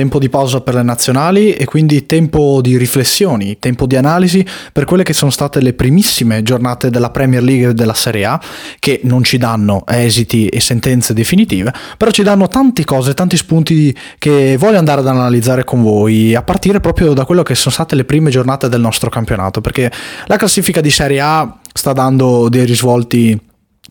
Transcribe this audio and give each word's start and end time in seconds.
tempo 0.00 0.18
di 0.18 0.30
pausa 0.30 0.62
per 0.62 0.76
le 0.76 0.82
nazionali 0.82 1.52
e 1.52 1.66
quindi 1.66 2.06
tempo 2.06 2.62
di 2.62 2.78
riflessioni, 2.78 3.58
tempo 3.58 3.84
di 3.84 3.96
analisi 3.96 4.42
per 4.72 4.86
quelle 4.86 5.02
che 5.02 5.12
sono 5.12 5.30
state 5.30 5.60
le 5.60 5.74
primissime 5.74 6.42
giornate 6.42 6.88
della 6.88 7.10
Premier 7.10 7.42
League 7.42 7.68
e 7.68 7.74
della 7.74 7.92
Serie 7.92 8.24
A, 8.24 8.40
che 8.78 9.00
non 9.02 9.22
ci 9.22 9.36
danno 9.36 9.84
esiti 9.86 10.46
e 10.46 10.58
sentenze 10.58 11.12
definitive, 11.12 11.70
però 11.98 12.10
ci 12.10 12.22
danno 12.22 12.48
tante 12.48 12.82
cose, 12.86 13.12
tanti 13.12 13.36
spunti 13.36 13.94
che 14.18 14.56
voglio 14.56 14.78
andare 14.78 15.02
ad 15.02 15.06
analizzare 15.06 15.64
con 15.64 15.82
voi, 15.82 16.34
a 16.34 16.42
partire 16.42 16.80
proprio 16.80 17.12
da 17.12 17.26
quello 17.26 17.42
che 17.42 17.54
sono 17.54 17.74
state 17.74 17.94
le 17.94 18.04
prime 18.06 18.30
giornate 18.30 18.70
del 18.70 18.80
nostro 18.80 19.10
campionato, 19.10 19.60
perché 19.60 19.92
la 20.28 20.36
classifica 20.36 20.80
di 20.80 20.90
Serie 20.90 21.20
A 21.20 21.58
sta 21.74 21.92
dando 21.92 22.48
dei 22.48 22.64
risvolti 22.64 23.38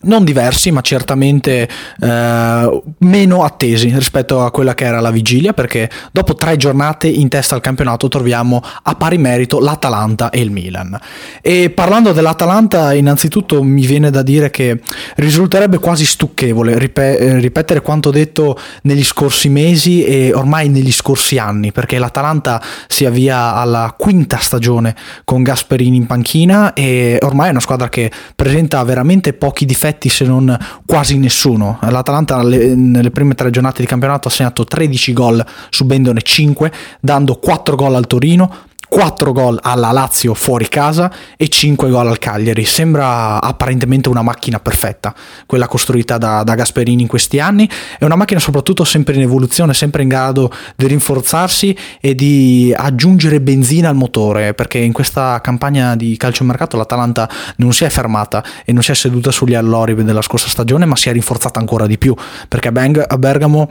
non 0.02 0.24
diversi, 0.24 0.70
ma 0.70 0.80
certamente 0.80 1.68
eh, 2.00 2.82
meno 2.98 3.44
attesi 3.44 3.92
rispetto 3.94 4.42
a 4.42 4.50
quella 4.50 4.74
che 4.74 4.84
era 4.84 5.00
la 5.00 5.10
vigilia, 5.10 5.52
perché 5.52 5.90
dopo 6.10 6.34
tre 6.34 6.56
giornate 6.56 7.06
in 7.08 7.28
testa 7.28 7.54
al 7.54 7.60
campionato 7.60 8.08
troviamo 8.08 8.62
a 8.82 8.94
pari 8.94 9.18
merito 9.18 9.60
l'Atalanta 9.60 10.30
e 10.30 10.40
il 10.40 10.50
Milan. 10.50 10.98
E 11.42 11.70
parlando 11.70 12.12
dell'Atalanta, 12.12 12.94
innanzitutto 12.94 13.62
mi 13.62 13.84
viene 13.84 14.10
da 14.10 14.22
dire 14.22 14.50
che 14.50 14.80
risulterebbe 15.16 15.78
quasi 15.78 16.06
stucchevole 16.06 16.78
ripet- 16.78 17.40
ripetere 17.40 17.82
quanto 17.82 18.10
detto 18.10 18.58
negli 18.82 19.04
scorsi 19.04 19.48
mesi 19.48 20.04
e 20.04 20.32
ormai 20.32 20.68
negli 20.68 20.92
scorsi 20.92 21.36
anni, 21.36 21.72
perché 21.72 21.98
l'Atalanta 21.98 22.62
si 22.86 23.04
avvia 23.04 23.54
alla 23.54 23.94
quinta 23.98 24.38
stagione 24.38 24.94
con 25.24 25.42
Gasperini 25.42 25.96
in 25.96 26.06
panchina 26.06 26.72
e 26.72 27.18
ormai 27.20 27.48
è 27.48 27.50
una 27.50 27.60
squadra 27.60 27.88
che 27.88 28.10
presenta 28.34 28.82
veramente 28.82 29.32
pochi 29.34 29.66
difetti 29.66 29.88
difetti 29.90 30.08
se 30.08 30.24
non 30.24 30.56
quasi 30.86 31.18
nessuno. 31.18 31.78
L'Atalanta 31.82 32.40
nelle 32.42 33.10
prime 33.10 33.34
tre 33.34 33.50
giornate 33.50 33.82
di 33.82 33.88
campionato 33.88 34.28
ha 34.28 34.30
segnato 34.30 34.64
13 34.64 35.12
gol 35.12 35.44
subendone 35.68 36.22
5, 36.22 36.72
dando 37.00 37.36
4 37.36 37.76
gol 37.76 37.94
al 37.94 38.06
Torino, 38.06 38.54
4 38.90 39.32
gol 39.32 39.56
alla 39.62 39.92
Lazio 39.92 40.34
fuori 40.34 40.68
casa 40.68 41.12
e 41.36 41.48
5 41.48 41.88
gol 41.90 42.08
al 42.08 42.18
Cagliari. 42.18 42.64
Sembra 42.64 43.40
apparentemente 43.40 44.08
una 44.08 44.20
macchina 44.20 44.58
perfetta, 44.58 45.14
quella 45.46 45.68
costruita 45.68 46.18
da, 46.18 46.42
da, 46.42 46.56
Gasperini 46.56 47.02
in 47.02 47.06
questi 47.06 47.38
anni. 47.38 47.70
È 47.98 48.04
una 48.04 48.16
macchina 48.16 48.40
soprattutto 48.40 48.82
sempre 48.82 49.14
in 49.14 49.20
evoluzione, 49.20 49.74
sempre 49.74 50.02
in 50.02 50.08
grado 50.08 50.52
di 50.74 50.88
rinforzarsi 50.88 51.76
e 52.00 52.16
di 52.16 52.74
aggiungere 52.76 53.40
benzina 53.40 53.88
al 53.88 53.94
motore, 53.94 54.54
perché 54.54 54.78
in 54.78 54.92
questa 54.92 55.40
campagna 55.40 55.94
di 55.94 56.16
calciomercato 56.16 56.76
l'Atalanta 56.76 57.30
non 57.58 57.72
si 57.72 57.84
è 57.84 57.88
fermata 57.90 58.44
e 58.64 58.72
non 58.72 58.82
si 58.82 58.90
è 58.90 58.94
seduta 58.94 59.30
sugli 59.30 59.54
allori 59.54 59.94
della 59.94 60.22
scorsa 60.22 60.48
stagione, 60.48 60.84
ma 60.84 60.96
si 60.96 61.08
è 61.08 61.12
rinforzata 61.12 61.60
ancora 61.60 61.86
di 61.86 61.96
più, 61.96 62.12
perché 62.48 62.68
a 62.68 63.18
Bergamo 63.18 63.70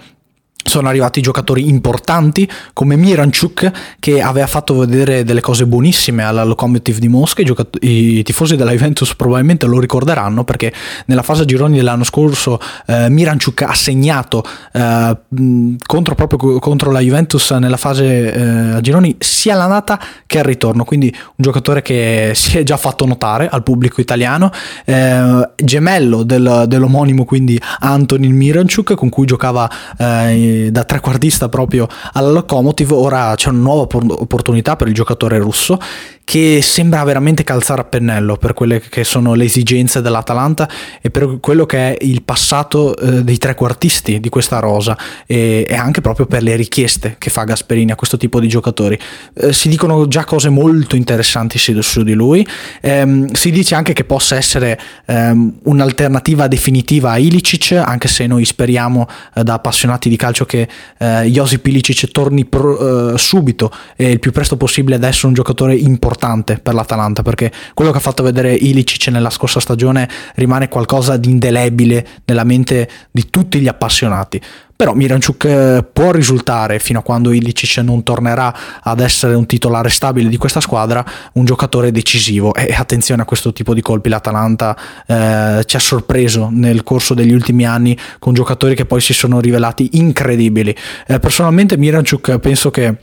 sono 0.64 0.88
arrivati 0.88 1.22
giocatori 1.22 1.68
importanti 1.68 2.50
come 2.74 2.96
Miranchuk 2.96 3.72
che 4.00 4.22
aveva 4.22 4.46
fatto 4.46 4.76
vedere 4.76 5.24
delle 5.24 5.42
cose 5.42 5.66
buonissime 5.66 6.24
alla 6.24 6.44
Lokomotiv 6.44 7.00
di 7.00 7.08
Mosca, 7.08 7.42
i, 7.42 7.46
giocat- 7.46 7.78
i 7.82 8.22
tifosi 8.24 8.56
della 8.56 8.72
Juventus 8.72 9.16
probabilmente 9.16 9.66
lo 9.66 9.80
ricorderanno 9.80 10.44
perché 10.44 10.72
nella 11.06 11.24
fase 11.24 11.46
gironi 11.46 11.78
dell'anno 11.78 12.04
scorso 12.04 12.60
eh, 12.86 13.10
Miranchuk 13.10 13.64
ha 13.64 13.74
segnato 13.74 14.44
eh, 14.74 15.18
contro, 15.86 16.16
proprio 16.16 16.60
contro 16.60 16.92
la 16.92 17.00
Juventus 17.00 17.50
nella 17.52 17.78
fase 17.78 18.34
eh, 18.34 18.42
a 18.76 18.82
gironi 18.82 19.16
sia 19.18 19.56
l'andata 19.56 20.00
che 20.28 20.40
al 20.40 20.46
ritorno, 20.46 20.84
quindi 20.84 21.08
un 21.16 21.36
giocatore 21.38 21.82
che 21.82 22.34
si 22.36 22.58
è 22.58 22.64
già 22.64 22.78
fatto 22.78 23.06
notare 23.06 23.48
al 23.50 23.64
pubblico 23.64 24.02
italiano, 24.02 24.52
eh, 24.86 25.50
gemello 25.56 26.24
del, 26.24 26.66
dell'omonimo 26.68 27.26
quindi 27.26 27.60
Antonin 27.80 28.36
Miranchuk 28.36 28.94
con 28.94 29.10
cui 29.10 29.26
giocava 29.26 29.70
eh, 29.98 30.49
da 30.72 30.84
trequartista 30.84 31.50
proprio 31.50 31.88
alla 32.14 32.30
Lokomotiv, 32.30 32.92
ora 32.92 33.34
c'è 33.36 33.50
una 33.50 33.60
nuova 33.60 33.82
opportunità 33.82 34.76
per 34.76 34.88
il 34.88 34.94
giocatore 34.94 35.38
russo 35.38 35.80
che 36.30 36.62
sembra 36.62 37.04
veramente 37.04 37.44
calzare 37.44 37.82
a 37.82 37.86
pennello 37.86 38.38
per 38.38 38.54
quelle 38.54 38.80
che 38.82 39.04
sono 39.04 39.34
le 39.34 39.46
esigenze 39.46 40.00
dell'Atalanta 40.00 40.70
e 41.02 41.10
per 41.10 41.40
quello 41.40 41.66
che 41.66 41.96
è 41.96 42.06
il 42.06 42.22
passato 42.22 42.96
eh, 42.96 43.24
dei 43.24 43.40
trequartisti 43.40 44.20
di 44.20 44.30
questa 44.30 44.60
rosa 44.60 44.96
e, 45.26 45.66
e, 45.68 45.74
anche 45.74 46.02
proprio 46.02 46.28
per 46.28 46.44
le 46.44 46.56
richieste 46.56 47.16
che 47.18 47.32
fa 47.32 47.46
Gasperini 47.46 47.90
a 47.90 47.96
questo 47.96 48.18
tipo 48.18 48.40
di 48.40 48.48
giocatori. 48.48 48.96
Eh, 49.34 49.54
si 49.54 49.70
dicono 49.70 50.08
già 50.08 50.24
cose 50.24 50.50
molto 50.50 50.96
interessanti 50.96 51.58
su, 51.58 52.04
di 52.04 52.14
lui, 52.14 52.48
ehm, 52.82 53.32
si 53.32 53.50
dice 53.50 53.74
anche 53.74 53.94
che 53.94 54.04
possa 54.04 54.36
essere 54.36 54.80
ehm, 55.08 55.62
un'alternativa 55.64 56.48
definitiva 56.48 57.10
a 57.10 57.18
Ilicic, 57.18 57.72
anche 57.72 58.08
se 58.08 58.28
noi 58.28 58.46
speriamo 58.46 59.08
eh, 59.34 59.44
da 59.44 59.56
appassionati 59.56 60.10
di 60.10 60.16
calcio 60.16 60.39
che 60.46 60.68
eh, 60.98 61.24
Josip 61.26 61.66
Ilicic 61.66 62.12
torni 62.12 62.46
pro, 62.46 63.14
eh, 63.14 63.18
subito 63.18 63.72
e 63.96 64.12
il 64.12 64.20
più 64.20 64.32
presto 64.32 64.58
possibile 64.58 64.96
ad 64.96 65.04
essere 65.04 65.28
un 65.28 65.34
giocatore 65.34 65.76
importante 65.76 66.60
per 66.60 66.74
l'Atalanta 66.74 67.22
perché 67.22 67.52
quello 67.74 67.92
che 67.92 67.98
ha 67.98 68.02
fatto 68.02 68.24
vedere 68.24 68.54
Ilicic 68.54 69.08
nella 69.08 69.30
scorsa 69.30 69.60
stagione 69.60 70.08
rimane 70.36 70.70
qualcosa 70.70 71.18
di 71.18 71.30
indelebile 71.30 72.08
nella 72.26 72.44
mente 72.44 72.90
di 73.12 73.30
tutti 73.30 73.60
gli 73.60 73.68
appassionati. 73.68 74.42
Però 74.80 74.94
Miranchuk 74.94 75.44
eh, 75.44 75.86
può 75.92 76.12
risultare, 76.12 76.80
fino 76.80 77.00
a 77.00 77.02
quando 77.02 77.34
Ilicic 77.34 77.80
non 77.80 78.02
tornerà 78.02 78.80
ad 78.82 79.02
essere 79.02 79.34
un 79.34 79.46
titolare 79.46 79.90
stabile 79.90 80.30
di 80.30 80.38
questa 80.38 80.62
squadra, 80.62 81.04
un 81.34 81.44
giocatore 81.44 81.92
decisivo. 81.92 82.54
E 82.54 82.74
attenzione 82.74 83.24
a 83.24 83.26
questo 83.26 83.52
tipo 83.52 83.74
di 83.74 83.82
colpi, 83.82 84.08
l'Atalanta 84.08 84.78
eh, 85.06 85.64
ci 85.66 85.76
ha 85.76 85.80
sorpreso 85.80 86.48
nel 86.50 86.84
corso 86.84 87.14
degli 87.14 87.34
ultimi 87.34 87.66
anni 87.66 87.98
con 88.20 88.34
giocatori 88.34 88.74
che 88.74 88.86
poi 88.86 89.02
si 89.02 89.12
sono 89.12 89.42
rivelati 89.42 89.98
incredibili. 89.98 90.74
Eh, 91.08 91.20
personalmente 91.20 91.76
Miranchuk 91.76 92.40
penso 92.40 92.72
che 92.72 92.96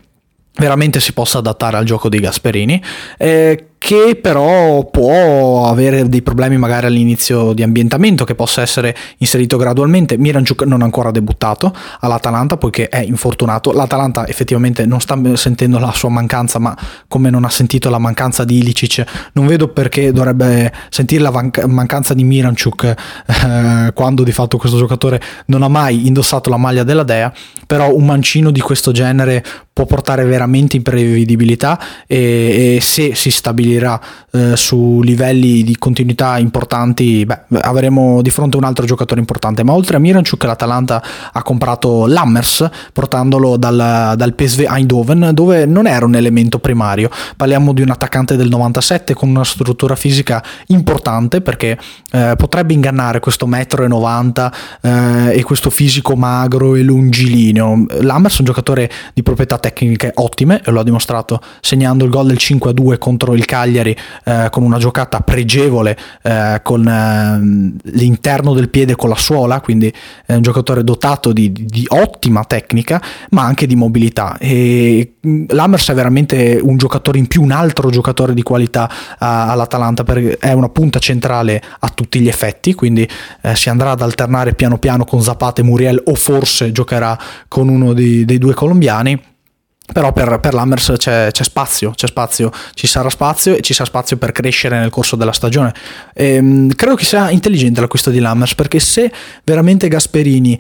veramente 0.55 0.99
si 0.99 1.13
possa 1.13 1.39
adattare 1.39 1.77
al 1.77 1.85
gioco 1.85 2.09
di 2.09 2.21
Gasperini. 2.21 2.83
Eh, 3.19 3.67
che 3.87 4.19
però 4.21 4.85
può 4.91 5.69
avere 5.69 6.09
dei 6.09 6.21
problemi 6.21 6.59
magari 6.59 6.87
all'inizio 6.87 7.53
di 7.53 7.63
ambientamento 7.63 8.25
che 8.25 8.35
possa 8.35 8.61
essere 8.61 8.93
inserito 9.19 9.57
gradualmente. 9.57 10.19
Miranchuk 10.19 10.63
non 10.63 10.81
ha 10.81 10.85
ancora 10.85 11.13
debuttato 11.13 11.73
all'Atalanta 12.01 12.57
poiché 12.57 12.89
è 12.89 12.99
infortunato. 12.99 13.71
L'Atalanta 13.71 14.27
effettivamente 14.27 14.87
non 14.87 15.01
sta 15.01 15.17
sentendo 15.37 15.79
la 15.79 15.93
sua 15.93 16.09
mancanza, 16.09 16.59
ma 16.59 16.77
come 17.07 17.31
non 17.31 17.45
ha 17.45 17.49
sentito 17.49 17.89
la 17.89 17.99
mancanza 17.99 18.43
di 18.43 18.59
Ilicic, 18.59 19.05
non 19.35 19.47
vedo 19.47 19.69
perché 19.69 20.11
dovrebbe 20.11 20.73
sentire 20.89 21.23
la 21.23 21.31
mancanza 21.69 22.13
di 22.13 22.25
Miranchuk 22.25 22.83
eh, 22.83 23.93
quando 23.95 24.25
di 24.25 24.33
fatto 24.33 24.57
questo 24.57 24.79
giocatore 24.79 25.23
non 25.47 25.63
ha 25.63 25.69
mai 25.69 26.09
indossato 26.09 26.51
la 26.51 26.57
maglia 26.57 26.83
della 26.83 27.05
Dea, 27.05 27.33
però 27.69 27.95
un 27.95 28.05
mancino 28.05 28.51
di 28.51 28.61
questo 28.61 28.91
genere 28.91 29.45
può 29.73 29.85
portare 29.85 30.25
veramente 30.25 30.75
imprevedibilità 30.75 31.79
e, 32.07 32.77
e 32.77 32.81
se 32.81 33.15
si 33.15 33.31
stabilirà 33.31 33.75
stabilirà 33.77 34.01
eh, 34.33 34.57
su 34.57 35.01
livelli 35.03 35.63
di 35.63 35.77
continuità 35.77 36.39
importanti, 36.39 37.25
beh, 37.25 37.61
avremo 37.61 38.23
di 38.23 38.31
fronte 38.31 38.57
un 38.57 38.65
altro 38.65 38.87
giocatore 38.87 39.21
importante. 39.21 39.63
Ma 39.63 39.73
oltre 39.73 39.97
a 39.97 39.99
Miranchuk, 39.99 40.43
l'Atalanta 40.45 41.03
ha 41.33 41.43
comprato 41.43 42.07
Lammers, 42.07 42.69
portandolo 42.93 43.57
dal, 43.57 44.15
dal 44.17 44.35
PSV 44.35 44.67
Eindhoven, 44.69 45.31
dove 45.33 45.67
non 45.67 45.87
era 45.87 46.05
un 46.05 46.15
elemento 46.15 46.59
primario. 46.59 47.11
Parliamo 47.37 47.73
di 47.73 47.83
un 47.83 47.91
attaccante 47.91 48.37
del 48.37 48.49
97 48.49 49.15
con 49.15 49.29
una 49.29 49.45
struttura 49.45 49.95
fisica 49.95 50.43
importante 50.69 51.41
perché 51.41 51.79
eh, 52.13 52.35
potrebbe 52.37 52.73
ingannare 52.73 53.21
questo 53.21 53.47
metro 53.47 53.85
e 53.85 53.89
90 53.89 54.53
eh, 54.81 55.39
e 55.39 55.43
questo 55.43 55.71
fisico 55.71 56.17
magro 56.17 56.75
e 56.75 56.83
lungilineo. 56.83 57.87
Lammers 58.01 58.37
è 58.37 58.39
un 58.41 58.47
giocatore 58.47 58.91
di 59.13 59.23
proprietà 59.23 59.59
tecniche 59.59 60.13
ottime 60.15 60.61
e 60.65 60.71
lo 60.71 60.81
ha 60.81 60.85
dimostrato 60.85 61.41
segnando 61.61 62.05
il 62.05 62.11
gol 62.11 62.27
del 62.27 62.39
5-2 62.39 62.99
contro 62.99 63.35
il 63.35 63.45
Cagliari 63.45 63.66
eh, 63.75 64.49
con 64.51 64.63
una 64.63 64.79
giocata 64.79 65.21
pregevole 65.21 65.97
eh, 66.23 66.61
con 66.63 66.87
eh, 66.87 67.81
l'interno 67.93 68.55
del 68.55 68.69
piede 68.69 68.97
con 68.97 69.09
la 69.09 69.17
suola, 69.17 69.61
quindi 69.61 69.93
è 70.25 70.35
un 70.35 70.43
giocatore 70.43 70.85
dotato 70.85 71.33
di, 71.33 71.53
di, 71.53 71.65
di 71.67 71.85
ottima 71.89 72.45
tecnica 72.45 73.03
ma 73.31 73.45
anche 73.45 73.67
di 73.67 73.77
mobilità. 73.77 74.37
E 74.39 75.15
mm, 75.27 75.45
Lammers 75.49 75.91
è 75.91 75.95
veramente 75.95 76.59
un 76.63 76.77
giocatore 76.77 77.19
in 77.19 77.27
più, 77.27 77.43
un 77.43 77.51
altro 77.51 77.91
giocatore 77.91 78.35
di 78.35 78.43
qualità 78.43 78.91
all'Atalanta 79.19 80.05
perché 80.05 80.37
è 80.39 80.53
una 80.53 80.69
punta 80.69 80.99
centrale 80.99 81.63
a 81.81 81.89
tutti 81.89 82.21
gli 82.21 82.29
effetti, 82.29 82.75
quindi 82.75 83.09
eh, 83.43 83.57
si 83.57 83.69
andrà 83.69 83.91
ad 83.91 84.01
alternare 84.01 84.55
piano 84.55 84.79
piano 84.79 85.05
con 85.05 85.23
Zapata 85.23 85.61
e 85.61 85.65
Muriel 85.65 86.01
o 86.05 86.15
forse 86.15 86.73
giocherà 86.73 87.19
con 87.49 87.69
uno 87.69 87.93
di, 87.93 88.25
dei 88.25 88.39
due 88.39 88.55
colombiani 88.55 89.35
però 89.93 90.13
per, 90.13 90.39
per 90.41 90.55
l'Hammers 90.55 90.95
c'è, 90.97 91.31
c'è, 91.31 91.45
spazio, 91.45 91.93
c'è 91.93 92.07
spazio, 92.07 92.51
ci 92.75 92.87
sarà 92.87 93.09
spazio 93.09 93.55
e 93.55 93.61
ci 93.61 93.73
sarà 93.73 93.89
spazio 93.89 94.17
per 94.17 94.33
crescere 94.33 94.79
nel 94.79 94.91
corso 94.91 95.17
della 95.17 95.33
stagione. 95.33 95.73
Ehm, 96.15 96.75
credo 96.75 96.97
che 96.97 97.05
sia 97.05 97.31
intelligente 97.31 97.81
l'acquisto 97.81 98.11
di 98.11 98.19
Lammers 98.19 98.55
perché 98.55 98.81
se 98.81 99.11
veramente 99.45 99.89
Gasperini 99.89 100.59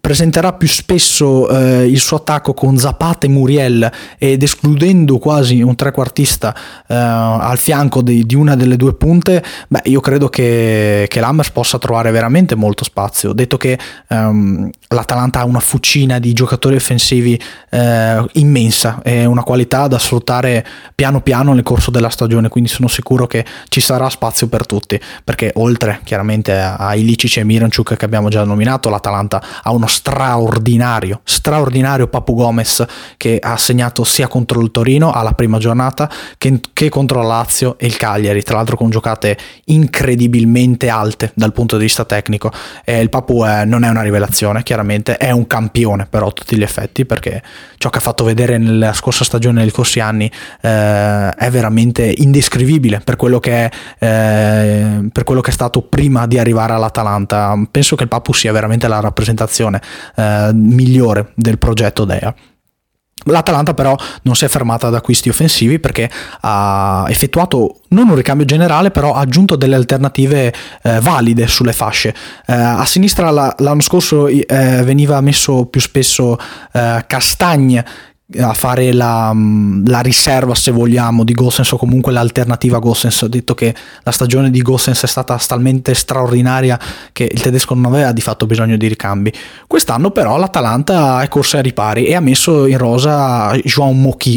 presenterà 0.00 0.52
più 0.52 0.68
spesso 0.68 1.48
eh, 1.48 1.86
il 1.86 1.98
suo 1.98 2.18
attacco 2.18 2.52
con 2.52 2.76
Zapata 2.76 3.26
e 3.26 3.30
Muriel 3.30 3.90
ed 4.18 4.42
escludendo 4.42 5.18
quasi 5.18 5.62
un 5.62 5.74
trequartista 5.74 6.54
eh, 6.86 6.94
al 6.94 7.58
fianco 7.58 8.02
di, 8.02 8.26
di, 8.26 8.34
una 8.34 8.54
delle 8.56 8.76
due 8.76 8.94
punte, 8.94 9.42
beh, 9.68 9.82
io 9.84 10.00
credo 10.00 10.28
che, 10.28 11.06
che 11.08 11.20
l'Hammers 11.20 11.50
possa 11.50 11.78
trovare 11.78 12.10
veramente 12.10 12.54
molto 12.54 12.84
spazio. 12.84 13.32
Detto 13.32 13.56
che 13.56 13.78
ehm, 14.08 14.70
l'Atalanta 14.88 15.40
ha 15.40 15.44
una 15.44 15.60
fucina 15.60 16.18
di 16.18 16.32
giocatori 16.32 16.76
offensivi 16.76 17.40
eh, 17.70 18.24
immensa, 18.32 19.00
è 19.02 19.24
una 19.24 19.42
qualità 19.42 19.86
da 19.86 19.98
sfruttare 19.98 20.66
piano 20.94 21.20
piano 21.22 21.52
nel 21.54 21.62
corso 21.62 21.90
della 21.90 22.10
stagione, 22.10 22.48
quindi 22.48 22.68
sono 22.68 22.88
sicuro 22.88 23.26
che 23.26 23.44
ci 23.68 23.80
sarà 23.80 24.08
spazio 24.10 24.48
per 24.48 24.66
tutti, 24.66 25.00
perché 25.24 25.52
oltre 25.54 26.00
chiaramente 26.04 26.58
a 26.58 26.94
Ilicic 26.94 27.38
e 27.38 27.44
Miranchuk 27.44 27.96
che 27.96 28.04
abbiamo 28.04 28.28
già 28.28 28.44
nominato, 28.44 28.90
l'Atalanta 28.90 29.42
ha 29.62 29.72
uno 29.72 29.86
straordinario, 29.86 31.20
straordinario 31.24 32.08
Papu 32.08 32.34
Gomez 32.34 32.84
che 33.16 33.38
ha 33.40 33.56
segnato 33.56 34.04
sia 34.04 34.28
contro 34.28 34.60
il 34.60 34.70
Torino 34.70 35.12
alla 35.12 35.32
prima 35.32 35.58
giornata 35.58 36.10
che, 36.38 36.60
che 36.72 36.88
contro 36.88 37.22
Lazio 37.22 37.76
e 37.78 37.86
il 37.86 37.96
Cagliari, 37.96 38.42
tra 38.42 38.56
l'altro 38.56 38.76
con 38.76 38.90
giocate 38.90 39.36
incredibilmente 39.66 40.88
alte 40.88 41.32
dal 41.34 41.52
punto 41.52 41.76
di 41.76 41.84
vista 41.84 42.04
tecnico. 42.04 42.50
E 42.84 43.00
il 43.00 43.08
Papu 43.08 43.44
è, 43.44 43.64
non 43.64 43.84
è 43.84 43.88
una 43.88 44.02
rivelazione, 44.02 44.62
chiaramente 44.62 45.16
è 45.16 45.30
un 45.30 45.46
campione 45.46 46.06
però 46.06 46.28
a 46.28 46.32
tutti 46.32 46.56
gli 46.56 46.62
effetti 46.62 47.04
perché 47.04 47.42
ciò 47.78 47.90
che 47.90 47.98
ha 47.98 48.02
fatto 48.02 48.24
vedere 48.24 48.58
nella 48.58 48.92
scorsa 48.92 49.24
stagione, 49.24 49.60
negli 49.60 49.70
scorsi 49.70 50.00
anni, 50.00 50.30
eh, 50.60 51.28
è 51.30 51.50
veramente 51.50 52.12
indescrivibile 52.16 53.00
per 53.00 53.16
quello, 53.16 53.40
che 53.40 53.68
è, 53.68 53.70
eh, 53.98 55.08
per 55.10 55.24
quello 55.24 55.40
che 55.40 55.50
è 55.50 55.52
stato 55.52 55.82
prima 55.82 56.26
di 56.26 56.38
arrivare 56.38 56.72
all'Atalanta. 56.72 57.54
Penso 57.70 57.96
che 57.96 58.04
il 58.04 58.08
Papu 58.08 58.32
sia 58.32 58.52
veramente 58.52 58.88
la 58.88 59.00
rappresentazione 59.00 59.41
eh, 60.14 60.50
migliore 60.52 61.32
del 61.34 61.58
progetto 61.58 62.04
Dea. 62.04 62.34
L'Atalanta 63.24 63.74
però 63.74 63.94
non 64.22 64.34
si 64.34 64.44
è 64.44 64.48
fermata 64.48 64.88
ad 64.88 64.94
acquisti 64.94 65.28
offensivi 65.28 65.78
perché 65.78 66.10
ha 66.40 67.04
effettuato 67.08 67.82
non 67.88 68.08
un 68.08 68.16
ricambio 68.16 68.44
generale, 68.44 68.90
però 68.90 69.14
ha 69.14 69.20
aggiunto 69.20 69.54
delle 69.54 69.76
alternative 69.76 70.52
eh, 70.82 71.00
valide 71.00 71.46
sulle 71.46 71.72
fasce. 71.72 72.14
Eh, 72.46 72.52
a 72.52 72.84
sinistra 72.84 73.30
la, 73.30 73.54
l'anno 73.58 73.80
scorso 73.80 74.26
eh, 74.26 74.44
veniva 74.84 75.20
messo 75.20 75.66
più 75.66 75.80
spesso 75.80 76.36
eh, 76.72 77.04
Castagne 77.06 77.84
a 78.38 78.54
fare 78.54 78.92
la, 78.92 79.32
mm, 79.34 79.86
la, 79.86 80.00
riserva 80.00 80.54
se 80.54 80.70
vogliamo 80.70 81.24
di 81.24 81.32
Gossens 81.32 81.72
o 81.72 81.76
comunque 81.76 82.12
l'alternativa 82.12 82.76
a 82.76 82.80
Gossens 82.80 83.22
ho 83.22 83.28
detto 83.28 83.54
che 83.54 83.74
la 84.02 84.10
stagione 84.10 84.50
di 84.50 84.62
Gossens 84.62 85.02
è 85.02 85.06
stata 85.06 85.36
talmente 85.46 85.94
straordinaria 85.94 86.78
che 87.12 87.28
il 87.30 87.40
tedesco 87.40 87.74
non 87.74 87.86
aveva 87.86 88.12
di 88.12 88.20
fatto 88.20 88.46
bisogno 88.46 88.76
di 88.76 88.86
ricambi. 88.86 89.32
Quest'anno 89.66 90.10
però 90.10 90.36
l'Atalanta 90.36 91.22
è 91.22 91.28
corsa 91.28 91.58
ai 91.58 91.62
ripari 91.62 92.06
e 92.06 92.14
ha 92.14 92.20
messo 92.20 92.66
in 92.66 92.78
rosa 92.78 93.52
João 93.64 93.92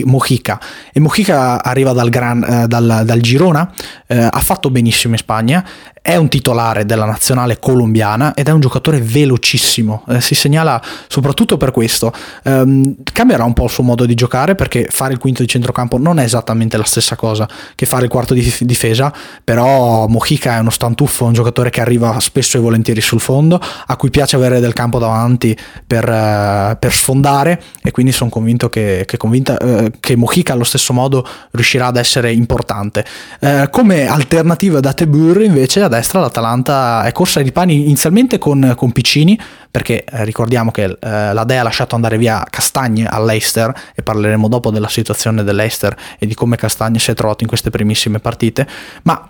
Mojica. 0.06 0.60
E 0.92 1.00
Mojica 1.00 1.64
arriva 1.64 1.94
dal, 1.94 2.10
Gran, 2.10 2.44
eh, 2.44 2.68
dal, 2.68 3.04
dal 3.06 3.20
Girona 3.22 3.72
eh, 4.08 4.28
ha 4.30 4.40
fatto 4.40 4.70
benissimo 4.70 5.14
in 5.14 5.20
Spagna 5.20 5.66
è 6.06 6.18
un 6.18 6.30
titolare 6.30 6.86
della 6.86 7.06
nazionale 7.06 7.58
colombiana 7.58 8.36
ed 8.36 8.48
è 8.48 8.52
un 8.52 8.60
giocatore 8.60 9.02
velocissimo, 9.02 10.04
eh, 10.10 10.22
si 10.22 10.36
segnala 10.36 10.80
soprattutto 11.08 11.58
per 11.58 11.72
questo. 11.72 12.14
Um, 12.44 12.98
cambierà 13.12 13.44
un 13.44 13.54
po' 13.54 13.64
il 13.64 13.72
suo 13.72 13.82
modo 13.82 14.06
di 14.06 14.14
giocare 14.14 14.54
perché 14.54 14.86
fare 14.92 15.14
il 15.14 15.20
quinto 15.20 15.42
di 15.42 15.48
centrocampo 15.48 15.98
non 15.98 16.20
è 16.20 16.24
esattamente 16.24 16.78
la 16.78 16.84
stessa 16.84 17.16
cosa 17.16 17.50
che 17.74 17.88
fare 17.88 18.04
il 18.04 18.12
quarto 18.12 18.36
di 18.36 18.54
difesa, 18.60 19.12
però 19.44 20.06
Mojica 20.06 20.58
è 20.58 20.60
uno 20.60 20.70
stantuffo, 20.70 21.26
un 21.26 21.34
giocatore 21.34 21.72
che 21.72 21.82
arriva 21.82 22.20
spesso 22.20 22.58
e 22.58 22.60
volentieri 22.60 23.02
sul 23.02 23.20
fondo, 23.20 23.60
a 23.88 23.96
cui 23.96 24.12
piace 24.12 24.36
avere 24.36 24.60
del 24.60 24.74
campo 24.74 25.00
davanti 25.00 25.58
per, 25.88 26.08
uh, 26.08 26.78
per 26.78 26.94
sfondare 26.94 27.60
e 27.82 27.90
quindi 27.90 28.12
sono 28.12 28.30
convinto 28.30 28.70
che, 28.70 29.06
che, 29.08 29.18
convinta, 29.18 29.58
uh, 29.60 29.90
che 30.00 30.16
Mojica 30.16 30.54
allo 30.54 30.66
stesso 30.66 30.94
modo 30.94 31.28
riuscirà 31.50 31.88
ad 31.88 31.98
essere 31.98 32.32
importante. 32.32 33.04
Uh, 33.40 33.72
come 33.72 34.06
alternativa 34.06 34.80
da 34.80 34.94
Tebur 34.94 35.42
invece 35.42 35.82
adesso 35.82 35.94
destra 35.96 36.20
l'Atalanta 36.20 37.04
è 37.04 37.12
corsa 37.12 37.40
ai 37.40 37.46
ripani 37.46 37.86
inizialmente 37.86 38.38
con, 38.38 38.74
con 38.76 38.92
Piccini, 38.92 39.40
perché 39.72 40.04
eh, 40.04 40.24
ricordiamo 40.24 40.72
che 40.72 40.84
eh, 40.84 40.98
la 41.34 41.44
Dea 41.44 41.62
ha 41.62 41.64
lasciato 41.64 41.96
andare 41.96 42.18
via 42.18 42.46
Castagne 42.50 43.08
all'Eister 43.08 43.74
e 43.94 44.02
parleremo 44.02 44.48
dopo 44.48 44.72
della 44.72 44.88
situazione 44.88 45.44
dell'Eister 45.44 45.96
e 46.20 46.26
di 46.28 46.34
come 46.34 46.56
Castagne 46.56 47.00
si 47.00 47.12
è 47.12 47.14
trovato 47.14 47.44
in 47.44 47.50
queste 47.50 47.70
primissime 47.70 48.20
partite, 48.20 48.68
ma 49.04 49.30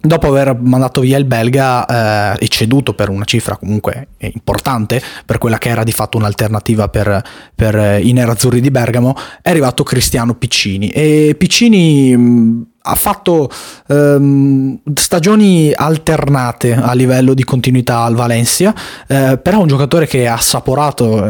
dopo 0.00 0.28
aver 0.28 0.56
mandato 0.60 1.00
via 1.00 1.18
il 1.18 1.24
belga 1.24 2.34
eh, 2.34 2.44
e 2.44 2.48
ceduto 2.48 2.94
per 2.94 3.08
una 3.08 3.24
cifra 3.24 3.56
comunque 3.56 4.08
importante 4.18 5.02
per 5.26 5.38
quella 5.38 5.58
che 5.58 5.70
era 5.70 5.82
di 5.82 5.90
fatto 5.90 6.16
un'alternativa 6.16 6.88
per, 6.88 7.20
per 7.54 8.00
i 8.00 8.12
nerazzurri 8.12 8.60
di 8.60 8.70
Bergamo 8.70 9.14
è 9.42 9.50
arrivato 9.50 9.82
Cristiano 9.82 10.34
Piccini. 10.34 10.88
E 10.90 11.34
Piccini 11.36 12.76
ha 12.80 12.94
fatto 12.94 13.50
ehm, 13.88 14.78
stagioni 14.94 15.72
alternate 15.74 16.74
a 16.74 16.92
livello 16.94 17.34
di 17.34 17.44
continuità 17.44 18.00
al 18.00 18.14
Valencia, 18.14 18.74
eh, 19.06 19.38
però 19.42 19.58
è 19.58 19.62
un 19.62 19.68
giocatore 19.68 20.06
che 20.06 20.26
ha 20.26 20.34
assaporato 20.34 21.24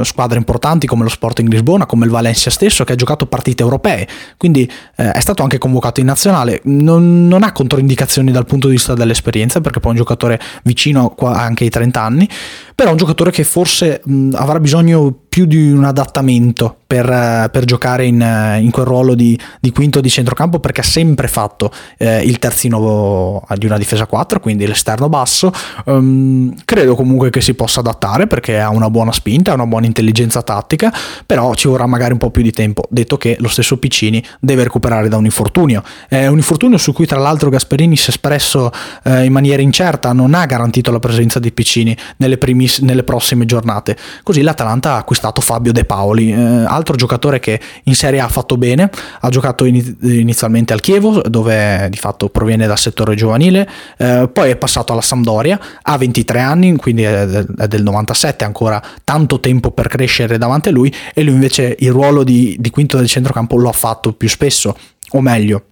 eh, 0.00 0.04
squadre 0.04 0.38
importanti 0.38 0.86
come 0.86 1.02
lo 1.02 1.08
Sporting 1.08 1.48
Lisbona, 1.50 1.86
come 1.86 2.04
il 2.04 2.10
Valencia 2.10 2.50
stesso, 2.50 2.84
che 2.84 2.92
ha 2.92 2.96
giocato 2.96 3.26
partite 3.26 3.62
europee, 3.62 4.06
quindi 4.36 4.70
eh, 4.96 5.10
è 5.10 5.20
stato 5.20 5.42
anche 5.42 5.58
convocato 5.58 6.00
in 6.00 6.06
nazionale. 6.06 6.60
Non, 6.64 7.26
non, 7.26 7.42
ha 7.42 7.52
controindicazioni 7.52 8.30
dal 8.30 8.46
punto 8.46 8.68
di 8.68 8.74
vista 8.74 8.94
dell'esperienza, 8.94 9.60
perché 9.60 9.80
poi 9.80 9.92
è 9.92 9.94
un 9.94 10.00
giocatore 10.00 10.40
vicino 10.62 11.14
anche 11.18 11.64
ai 11.64 11.70
30 11.70 12.00
anni, 12.00 12.28
però 12.74 12.90
è 12.90 12.92
un 12.92 12.98
giocatore 12.98 13.32
che 13.32 13.42
forse 13.42 14.00
mh, 14.04 14.34
avrà 14.34 14.60
bisogno 14.60 15.23
più 15.34 15.46
di 15.46 15.72
un 15.72 15.82
adattamento 15.82 16.76
per, 16.86 17.10
eh, 17.10 17.48
per 17.50 17.64
giocare 17.64 18.06
in, 18.06 18.22
eh, 18.22 18.60
in, 18.60 18.70
quel 18.70 18.86
ruolo 18.86 19.16
di, 19.16 19.36
di, 19.58 19.72
quinto 19.72 20.00
di 20.00 20.08
centrocampo 20.08 20.60
perché 20.60 20.82
ha 20.82 20.84
sempre 20.84 21.26
fatto 21.26 21.72
eh, 21.98 22.22
il 22.22 22.38
terzino 22.38 23.42
di 23.56 23.66
una 23.66 23.76
difesa 23.76 24.06
4, 24.06 24.38
quindi 24.38 24.64
l'esterno 24.64 25.08
basso. 25.08 25.52
Um, 25.86 26.54
credo 26.64 26.94
comunque 26.94 27.30
che 27.30 27.40
si 27.40 27.54
possa 27.54 27.80
adattare 27.80 28.28
perché 28.28 28.60
ha 28.60 28.68
una 28.68 28.88
buona 28.90 29.10
spinta, 29.10 29.50
ha 29.50 29.54
una 29.54 29.66
buona 29.66 29.86
intelligenza 29.86 30.40
tattica, 30.42 30.94
però 31.26 31.52
ci 31.54 31.66
vorrà 31.66 31.86
magari 31.86 32.12
un 32.12 32.18
po' 32.18 32.30
più 32.30 32.44
di 32.44 32.52
tempo, 32.52 32.84
detto 32.88 33.16
che 33.16 33.36
lo 33.40 33.48
stesso 33.48 33.76
Piccini 33.76 34.24
deve 34.38 34.62
recuperare 34.62 35.08
da 35.08 35.16
un 35.16 35.24
infortunio. 35.24 35.82
È 36.08 36.28
un 36.28 36.36
infortunio 36.36 36.78
su 36.78 36.92
cui 36.92 37.06
tra 37.06 37.18
l'altro 37.18 37.50
Gasperini 37.50 37.96
si 37.96 38.06
è 38.06 38.08
espresso 38.10 38.70
eh, 39.02 39.24
in 39.24 39.32
maniera 39.32 39.60
incerta, 39.62 40.12
non 40.12 40.32
ha 40.34 40.46
garantito 40.46 40.92
la 40.92 41.00
presenza 41.00 41.40
di 41.40 41.50
Piccini 41.50 41.96
nelle, 42.18 42.38
primis- 42.38 42.78
nelle 42.78 43.02
prossime 43.02 43.46
giornate. 43.46 43.96
Così 44.22 44.40
l'Atalanta 44.40 44.92
ha 44.92 44.96
acquistato 44.98 45.22
acquistato 45.24 45.40
Fabio 45.40 45.72
De 45.72 45.84
Paoli, 45.84 46.32
eh, 46.32 46.64
altro 46.66 46.96
giocatore 46.96 47.40
che 47.40 47.60
in 47.84 47.94
Serie 47.94 48.20
A 48.20 48.24
ha 48.24 48.28
fatto 48.28 48.56
bene, 48.56 48.90
ha 49.20 49.28
giocato 49.28 49.64
in, 49.64 49.96
inizialmente 50.02 50.72
al 50.72 50.80
Chievo 50.80 51.22
dove 51.22 51.88
di 51.90 51.96
fatto 51.96 52.28
proviene 52.28 52.66
dal 52.66 52.78
settore 52.78 53.14
giovanile, 53.14 53.68
eh, 53.96 54.28
poi 54.32 54.50
è 54.50 54.56
passato 54.56 54.92
alla 54.92 55.00
Sampdoria, 55.00 55.58
ha 55.82 55.96
23 55.96 56.40
anni, 56.40 56.76
quindi 56.76 57.02
è 57.02 57.26
del, 57.26 57.54
è 57.56 57.68
del 57.68 57.82
97, 57.82 58.44
ancora 58.44 58.82
tanto 59.04 59.40
tempo 59.40 59.70
per 59.70 59.88
crescere 59.88 60.36
davanti 60.36 60.68
a 60.68 60.72
lui 60.72 60.92
e 61.14 61.22
lui 61.22 61.34
invece 61.34 61.76
il 61.78 61.90
ruolo 61.90 62.24
di, 62.24 62.56
di 62.58 62.70
quinto 62.70 62.96
del 62.96 63.08
centrocampo 63.08 63.56
lo 63.56 63.68
ha 63.68 63.72
fatto 63.72 64.12
più 64.12 64.28
spesso, 64.28 64.76
o 65.10 65.20
meglio 65.20 65.64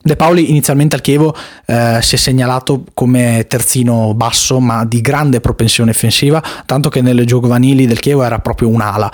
De 0.00 0.14
Paoli 0.14 0.50
inizialmente 0.50 0.94
al 0.94 1.00
Chievo 1.00 1.34
eh, 1.66 1.98
si 2.00 2.14
è 2.14 2.18
segnalato 2.18 2.84
come 2.94 3.46
terzino 3.48 4.14
basso 4.14 4.60
ma 4.60 4.84
di 4.84 5.00
grande 5.00 5.40
propensione 5.40 5.90
offensiva, 5.90 6.42
tanto 6.66 6.88
che 6.88 7.02
nelle 7.02 7.24
giovanili 7.24 7.86
del 7.86 7.98
Chievo 7.98 8.22
era 8.22 8.38
proprio 8.38 8.68
un'ala 8.68 9.12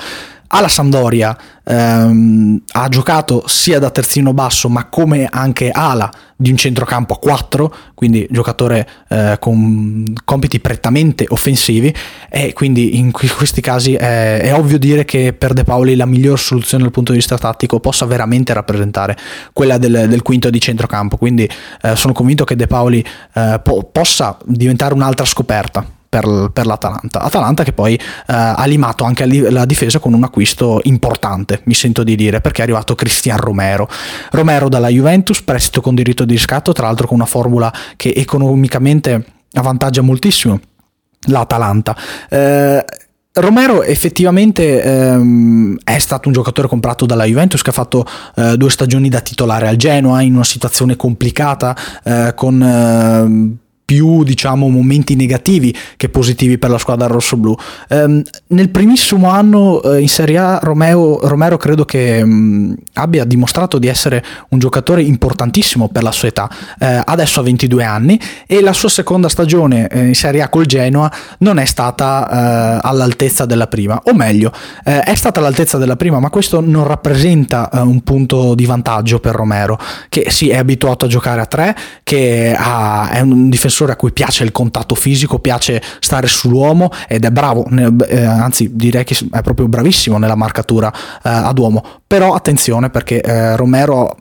alla 0.48 0.68
Sampdoria 0.68 1.36
ehm, 1.64 2.62
ha 2.72 2.88
giocato 2.88 3.44
sia 3.46 3.78
da 3.78 3.90
terzino 3.90 4.32
basso 4.32 4.68
ma 4.68 4.86
come 4.86 5.26
anche 5.30 5.70
ala 5.70 6.10
di 6.36 6.50
un 6.50 6.56
centrocampo 6.56 7.14
a 7.14 7.18
4, 7.18 7.74
quindi 7.94 8.26
giocatore 8.30 8.88
eh, 9.08 9.36
con 9.38 10.04
compiti 10.24 10.60
prettamente 10.60 11.24
offensivi. 11.28 11.94
E 12.28 12.52
quindi 12.52 12.98
in 12.98 13.10
questi 13.10 13.60
casi 13.60 13.94
è, 13.94 14.40
è, 14.40 14.54
ovvio 14.54 14.78
dire 14.78 15.04
che 15.04 15.32
per 15.32 15.52
De 15.52 15.64
Paoli 15.64 15.96
la 15.96 16.06
miglior 16.06 16.38
soluzione 16.38 16.82
dal 16.82 16.92
punto 16.92 17.12
di 17.12 17.18
vista 17.18 17.38
tattico 17.38 17.80
possa 17.80 18.04
veramente 18.06 18.52
rappresentare 18.52 19.16
quella 19.52 19.78
del, 19.78 20.06
del 20.08 20.22
quinto 20.22 20.50
di 20.50 20.60
centrocampo, 20.60 21.16
quindi 21.16 21.48
eh, 21.82 21.96
sono 21.96 22.12
convinto 22.12 22.44
che 22.44 22.56
De 22.56 22.66
Paoli 22.66 23.04
eh, 23.34 23.60
po- 23.62 23.88
possa 23.90 24.36
diventare 24.44 24.94
un'altra 24.94 25.24
scoperta 25.24 26.02
per, 26.14 26.50
per 26.52 26.66
l'Atalanta. 26.66 27.22
Atalanta 27.22 27.64
che 27.64 27.72
poi 27.72 27.94
eh, 27.94 28.00
ha 28.26 28.64
limato 28.66 29.02
anche 29.02 29.26
la 29.50 29.64
difesa 29.64 29.98
con 29.98 30.12
un 30.12 30.22
acquisto 30.22 30.78
importante, 30.84 31.62
mi 31.64 31.74
sento 31.74 32.04
di 32.04 32.14
dire, 32.14 32.40
perché 32.40 32.60
è 32.60 32.62
arrivato 32.62 32.94
Cristian 32.94 33.36
Romero. 33.36 33.88
Romero 34.30 34.68
dalla 34.68 34.86
Juventus, 34.88 35.42
prestito 35.42 35.80
con 35.80 35.96
diritto 35.96 36.24
di 36.24 36.34
riscatto, 36.34 36.70
tra 36.70 36.86
l'altro 36.86 37.08
con 37.08 37.16
una 37.16 37.26
formula 37.26 37.72
che 37.96 38.12
economicamente 38.14 39.24
avvantaggia 39.54 40.02
moltissimo 40.02 40.60
l'Atalanta. 41.26 41.96
Eh, 42.28 42.84
Romero 43.32 43.82
effettivamente 43.82 44.80
ehm, 44.80 45.78
è 45.82 45.98
stato 45.98 46.28
un 46.28 46.34
giocatore 46.34 46.68
comprato 46.68 47.06
dalla 47.06 47.24
Juventus 47.24 47.62
che 47.62 47.70
ha 47.70 47.72
fatto 47.72 48.06
eh, 48.36 48.56
due 48.56 48.70
stagioni 48.70 49.08
da 49.08 49.18
titolare 49.18 49.66
al 49.66 49.74
Genoa 49.74 50.22
in 50.22 50.34
una 50.34 50.44
situazione 50.44 50.94
complicata 50.94 51.76
eh, 52.04 52.32
con 52.36 52.62
eh, 52.62 53.62
più 53.84 54.24
diciamo 54.24 54.68
momenti 54.68 55.14
negativi 55.14 55.74
che 55.96 56.08
positivi 56.08 56.58
per 56.58 56.70
la 56.70 56.78
squadra 56.78 57.06
rossoblù. 57.06 57.54
Um, 57.90 58.22
nel 58.48 58.70
primissimo 58.70 59.28
anno 59.28 59.80
uh, 59.82 59.98
in 59.98 60.08
Serie 60.08 60.38
A 60.38 60.58
Romeo, 60.62 61.26
Romero 61.26 61.56
credo 61.56 61.84
che 61.84 62.20
um, 62.22 62.74
abbia 62.94 63.24
dimostrato 63.24 63.78
di 63.78 63.88
essere 63.88 64.24
un 64.50 64.58
giocatore 64.58 65.02
importantissimo 65.02 65.88
per 65.88 66.02
la 66.02 66.12
sua 66.12 66.28
età. 66.28 66.48
Uh, 66.78 67.00
adesso 67.04 67.40
ha 67.40 67.42
22 67.42 67.84
anni 67.84 68.18
e 68.46 68.60
la 68.60 68.72
sua 68.72 68.88
seconda 68.88 69.28
stagione 69.28 69.88
uh, 69.92 69.98
in 69.98 70.14
Serie 70.14 70.40
A 70.40 70.48
col 70.48 70.66
Genoa 70.66 71.10
non 71.38 71.58
è 71.58 71.64
stata 71.64 72.82
all'altezza 72.82 73.44
della 73.44 73.66
prima, 73.66 74.00
o 74.04 74.14
meglio, 74.14 74.52
è 74.82 75.14
stata 75.14 75.40
all'altezza 75.40 75.78
della 75.78 75.96
prima, 75.96 76.20
ma 76.20 76.30
questo 76.30 76.60
non 76.60 76.86
rappresenta 76.86 77.68
un 77.72 78.00
punto 78.02 78.54
di 78.54 78.64
vantaggio 78.64 79.20
per 79.20 79.34
Romero, 79.34 79.78
che 80.08 80.30
sì 80.30 80.50
è 80.50 80.56
abituato 80.56 81.04
a 81.04 81.08
giocare 81.08 81.40
a 81.40 81.46
tre, 81.46 81.76
che 82.02 82.54
ha, 82.56 83.10
è 83.10 83.20
un 83.20 83.48
difensore 83.48 83.73
difensore 83.74 83.92
a 83.92 83.96
cui 83.96 84.12
piace 84.12 84.44
il 84.44 84.52
contatto 84.52 84.94
fisico, 84.94 85.40
piace 85.40 85.82
stare 85.98 86.28
sull'uomo 86.28 86.90
ed 87.08 87.24
è 87.24 87.30
bravo, 87.30 87.66
eh, 88.06 88.24
anzi 88.24 88.70
direi 88.72 89.02
che 89.04 89.16
è 89.32 89.42
proprio 89.42 89.66
bravissimo 89.66 90.18
nella 90.18 90.36
marcatura 90.36 90.92
eh, 90.92 91.28
ad 91.28 91.58
uomo. 91.58 91.84
Però 92.06 92.34
attenzione 92.34 92.90
perché 92.90 93.20
eh, 93.20 93.56
Romero 93.56 94.16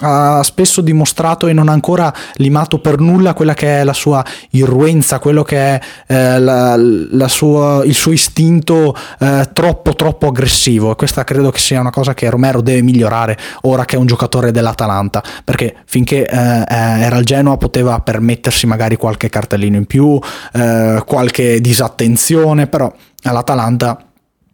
ha 0.00 0.42
spesso 0.42 0.80
dimostrato 0.80 1.46
e 1.46 1.52
non 1.52 1.68
ha 1.68 1.72
ancora 1.72 2.12
limato 2.34 2.78
per 2.78 3.00
nulla 3.00 3.34
quella 3.34 3.54
che 3.54 3.80
è 3.80 3.84
la 3.84 3.92
sua 3.92 4.24
irruenza, 4.50 5.18
quello 5.18 5.42
che 5.42 5.56
è 5.56 5.80
eh, 6.06 6.38
la, 6.38 6.76
la 6.76 7.28
sua, 7.28 7.82
il 7.84 7.94
suo 7.94 8.12
istinto 8.12 8.94
eh, 9.18 9.48
troppo 9.52 9.94
troppo 9.94 10.28
aggressivo. 10.28 10.92
E 10.92 10.94
questa 10.96 11.24
credo 11.24 11.50
che 11.50 11.58
sia 11.58 11.80
una 11.80 11.90
cosa 11.90 12.14
che 12.14 12.28
Romero 12.30 12.60
deve 12.60 12.82
migliorare 12.82 13.36
ora 13.62 13.84
che 13.84 13.96
è 13.96 13.98
un 13.98 14.06
giocatore 14.06 14.50
dell'Atalanta 14.50 15.22
perché 15.44 15.76
finché 15.84 16.28
eh, 16.28 16.36
eh 16.36 17.00
era 17.00 17.16
al 17.16 17.24
Genoa 17.24 17.56
poteva 17.56 18.00
permettersi 18.00 18.66
magari 18.66 18.96
qualche 18.96 19.28
cartellino 19.28 19.76
in 19.76 19.86
più, 19.86 20.18
eh, 20.52 21.02
qualche 21.06 21.60
disattenzione, 21.60 22.66
però 22.66 22.92
all'Atalanta 23.22 24.09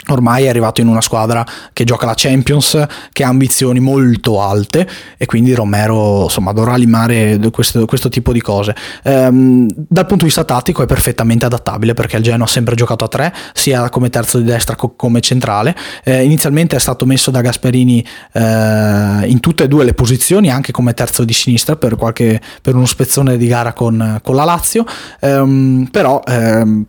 ormai 0.08 0.44
è 0.44 0.48
arrivato 0.48 0.80
in 0.80 0.88
una 0.88 1.00
squadra 1.00 1.44
che 1.72 1.84
gioca 1.84 2.06
la 2.06 2.14
Champions, 2.14 2.86
che 3.12 3.24
ha 3.24 3.28
ambizioni 3.28 3.80
molto 3.80 4.40
alte 4.40 4.88
e 5.16 5.26
quindi 5.26 5.54
Romero 5.54 6.24
insomma 6.24 6.52
dovrà 6.52 6.76
limare 6.76 7.38
questo, 7.50 7.84
questo 7.86 8.08
tipo 8.08 8.32
di 8.32 8.40
cose. 8.40 8.74
Ehm, 9.02 9.68
dal 9.74 10.06
punto 10.06 10.24
di 10.24 10.26
vista 10.26 10.44
tattico 10.44 10.82
è 10.82 10.86
perfettamente 10.86 11.46
adattabile 11.46 11.94
perché 11.94 12.16
il 12.16 12.22
Genoa 12.22 12.46
ha 12.46 12.48
sempre 12.48 12.74
giocato 12.74 13.04
a 13.04 13.08
tre, 13.08 13.34
sia 13.52 13.88
come 13.88 14.10
terzo 14.10 14.38
di 14.38 14.44
destra 14.44 14.76
co- 14.76 14.94
come 14.96 15.20
centrale. 15.20 15.74
Eh, 16.04 16.24
inizialmente 16.24 16.76
è 16.76 16.80
stato 16.80 17.06
messo 17.06 17.30
da 17.30 17.40
Gasperini 17.40 18.04
eh, 18.32 19.22
in 19.26 19.40
tutte 19.40 19.64
e 19.64 19.68
due 19.68 19.84
le 19.84 19.94
posizioni, 19.94 20.50
anche 20.50 20.72
come 20.72 20.94
terzo 20.94 21.24
di 21.24 21.32
sinistra 21.32 21.76
per, 21.76 21.96
qualche, 21.96 22.40
per 22.62 22.74
uno 22.74 22.86
spezzone 22.86 23.36
di 23.36 23.46
gara 23.46 23.72
con, 23.72 24.20
con 24.22 24.34
la 24.34 24.44
Lazio, 24.44 24.84
ehm, 25.20 25.88
però 25.90 26.20
ehm, 26.26 26.86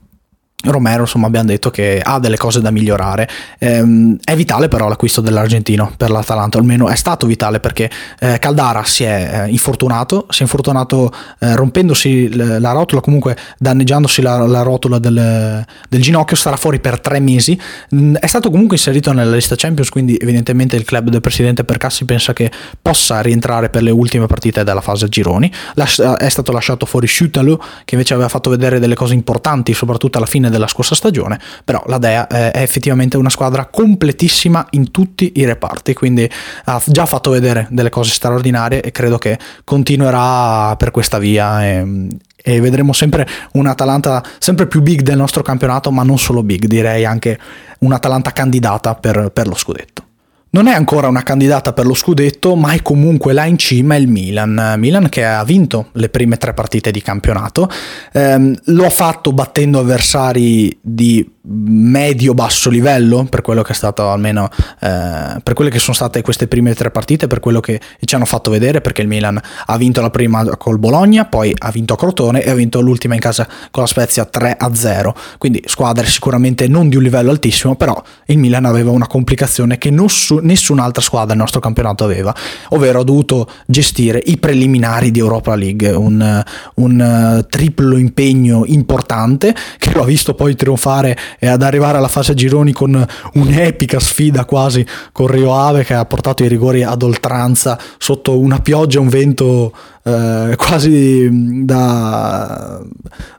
Romero, 0.64 1.02
insomma, 1.02 1.28
abbiamo 1.28 1.50
detto 1.50 1.70
che 1.70 2.02
ha 2.04 2.18
delle 2.18 2.36
cose 2.36 2.62
da 2.62 2.72
migliorare. 2.72 3.30
Ehm, 3.60 4.18
è 4.24 4.36
vitale 4.36 4.68
però 4.68 4.88
l'acquisto 4.88 5.22
dell'argentino 5.22 5.94
per 5.96 6.10
l'Atalanta, 6.10 6.58
almeno 6.58 6.90
è 6.90 6.96
stato 6.96 7.28
vitale 7.28 7.60
perché 7.60 7.88
eh, 8.20 8.40
Caldara 8.40 8.84
si 8.84 9.04
è 9.04 9.44
eh, 9.46 9.52
infortunato, 9.52 10.26
si 10.32 10.40
è 10.40 10.42
infortunato 10.42 11.14
eh, 11.40 11.56
rompendosi 11.56 12.36
la 12.36 12.72
rotola, 12.72 13.02
comunque 13.02 13.38
danneggiandosi 13.60 14.24
la, 14.24 14.48
la 14.48 14.64
rotola 14.64 14.98
del, 14.98 15.64
del, 15.88 16.02
ginocchio, 16.02 16.36
starà 16.36 16.56
fuori 16.56 16.80
per 16.80 17.00
tre 17.02 17.20
mesi. 17.20 17.60
Mm, 17.94 18.16
è 18.16 18.26
stato 18.26 18.50
comunque 18.50 18.78
inserito 18.78 19.14
nella 19.14 19.36
lista 19.36 19.54
Champions, 19.56 19.90
quindi 19.90 20.18
evidentemente 20.20 20.76
il 20.76 20.86
club 20.86 21.10
del 21.10 21.22
presidente 21.22 21.66
Percassi 21.66 22.04
pensa 22.04 22.34
che 22.34 22.50
possa 22.82 23.22
rientrare 23.22 23.70
per 23.70 23.84
le 23.84 23.92
ultime 23.92 24.26
partite 24.26 24.64
della 24.64 24.82
fase 24.82 25.08
gironi. 25.08 25.52
Las- 25.76 26.02
è 26.02 26.30
stato 26.30 26.52
lasciato 26.52 26.88
fuori 26.88 27.06
Schutalo, 27.06 27.64
che 27.86 27.94
invece 27.94 28.16
aveva 28.16 28.28
fatto 28.28 28.50
vedere 28.50 28.80
delle 28.80 28.96
cose 28.96 29.14
importanti, 29.14 29.76
soprattutto 29.76 30.18
alla 30.18 30.26
fine 30.26 30.46
fine 30.48 30.50
della 30.50 30.68
scorsa 30.68 30.96
stagione, 30.96 31.40
però 31.64 31.84
la 31.88 31.98
Dea 31.98 32.28
è 32.28 32.62
effettivamente 32.62 33.18
una 33.18 33.30
squadra 33.30 33.66
completissima 33.66 34.66
in 34.72 34.92
tutti 34.92 35.34
i 35.36 35.46
reparti, 35.46 35.94
quindi 35.94 36.30
ha 36.66 36.82
già 36.86 37.06
fatto 37.06 37.30
vedere 37.30 37.68
delle 37.70 37.90
cose 37.90 38.12
straordinarie 38.12 38.82
e 38.82 38.92
credo 38.92 39.18
che 39.18 39.38
continuerà 39.64 40.76
per 40.78 40.92
questa 40.92 41.20
via 41.20 41.66
e, 41.66 42.08
e 42.36 42.62
vedremo 42.62 42.94
sempre 42.94 43.28
un 43.54 43.68
Atalanta 43.68 44.24
sempre 44.40 44.68
più 44.68 44.82
big 44.82 45.02
del 45.02 45.18
nostro 45.18 45.44
campionato, 45.44 45.92
ma 45.92 46.04
non 46.04 46.18
solo 46.18 46.44
big, 46.44 46.66
direi 46.66 47.06
anche 47.06 47.38
un 47.80 47.92
Atalanta 47.92 48.32
candidata 48.32 48.96
per, 48.96 49.30
per 49.34 49.48
lo 49.48 49.56
scudetto. 49.56 50.07
Non 50.50 50.68
è 50.68 50.74
ancora 50.74 51.08
una 51.08 51.24
candidata 51.24 51.74
per 51.74 51.86
lo 51.86 51.94
scudetto, 51.94 52.56
ma 52.56 52.72
è 52.72 52.82
comunque 52.82 53.34
là 53.34 53.46
in 53.46 53.58
cima 53.58 53.96
il 53.96 54.08
Milan. 54.08 54.76
Milan 54.78 55.10
che 55.10 55.26
ha 55.26 55.44
vinto 55.44 55.90
le 55.94 56.10
prime 56.10 56.38
tre 56.38 56.54
partite 56.54 56.90
di 56.90 57.02
campionato, 57.02 57.70
ehm, 58.14 58.56
lo 58.66 58.86
ha 58.86 58.90
fatto 58.90 59.34
battendo 59.34 59.80
avversari 59.80 60.78
di 60.82 61.30
medio-basso 61.50 62.70
livello 62.70 63.26
per 63.26 63.42
quello 63.42 63.62
che 63.62 63.72
è 63.72 63.76
stato 63.76 64.10
almeno 64.10 64.50
eh, 64.82 65.40
per 65.42 65.54
quelle 65.54 65.70
che 65.70 65.80
sono 65.80 65.96
state 65.96 66.22
queste 66.22 66.48
prime 66.48 66.74
tre 66.74 66.92
partite 66.92 67.28
per 67.28 67.40
quello 67.40 67.62
che 67.62 67.80
ci 68.04 68.16
hanno 68.16 68.26
fatto 68.26 68.52
vedere 68.52 68.82
perché 68.82 69.02
il 69.02 69.08
Milan 69.08 69.40
ha 69.66 69.78
vinto 69.78 70.02
la 70.02 70.10
prima 70.10 70.46
col 70.58 70.78
Bologna 70.78 71.26
poi 71.26 71.54
ha 71.58 71.72
vinto 71.72 71.94
a 71.94 71.98
Crotone 71.98 72.44
e 72.44 72.50
ha 72.50 72.54
vinto 72.54 72.82
l'ultima 72.82 73.14
in 73.14 73.22
casa 73.22 73.48
con 73.72 73.84
la 73.84 73.88
Spezia 73.88 74.28
3-0 74.32 75.12
quindi 75.38 75.64
squadre 75.66 76.06
sicuramente 76.06 76.68
non 76.68 76.90
di 76.90 76.98
un 76.98 77.04
livello 77.04 77.32
altissimo 77.32 77.76
però 77.76 78.02
il 78.26 78.38
Milan 78.38 78.66
aveva 78.66 78.92
una 78.92 79.08
complicazione 79.08 79.78
che 79.78 79.90
nessun, 79.90 80.40
nessun'altra 80.44 81.02
squadra 81.02 81.28
del 81.28 81.38
nostro 81.38 81.62
campionato 81.62 82.04
aveva 82.04 82.36
ovvero 82.70 83.00
ha 83.00 83.04
dovuto 83.04 83.50
gestire 83.66 84.22
i 84.26 84.38
preliminari 84.38 85.12
di 85.12 85.20
Europa 85.20 85.56
League 85.56 85.90
un, 85.92 86.44
un 86.76 87.38
uh, 87.40 87.46
triplo 87.48 87.96
impegno 87.98 88.64
importante 88.66 89.56
che 89.78 89.92
lo 89.94 90.02
ha 90.02 90.06
visto 90.06 90.34
poi 90.34 90.56
trionfare 90.56 91.18
e 91.40 91.48
ad 91.48 91.62
arrivare 91.62 91.98
alla 91.98 92.08
fase 92.08 92.34
gironi 92.34 92.72
con 92.72 93.06
un'epica 93.34 94.00
sfida 94.00 94.46
quasi 94.46 94.86
con 95.12 95.28
Rio 95.28 95.54
Ave 95.54 95.84
che 95.84 95.94
ha 95.94 96.06
portato 96.06 96.44
i 96.44 96.48
rigori 96.48 96.84
ad 96.84 97.02
oltranza 97.02 97.80
sotto 97.98 98.40
una 98.40 98.60
pioggia 98.60 98.98
e 98.98 99.02
un 99.02 99.10
vento 99.10 99.74
eh, 100.08 100.56
quasi 100.56 101.28
da, 101.66 102.80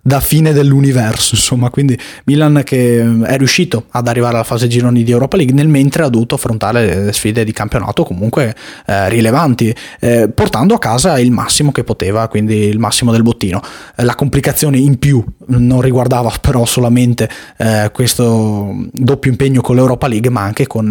da, 0.02 0.20
fine 0.20 0.52
dell'universo, 0.52 1.34
insomma, 1.34 1.70
quindi 1.70 1.98
Milan 2.25 2.60
che 2.62 3.00
è 3.25 3.38
riuscito 3.38 3.87
ad 3.90 4.06
arrivare 4.06 4.34
alla 4.34 4.44
fase 4.44 4.66
gironi 4.66 5.02
di 5.02 5.10
Europa 5.10 5.38
League 5.38 5.54
nel 5.54 5.68
mentre 5.68 6.02
ha 6.02 6.08
dovuto 6.10 6.34
affrontare 6.34 7.04
le 7.04 7.12
sfide 7.14 7.42
di 7.44 7.52
campionato 7.52 8.04
comunque 8.04 8.54
eh, 8.84 9.08
rilevanti, 9.08 9.75
eh, 9.98 10.28
portando 10.28 10.75
a 10.75 10.78
casa 10.78 11.18
il 11.18 11.30
massimo 11.30 11.72
che 11.72 11.84
poteva, 11.84 12.28
quindi 12.28 12.56
il 12.66 12.78
massimo 12.78 13.12
del 13.12 13.22
bottino. 13.22 13.62
Eh, 13.96 14.04
la 14.04 14.14
complicazione 14.14 14.76
in 14.76 14.98
più 14.98 15.25
non 15.46 15.80
riguardava 15.80 16.30
però 16.38 16.66
solamente 16.66 17.30
eh, 17.56 17.90
questo 17.94 18.75
doppio 18.92 19.30
impegno 19.30 19.62
con 19.62 19.75
l'Europa 19.75 20.06
League, 20.06 20.28
ma 20.28 20.42
anche 20.42 20.66
con 20.66 20.87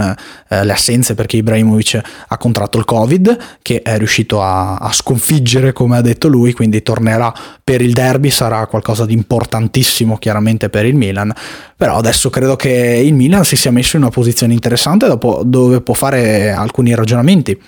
le 0.50 0.72
assenze 0.72 1.14
perché 1.14 1.38
Ibrahimovic 1.38 2.02
ha 2.28 2.38
contratto 2.38 2.78
il 2.80 2.86
Covid, 2.86 3.38
che 3.62 3.82
è 3.84 3.98
riuscito 3.98 4.42
a, 4.42 4.76
a 4.76 4.92
sconfiggere 4.92 5.67
vincere 5.68 5.74
come 5.74 5.98
ha 5.98 6.02
detto 6.02 6.28
lui, 6.28 6.54
quindi 6.54 6.82
tornerà 6.82 7.34
per 7.64 7.82
il 7.82 7.94
derby, 7.94 8.30
sarà 8.30 8.66
qualcosa 8.68 9.06
di 9.06 9.14
importantissimo 9.14 10.18
chiaramente 10.18 10.70
per 10.70 10.86
il 10.86 10.96
Milan, 10.96 11.34
però 11.76 11.98
adesso 11.98 12.30
credo 12.30 12.56
che 12.56 13.02
il 13.04 13.14
Milan 13.14 13.44
si 13.44 13.56
sia 13.56 13.72
messo 13.72 13.98
in 13.98 14.04
una 14.04 14.12
posizione 14.12 14.54
interessante 14.54 15.08
dopo, 15.08 15.42
dove 15.44 15.82
può 15.82 15.94
fare 15.94 16.52
alcuni 16.52 16.94
ragionamenti 16.96 17.60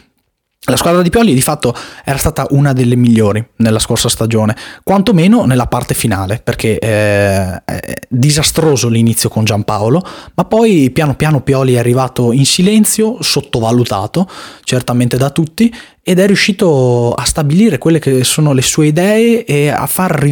la 0.70 0.78
squadra 0.78 1.02
di 1.02 1.10
Pioli 1.10 1.34
di 1.34 1.42
fatto 1.42 1.74
era 2.04 2.18
stata 2.18 2.46
una 2.52 2.74
delle 2.74 2.96
migliori 2.96 3.46
nella 3.58 3.80
scorsa 3.80 4.10
stagione, 4.10 4.56
quantomeno 4.84 5.46
nella 5.46 5.68
parte 5.68 5.94
finale, 5.94 6.42
perché 6.44 6.80
eh, 6.80 7.64
è 7.64 7.94
disastroso 8.08 8.90
l'inizio 8.90 9.30
con 9.30 9.44
Giampaolo, 9.44 10.06
ma 10.36 10.46
poi 10.46 10.90
piano 10.92 11.16
piano 11.16 11.42
Pioli 11.42 11.74
è 11.74 11.80
arrivato 11.80 12.32
in 12.32 12.46
silenzio, 12.46 13.18
sottovalutato 13.22 14.28
certamente 14.64 15.18
da 15.18 15.30
tutti, 15.30 15.74
ed 16.02 16.18
è 16.18 16.26
riuscito 16.26 17.14
a 17.14 17.24
stabilire 17.24 17.78
quelle 17.78 18.00
che 18.00 18.24
sono 18.24 18.54
le 18.54 18.64
sue 18.64 18.88
idee 18.88 19.46
e 19.46 19.70
a 19.70 19.86
far 19.86 20.28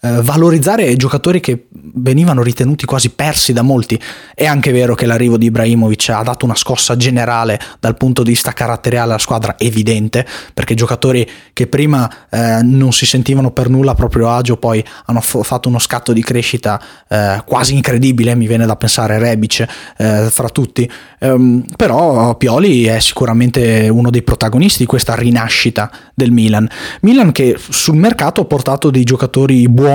eh, 0.00 0.22
valorizzare 0.22 0.94
giocatori 0.96 1.40
che 1.40 1.66
venivano 1.70 2.42
ritenuti 2.42 2.86
quasi 2.86 3.10
persi 3.10 3.52
da 3.52 3.62
molti. 3.62 4.00
È 4.34 4.46
anche 4.46 4.70
vero 4.70 4.94
che 4.94 5.06
l'arrivo 5.06 5.36
di 5.36 5.46
Ibrahimovic 5.46 6.10
ha 6.10 6.22
dato 6.22 6.44
una 6.44 6.54
scossa 6.54 6.96
generale 6.96 7.58
dal 7.80 7.96
punto 7.96 8.22
di 8.22 8.30
vista 8.30 8.52
caratteriale 8.52 9.10
alla 9.10 9.18
squadra 9.18 9.56
evidente, 9.58 10.24
perché 10.54 10.74
giocatori 10.74 11.28
che 11.52 11.66
prima 11.66 12.08
eh, 12.30 12.60
non 12.62 12.92
si 12.92 13.06
sentivano 13.06 13.50
per 13.50 13.68
nulla 13.68 13.92
a 13.92 13.94
proprio 13.94 14.30
agio 14.30 14.56
poi 14.56 14.84
hanno 15.06 15.20
f- 15.20 15.42
fatto 15.42 15.68
uno 15.68 15.80
scatto 15.80 16.12
di 16.12 16.22
crescita 16.22 16.80
eh, 17.08 17.42
quasi 17.44 17.74
incredibile, 17.74 18.36
mi 18.36 18.46
viene 18.46 18.66
da 18.66 18.76
pensare 18.76 19.18
Rebic 19.18 19.66
eh, 19.96 20.28
fra 20.30 20.48
tutti. 20.48 20.88
Um, 21.20 21.64
però 21.76 22.36
Pioli 22.36 22.84
è 22.84 23.00
sicuramente 23.00 23.88
uno 23.88 24.10
dei 24.10 24.22
protagonisti 24.22 24.78
di 24.78 24.86
questa 24.86 25.16
rinascita 25.16 25.90
del 26.14 26.30
Milan. 26.30 26.68
Milan 27.00 27.32
che 27.32 27.56
sul 27.58 27.96
mercato 27.96 28.42
ha 28.42 28.44
portato 28.44 28.90
dei 28.90 29.02
giocatori 29.02 29.68
buoni 29.68 29.87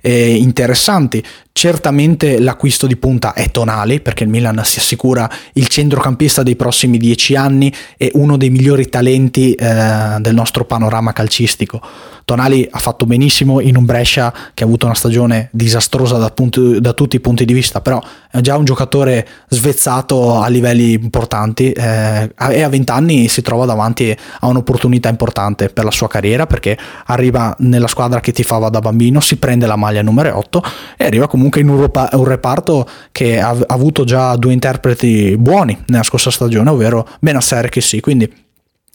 e 0.00 0.36
interessanti. 0.36 1.22
Certamente 1.54 2.40
l'acquisto 2.40 2.86
di 2.86 2.96
punta 2.96 3.34
è 3.34 3.50
Tonali 3.50 4.00
perché 4.00 4.24
il 4.24 4.30
Milan 4.30 4.62
si 4.64 4.78
assicura 4.78 5.30
il 5.52 5.68
centrocampista 5.68 6.42
dei 6.42 6.56
prossimi 6.56 6.96
dieci 6.96 7.36
anni 7.36 7.72
e 7.98 8.10
uno 8.14 8.38
dei 8.38 8.48
migliori 8.48 8.88
talenti 8.88 9.52
eh, 9.52 10.16
del 10.18 10.34
nostro 10.34 10.64
panorama 10.64 11.12
calcistico. 11.12 11.80
Tonali 12.24 12.66
ha 12.70 12.78
fatto 12.78 13.04
benissimo 13.04 13.60
in 13.60 13.76
un 13.76 13.84
Brescia 13.84 14.32
che 14.54 14.62
ha 14.62 14.66
avuto 14.66 14.86
una 14.86 14.94
stagione 14.94 15.50
disastrosa 15.52 16.16
da, 16.16 16.30
punto, 16.30 16.80
da 16.80 16.94
tutti 16.94 17.16
i 17.16 17.20
punti 17.20 17.44
di 17.44 17.52
vista, 17.52 17.82
però 17.82 18.00
è 18.30 18.40
già 18.40 18.56
un 18.56 18.64
giocatore 18.64 19.26
svezzato 19.48 20.40
a 20.40 20.48
livelli 20.48 20.92
importanti 20.92 21.70
eh, 21.72 22.32
e 22.34 22.62
a 22.62 22.68
20 22.68 22.92
anni 22.92 23.28
si 23.28 23.42
trova 23.42 23.66
davanti 23.66 24.16
a 24.40 24.46
un'opportunità 24.46 25.10
importante 25.10 25.68
per 25.68 25.84
la 25.84 25.90
sua 25.90 26.08
carriera 26.08 26.46
perché 26.46 26.78
arriva 27.06 27.54
nella 27.58 27.88
squadra 27.88 28.20
che 28.20 28.32
tifava 28.32 28.70
da 28.70 28.80
bambino, 28.80 29.20
si 29.20 29.36
prende 29.36 29.66
la 29.66 29.76
maglia 29.76 30.00
numero 30.00 30.36
8 30.36 30.62
e 30.96 31.04
arriva 31.04 31.26
comunque 31.26 31.41
in 31.54 31.68
un, 31.68 32.24
reparto 32.24 32.88
che 33.10 33.40
ha, 33.40 33.56
avuto 33.66 34.04
già 34.04 34.36
due 34.36 34.52
interpreti 34.52 35.36
buoni 35.38 35.76
nella 35.86 36.02
scorsa 36.02 36.30
stagione, 36.30 36.70
ovvero 36.70 37.08
Benasser 37.20 37.68
che 37.68 37.80
sì, 37.80 38.00
quindi 38.00 38.42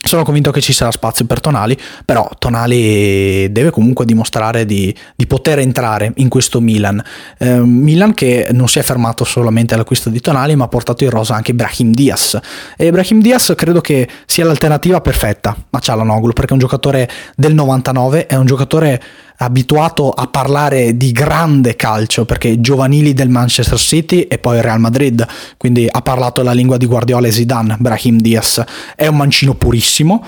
sono 0.08 0.24
convinto 0.24 0.52
che 0.52 0.62
ci 0.62 0.74
sarà 0.74 0.92
spazio 0.92 1.26
per 1.26 1.40
Tonali, 1.40 1.78
però 2.06 2.30
Tonali 2.38 3.52
deve 3.52 3.72
comunque 3.72 4.06
dimostrare 4.06 4.66
di, 4.66 4.96
di 5.16 5.28
poter 5.28 5.60
entrare 5.60 6.14
in 6.18 6.30
questo 6.30 6.62
Milan. 6.62 7.04
Eh, 7.38 7.60
Milan 7.60 8.14
che 8.14 8.48
non 8.52 8.68
si 8.68 8.80
è 8.80 8.84
fermato 8.84 9.24
solamente 9.24 9.74
all'acquisto 9.74 10.10
di 10.10 10.22
Tonali, 10.22 10.56
ma 10.56 10.66
ha 10.66 10.70
portato 10.70 11.04
in 11.04 11.10
rosa 11.10 11.36
anche 11.36 11.54
Brahim 11.54 11.94
Diaz. 11.94 12.40
E 12.78 12.92
Brahim 12.92 13.22
Diaz 13.22 13.54
credo 13.58 13.82
che 13.82 14.08
sia 14.26 14.46
l'alternativa 14.46 15.02
perfetta 15.02 15.56
a 15.72 15.80
Cialanoglu, 15.80 16.32
perché 16.32 16.52
è 16.52 16.54
un 16.54 16.60
giocatore 16.60 17.10
del 17.36 17.54
99, 17.54 18.28
è 18.28 18.36
un 18.36 18.46
giocatore 18.46 19.02
abituato 19.38 20.10
a 20.12 20.28
parlare 20.28 20.98
di 20.98 21.12
grande 21.12 21.76
calcio 21.76 22.26
perché 22.26 22.60
giovanili 22.60 23.14
del 23.14 23.30
Manchester 23.30 23.78
City 23.78 24.22
e 24.22 24.38
poi 24.40 24.62
Real 24.62 24.80
Madrid, 24.80 25.26
quindi 25.58 25.88
ha 25.90 26.02
parlato 26.02 26.42
la 26.42 26.54
lingua 26.54 26.78
di 26.78 26.86
Guardiola 26.86 27.28
e 27.28 27.32
Zidane, 27.32 27.78
Brahim 27.80 28.20
Diaz, 28.20 28.64
è 28.96 29.08
un 29.08 29.18
mancino 29.18 29.54
purissimo, 29.54 30.26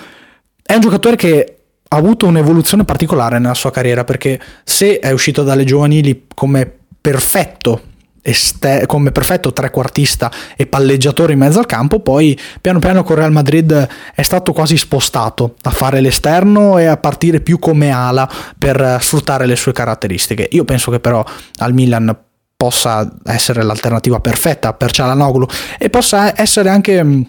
è 0.62 0.74
un 0.74 0.82
giocatore 0.82 1.16
che 1.16 1.58
ha 1.88 1.98
avuto 1.98 2.28
un'evoluzione 2.28 2.86
particolare 2.86 3.39
nella 3.39 3.56
sua 3.56 3.72
carriera 3.72 4.04
perché 4.04 4.39
se 4.63 5.00
è 5.00 5.12
uscito 5.12 5.44
dalle 5.44 5.63
giovanili 5.63 6.28
come 6.36 6.72
perfetto 7.01 7.82
este- 8.22 8.86
come 8.86 9.12
perfetto 9.12 9.54
trequartista 9.54 10.32
e 10.56 10.66
palleggiatore 10.68 11.34
in 11.34 11.40
mezzo 11.40 11.60
al 11.60 11.66
campo, 11.66 12.00
poi 12.00 12.38
piano 12.62 12.80
piano 12.80 13.04
con 13.04 13.16
Real 13.16 13.32
Madrid 13.32 13.88
è 14.14 14.22
stato 14.22 14.54
quasi 14.54 14.78
spostato 14.78 15.56
a 15.64 15.70
fare 15.70 16.02
l'esterno 16.02 16.78
e 16.78 16.86
a 16.86 16.98
partire 16.98 17.42
più 17.42 17.60
come 17.60 17.92
ala 17.92 18.30
per 18.58 18.98
sfruttare 19.02 19.46
le 19.46 19.56
sue 19.56 19.72
caratteristiche. 19.72 20.48
Io 20.52 20.66
penso 20.66 20.92
che 20.92 21.00
però 21.00 21.24
al 21.58 21.74
Milan 21.74 22.16
possa 22.56 23.10
essere 23.24 23.64
l'alternativa 23.64 24.20
perfetta 24.20 24.74
per 24.74 24.92
Cialanoglu 24.92 25.46
e 25.78 25.90
possa 25.90 26.40
essere 26.40 26.70
anche 26.70 27.26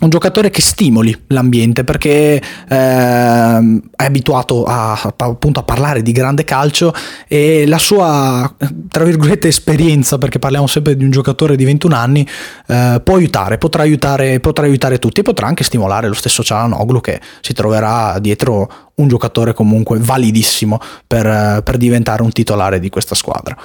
un 0.00 0.10
giocatore 0.10 0.50
che 0.50 0.60
stimoli 0.60 1.16
l'ambiente 1.28 1.84
perché 1.84 2.10
eh, 2.40 2.42
è 2.68 4.04
abituato 4.04 4.64
a, 4.64 4.92
appunto 5.16 5.60
a 5.60 5.62
parlare 5.62 6.02
di 6.02 6.10
grande 6.10 6.42
calcio 6.42 6.92
e 7.28 7.64
la 7.66 7.78
sua 7.78 8.52
tra 8.88 9.04
virgolette 9.04 9.46
esperienza 9.46 10.18
perché 10.18 10.40
parliamo 10.40 10.66
sempre 10.66 10.96
di 10.96 11.04
un 11.04 11.12
giocatore 11.12 11.54
di 11.54 11.64
21 11.64 11.94
anni 11.94 12.28
eh, 12.66 13.00
può 13.04 13.14
aiutare 13.14 13.56
potrà, 13.56 13.82
aiutare 13.82 14.40
potrà 14.40 14.66
aiutare 14.66 14.98
tutti 14.98 15.20
e 15.20 15.22
potrà 15.22 15.46
anche 15.46 15.62
stimolare 15.62 16.08
lo 16.08 16.14
stesso 16.14 16.42
Cialanoglu 16.42 17.00
che 17.00 17.20
si 17.40 17.52
troverà 17.52 18.18
dietro 18.18 18.68
un 18.96 19.06
giocatore 19.06 19.54
comunque 19.54 19.98
validissimo 20.00 20.80
per, 21.06 21.62
per 21.62 21.76
diventare 21.76 22.22
un 22.22 22.30
titolare 22.32 22.78
di 22.78 22.90
questa 22.90 23.14
squadra. 23.14 23.56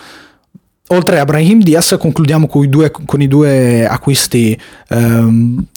Oltre 0.91 1.19
a 1.19 1.25
Brahim 1.25 1.61
Diaz 1.61 1.95
concludiamo 1.99 2.47
con 2.47 2.63
i 2.63 2.69
due, 2.69 2.89
con 2.89 3.21
i 3.21 3.27
due 3.27 3.87
acquisti 3.87 4.59
ehm, 4.89 5.67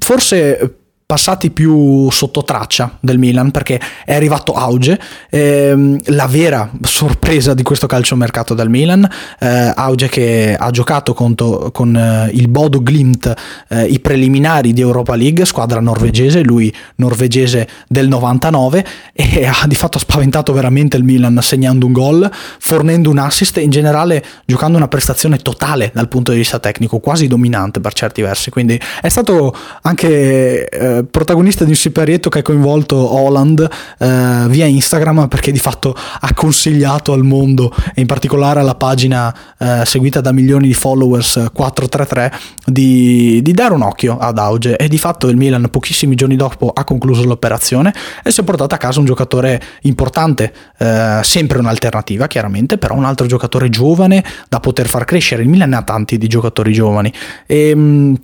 forse 0.00 0.70
passati 1.06 1.52
più 1.52 2.10
sotto 2.10 2.42
traccia 2.42 2.98
del 2.98 3.16
Milan 3.18 3.52
perché 3.52 3.80
è 4.04 4.12
arrivato 4.12 4.54
Auge, 4.54 4.98
ehm, 5.30 6.00
la 6.06 6.26
vera 6.26 6.68
sorpresa 6.82 7.54
di 7.54 7.62
questo 7.62 7.86
calciomercato 7.86 8.54
del 8.54 8.68
Milan, 8.68 9.08
eh, 9.38 9.72
Auge 9.72 10.08
che 10.08 10.56
ha 10.58 10.68
giocato 10.70 11.14
conto, 11.14 11.70
con 11.72 11.94
eh, 11.94 12.30
il 12.32 12.48
Bodo 12.48 12.80
Glimt 12.80 13.32
eh, 13.68 13.84
i 13.84 14.00
preliminari 14.00 14.72
di 14.72 14.80
Europa 14.80 15.14
League, 15.14 15.44
squadra 15.44 15.78
norvegese, 15.78 16.42
lui 16.42 16.74
norvegese 16.96 17.68
del 17.86 18.08
99 18.08 18.84
e 19.12 19.46
ha 19.46 19.64
di 19.68 19.76
fatto 19.76 20.00
spaventato 20.00 20.52
veramente 20.52 20.96
il 20.96 21.04
Milan 21.04 21.38
segnando 21.40 21.86
un 21.86 21.92
gol, 21.92 22.28
fornendo 22.58 23.10
un 23.10 23.18
assist 23.18 23.58
e 23.58 23.60
in 23.60 23.70
generale 23.70 24.24
giocando 24.44 24.76
una 24.76 24.88
prestazione 24.88 25.36
totale 25.36 25.92
dal 25.94 26.08
punto 26.08 26.32
di 26.32 26.38
vista 26.38 26.58
tecnico, 26.58 26.98
quasi 26.98 27.28
dominante 27.28 27.78
per 27.78 27.92
certi 27.92 28.22
versi, 28.22 28.50
quindi 28.50 28.80
è 29.00 29.08
stato 29.08 29.54
anche 29.82 30.68
eh, 30.96 31.04
protagonista 31.04 31.64
di 31.64 31.70
un 31.70 31.76
siparietto 31.76 32.28
che 32.28 32.40
ha 32.40 32.42
coinvolto 32.42 32.96
Holland 32.96 33.68
eh, 33.98 34.44
via 34.48 34.66
Instagram 34.66 35.28
perché 35.28 35.50
di 35.50 35.58
fatto 35.58 35.94
ha 35.94 36.34
consigliato 36.34 37.12
al 37.12 37.22
mondo 37.22 37.72
e 37.94 38.00
in 38.00 38.06
particolare 38.06 38.60
alla 38.60 38.74
pagina 38.74 39.34
eh, 39.58 39.82
seguita 39.84 40.20
da 40.20 40.32
milioni 40.32 40.66
di 40.66 40.74
followers 40.74 41.50
433 41.52 42.32
di, 42.66 43.40
di, 43.42 43.52
dare 43.52 43.74
un 43.74 43.82
occhio 43.82 44.18
ad 44.18 44.38
Auge 44.38 44.76
e 44.76 44.88
di 44.88 44.98
fatto 44.98 45.28
il 45.28 45.36
Milan 45.36 45.68
pochissimi 45.70 46.14
giorni 46.14 46.36
dopo 46.36 46.70
ha 46.70 46.84
concluso 46.84 47.24
l'operazione 47.24 47.92
e 48.22 48.30
si 48.30 48.40
è 48.40 48.44
portato 48.44 48.74
a 48.74 48.78
casa 48.78 48.98
un 48.98 49.06
giocatore 49.06 49.60
importante, 49.82 50.52
eh, 50.78 51.20
sempre 51.22 51.58
un'alternativa 51.58 52.26
chiaramente, 52.26 52.78
però 52.78 52.94
un 52.94 53.04
altro 53.04 53.26
giocatore 53.26 53.68
giovane 53.68 54.24
da 54.48 54.60
poter 54.60 54.88
far 54.88 55.04
crescere. 55.04 55.42
Il 55.42 55.48
Milan 55.48 55.72
ha 55.74 55.82
tanti 55.82 56.18
di 56.18 56.26
giocatori 56.26 56.72
giovani 56.72 57.12
e 57.46 57.70
ehm, 57.70 58.16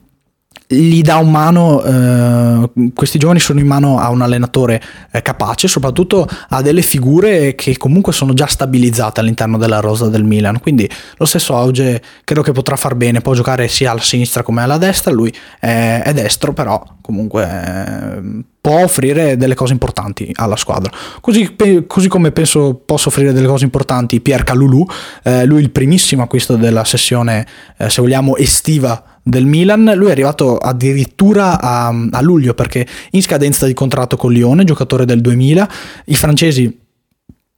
gli 0.67 1.03
dà 1.03 1.17
un 1.17 1.31
mano, 1.31 1.83
eh, 1.83 2.91
questi 2.95 3.19
giovani 3.19 3.41
sono 3.41 3.61
in 3.61 3.67
mano 3.67 3.99
a 3.99 4.11
un 4.11 4.23
allenatore 4.23 4.81
eh, 5.11 5.23
capace, 5.23 5.69
soprattutto 5.69 6.27
a 6.49 6.63
delle 6.63 6.83
figure 6.83 7.55
che 7.55 7.77
comunque 7.77 8.13
sono 8.13 8.33
già 8.33 8.47
stabilizzate 8.47 9.21
all'interno 9.21 9.59
della 9.59 9.81
rosa 9.81 10.09
del 10.09 10.25
Milan, 10.25 10.61
quindi 10.61 10.89
lo 11.17 11.25
stesso 11.25 11.57
Auge 11.57 12.03
credo 12.25 12.43
che 12.43 12.53
potrà 12.53 12.77
far 12.77 12.95
bene, 12.95 13.21
può 13.21 13.35
giocare 13.35 13.69
sia 13.69 13.91
alla 13.91 14.01
sinistra 14.01 14.43
come 14.43 14.63
alla 14.63 14.79
destra, 14.79 15.13
lui 15.13 15.33
è, 15.59 16.03
è 16.05 16.13
destro 16.13 16.53
però 16.53 16.83
comunque 17.03 17.43
eh, 17.45 18.43
può 18.63 18.85
offrire 18.85 19.37
delle 19.37 19.55
cose 19.55 19.73
importanti 19.73 20.31
alla 20.35 20.57
squadra. 20.57 20.91
Così, 21.21 21.57
così, 21.87 22.09
come 22.09 22.31
penso 22.31 22.81
possa 22.87 23.09
offrire 23.09 23.33
delle 23.33 23.49
cose 23.49 23.65
importanti 23.65 24.21
Pierre 24.21 24.45
Calulu, 24.45 24.87
eh, 25.25 25.45
lui 25.45 25.61
il 25.61 25.71
primissimo 25.71 26.23
acquisto 26.23 26.57
della 26.57 26.85
sessione, 26.85 27.47
eh, 27.77 27.91
se 27.91 28.01
vogliamo, 28.01 28.37
estiva 28.37 29.12
del 29.23 29.47
Milan, 29.47 29.93
lui 29.95 30.09
è 30.09 30.11
arrivato 30.11 30.57
addirittura 30.57 31.61
a, 31.61 31.89
a 31.89 32.21
luglio 32.21 32.55
perché 32.55 32.87
in 33.13 33.23
scadenza 33.23 33.67
di 33.67 33.75
contratto 33.75 34.17
con 34.17 34.33
Lione, 34.33 34.65
giocatore 34.65 35.05
del 35.05 35.21
2000, 35.21 35.69
i 36.07 36.15
francesi 36.15 36.81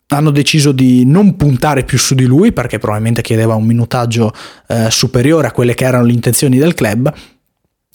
hanno 0.09 0.31
deciso 0.31 0.72
di 0.72 1.05
non 1.07 1.37
puntare 1.37 1.85
più 1.85 1.98
su 1.98 2.14
di 2.14 2.24
lui 2.24 2.53
perché 2.53 2.79
probabilmente 2.79 3.22
chiedeva 3.22 3.55
un 3.55 3.64
minutaggio 3.64 4.33
eh, 4.68 4.90
superiore 4.90 5.46
a 5.46 5.53
quelle 5.53 5.74
che 5.74 5.85
erano 5.85 6.05
le 6.05 6.12
intenzioni 6.12 6.59
del 6.59 6.74
club 6.74 7.12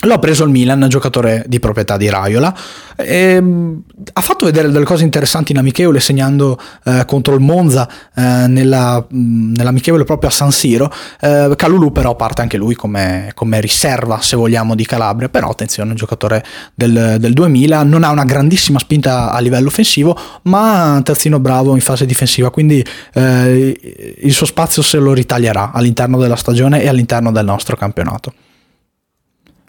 L'ho 0.04 0.18
preso 0.18 0.46
il 0.46 0.50
Milan, 0.50 0.86
giocatore 0.88 1.44
di 1.46 1.60
proprietà 1.60 1.98
di 1.98 2.10
Raiola. 2.10 2.56
E, 2.96 3.34
ehm, 3.34 3.84
ha 4.14 4.22
fatto 4.22 4.46
vedere 4.46 4.72
delle 4.72 4.86
cose 4.86 5.04
interessanti 5.04 5.52
in 5.52 5.58
amichevole, 5.58 6.00
segnando 6.00 6.58
eh, 6.86 7.04
contro 7.06 7.34
il 7.34 7.42
Monza 7.42 7.86
eh, 8.16 8.48
nella, 8.48 9.06
nell'amichevole 9.10 10.06
proprio 10.06 10.30
a 10.30 10.32
San 10.32 10.54
Siro. 10.54 10.90
Eh, 11.20 11.52
Calulu, 11.54 11.92
però, 11.92 12.16
parte 12.16 12.42
anche 12.42 12.56
lui 12.56 12.76
come, 12.76 13.32
come, 13.36 13.60
riserva, 13.60 14.22
se 14.22 14.38
vogliamo, 14.38 14.74
di 14.74 14.86
Calabria. 14.86 15.28
Però, 15.28 15.50
attenzione, 15.50 15.90
un 15.90 15.98
giocatore 15.98 16.46
del, 16.74 17.18
del 17.20 17.34
2000 17.34 17.84
non 17.84 18.06
ha 18.06 18.10
una 18.10 18.24
grandissima 18.24 18.80
spinta 18.80 19.34
a 19.34 19.40
livello 19.40 19.68
offensivo, 19.68 20.18
ma 20.44 21.02
terzino 21.04 21.42
bravo 21.42 21.76
in 21.76 21.82
fase 21.82 22.06
difensiva. 22.06 22.52
Quindi 22.52 22.82
eh, 23.16 24.16
il 24.22 24.32
suo 24.32 24.46
spazio 24.46 24.82
se 24.82 24.98
lo 24.98 25.12
ritaglierà 25.12 25.72
all'interno 25.74 26.18
della 26.18 26.38
stagione 26.38 26.82
e 26.84 26.88
all'interno 26.88 27.34
del 27.34 27.44
nostro 27.44 27.76
campionato. 27.76 28.32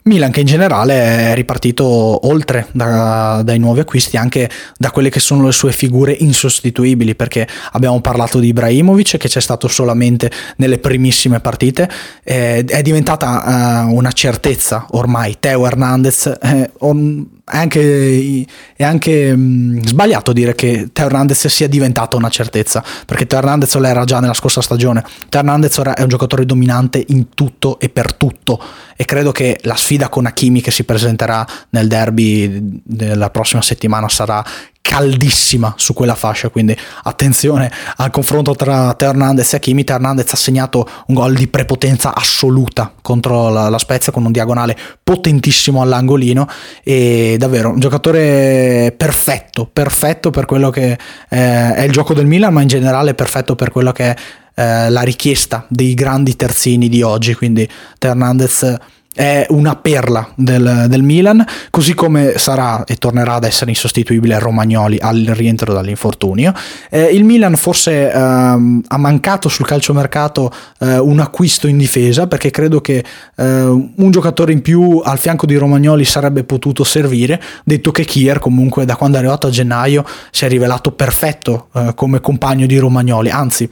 Milan 0.05 0.31
che 0.31 0.41
in 0.41 0.47
generale 0.47 1.31
è 1.31 1.35
ripartito 1.35 1.85
oltre 2.27 2.69
da, 2.73 3.43
dai 3.45 3.59
nuovi 3.59 3.81
acquisti 3.81 4.17
anche 4.17 4.49
da 4.79 4.91
quelle 4.91 5.11
che 5.11 5.21
sono 5.21 5.45
le 5.45 5.53
sue 5.53 5.73
figure 5.73 6.13
insostituibili 6.13 7.15
perché 7.15 7.47
abbiamo 7.73 8.01
parlato 8.01 8.39
di 8.39 8.49
Ibrahimovic 8.49 9.19
che 9.19 9.29
c'è 9.29 9.41
stato 9.41 9.69
solamente 9.69 10.31
nelle 10.57 10.79
primissime 10.79 11.41
partite 11.41 11.89
eh, 12.25 12.65
è 12.65 12.83
diventata 12.83 13.85
uh, 13.87 13.95
una 13.95 14.13
certezza 14.13 14.87
ormai 14.91 15.37
Teo 15.39 15.67
Hernandez 15.67 16.33
eh, 16.41 16.71
on, 16.79 17.27
è 17.51 17.57
anche, 17.57 18.47
è 18.77 18.85
anche 18.85 19.35
mh, 19.37 19.85
sbagliato 19.87 20.33
dire 20.33 20.55
che 20.55 20.91
Teo 20.93 21.07
Hernandez 21.07 21.49
sia 21.49 21.69
diventato 21.69 22.17
una 22.17 22.29
certezza, 22.29 22.83
perché 23.05 23.27
Teo 23.27 23.39
Hernandez 23.39 23.75
lo 23.75 23.87
era 23.87 24.05
già 24.05 24.21
nella 24.21 24.35
scorsa 24.35 24.61
stagione. 24.61 25.05
Teo 25.29 25.41
Hernandez 25.41 25.77
ora 25.79 25.95
è 25.95 26.03
un 26.03 26.09
giocatore 26.09 26.47
dominante 26.47 27.05
in 27.09 27.31
tutto 27.35 27.81
e 27.81 27.89
per 27.89 28.15
tutto 28.15 28.63
e 28.97 29.05
credo 29.05 29.33
che 29.33 29.59
la 29.63 29.75
sfida 29.75 29.90
sfida 29.91 30.09
con 30.09 30.25
Hakimi 30.25 30.61
che 30.61 30.71
si 30.71 30.85
presenterà 30.85 31.45
nel 31.71 31.89
derby 31.89 32.81
della 32.85 33.29
prossima 33.31 33.61
settimana 33.61 34.09
sarà 34.09 34.45
caldissima 34.81 35.75
su 35.77 35.93
quella 35.93 36.15
fascia, 36.15 36.49
quindi 36.49 36.77
attenzione 37.03 37.71
al 37.97 38.11
confronto 38.11 38.55
tra 38.55 38.97
Hernandez 38.99 39.53
e 39.53 39.57
Hakimi. 39.57 39.85
Hernandez 39.87 40.33
ha 40.33 40.37
segnato 40.37 40.89
un 41.07 41.15
gol 41.15 41.35
di 41.35 41.49
prepotenza 41.49 42.15
assoluta 42.15 42.93
contro 43.03 43.51
la, 43.51 43.69
la, 43.69 43.79
Spezia 43.79 44.13
con 44.13 44.25
un 44.25 44.33
diagonale 44.33 44.77
potentissimo 45.03 45.83
all'angolino 45.83 46.47
e 46.85 47.35
davvero 47.37 47.71
un 47.71 47.81
giocatore 47.81 48.95
perfetto, 48.97 49.69
perfetto 49.71 50.31
per 50.31 50.45
quello 50.45 50.71
che 50.71 50.93
eh, 50.93 51.75
è 51.75 51.83
il 51.83 51.91
gioco 51.91 52.15
del 52.15 52.27
Milan, 52.27 52.53
ma 52.53 52.63
in 52.63 52.69
generale 52.69 53.15
perfetto 53.15 53.57
per 53.57 53.71
quello 53.71 53.91
che 53.93 54.11
è 54.11 54.17
eh, 54.55 54.91
la 54.91 55.03
richiesta 55.03 55.67
dei 55.69 55.95
grandi 55.95 56.37
terzini 56.37 56.89
di 56.89 57.03
oggi, 57.03 57.35
quindi 57.35 57.69
Hernandez 57.99 58.79
è 59.13 59.45
una 59.51 59.75
perla 59.75 60.29
del, 60.37 60.87
del, 60.89 61.03
Milan, 61.03 61.45
così 61.71 61.95
come 61.95 62.35
sarà 62.37 62.85
e 62.85 62.95
tornerà 62.97 63.35
ad 63.35 63.45
essere 63.45 63.71
insostituibile 63.71 64.39
Romagnoli 64.39 64.99
al 65.01 65.25
rientro 65.35 65.73
dall'infortunio. 65.73 66.55
Eh, 66.89 67.07
il 67.07 67.25
Milan 67.25 67.57
forse 67.57 68.11
ehm, 68.11 68.83
ha 68.87 68.99
mancato 68.99 69.49
sul 69.49 69.67
calciomercato 69.67 70.53
eh, 70.79 70.99
un 70.99 71.19
acquisto 71.19 71.67
in 71.67 71.77
difesa 71.77 72.29
perché 72.29 72.51
credo 72.51 72.81
che 72.81 73.05
eh, 73.37 73.45
un 73.45 74.11
giocatore 74.11 74.53
in 74.53 74.63
più 74.63 75.01
al 75.05 75.19
fianco 75.19 75.45
di 75.45 75.57
Romagnoli 75.57 76.05
sarebbe 76.05 76.45
potuto 76.45 76.85
servire, 76.85 77.43
detto 77.65 77.91
che 77.91 78.05
Kier 78.05 78.39
comunque 78.39 78.85
da 78.85 78.95
quando 78.95 79.17
è 79.17 79.21
arrivato 79.21 79.49
a 79.49 79.51
gennaio 79.51 80.05
si 80.31 80.45
è 80.45 80.49
rivelato 80.49 80.93
perfetto 80.93 81.69
eh, 81.75 81.93
come 81.97 82.21
compagno 82.21 82.67
di 82.67 82.79
Romagnoli, 82.79 83.29
anzi 83.29 83.69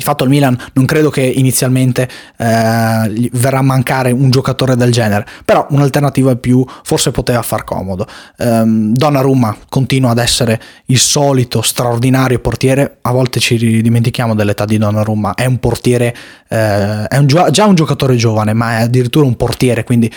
di 0.00 0.06
fatto 0.06 0.24
al 0.24 0.30
Milan 0.30 0.58
non 0.72 0.86
credo 0.86 1.10
che 1.10 1.20
inizialmente 1.20 2.08
eh, 2.38 3.28
verrà 3.32 3.58
a 3.58 3.62
mancare 3.62 4.10
un 4.10 4.30
giocatore 4.30 4.74
del 4.74 4.90
genere, 4.90 5.26
però 5.44 5.66
un'alternativa 5.70 6.34
più 6.36 6.64
forse 6.82 7.10
poteva 7.10 7.42
far 7.42 7.64
comodo. 7.64 8.06
Um, 8.38 8.94
Donnarumma 8.94 9.54
continua 9.68 10.10
ad 10.10 10.18
essere 10.18 10.58
il 10.86 10.98
solito 10.98 11.60
straordinario 11.60 12.38
portiere, 12.38 12.96
a 13.02 13.12
volte 13.12 13.40
ci 13.40 13.82
dimentichiamo 13.82 14.34
dell'età 14.34 14.64
di 14.64 14.78
Donnarumma, 14.78 15.34
è 15.34 15.44
un 15.44 15.58
portiere, 15.58 16.16
eh, 16.48 17.04
è 17.06 17.16
un, 17.18 17.26
già 17.26 17.66
un 17.66 17.74
giocatore 17.74 18.16
giovane, 18.16 18.54
ma 18.54 18.78
è 18.78 18.82
addirittura 18.82 19.26
un 19.26 19.36
portiere, 19.36 19.84
quindi 19.84 20.10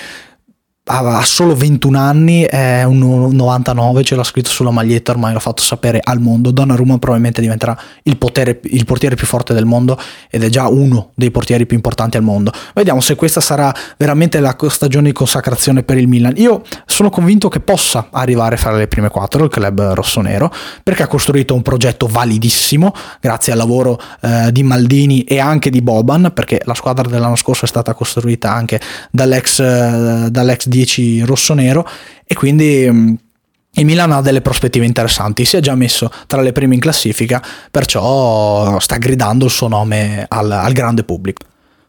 ha 0.85 1.23
solo 1.23 1.55
21 1.55 1.97
anni, 1.97 2.41
è 2.41 2.83
un 2.83 3.29
99, 3.31 4.03
ce 4.03 4.15
l'ha 4.15 4.23
scritto 4.23 4.49
sulla 4.49 4.69
maglietta, 4.69 5.11
ormai 5.11 5.31
l'ho 5.31 5.39
fatto 5.39 5.63
sapere 5.63 6.01
al 6.03 6.19
mondo. 6.19 6.51
Donnarumma 6.51 6.97
probabilmente 6.97 7.39
diventerà 7.39 7.77
il, 8.03 8.17
potere, 8.17 8.59
il 8.63 8.83
portiere 8.83 9.15
più 9.15 9.25
forte 9.25 9.53
del 9.53 9.63
mondo 9.63 9.97
ed 10.29 10.43
è 10.43 10.49
già 10.49 10.67
uno 10.67 11.11
dei 11.15 11.31
portieri 11.31 11.65
più 11.65 11.77
importanti 11.77 12.17
al 12.17 12.23
mondo. 12.23 12.51
Vediamo 12.73 12.99
se 12.99 13.15
questa 13.15 13.39
sarà 13.39 13.73
veramente 13.97 14.41
la 14.41 14.57
stagione 14.67 15.07
di 15.07 15.13
consacrazione 15.13 15.83
per 15.83 15.97
il 15.97 16.09
Milan. 16.09 16.33
Io 16.35 16.63
sono 16.85 17.09
convinto 17.09 17.47
che 17.47 17.61
possa 17.61 18.09
arrivare 18.11 18.57
fra 18.57 18.73
le 18.73 18.87
prime 18.87 19.07
quattro 19.07 19.45
il 19.45 19.49
club 19.49 19.93
rossonero 19.93 20.51
perché 20.83 21.03
ha 21.03 21.07
costruito 21.07 21.53
un 21.53 21.61
progetto 21.61 22.07
validissimo 22.07 22.93
grazie 23.21 23.53
al 23.53 23.57
lavoro 23.57 23.99
eh, 24.21 24.51
di 24.51 24.63
Maldini 24.63 25.23
e 25.23 25.39
anche 25.39 25.69
di 25.69 25.81
Boban 25.81 26.31
perché 26.33 26.61
la 26.65 26.73
squadra 26.73 27.07
dell'anno 27.07 27.35
scorso 27.37 27.63
è 27.63 27.67
stata 27.69 27.93
costruita 27.93 28.51
anche 28.51 28.81
dall'ex, 29.11 29.59
eh, 29.59 30.27
dall'ex 30.29 30.71
10 30.73 31.21
rosso-nero 31.21 31.88
e 32.25 32.33
quindi 32.33 32.88
mm, 32.89 33.13
il 33.75 33.86
Milan 33.86 34.12
ha 34.12 34.21
delle 34.21 34.41
prospettive 34.41 34.86
interessanti, 34.86 35.45
si 35.45 35.57
è 35.57 35.59
già 35.59 35.75
messo 35.75 36.12
tra 36.27 36.41
le 36.41 36.51
prime 36.51 36.75
in 36.75 36.79
classifica, 36.79 37.41
perciò 37.71 38.79
sta 38.79 38.97
gridando 38.97 39.45
il 39.45 39.51
suo 39.51 39.67
nome 39.67 40.25
al, 40.27 40.51
al 40.51 40.73
grande 40.73 41.03
pubblico. 41.03 41.45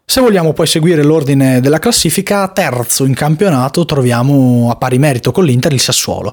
Se 0.06 0.20
vogliamo 0.20 0.52
poi 0.52 0.66
seguire 0.66 1.02
l'ordine 1.02 1.60
della 1.60 1.78
classifica, 1.78 2.48
terzo 2.48 3.04
in 3.04 3.14
campionato 3.14 3.84
troviamo 3.84 4.70
a 4.70 4.76
pari 4.76 4.98
merito 4.98 5.32
con 5.32 5.44
l'Inter 5.44 5.72
il 5.72 5.80
Sassuolo. 5.80 6.32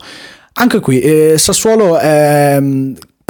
Anche 0.53 0.79
qui 0.79 0.99
eh, 0.99 1.37
Sassuolo 1.37 1.97
è 1.97 2.59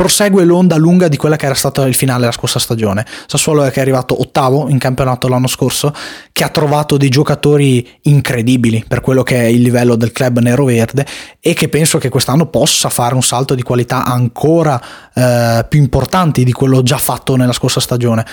prosegue 0.01 0.45
l'onda 0.45 0.77
lunga 0.77 1.07
di 1.07 1.15
quella 1.15 1.35
che 1.35 1.45
era 1.45 1.53
stata 1.53 1.85
il 1.85 1.93
finale 1.93 2.21
della 2.21 2.31
scorsa 2.31 2.57
stagione. 2.57 3.05
Sassuolo 3.27 3.61
che 3.69 3.73
è 3.73 3.81
arrivato 3.81 4.19
ottavo 4.19 4.67
in 4.67 4.79
campionato 4.79 5.27
l'anno 5.27 5.45
scorso, 5.45 5.93
che 6.31 6.43
ha 6.43 6.49
trovato 6.49 6.97
dei 6.97 7.09
giocatori 7.09 7.87
incredibili 8.03 8.83
per 8.87 9.01
quello 9.01 9.21
che 9.21 9.39
è 9.39 9.43
il 9.43 9.61
livello 9.61 9.95
del 9.95 10.11
club 10.11 10.39
nero-verde 10.39 11.05
e 11.39 11.53
che 11.53 11.69
penso 11.69 11.99
che 11.99 12.09
quest'anno 12.09 12.47
possa 12.47 12.89
fare 12.89 13.13
un 13.13 13.21
salto 13.21 13.53
di 13.53 13.61
qualità 13.61 14.03
ancora 14.03 14.81
eh, 15.13 15.65
più 15.69 15.79
importanti 15.79 16.43
di 16.43 16.51
quello 16.51 16.81
già 16.81 16.97
fatto 16.97 17.35
nella 17.35 17.53
scorsa 17.53 17.79
stagione. 17.79 18.25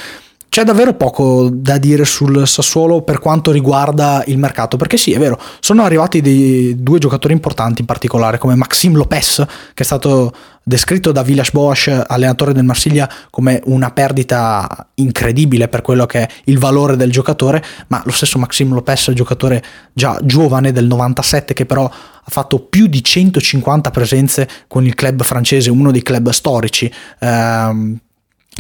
C'è 0.59 0.65
davvero 0.65 0.95
poco 0.95 1.51
da 1.53 1.79
dire 1.79 2.05
sul 2.05 2.45
Sassuolo 2.45 3.03
per 3.03 3.21
quanto 3.21 3.53
riguarda 3.53 4.25
il 4.27 4.39
mercato, 4.39 4.77
perché 4.77 4.97
sì, 4.97 5.13
è 5.13 5.19
vero, 5.21 5.39
sono 5.61 5.85
arrivati 5.85 6.21
dei 6.21 6.75
due 6.83 6.99
giocatori 6.99 7.33
importanti 7.33 7.83
in 7.83 7.87
particolare, 7.87 8.39
come 8.39 8.57
Maxim 8.57 8.97
Lopez, 8.97 9.37
che 9.73 9.83
è 9.85 9.87
stato 9.87 10.35
descritto 10.65 11.13
da 11.13 11.23
Vilas 11.23 11.53
Boas, 11.53 12.03
allenatore 12.05 12.53
del 12.53 12.65
Marsiglia, 12.65 13.09
come 13.31 13.63
una 13.67 13.93
perdita 13.93 14.89
incredibile 14.95 15.69
per 15.69 15.81
quello 15.81 16.07
che 16.07 16.23
è 16.23 16.29
il 16.47 16.59
valore 16.59 16.97
del 16.97 17.13
giocatore, 17.13 17.63
ma 17.87 18.03
lo 18.05 18.11
stesso 18.11 18.41
Maxim 18.41 18.75
Lopez, 18.75 19.13
giocatore 19.13 19.63
già 19.93 20.19
giovane 20.25 20.73
del 20.73 20.87
97, 20.87 21.55
che 21.55 21.67
però 21.67 21.85
ha 21.85 22.31
fatto 22.31 22.59
più 22.59 22.89
di 22.89 23.05
150 23.05 23.93
presenze 23.93 24.49
con 24.67 24.85
il 24.85 24.97
club 24.97 25.23
francese, 25.23 25.71
uno 25.71 25.93
dei 25.93 26.03
club 26.03 26.31
storici. 26.31 26.93
Ehm, 27.21 27.97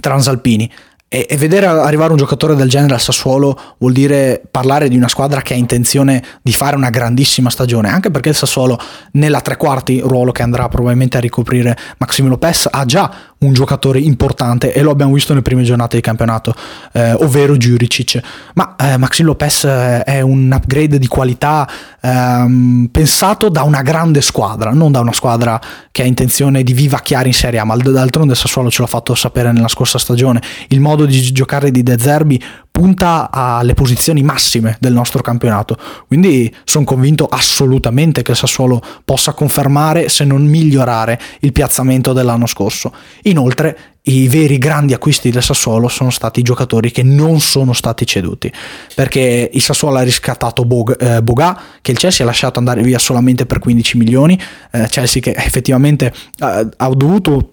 transalpini 0.00 0.70
e, 1.08 1.26
e, 1.28 1.36
vedere 1.38 1.66
arrivare 1.66 2.10
un 2.12 2.18
giocatore 2.18 2.54
del 2.54 2.68
genere 2.68 2.92
al 2.92 3.00
Sassuolo 3.00 3.58
vuol 3.78 3.92
dire 3.92 4.42
parlare 4.50 4.90
di 4.90 4.96
una 4.96 5.08
squadra 5.08 5.40
che 5.40 5.54
ha 5.54 5.56
intenzione 5.56 6.22
di 6.42 6.52
fare 6.52 6.76
una 6.76 6.90
grandissima 6.90 7.48
stagione, 7.48 7.88
anche 7.88 8.10
perché 8.10 8.28
il 8.28 8.34
Sassuolo 8.34 8.78
nella 9.12 9.40
tre 9.40 9.56
quarti, 9.56 10.00
ruolo 10.00 10.32
che 10.32 10.42
andrà 10.42 10.68
probabilmente 10.68 11.16
a 11.16 11.20
ricoprire 11.20 11.76
Maximo 11.96 12.28
Lopez, 12.28 12.68
ha 12.70 12.84
già 12.84 13.10
un 13.38 13.52
giocatore 13.52 14.00
importante 14.00 14.72
e 14.72 14.82
lo 14.82 14.90
abbiamo 14.90 15.12
visto 15.12 15.32
nelle 15.32 15.44
prime 15.44 15.62
giornate 15.62 15.96
di 15.96 16.02
campionato, 16.02 16.54
eh, 16.92 17.12
ovvero 17.12 17.56
Juricic. 17.56 18.20
Ma 18.54 18.74
eh, 18.76 18.96
Maxim 18.96 19.26
Lopez 19.26 19.64
eh, 19.64 20.02
è 20.02 20.20
un 20.20 20.50
upgrade 20.52 20.98
di 20.98 21.06
qualità 21.06 21.68
ehm, 22.00 22.88
pensato 22.90 23.48
da 23.48 23.62
una 23.62 23.82
grande 23.82 24.22
squadra, 24.22 24.72
non 24.72 24.90
da 24.90 25.00
una 25.00 25.12
squadra 25.12 25.60
che 25.92 26.02
ha 26.02 26.06
intenzione 26.06 26.62
di 26.62 26.72
vivacchiare 26.72 27.28
in 27.28 27.34
Serie 27.34 27.60
A, 27.60 27.64
ma 27.64 27.76
d'altronde 27.76 28.34
Sassuolo 28.34 28.70
ce 28.70 28.82
l'ha 28.82 28.88
fatto 28.88 29.14
sapere 29.14 29.52
nella 29.52 29.68
scorsa 29.68 29.98
stagione. 29.98 30.42
Il 30.68 30.80
modo 30.80 31.06
di 31.06 31.20
giocare 31.32 31.70
di 31.70 31.82
De 31.82 31.96
Zerbi 31.98 32.42
punta 32.78 33.28
alle 33.32 33.74
posizioni 33.74 34.22
massime 34.22 34.76
del 34.78 34.92
nostro 34.92 35.20
campionato. 35.20 35.76
Quindi 36.06 36.54
sono 36.62 36.84
convinto 36.84 37.26
assolutamente 37.26 38.22
che 38.22 38.30
il 38.30 38.36
Sassuolo 38.36 38.80
possa 39.04 39.32
confermare, 39.32 40.08
se 40.08 40.24
non 40.24 40.44
migliorare, 40.44 41.18
il 41.40 41.50
piazzamento 41.50 42.12
dell'anno 42.12 42.46
scorso. 42.46 42.92
Inoltre, 43.22 43.96
i 44.02 44.28
veri 44.28 44.58
grandi 44.58 44.92
acquisti 44.92 45.30
del 45.30 45.42
Sassuolo 45.42 45.88
sono 45.88 46.10
stati 46.10 46.38
i 46.38 46.44
giocatori 46.44 46.92
che 46.92 47.02
non 47.02 47.40
sono 47.40 47.72
stati 47.72 48.06
ceduti 48.06 48.50
perché 48.94 49.50
il 49.52 49.60
Sassuolo 49.60 49.98
ha 49.98 50.02
riscattato 50.02 50.64
Bog, 50.64 50.96
eh, 50.98 51.20
Boga 51.20 51.60
che 51.82 51.90
il 51.90 51.98
Chelsea 51.98 52.24
ha 52.24 52.28
lasciato 52.28 52.58
andare 52.58 52.80
via 52.80 52.98
solamente 52.98 53.44
per 53.44 53.58
15 53.58 53.98
milioni 53.98 54.40
eh, 54.70 54.86
Chelsea 54.88 55.20
che 55.20 55.34
effettivamente 55.36 56.06
eh, 56.38 56.68
ha 56.74 56.88
dovuto 56.94 57.50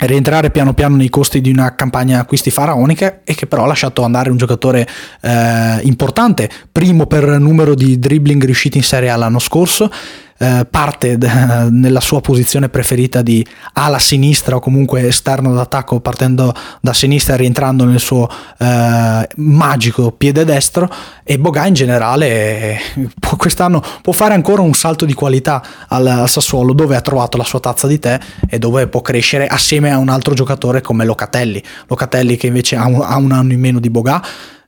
rientrare 0.00 0.50
piano 0.50 0.74
piano 0.74 0.96
nei 0.96 1.08
costi 1.08 1.40
di 1.40 1.50
una 1.50 1.74
campagna 1.74 2.20
acquisti 2.20 2.50
faraonica 2.50 3.20
e 3.24 3.34
che 3.34 3.46
però 3.46 3.64
ha 3.64 3.66
lasciato 3.66 4.02
andare 4.02 4.30
un 4.30 4.36
giocatore 4.36 4.86
eh, 5.20 5.78
importante, 5.82 6.50
primo 6.70 7.06
per 7.06 7.38
numero 7.38 7.74
di 7.74 7.98
dribbling 7.98 8.44
riusciti 8.44 8.76
in 8.76 8.84
Serie 8.84 9.10
A 9.10 9.16
l'anno 9.16 9.38
scorso 9.38 9.90
eh, 10.38 10.66
parte 10.68 11.16
d- 11.16 11.24
nella 11.70 12.00
sua 12.00 12.20
posizione 12.20 12.68
preferita 12.68 13.22
di 13.22 13.46
ala 13.74 13.98
sinistra 13.98 14.56
o 14.56 14.60
comunque 14.60 15.06
esterno 15.06 15.54
d'attacco 15.54 16.00
partendo 16.00 16.54
da 16.80 16.92
sinistra 16.92 17.34
e 17.34 17.38
rientrando 17.38 17.84
nel 17.84 18.00
suo 18.00 18.28
eh, 18.58 19.28
magico 19.36 20.12
piede 20.12 20.44
destro. 20.44 20.90
E 21.22 21.38
Boga 21.38 21.66
in 21.66 21.74
generale 21.74 22.26
eh, 22.60 22.78
quest'anno 23.36 23.82
può 24.02 24.12
fare 24.12 24.34
ancora 24.34 24.62
un 24.62 24.74
salto 24.74 25.04
di 25.04 25.14
qualità 25.14 25.62
al, 25.88 26.06
al 26.06 26.28
Sassuolo 26.28 26.72
dove 26.72 26.96
ha 26.96 27.00
trovato 27.00 27.36
la 27.36 27.44
sua 27.44 27.60
tazza 27.60 27.86
di 27.86 27.98
tè 27.98 28.18
e 28.48 28.58
dove 28.58 28.86
può 28.88 29.00
crescere 29.00 29.46
assieme 29.46 29.90
a 29.90 29.98
un 29.98 30.08
altro 30.08 30.34
giocatore 30.34 30.80
come 30.80 31.04
Locatelli. 31.04 31.62
Locatelli 31.86 32.36
che 32.36 32.46
invece 32.48 32.76
ha 32.76 32.86
un, 32.86 33.00
ha 33.02 33.16
un 33.16 33.32
anno 33.32 33.52
in 33.52 33.60
meno 33.60 33.78
di 33.78 33.90
Boga 33.90 34.22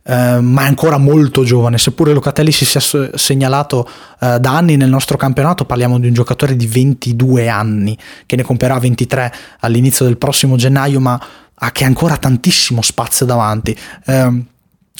Uh, 0.06 0.40
ma 0.40 0.62
è 0.62 0.66
ancora 0.66 0.98
molto 0.98 1.42
giovane, 1.42 1.78
seppure 1.78 2.12
Locatelli 2.12 2.52
si 2.52 2.64
sia 2.64 3.10
segnalato 3.14 3.88
uh, 4.20 4.38
da 4.38 4.56
anni 4.56 4.76
nel 4.76 4.88
nostro 4.88 5.16
campionato, 5.16 5.64
parliamo 5.64 5.98
di 5.98 6.06
un 6.06 6.14
giocatore 6.14 6.54
di 6.54 6.68
22 6.68 7.48
anni 7.48 7.98
che 8.24 8.36
ne 8.36 8.44
compierà 8.44 8.78
23 8.78 9.32
all'inizio 9.60 10.04
del 10.04 10.16
prossimo 10.16 10.54
gennaio, 10.54 11.00
ma 11.00 11.20
ha 11.52 11.72
che 11.72 11.84
ancora 11.84 12.16
tantissimo 12.16 12.82
spazio 12.82 13.26
davanti. 13.26 13.76
Uh, 14.06 14.44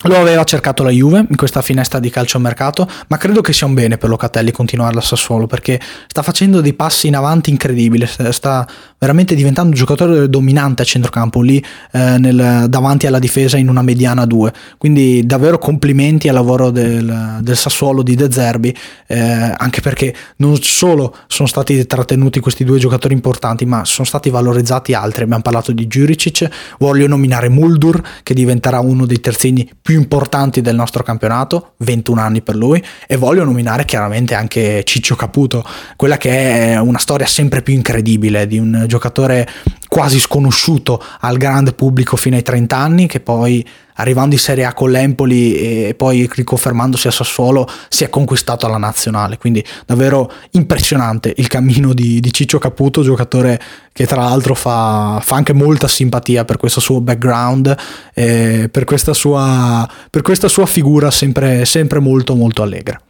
Lo 0.07 0.21
aveva 0.21 0.45
cercato 0.45 0.85
la 0.85 0.91
Juve 0.91 1.27
in 1.29 1.37
questa 1.37 1.63
finestra 1.63 1.99
di 1.99 2.11
calciomercato, 2.11 2.89
ma 3.09 3.17
credo 3.17 3.41
che 3.41 3.53
sia 3.53 3.67
un 3.67 3.75
bene 3.75 3.99
per 3.99 4.09
Locatelli 4.09 4.53
continuare 4.53 4.97
al 4.97 5.03
Sassuolo 5.03 5.47
perché 5.47 5.81
sta 6.07 6.23
facendo 6.23 6.61
dei 6.61 6.75
passi 6.75 7.09
in 7.09 7.17
avanti 7.17 7.51
incredibili, 7.51 8.07
sta 8.31 8.67
veramente 8.99 9.35
diventando 9.35 9.71
un 9.71 9.77
giocatore 9.77 10.29
dominante 10.29 10.83
a 10.83 10.85
centrocampo 10.85 11.41
lì 11.41 11.63
eh, 11.93 12.19
nel, 12.19 12.67
davanti 12.69 13.07
alla 13.07 13.19
difesa 13.19 13.57
in 13.57 13.69
una 13.69 13.83
mediana 13.83 14.25
2. 14.27 14.53
Quindi 14.79 15.27
davvero 15.27 15.59
complimenti 15.59 16.29
al 16.29 16.35
lavoro 16.35 16.71
del, 16.71 17.39
del 17.41 17.57
Sassuolo 17.57 18.03
di 18.03 18.15
De 18.15 18.31
Zerbi, 18.31 18.75
eh, 19.09 19.19
anche 19.57 19.81
perché 19.81 20.15
non 20.37 20.57
solo 20.63 21.17
sono 21.27 21.49
stati 21.49 21.85
trattenuti 21.85 22.39
questi 22.39 22.65
due 22.65 22.79
giocatori 22.79 23.13
importanti, 23.13 23.67
ma 23.67 23.85
sono 23.85 24.07
stati 24.07 24.31
valorizzati 24.31 24.95
altri. 24.95 25.25
Abbiamo 25.25 25.43
parlato 25.43 25.73
di 25.73 25.87
Juricic, 25.87 26.49
voglio 26.79 27.09
nominare 27.09 27.49
Muldur 27.49 28.01
che 28.23 28.35
diventerà 28.35 28.79
uno 28.79 29.05
dei 29.05 29.21
terzini 29.21 29.69
più 29.83 29.96
importanti 29.97 30.61
del 30.61 30.75
nostro 30.75 31.03
campionato, 31.03 31.73
21 31.79 32.21
anni 32.21 32.43
per 32.43 32.55
lui, 32.55 32.83
e 33.07 33.17
voglio 33.17 33.45
nominare 33.45 33.85
chiaramente 33.85 34.35
anche 34.35 34.83
Ciccio 34.85 35.17
Caputo, 35.17 35.65
quella 35.97 36.17
che 36.17 36.73
è 36.73 36.79
una 36.79 36.99
storia 36.99 37.27
sempre 37.27 37.63
più 37.63 37.75
incredibile 37.75 38.47
di 38.47 38.59
un 38.59 38.85
giocatore 38.87 39.49
quasi 39.89 40.19
sconosciuto 40.19 41.03
al 41.21 41.37
grande 41.37 41.73
pubblico 41.73 42.17
fino 42.17 42.37
ai 42.37 42.43
30 42.43 42.77
anni, 42.77 43.07
che 43.07 43.21
poi 43.21 43.67
arrivando 43.99 44.35
in 44.35 44.41
Serie 44.41 44.65
A 44.65 44.75
con 44.75 44.91
l'Empoli 44.91 45.55
e 45.89 45.95
poi 45.95 46.29
riconfermandosi 46.31 47.07
a 47.07 47.11
Sassuolo 47.11 47.69
si 47.89 48.05
è 48.05 48.09
conquistato 48.09 48.67
alla 48.67 48.79
nazionale. 48.79 49.39
Quindi 49.39 49.65
davvero 49.87 50.31
impressionante 50.53 51.33
il 51.37 51.47
cammino 51.47 51.93
di, 51.93 52.21
di 52.21 52.33
Ciccio 52.33 52.59
Caputo, 52.59 53.03
giocatore 53.03 53.61
che 53.93 54.07
tra 54.07 54.23
l'altro 54.23 54.55
fa, 54.55 55.21
fa, 55.23 55.37
anche 55.37 55.53
molta 55.53 55.89
simpatia 55.89 56.45
per 56.45 56.59
questo 56.59 56.81
suo 56.81 57.01
background, 57.01 57.75
e 58.13 58.69
per, 58.71 58.85
questa 58.85 59.15
sua, 59.15 59.89
per 60.11 60.23
questa 60.23 60.49
sua 60.49 60.67
figura 60.67 61.11
sempre, 61.11 61.65
sempre 61.65 61.99
molto 61.99 62.35
molto 62.35 62.63
allegra. 62.63 63.01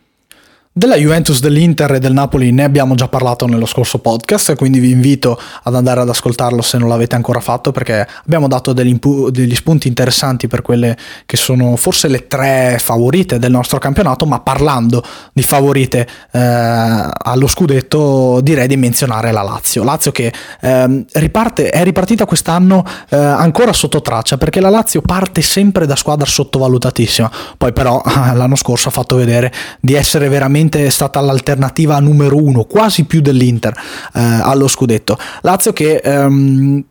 Della 0.79 0.97
Juventus, 0.97 1.41
dell'Inter 1.41 1.93
e 1.93 1.99
del 2.01 2.13
Napoli 2.13 2.53
ne 2.53 2.63
abbiamo 2.63 2.95
già 2.97 3.09
parlato 3.09 3.47
nello 3.47 3.65
scorso 3.65 3.99
podcast, 3.99 4.55
quindi 4.57 4.79
vi 4.79 4.91
invito 4.91 5.41
ad 5.63 5.75
andare 5.75 6.01
ad 6.03 6.09
ascoltarlo 6.11 6.61
se 6.61 6.77
non 6.77 6.91
l'avete 6.91 7.15
ancora 7.15 7.41
fatto 7.41 7.73
perché 7.73 8.07
abbiamo 8.27 8.47
dato 8.47 8.75
degli, 8.75 8.99
degli 9.31 9.55
spunti 9.55 9.89
interessanti 9.89 10.49
per 10.49 10.61
quelle 10.61 10.95
che 11.25 11.39
sono 11.39 11.77
forse 11.77 12.09
le 12.09 12.27
tre 12.27 12.77
favorite 12.79 13.39
del 13.39 13.53
nostro 13.53 13.79
campionato, 13.79 14.27
ma 14.27 14.41
parlando 14.41 15.03
di 15.33 15.43
favorite 15.43 16.07
eh, 16.31 16.39
allo 16.39 17.47
scudetto 17.47 18.41
direi 18.43 18.67
di 18.67 18.77
menzionare 18.77 19.33
la 19.33 19.41
Lazio. 19.41 19.83
Lazio 19.83 20.13
che 20.13 20.31
eh, 20.61 21.05
riparte, 21.11 21.71
è 21.71 21.85
ripartita 21.85 22.27
quest'anno 22.27 22.85
eh, 23.09 23.17
ancora 23.17 23.73
sotto 23.73 24.03
traccia 24.03 24.37
perché 24.37 24.61
la 24.61 24.69
Lazio 24.69 25.01
parte 25.01 25.41
sempre 25.41 25.87
da 25.87 25.97
squadra 25.97 26.27
sottovalutatissima, 26.27 27.31
poi 27.57 27.73
però 27.73 28.03
l'anno 28.05 28.57
scorso 28.57 28.89
ha 28.89 28.93
fatto 28.93 29.17
vedere 29.17 29.51
di 29.81 29.95
essere 29.95 30.29
veramente 30.29 30.65
probabilmente 30.67 30.87
è 30.87 30.91
stata 30.91 31.21
l'alternativa 31.21 31.99
numero 32.01 32.37
uno, 32.37 32.65
quasi 32.65 33.05
più 33.05 33.21
dell'Inter 33.21 33.75
eh, 34.15 34.21
allo 34.21 34.69
scudetto. 34.69 35.17
Lazio 35.43 35.73
che 35.73 35.97
ehm, 35.97 36.85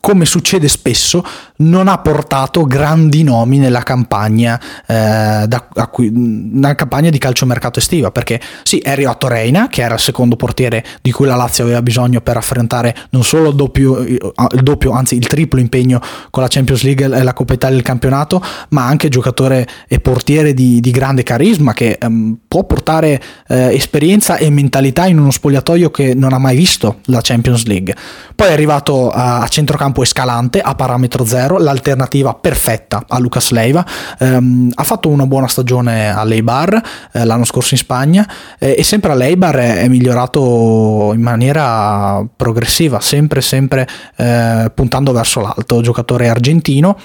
come 0.00 0.24
succede 0.24 0.68
spesso, 0.68 1.24
non 1.58 1.88
ha 1.88 1.98
portato 1.98 2.64
grandi 2.64 3.22
nomi 3.22 3.58
nella 3.58 3.82
campagna, 3.82 4.60
eh, 4.86 5.44
da, 5.46 5.68
cui, 5.90 6.10
nella 6.12 6.74
campagna 6.74 7.10
di 7.10 7.18
calciomercato 7.18 7.78
estiva, 7.78 8.10
perché 8.10 8.40
sì, 8.62 8.78
è 8.78 8.90
arrivato 8.90 9.28
Reina, 9.28 9.68
che 9.68 9.82
era 9.82 9.94
il 9.94 10.00
secondo 10.00 10.36
portiere 10.36 10.84
di 11.02 11.10
cui 11.10 11.26
la 11.26 11.34
Lazio 11.34 11.64
aveva 11.64 11.82
bisogno 11.82 12.20
per 12.20 12.36
affrontare 12.36 12.94
non 13.10 13.24
solo 13.24 13.50
il 13.50 13.56
doppio, 13.56 13.98
il 13.98 14.62
doppio 14.62 14.92
anzi 14.92 15.16
il 15.16 15.26
triplo 15.26 15.58
impegno 15.60 16.00
con 16.30 16.42
la 16.42 16.48
Champions 16.48 16.82
League 16.82 17.04
e 17.04 17.22
la 17.22 17.32
Coppa 17.32 17.54
Italia 17.54 17.76
del 17.76 17.84
campionato, 17.84 18.42
ma 18.70 18.86
anche 18.86 19.08
giocatore 19.08 19.66
e 19.88 20.00
portiere 20.00 20.54
di, 20.54 20.80
di 20.80 20.90
grande 20.90 21.22
carisma 21.22 21.72
che 21.72 21.98
ehm, 22.00 22.38
può 22.46 22.64
portare 22.64 23.20
eh, 23.48 23.74
esperienza 23.74 24.36
e 24.36 24.48
mentalità 24.50 25.06
in 25.06 25.18
uno 25.18 25.30
spogliatoio 25.30 25.90
che 25.90 26.14
non 26.14 26.32
ha 26.32 26.38
mai 26.38 26.56
visto 26.56 27.00
la 27.06 27.20
Champions 27.20 27.64
League. 27.66 27.94
Poi 28.34 28.48
è 28.48 28.52
arrivato 28.52 29.10
a, 29.10 29.40
a 29.40 29.48
centrocampo 29.48 29.88
campo 29.88 30.02
Escalante 30.02 30.60
a 30.60 30.74
parametro 30.74 31.24
zero, 31.24 31.47
l'alternativa 31.56 32.34
perfetta 32.34 33.04
a 33.08 33.18
Lucas 33.18 33.50
Leiva. 33.50 33.84
Um, 34.18 34.70
ha 34.74 34.82
fatto 34.82 35.08
una 35.08 35.26
buona 35.26 35.46
stagione 35.46 36.14
all'Eibar 36.14 36.82
eh, 37.12 37.24
l'anno 37.24 37.44
scorso 37.44 37.74
in 37.74 37.80
Spagna 37.80 38.28
eh, 38.58 38.74
e 38.76 38.82
sempre 38.82 39.12
all'Eibar 39.12 39.56
è, 39.56 39.82
è, 39.82 39.88
migliorato 39.88 41.12
in 41.14 41.22
maniera 41.22 42.22
progressiva, 42.36 43.00
sempre 43.00 43.40
sempre 43.40 43.86
eh, 44.16 44.70
puntando 44.74 45.12
verso 45.12 45.40
l'alto. 45.40 45.80
Giocatore 45.80 46.28
argentino 46.28 46.98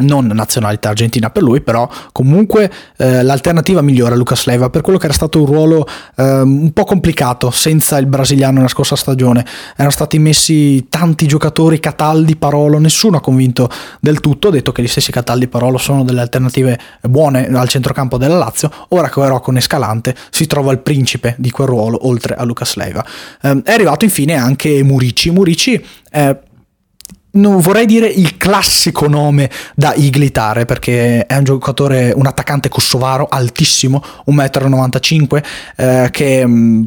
non 0.00 0.26
nazionalità 0.26 0.90
argentina 0.90 1.30
per 1.30 1.42
lui, 1.42 1.60
però 1.60 1.88
comunque 2.12 2.70
eh, 2.96 3.22
l'alternativa 3.22 3.80
migliore 3.80 4.14
a 4.14 4.16
Lucas 4.16 4.44
Leiva 4.44 4.68
per 4.68 4.82
quello 4.82 4.98
che 4.98 5.06
era 5.06 5.14
stato 5.14 5.40
un 5.40 5.46
ruolo 5.46 5.86
eh, 6.16 6.40
un 6.40 6.72
po' 6.72 6.84
complicato 6.84 7.50
senza 7.50 7.96
il 7.98 8.06
brasiliano 8.06 8.56
nella 8.56 8.68
scorsa 8.68 8.96
stagione. 8.96 9.44
Erano 9.74 9.90
stati 9.90 10.18
messi 10.18 10.88
tanti 10.88 11.26
giocatori, 11.26 11.80
Cataldi, 11.80 12.36
Parolo, 12.36 12.78
nessuno 12.78 13.16
ha 13.16 13.20
convinto 13.20 13.70
del 14.00 14.20
tutto, 14.20 14.48
ha 14.48 14.50
detto 14.50 14.72
che 14.72 14.82
gli 14.82 14.88
stessi 14.88 15.12
Cataldi 15.12 15.44
e 15.44 15.48
Parolo 15.48 15.78
sono 15.78 16.04
delle 16.04 16.20
alternative 16.20 16.78
buone 17.02 17.46
al 17.46 17.68
centrocampo 17.68 18.18
della 18.18 18.36
Lazio, 18.36 18.70
ora 18.88 19.08
che 19.08 19.20
però 19.20 19.40
con 19.40 19.56
Escalante 19.56 20.16
si 20.30 20.46
trova 20.46 20.72
il 20.72 20.80
principe 20.80 21.36
di 21.38 21.50
quel 21.50 21.68
ruolo 21.68 22.06
oltre 22.08 22.34
a 22.34 22.42
Lucas 22.44 22.74
Leiva. 22.74 23.04
Eh, 23.40 23.62
è 23.62 23.72
arrivato 23.72 24.04
infine 24.04 24.34
anche 24.34 24.82
Murici, 24.82 25.30
Murici 25.30 25.82
eh, 26.10 26.36
non 27.32 27.60
vorrei 27.60 27.86
dire 27.86 28.06
il 28.08 28.36
classico 28.36 29.06
nome 29.06 29.50
da 29.74 29.94
iglitare 29.94 30.64
perché 30.64 31.26
è 31.26 31.36
un 31.36 31.44
giocatore, 31.44 32.12
un 32.14 32.26
attaccante 32.26 32.68
kosovaro 32.68 33.26
altissimo, 33.28 34.02
1,95 34.26 35.26
m, 35.36 35.40
eh, 35.76 36.08
che 36.10 36.46
mh, 36.46 36.50
mm, 36.50 36.84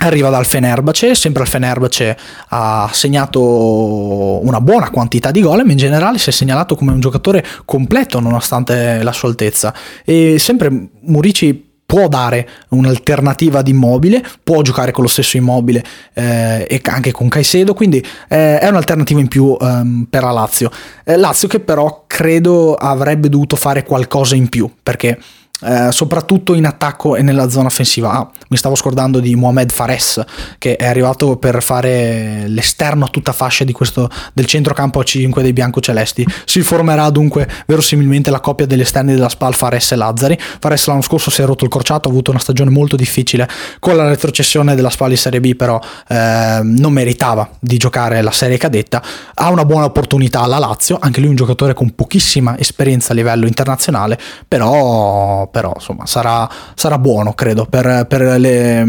arriva 0.00 0.30
dal 0.30 0.46
Fenerbahce, 0.46 1.14
sempre 1.14 1.42
al 1.42 1.48
Fenerbahce 1.48 2.16
ha 2.48 2.88
segnato 2.92 4.44
una 4.44 4.60
buona 4.60 4.90
quantità 4.90 5.30
di 5.30 5.40
gol, 5.42 5.64
ma 5.64 5.72
in 5.72 5.78
generale 5.78 6.18
si 6.18 6.30
è 6.30 6.32
segnalato 6.32 6.74
come 6.74 6.92
un 6.92 7.00
giocatore 7.00 7.44
completo 7.64 8.20
nonostante 8.20 9.02
la 9.02 9.12
sua 9.12 9.28
altezza. 9.28 9.74
E 10.04 10.38
sempre 10.38 10.88
Murici 11.02 11.69
può 11.90 12.06
dare 12.06 12.48
un'alternativa 12.68 13.62
di 13.62 13.72
immobile, 13.72 14.24
può 14.44 14.62
giocare 14.62 14.92
con 14.92 15.02
lo 15.02 15.08
stesso 15.08 15.36
immobile 15.36 15.82
eh, 16.14 16.64
e 16.70 16.80
anche 16.84 17.10
con 17.10 17.28
Caicedo, 17.28 17.74
quindi 17.74 17.98
eh, 18.28 18.60
è 18.60 18.68
un'alternativa 18.68 19.18
in 19.18 19.26
più 19.26 19.56
ehm, 19.60 20.06
per 20.08 20.22
la 20.22 20.30
Lazio. 20.30 20.70
Eh, 21.02 21.16
Lazio 21.16 21.48
che 21.48 21.58
però 21.58 22.04
credo 22.06 22.76
avrebbe 22.76 23.28
dovuto 23.28 23.56
fare 23.56 23.82
qualcosa 23.82 24.36
in 24.36 24.48
più, 24.48 24.70
perché 24.80 25.18
eh, 25.62 25.88
soprattutto 25.90 26.54
in 26.54 26.66
attacco 26.66 27.16
e 27.16 27.22
nella 27.22 27.48
zona 27.48 27.66
offensiva. 27.66 28.12
Ah, 28.12 28.30
mi 28.48 28.56
stavo 28.56 28.74
scordando 28.74 29.20
di 29.20 29.34
Mohamed 29.34 29.70
Fares 29.72 30.22
che 30.58 30.76
è 30.76 30.86
arrivato 30.86 31.36
per 31.36 31.62
fare 31.62 32.44
l'esterno 32.46 33.04
a 33.04 33.08
tutta 33.08 33.32
fascia 33.32 33.64
questo, 33.72 34.08
del 34.32 34.46
centrocampo 34.46 35.00
a 35.00 35.02
5 35.02 35.42
dei 35.42 35.52
biancocelesti. 35.52 36.26
Si 36.44 36.62
formerà 36.62 37.10
dunque 37.10 37.48
verosimilmente 37.66 38.30
la 38.30 38.40
coppia 38.40 38.66
degli 38.66 38.80
esterni 38.80 39.12
della 39.14 39.28
SPAL 39.28 39.54
Fares 39.54 39.92
e 39.92 39.96
Lazzari. 39.96 40.38
Fares 40.58 40.86
l'anno 40.86 41.02
scorso 41.02 41.30
si 41.30 41.42
è 41.42 41.44
rotto 41.44 41.64
il 41.64 41.70
crociato, 41.70 42.08
ha 42.08 42.10
avuto 42.10 42.30
una 42.30 42.40
stagione 42.40 42.70
molto 42.70 42.96
difficile 42.96 43.48
con 43.78 43.96
la 43.96 44.08
retrocessione 44.08 44.74
della 44.74 44.90
SPAL 44.90 45.10
in 45.10 45.16
Serie 45.16 45.40
B, 45.40 45.54
però 45.54 45.80
eh, 46.08 46.60
non 46.62 46.92
meritava 46.92 47.48
di 47.58 47.76
giocare 47.76 48.22
la 48.22 48.30
serie 48.30 48.56
cadetta. 48.56 49.02
Ha 49.34 49.50
una 49.50 49.64
buona 49.64 49.84
opportunità 49.84 50.40
alla 50.40 50.58
Lazio, 50.58 50.98
anche 51.00 51.20
lui 51.20 51.28
un 51.28 51.36
giocatore 51.36 51.74
con 51.74 51.94
pochissima 51.94 52.58
esperienza 52.58 53.12
a 53.12 53.16
livello 53.16 53.46
internazionale, 53.46 54.18
però 54.46 55.48
però 55.50 55.72
insomma 55.74 56.06
sarà, 56.06 56.48
sarà 56.74 56.98
buono 56.98 57.32
credo 57.32 57.66
per, 57.66 58.06
per, 58.08 58.38
le, 58.38 58.84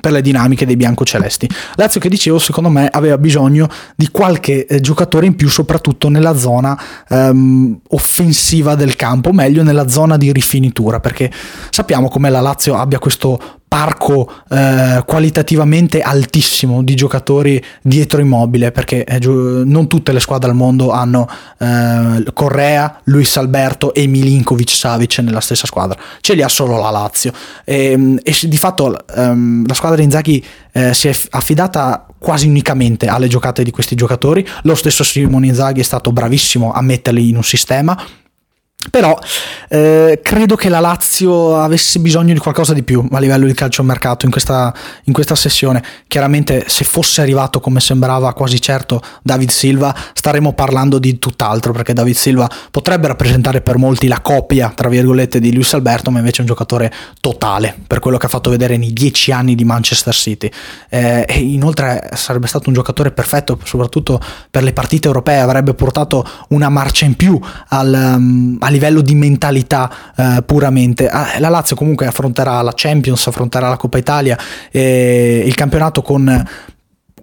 per, 0.00 0.12
le, 0.12 0.20
dinamiche 0.20 0.66
dei 0.66 0.76
biancocelesti. 0.76 1.48
Lazio 1.76 2.00
che 2.00 2.08
dicevo 2.08 2.38
secondo 2.38 2.68
me 2.68 2.88
aveva 2.90 3.18
bisogno 3.18 3.68
di 3.94 4.08
qualche 4.10 4.66
eh, 4.66 4.80
giocatore 4.80 5.26
in 5.26 5.36
più 5.36 5.48
soprattutto 5.48 6.08
nella 6.08 6.36
zona 6.36 6.78
ehm, 7.08 7.80
offensiva 7.88 8.74
del 8.74 8.96
campo, 8.96 9.32
meglio 9.32 9.62
nella 9.62 9.88
zona 9.88 10.16
di 10.16 10.32
rifinitura 10.32 11.00
perché 11.00 11.30
sappiamo 11.70 12.08
come 12.08 12.30
la 12.30 12.40
Lazio 12.40 12.76
abbia 12.76 12.98
questo 12.98 13.57
parco 13.68 14.32
eh, 14.48 15.02
qualitativamente 15.06 16.00
altissimo 16.00 16.82
di 16.82 16.94
giocatori 16.94 17.62
dietro 17.82 18.20
immobile 18.20 18.72
perché 18.72 19.04
eh, 19.04 19.18
non 19.20 19.86
tutte 19.86 20.12
le 20.12 20.20
squadre 20.20 20.50
al 20.50 20.56
mondo 20.56 20.90
hanno 20.90 21.28
eh, 21.58 22.24
Correa, 22.32 23.00
Luis 23.04 23.36
Alberto 23.36 23.92
e 23.92 24.06
Milinkovic 24.06 24.70
Savic 24.70 25.18
nella 25.18 25.40
stessa 25.40 25.66
squadra. 25.66 25.98
Ce 26.20 26.34
li 26.34 26.42
ha 26.42 26.48
solo 26.48 26.78
la 26.78 26.90
Lazio. 26.90 27.32
E, 27.64 27.92
ehm, 27.92 28.18
e 28.22 28.34
di 28.42 28.58
fatto 28.58 29.06
ehm, 29.06 29.66
la 29.66 29.74
squadra 29.74 29.98
di 29.98 30.04
Inzaghi 30.04 30.44
eh, 30.72 30.94
si 30.94 31.08
è 31.08 31.16
affidata 31.30 32.06
quasi 32.18 32.48
unicamente 32.48 33.06
alle 33.06 33.28
giocate 33.28 33.62
di 33.62 33.70
questi 33.70 33.94
giocatori. 33.94 34.46
Lo 34.62 34.74
stesso 34.74 35.04
Simone 35.04 35.46
Inzaghi 35.46 35.80
è 35.80 35.84
stato 35.84 36.10
bravissimo 36.10 36.72
a 36.72 36.80
metterli 36.80 37.28
in 37.28 37.36
un 37.36 37.44
sistema 37.44 37.96
Però 38.90 39.18
eh, 39.68 40.20
credo 40.22 40.56
che 40.56 40.68
la 40.68 40.80
Lazio 40.80 41.56
avesse 41.56 41.98
bisogno 41.98 42.32
di 42.32 42.38
qualcosa 42.38 42.72
di 42.72 42.82
più 42.82 43.06
a 43.10 43.18
livello 43.18 43.46
di 43.46 43.54
calciomercato 43.54 44.24
in 44.24 44.30
questa, 44.30 44.74
in 45.04 45.12
questa 45.12 45.34
sessione. 45.34 45.82
Chiaramente 46.06 46.64
se 46.68 46.84
fosse 46.84 47.20
arrivato 47.20 47.60
come 47.60 47.80
sembrava 47.80 48.32
quasi 48.32 48.60
certo 48.60 49.00
David 49.22 49.50
Silva 49.50 49.94
staremmo 50.12 50.52
parlando 50.52 50.98
di 50.98 51.18
tutt'altro 51.18 51.72
perché 51.72 51.92
David 51.92 52.14
Silva 52.14 52.48
potrebbe 52.70 53.08
rappresentare 53.08 53.60
per 53.60 53.76
molti 53.78 54.08
la 54.08 54.20
copia 54.20 54.72
tra 54.74 54.88
virgolette 54.88 55.40
di 55.40 55.52
Luis 55.52 55.72
Alberto 55.74 56.10
ma 56.10 56.18
invece 56.18 56.38
è 56.38 56.40
un 56.40 56.46
giocatore 56.46 56.92
totale 57.20 57.76
per 57.86 57.98
quello 57.98 58.16
che 58.16 58.26
ha 58.26 58.30
fatto 58.30 58.50
vedere 58.50 58.76
nei 58.76 58.92
dieci 58.92 59.32
anni 59.32 59.54
di 59.54 59.64
Manchester 59.64 60.14
City. 60.14 60.50
Eh, 60.88 61.24
e 61.28 61.38
inoltre 61.40 62.10
sarebbe 62.14 62.46
stato 62.46 62.68
un 62.68 62.74
giocatore 62.74 63.10
perfetto 63.10 63.58
soprattutto 63.64 64.20
per 64.50 64.62
le 64.62 64.72
partite 64.72 65.08
europee, 65.08 65.40
avrebbe 65.40 65.74
portato 65.74 66.26
una 66.48 66.68
marcia 66.68 67.04
in 67.04 67.14
più 67.14 67.38
al, 67.68 68.14
um, 68.16 68.56
a 68.60 68.70
livello 68.78 69.00
di 69.00 69.14
mentalità 69.14 69.90
uh, 70.16 70.44
puramente. 70.44 71.08
Ah, 71.08 71.38
la 71.38 71.48
Lazio 71.48 71.76
comunque 71.76 72.06
affronterà 72.06 72.62
la 72.62 72.72
Champions, 72.74 73.26
affronterà 73.26 73.68
la 73.68 73.76
Coppa 73.76 73.98
Italia 73.98 74.38
e 74.70 75.42
il 75.44 75.54
campionato 75.54 76.00
con 76.02 76.46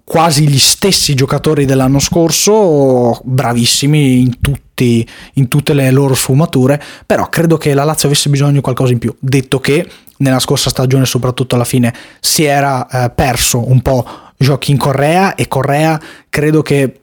quasi 0.04 0.46
gli 0.46 0.58
stessi 0.58 1.14
giocatori 1.14 1.64
dell'anno 1.64 1.98
scorso, 1.98 3.20
bravissimi 3.24 4.20
in, 4.20 4.38
tutti, 4.40 5.04
in 5.34 5.48
tutte 5.48 5.74
le 5.74 5.90
loro 5.90 6.14
sfumature, 6.14 6.80
però 7.04 7.28
credo 7.28 7.56
che 7.56 7.74
la 7.74 7.82
Lazio 7.82 8.06
avesse 8.06 8.30
bisogno 8.30 8.52
di 8.52 8.60
qualcosa 8.60 8.92
in 8.92 9.00
più, 9.00 9.12
detto 9.18 9.58
che 9.58 9.84
nella 10.18 10.38
scorsa 10.38 10.70
stagione 10.70 11.06
soprattutto 11.06 11.56
alla 11.56 11.64
fine 11.64 11.92
si 12.20 12.44
era 12.44 12.86
eh, 12.88 13.10
perso 13.10 13.68
un 13.68 13.82
po' 13.82 14.06
giochi 14.38 14.70
in 14.70 14.76
Correa 14.76 15.34
e 15.34 15.48
Correa 15.48 16.00
credo 16.30 16.62
che 16.62 17.00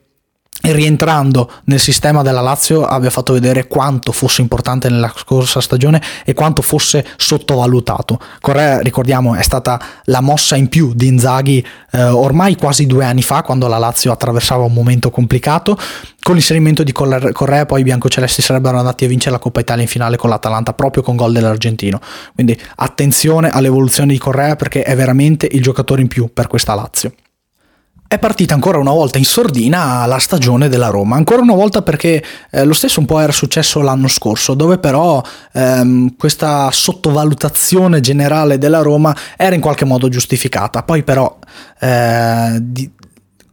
rientrando 0.72 1.52
nel 1.66 1.80
sistema 1.80 2.22
della 2.22 2.40
Lazio 2.40 2.86
abbia 2.86 3.10
fatto 3.10 3.34
vedere 3.34 3.68
quanto 3.68 4.14
fosse 4.14 4.42
importante 4.42 4.90
nella 4.90 5.12
scorsa 5.14 5.60
stagione 5.60 6.02
e 6.24 6.34
quanto 6.34 6.62
fosse 6.62 7.06
sottovalutato. 7.18 8.18
Correa, 8.40 8.80
ricordiamo, 8.80 9.36
è 9.36 9.42
stata 9.42 9.80
la 10.06 10.22
mossa 10.22 10.56
in 10.56 10.70
più 10.70 10.94
di 10.94 11.08
Inzaghi 11.08 11.66
eh, 11.92 12.04
ormai 12.04 12.56
quasi 12.56 12.86
due 12.86 13.04
anni 13.04 13.22
fa, 13.22 13.42
quando 13.42 13.68
la 13.68 13.78
Lazio 13.78 14.12
attraversava 14.12 14.64
un 14.64 14.74
momento 14.74 15.10
complicato. 15.10 15.78
Con 16.22 16.36
l'inserimento 16.36 16.84
di 16.84 16.94
Correa 16.94 17.66
poi 17.66 17.82
i 17.82 17.84
biancocelesti 17.84 18.42
sarebbero 18.42 18.78
andati 18.78 19.04
a 19.04 19.10
vincere 19.10 19.32
la 19.32 19.40
Coppa 19.40 19.60
Italia 19.60 19.84
in 19.84 19.90
finale 19.90 20.16
con 20.16 20.30
l'Atalanta 20.30 20.74
proprio 20.74 21.04
con 21.04 21.18
gol 21.18 21.34
dell'argentino. 21.34 22.00
Quindi 22.34 22.58
attenzione 22.76 23.50
all'evoluzione 23.50 24.14
di 24.14 24.18
Correa 24.18 24.56
perché 24.56 24.84
è 24.84 24.96
veramente 24.96 25.46
il 25.52 25.62
giocatore 25.62 26.02
in 26.02 26.08
più 26.08 26.30
per 26.34 26.48
questa 26.48 26.74
Lazio 26.74 27.12
è 28.14 28.20
partita 28.20 28.54
ancora 28.54 28.78
una 28.78 28.92
volta 28.92 29.18
in 29.18 29.26
sordina 29.26 30.06
la 30.06 30.20
stagione 30.20 30.70
della 30.70 30.90
Roma, 30.90 31.16
ancora 31.16 31.42
una 31.42 31.56
volta 31.56 31.82
perché 31.82 32.24
eh, 32.52 32.64
lo 32.64 32.74
stesso 32.74 33.00
un 33.00 33.08
po' 33.08 33.20
era 33.20 33.32
successo 33.32 33.82
l'anno 33.82 34.08
scorso, 34.08 34.54
dove 34.54 34.78
però 34.78 35.20
ehm, 35.52 36.16
questa 36.16 36.70
sottovalutazione 36.72 38.02
generale 38.02 38.60
della 38.60 38.82
Roma 38.82 39.16
era 39.36 39.56
in 39.56 39.62
qualche 39.62 39.86
modo 39.86 40.10
giustificata, 40.10 40.84
poi 40.84 41.02
però 41.02 41.40
eh, 41.80 42.58
di, 42.62 42.92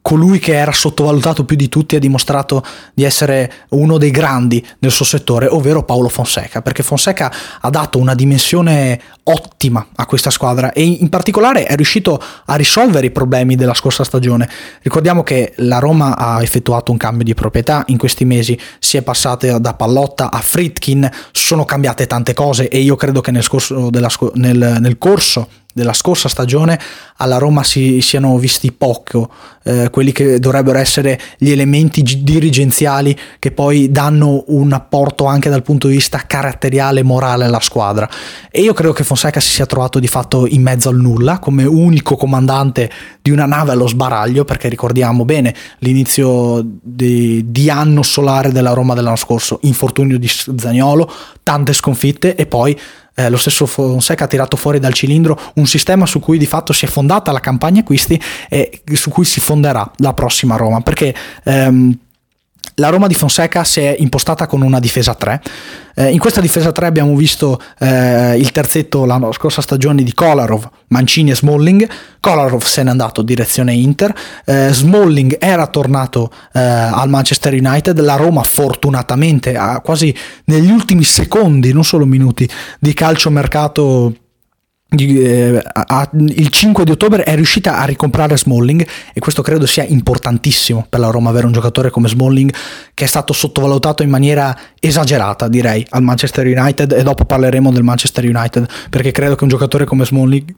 colui 0.02 0.38
che 0.38 0.54
era 0.54 0.72
sottovalutato 0.72 1.44
più 1.44 1.56
di 1.56 1.68
tutti 1.68 1.96
ha 1.96 1.98
dimostrato 1.98 2.64
di 2.94 3.04
essere 3.04 3.52
uno 3.70 3.98
dei 3.98 4.10
grandi 4.10 4.64
del 4.78 4.90
suo 4.90 5.04
settore, 5.04 5.46
ovvero 5.46 5.84
Paolo 5.84 6.08
Fonseca, 6.08 6.62
perché 6.62 6.82
Fonseca 6.82 7.32
ha 7.60 7.70
dato 7.70 7.98
una 7.98 8.14
dimensione 8.14 9.00
ottima 9.24 9.86
a 9.94 10.06
questa 10.06 10.30
squadra 10.30 10.72
e 10.72 10.82
in 10.82 11.08
particolare 11.08 11.64
è 11.64 11.76
riuscito 11.76 12.20
a 12.46 12.54
risolvere 12.56 13.06
i 13.06 13.10
problemi 13.10 13.56
della 13.56 13.74
scorsa 13.74 14.02
stagione. 14.02 14.48
Ricordiamo 14.82 15.22
che 15.22 15.52
la 15.56 15.78
Roma 15.78 16.16
ha 16.16 16.42
effettuato 16.42 16.90
un 16.90 16.98
cambio 16.98 17.24
di 17.24 17.34
proprietà 17.34 17.84
in 17.88 17.98
questi 17.98 18.24
mesi, 18.24 18.58
si 18.78 18.96
è 18.96 19.02
passata 19.02 19.58
da 19.58 19.74
Pallotta 19.74 20.30
a 20.30 20.40
Fritkin, 20.40 21.08
sono 21.30 21.64
cambiate 21.64 22.06
tante 22.06 22.34
cose 22.34 22.68
e 22.68 22.80
io 22.80 22.96
credo 22.96 23.20
che 23.20 23.30
nel, 23.30 23.46
della, 23.90 24.10
nel, 24.34 24.76
nel 24.80 24.98
corso 24.98 25.48
della 25.72 25.92
scorsa 25.92 26.28
stagione 26.28 26.78
alla 27.16 27.38
Roma 27.38 27.62
si 27.62 28.00
siano 28.00 28.36
visti 28.38 28.72
poco 28.72 29.30
eh, 29.62 29.90
quelli 29.90 30.10
che 30.12 30.38
dovrebbero 30.38 30.78
essere 30.78 31.20
gli 31.38 31.50
elementi 31.50 32.02
dirigenziali 32.02 33.16
che 33.38 33.50
poi 33.52 33.90
danno 33.90 34.44
un 34.48 34.72
apporto 34.72 35.26
anche 35.26 35.50
dal 35.50 35.62
punto 35.62 35.86
di 35.86 35.94
vista 35.94 36.24
caratteriale 36.26 37.00
e 37.00 37.02
morale 37.02 37.44
alla 37.44 37.60
squadra. 37.60 38.08
E 38.50 38.62
io 38.62 38.72
credo 38.72 38.92
che 38.92 39.04
Fonseca 39.04 39.38
si 39.40 39.50
sia 39.50 39.66
trovato 39.66 39.98
di 39.98 40.08
fatto 40.08 40.46
in 40.46 40.62
mezzo 40.62 40.88
al 40.88 40.96
nulla 40.96 41.38
come 41.38 41.64
unico 41.64 42.16
comandante 42.16 42.90
di 43.20 43.30
una 43.30 43.46
nave 43.46 43.72
allo 43.72 43.86
sbaraglio 43.86 44.44
perché 44.44 44.68
ricordiamo 44.68 45.24
bene 45.24 45.54
l'inizio 45.78 46.64
di, 46.64 47.44
di 47.50 47.70
anno 47.70 48.02
solare 48.02 48.50
della 48.52 48.72
Roma 48.72 48.94
dell'anno 48.94 49.16
scorso 49.16 49.58
infortunio 49.62 50.18
di 50.18 50.28
Zagnolo 50.28 51.10
tante 51.42 51.72
sconfitte 51.72 52.34
e 52.34 52.46
poi 52.46 52.78
eh, 53.20 53.28
lo 53.28 53.36
stesso 53.36 53.66
Fonseca 53.66 54.24
ha 54.24 54.26
tirato 54.26 54.56
fuori 54.56 54.78
dal 54.78 54.94
cilindro 54.94 55.38
un 55.54 55.66
sistema 55.66 56.06
su 56.06 56.20
cui 56.20 56.38
di 56.38 56.46
fatto 56.46 56.72
si 56.72 56.86
è 56.86 56.88
fondata 56.88 57.32
la 57.32 57.40
campagna 57.40 57.80
acquisti 57.80 58.20
e 58.48 58.82
su 58.92 59.10
cui 59.10 59.24
si 59.24 59.40
fonderà 59.40 59.90
la 59.96 60.14
prossima 60.14 60.56
Roma, 60.56 60.80
perché 60.80 61.14
ehm, 61.44 61.98
la 62.80 62.88
Roma 62.88 63.06
di 63.06 63.14
Fonseca 63.14 63.62
si 63.62 63.80
è 63.80 63.94
impostata 63.98 64.46
con 64.46 64.62
una 64.62 64.80
difesa 64.80 65.14
3. 65.14 65.42
Eh, 65.94 66.12
in 66.12 66.18
questa 66.18 66.40
difesa 66.40 66.72
3 66.72 66.86
abbiamo 66.86 67.14
visto 67.14 67.60
eh, 67.78 68.38
il 68.38 68.50
terzetto 68.52 69.04
la 69.04 69.20
scorsa 69.32 69.60
stagione 69.60 70.02
di 70.02 70.14
Kolarov, 70.14 70.68
Mancini 70.88 71.30
e 71.30 71.34
Smalling. 71.34 71.88
Kolarov 72.20 72.62
se 72.62 72.82
n'è 72.82 72.90
andato 72.90 73.20
direzione 73.22 73.74
Inter. 73.74 74.14
Eh, 74.46 74.70
Smalling 74.72 75.36
era 75.38 75.66
tornato 75.66 76.30
eh, 76.54 76.58
al 76.60 77.10
Manchester 77.10 77.52
United. 77.52 78.00
La 78.00 78.16
Roma 78.16 78.42
fortunatamente 78.42 79.56
ha 79.56 79.80
quasi 79.80 80.14
negli 80.44 80.70
ultimi 80.70 81.04
secondi, 81.04 81.72
non 81.72 81.84
solo 81.84 82.06
minuti, 82.06 82.48
di 82.78 82.94
calciomercato 82.94 84.08
eh, 84.08 84.20
il 84.92 86.48
5 86.48 86.84
di 86.84 86.90
ottobre 86.90 87.22
è 87.22 87.34
riuscita 87.36 87.78
a 87.78 87.84
ricomprare 87.84 88.36
Smalling 88.36 88.86
e 89.12 89.20
questo 89.20 89.40
credo 89.40 89.64
sia 89.64 89.84
importantissimo 89.84 90.84
per 90.88 90.98
la 90.98 91.10
Roma 91.10 91.30
avere 91.30 91.46
un 91.46 91.52
giocatore 91.52 91.90
come 91.90 92.08
Smalling 92.08 92.52
che 92.92 93.04
è 93.04 93.06
stato 93.06 93.32
sottovalutato 93.32 94.02
in 94.02 94.10
maniera 94.10 94.56
esagerata 94.80 95.46
direi 95.46 95.86
al 95.90 96.02
Manchester 96.02 96.44
United 96.44 96.90
e 96.92 97.02
dopo 97.04 97.24
parleremo 97.24 97.70
del 97.70 97.84
Manchester 97.84 98.24
United 98.24 98.66
perché 98.90 99.12
credo 99.12 99.36
che 99.36 99.44
un 99.44 99.50
giocatore 99.50 99.84
come 99.84 100.04
Smalling 100.04 100.54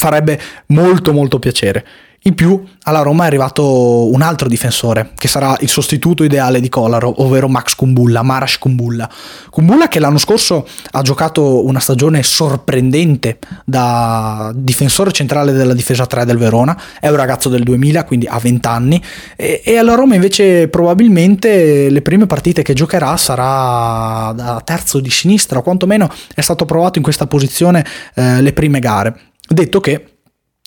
farebbe 0.00 0.40
molto 0.66 1.12
molto 1.12 1.38
piacere 1.38 1.84
in 2.24 2.34
più 2.34 2.62
alla 2.82 3.00
Roma 3.00 3.24
è 3.24 3.28
arrivato 3.28 4.12
un 4.12 4.20
altro 4.20 4.46
difensore 4.46 5.12
che 5.16 5.26
sarà 5.26 5.56
il 5.60 5.70
sostituto 5.70 6.22
ideale 6.22 6.60
di 6.60 6.68
Kolaro, 6.68 7.22
ovvero 7.22 7.48
Max 7.48 7.74
Kumbulla, 7.74 8.22
Marash 8.22 8.58
Kumbulla. 8.58 9.08
Kumbulla 9.48 9.88
che 9.88 10.00
l'anno 10.00 10.18
scorso 10.18 10.66
ha 10.90 11.00
giocato 11.00 11.64
una 11.64 11.80
stagione 11.80 12.22
sorprendente 12.22 13.38
da 13.64 14.52
difensore 14.54 15.12
centrale 15.12 15.52
della 15.52 15.72
difesa 15.72 16.04
3 16.04 16.26
del 16.26 16.36
Verona, 16.36 16.78
è 17.00 17.08
un 17.08 17.16
ragazzo 17.16 17.48
del 17.48 17.62
2000, 17.62 18.04
quindi 18.04 18.26
ha 18.26 18.38
20 18.38 18.68
anni 18.68 19.02
e, 19.34 19.62
e 19.64 19.78
alla 19.78 19.94
Roma 19.94 20.14
invece 20.14 20.68
probabilmente 20.68 21.88
le 21.88 22.02
prime 22.02 22.26
partite 22.26 22.60
che 22.60 22.74
giocherà 22.74 23.16
sarà 23.16 24.32
da 24.34 24.60
terzo 24.62 25.00
di 25.00 25.10
sinistra 25.10 25.60
o 25.60 25.62
quantomeno 25.62 26.10
è 26.34 26.42
stato 26.42 26.66
provato 26.66 26.98
in 26.98 27.04
questa 27.04 27.26
posizione 27.26 27.82
eh, 28.14 28.42
le 28.42 28.52
prime 28.52 28.78
gare. 28.78 29.29
Detto 29.52 29.80
che 29.80 30.19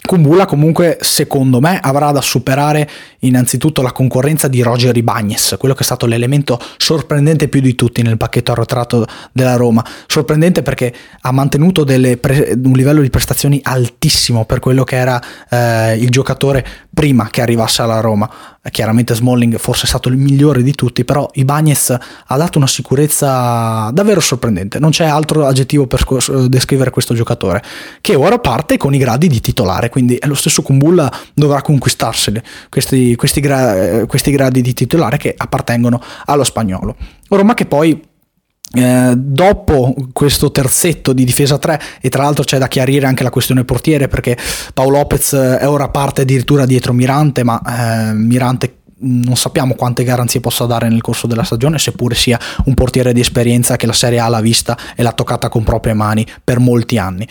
Kumbula 0.05 0.45
comunque 0.45 0.97
secondo 0.99 1.61
me 1.61 1.79
avrà 1.79 2.11
da 2.11 2.19
superare 2.19 2.89
innanzitutto 3.19 3.81
la 3.81 3.93
concorrenza 3.93 4.49
di 4.49 4.61
Roger 4.61 4.95
Ibagnes, 4.95 5.55
quello 5.57 5.73
che 5.73 5.79
è 5.79 5.85
stato 5.85 6.05
l'elemento 6.05 6.59
sorprendente 6.75 7.47
più 7.47 7.61
di 7.61 7.73
tutti 7.73 8.01
nel 8.01 8.17
pacchetto 8.17 8.51
arretrato 8.51 9.07
della 9.31 9.55
Roma. 9.55 9.83
Sorprendente 10.05 10.61
perché 10.61 10.93
ha 11.21 11.31
mantenuto 11.31 11.85
pre- 11.85 12.59
un 12.61 12.73
livello 12.73 13.01
di 13.01 13.09
prestazioni 13.09 13.61
altissimo 13.63 14.43
per 14.43 14.59
quello 14.59 14.83
che 14.83 14.97
era 14.97 15.21
eh, 15.49 15.95
il 15.95 16.09
giocatore 16.09 16.65
prima 16.93 17.29
che 17.29 17.41
arrivasse 17.41 17.81
alla 17.81 18.01
Roma. 18.01 18.29
Chiaramente 18.69 19.15
Smalling 19.15 19.57
forse 19.57 19.83
è 19.83 19.87
stato 19.87 20.09
il 20.09 20.15
migliore 20.15 20.63
di 20.63 20.73
tutti, 20.73 21.03
però 21.03 21.29
Ibagnes 21.33 21.97
ha 22.27 22.37
dato 22.37 22.57
una 22.57 22.67
sicurezza 22.67 23.89
davvero 23.91 24.21
sorprendente. 24.21 24.79
Non 24.79 24.91
c'è 24.91 25.05
altro 25.05 25.45
aggettivo 25.45 25.87
per 25.87 26.05
descrivere 26.47 26.89
questo 26.89 27.13
giocatore, 27.13 27.61
che 27.99 28.15
ora 28.15 28.39
parte 28.39 28.77
con 28.77 28.93
i 28.93 28.97
gradi 28.97 29.27
di 29.27 29.41
titolare, 29.41 29.89
quindi 29.93 30.15
è 30.15 30.25
lo 30.25 30.33
stesso 30.33 30.63
Kumbulla 30.63 31.13
dovrà 31.35 31.61
conquistarseli 31.61 32.41
questi, 32.67 33.13
questi, 33.15 33.39
gra- 33.41 34.07
questi 34.07 34.31
gradi 34.31 34.61
di 34.61 34.73
titolare 34.73 35.17
che 35.17 35.35
appartengono 35.37 36.01
allo 36.25 36.43
spagnolo. 36.43 36.95
Roma 37.27 37.53
che 37.53 37.67
poi 37.67 38.01
eh, 38.73 39.13
dopo 39.15 39.93
questo 40.11 40.49
terzetto 40.49 41.13
di 41.13 41.23
difesa 41.23 41.59
3 41.59 41.79
e 42.01 42.09
tra 42.09 42.23
l'altro 42.23 42.43
c'è 42.43 42.57
da 42.57 42.67
chiarire 42.67 43.05
anche 43.05 43.21
la 43.21 43.29
questione 43.29 43.65
portiere 43.65 44.07
perché 44.07 44.35
Paolo 44.73 44.97
Lopez 44.97 45.35
è 45.35 45.67
ora 45.67 45.89
parte 45.89 46.21
addirittura 46.21 46.65
dietro 46.65 46.91
Mirante 46.91 47.43
ma 47.43 47.61
eh, 47.61 48.13
Mirante 48.13 48.77
non 49.03 49.35
sappiamo 49.35 49.75
quante 49.75 50.03
garanzie 50.03 50.39
possa 50.39 50.65
dare 50.65 50.89
nel 50.89 51.01
corso 51.01 51.27
della 51.27 51.43
stagione 51.43 51.77
seppure 51.77 52.15
sia 52.15 52.39
un 52.65 52.73
portiere 52.73 53.13
di 53.13 53.19
esperienza 53.19 53.75
che 53.75 53.85
la 53.85 53.93
Serie 53.93 54.17
A 54.17 54.27
l'ha 54.27 54.41
vista 54.41 54.75
e 54.95 55.03
l'ha 55.03 55.11
toccata 55.11 55.49
con 55.49 55.63
proprie 55.63 55.93
mani 55.93 56.25
per 56.43 56.57
molti 56.57 56.97
anni 56.97 57.27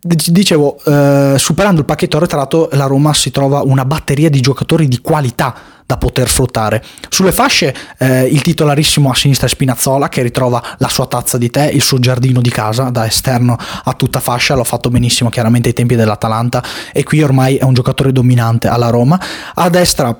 dicevo, 0.00 0.78
eh, 0.84 1.34
superando 1.38 1.80
il 1.80 1.86
pacchetto 1.86 2.16
arretrato, 2.16 2.68
la 2.72 2.86
Roma 2.86 3.12
si 3.14 3.30
trova 3.30 3.62
una 3.62 3.84
batteria 3.84 4.30
di 4.30 4.40
giocatori 4.40 4.88
di 4.88 5.00
qualità 5.00 5.54
da 5.88 5.96
poter 5.96 6.28
sfruttare. 6.28 6.84
Sulle 7.08 7.32
fasce 7.32 7.74
eh, 7.96 8.24
il 8.24 8.42
titolarissimo 8.42 9.10
a 9.10 9.14
sinistra 9.14 9.46
è 9.46 9.48
Spinazzola 9.48 10.10
che 10.10 10.20
ritrova 10.20 10.62
la 10.76 10.88
sua 10.88 11.06
tazza 11.06 11.38
di 11.38 11.48
tè, 11.48 11.70
il 11.72 11.80
suo 11.80 11.98
giardino 11.98 12.42
di 12.42 12.50
casa 12.50 12.90
da 12.90 13.06
esterno 13.06 13.56
a 13.84 13.92
tutta 13.94 14.20
fascia, 14.20 14.54
l'ho 14.54 14.64
fatto 14.64 14.90
benissimo 14.90 15.30
chiaramente 15.30 15.68
ai 15.68 15.74
tempi 15.74 15.96
dell'Atalanta 15.96 16.62
e 16.92 17.02
qui 17.04 17.22
ormai 17.22 17.56
è 17.56 17.64
un 17.64 17.72
giocatore 17.72 18.12
dominante 18.12 18.68
alla 18.68 18.90
Roma. 18.90 19.18
A 19.54 19.70
destra 19.70 20.14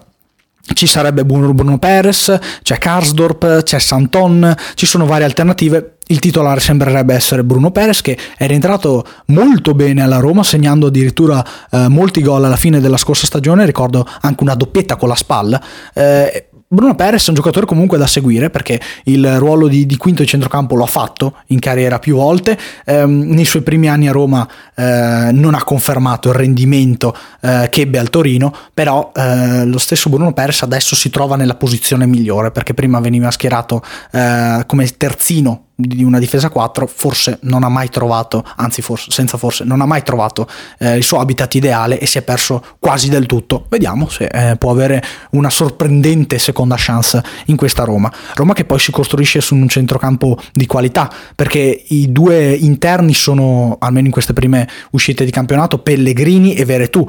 ci 0.75 0.87
sarebbe 0.87 1.25
Bruno 1.25 1.79
Perez, 1.79 2.39
c'è 2.63 2.79
Karsdorp, 2.79 3.63
c'è 3.63 3.79
Santon, 3.79 4.55
ci 4.75 4.87
sono 4.87 5.07
varie 5.07 5.25
alternative. 5.25 5.95
Il 6.11 6.21
titolare 6.21 6.59
sembrerebbe 6.61 7.15
essere 7.15 7.45
Bruno 7.45 7.71
Perez 7.71 8.01
che 8.01 8.17
è 8.37 8.47
rientrato 8.47 9.07
molto 9.27 9.75
bene 9.75 10.03
alla 10.03 10.19
Roma 10.21 10.43
segnando 10.43 10.87
addirittura 10.87 11.45
eh, 11.71 11.89
molti 11.89 12.23
gol 12.23 12.45
alla 12.45 12.57
fine 12.57 12.81
della 12.81 12.97
scorsa 12.97 13.27
stagione, 13.27 13.67
ricordo 13.67 14.07
anche 14.23 14.43
una 14.43 14.55
doppietta 14.55 14.97
con 14.97 15.09
la 15.09 15.15
spalla. 15.15 15.63
Eh, 15.93 16.48
Bruno 16.71 16.95
Perez 16.95 17.25
è 17.25 17.31
un 17.31 17.35
giocatore 17.35 17.65
comunque 17.65 17.97
da 17.97 18.07
seguire 18.07 18.51
perché 18.51 18.79
il 19.05 19.39
ruolo 19.39 19.69
di, 19.69 19.87
di 19.87 19.97
quinto 19.97 20.21
di 20.21 20.29
centrocampo 20.29 20.75
lo 20.75 20.85
ha 20.85 20.89
fatto 20.89 21.37
in 21.47 21.61
carriera 21.61 21.99
più 21.99 22.17
volte. 22.17 22.59
Ehm, 22.85 23.23
nei 23.29 23.47
suoi 23.47 23.63
primi 23.63 23.89
anni 23.89 24.07
a 24.07 24.13
Roma 24.13 24.47
eh, 24.75 25.31
non 25.33 25.55
ha 25.55 25.65
confermato 25.65 26.29
il 26.29 26.35
rendimento 26.35 27.17
eh, 27.41 27.69
che 27.71 27.81
ebbe 27.81 27.99
al 27.99 28.11
Torino, 28.11 28.55
però 28.75 29.13
eh, 29.15 29.65
lo 29.65 29.79
stesso 29.79 30.11
Bruno 30.11 30.35
Perez 30.35 30.61
adesso 30.61 30.95
si 30.95 31.09
trova 31.09 31.37
nella 31.37 31.55
posizione 31.55 32.05
migliore 32.05 32.51
perché 32.51 32.75
prima 32.75 33.01
veniva 33.01 33.31
schierato 33.31 33.83
eh, 34.13 34.63
come 34.67 34.87
terzino 34.95 35.68
di 35.81 36.03
una 36.03 36.19
difesa 36.19 36.49
4 36.49 36.89
forse 36.89 37.39
non 37.43 37.63
ha 37.63 37.69
mai 37.69 37.89
trovato, 37.89 38.45
anzi 38.57 38.83
forse, 38.83 39.13
senza 39.13 39.39
forse, 39.39 39.63
non 39.63 39.81
ha 39.81 39.87
mai 39.87 40.03
trovato 40.03 40.49
eh, 40.79 40.97
il 40.97 41.05
suo 41.05 41.21
habitat 41.21 41.55
ideale 41.55 42.01
e 42.01 42.07
si 42.07 42.19
è 42.19 42.23
perso 42.23 42.65
quasi 42.81 43.09
del 43.09 43.27
tutto. 43.27 43.67
Vediamo 43.69 44.09
se 44.09 44.25
eh, 44.25 44.57
può 44.57 44.73
avere 44.73 45.01
una 45.31 45.51
sorprendente 45.51 46.41
seconda 46.41 46.75
chance 46.77 47.23
in 47.47 47.55
questa 47.55 47.85
Roma. 47.85 48.13
Roma 48.35 48.55
che 48.55 48.65
poi 48.65 48.81
si 48.81 48.91
costruisce 48.91 49.41
su 49.41 49.55
un 49.55 49.69
centrocampo 49.69 50.37
di 50.53 50.67
qualità 50.67 51.09
perché 51.37 51.85
i 51.87 52.11
due 52.11 52.55
interni 52.55 53.15
sono, 53.15 53.77
almeno 53.79 54.07
in 54.07 54.13
queste 54.13 54.33
prime 54.33 54.69
uscite 54.91 55.25
di 55.25 55.31
campionato, 55.31 55.79
Pellegrini 55.79 56.55
e 56.55 56.65
Veretù. 56.65 57.07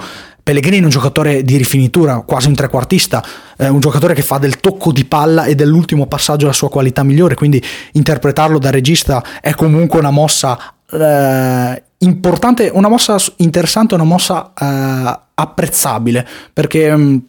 Pellegrini 0.49 0.79
è 0.79 0.83
un 0.83 0.89
giocatore 0.89 1.43
di 1.43 1.57
rifinitura, 1.57 2.21
quasi 2.21 2.47
un 2.47 2.55
trequartista, 2.55 3.23
eh, 3.55 3.69
un 3.69 3.79
giocatore 3.79 4.15
che 4.15 4.23
fa 4.23 4.39
del 4.39 4.59
tocco 4.59 4.91
di 4.91 5.05
palla 5.05 5.43
e 5.43 5.53
dell'ultimo 5.53 6.07
passaggio 6.07 6.47
la 6.47 6.53
sua 6.53 6.69
qualità 6.69 7.03
migliore, 7.03 7.35
quindi 7.35 7.63
interpretarlo 7.91 8.57
da 8.57 8.71
regista 8.71 9.23
è 9.41 9.53
comunque 9.53 9.99
una 9.99 10.09
mossa 10.09 10.73
eh, 10.89 11.83
importante, 11.99 12.71
una 12.73 12.87
mossa 12.87 13.17
interessante, 13.35 13.93
una 13.93 14.05
mossa 14.05 14.51
eh, 14.59 15.19
apprezzabile, 15.35 16.27
perché... 16.51 17.19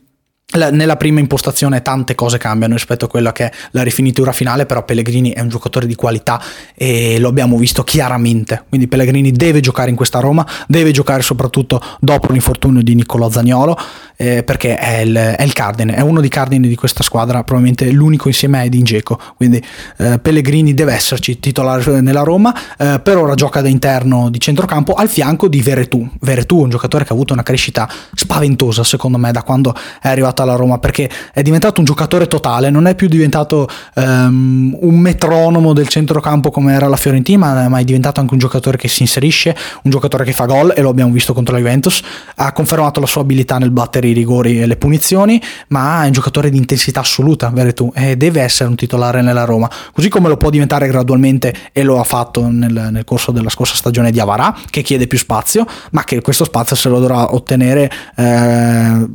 Nella 0.52 0.96
prima 0.96 1.20
impostazione 1.20 1.80
tante 1.80 2.16
cose 2.16 2.36
cambiano 2.36 2.74
rispetto 2.74 3.04
a 3.04 3.08
quella 3.08 3.30
che 3.30 3.46
è 3.46 3.52
la 3.70 3.82
rifinitura 3.82 4.32
finale, 4.32 4.66
però 4.66 4.84
Pellegrini 4.84 5.30
è 5.30 5.40
un 5.40 5.48
giocatore 5.48 5.86
di 5.86 5.94
qualità 5.94 6.42
e 6.74 7.20
lo 7.20 7.28
abbiamo 7.28 7.56
visto 7.56 7.84
chiaramente. 7.84 8.64
Quindi 8.68 8.88
Pellegrini 8.88 9.30
deve 9.30 9.60
giocare 9.60 9.90
in 9.90 9.96
questa 9.96 10.18
Roma, 10.18 10.44
deve 10.66 10.90
giocare 10.90 11.22
soprattutto 11.22 11.80
dopo 12.00 12.32
l'infortunio 12.32 12.82
di 12.82 12.96
Niccolò 12.96 13.30
Zagnolo, 13.30 13.78
eh, 14.16 14.42
perché 14.42 14.76
è 14.76 14.98
il, 15.02 15.14
è 15.14 15.42
il, 15.42 15.52
cardine, 15.52 15.94
è 15.94 16.00
uno 16.00 16.20
dei 16.20 16.28
cardini 16.28 16.66
di 16.66 16.74
questa 16.74 17.04
squadra, 17.04 17.44
probabilmente 17.44 17.88
l'unico 17.92 18.26
insieme 18.26 18.58
a 18.58 18.64
Edin 18.64 18.82
Dzeko. 18.82 19.20
Quindi 19.36 19.64
eh, 19.98 20.18
Pellegrini 20.18 20.74
deve 20.74 20.94
esserci 20.94 21.38
titolare 21.38 22.00
nella 22.00 22.22
Roma, 22.22 22.52
eh, 22.76 22.98
per 23.00 23.18
ora 23.18 23.34
gioca 23.34 23.60
da 23.60 23.68
interno 23.68 24.30
di 24.30 24.40
centrocampo 24.40 24.94
al 24.94 25.08
fianco 25.08 25.46
di 25.46 25.62
Veretù. 25.62 26.08
Veretù 26.20 26.58
è 26.58 26.64
un 26.64 26.70
giocatore 26.70 27.04
che 27.04 27.12
ha 27.12 27.14
avuto 27.14 27.32
una 27.32 27.44
crescita 27.44 27.88
spaventosa 28.14 28.82
secondo 28.82 29.16
me 29.16 29.30
da 29.30 29.44
quando 29.44 29.74
è 30.00 30.08
arrivato 30.08 30.39
alla 30.42 30.54
Roma 30.54 30.78
perché 30.78 31.08
è 31.32 31.42
diventato 31.42 31.80
un 31.80 31.86
giocatore 31.86 32.26
totale, 32.26 32.70
non 32.70 32.86
è 32.86 32.94
più 32.94 33.08
diventato 33.08 33.68
um, 33.94 34.76
un 34.80 34.98
metronomo 34.98 35.72
del 35.72 35.88
centrocampo 35.88 36.50
come 36.50 36.74
era 36.74 36.88
la 36.88 36.96
Fiorentina, 36.96 37.68
ma 37.68 37.78
è 37.78 37.84
diventato 37.84 38.20
anche 38.20 38.32
un 38.34 38.38
giocatore 38.38 38.76
che 38.76 38.88
si 38.88 39.02
inserisce, 39.02 39.56
un 39.82 39.90
giocatore 39.90 40.24
che 40.24 40.32
fa 40.32 40.46
gol 40.46 40.72
e 40.76 40.82
lo 40.82 40.88
abbiamo 40.90 41.12
visto 41.12 41.32
contro 41.32 41.54
la 41.54 41.60
Juventus, 41.60 42.02
ha 42.36 42.52
confermato 42.52 43.00
la 43.00 43.06
sua 43.06 43.22
abilità 43.22 43.58
nel 43.58 43.70
battere 43.70 44.08
i 44.08 44.12
rigori 44.12 44.60
e 44.60 44.66
le 44.66 44.76
punizioni, 44.76 45.40
ma 45.68 46.02
è 46.02 46.06
un 46.06 46.12
giocatore 46.12 46.50
di 46.50 46.56
intensità 46.56 47.00
assoluta, 47.00 47.50
Veretù, 47.50 47.90
e 47.94 48.16
deve 48.16 48.40
essere 48.42 48.68
un 48.68 48.76
titolare 48.76 49.22
nella 49.22 49.44
Roma, 49.44 49.70
così 49.92 50.08
come 50.08 50.28
lo 50.28 50.36
può 50.36 50.50
diventare 50.50 50.86
gradualmente 50.86 51.54
e 51.72 51.82
lo 51.82 51.98
ha 51.98 52.04
fatto 52.04 52.46
nel, 52.48 52.88
nel 52.90 53.04
corso 53.04 53.32
della 53.32 53.50
scorsa 53.50 53.74
stagione 53.74 54.10
di 54.10 54.20
Avarà, 54.20 54.54
che 54.70 54.82
chiede 54.82 55.06
più 55.06 55.18
spazio, 55.18 55.66
ma 55.92 56.04
che 56.04 56.20
questo 56.20 56.44
spazio 56.44 56.76
se 56.76 56.88
lo 56.88 56.98
dovrà 56.98 57.34
ottenere 57.34 57.90
eh, 58.16 59.08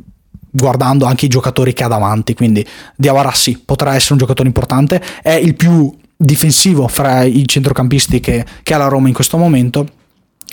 guardando 0.56 1.06
anche 1.06 1.26
i 1.26 1.30
giocatori 1.30 1.74
che 1.74 1.84
ha 1.84 1.88
davanti, 1.88 2.34
quindi 2.34 2.66
Diawara 2.96 3.32
sì, 3.32 3.62
potrà 3.64 3.94
essere 3.96 4.14
un 4.14 4.20
giocatore 4.20 4.48
importante, 4.48 5.02
è 5.22 5.34
il 5.34 5.56
più 5.56 5.94
difensivo 6.16 6.88
fra 6.88 7.24
i 7.24 7.46
centrocampisti 7.46 8.22
che, 8.22 8.46
che 8.64 8.74
ha 8.74 8.78
la 8.78 8.88
Roma 8.88 9.10
in 9.10 9.14
questo 9.14 9.38
momento 9.38 9.88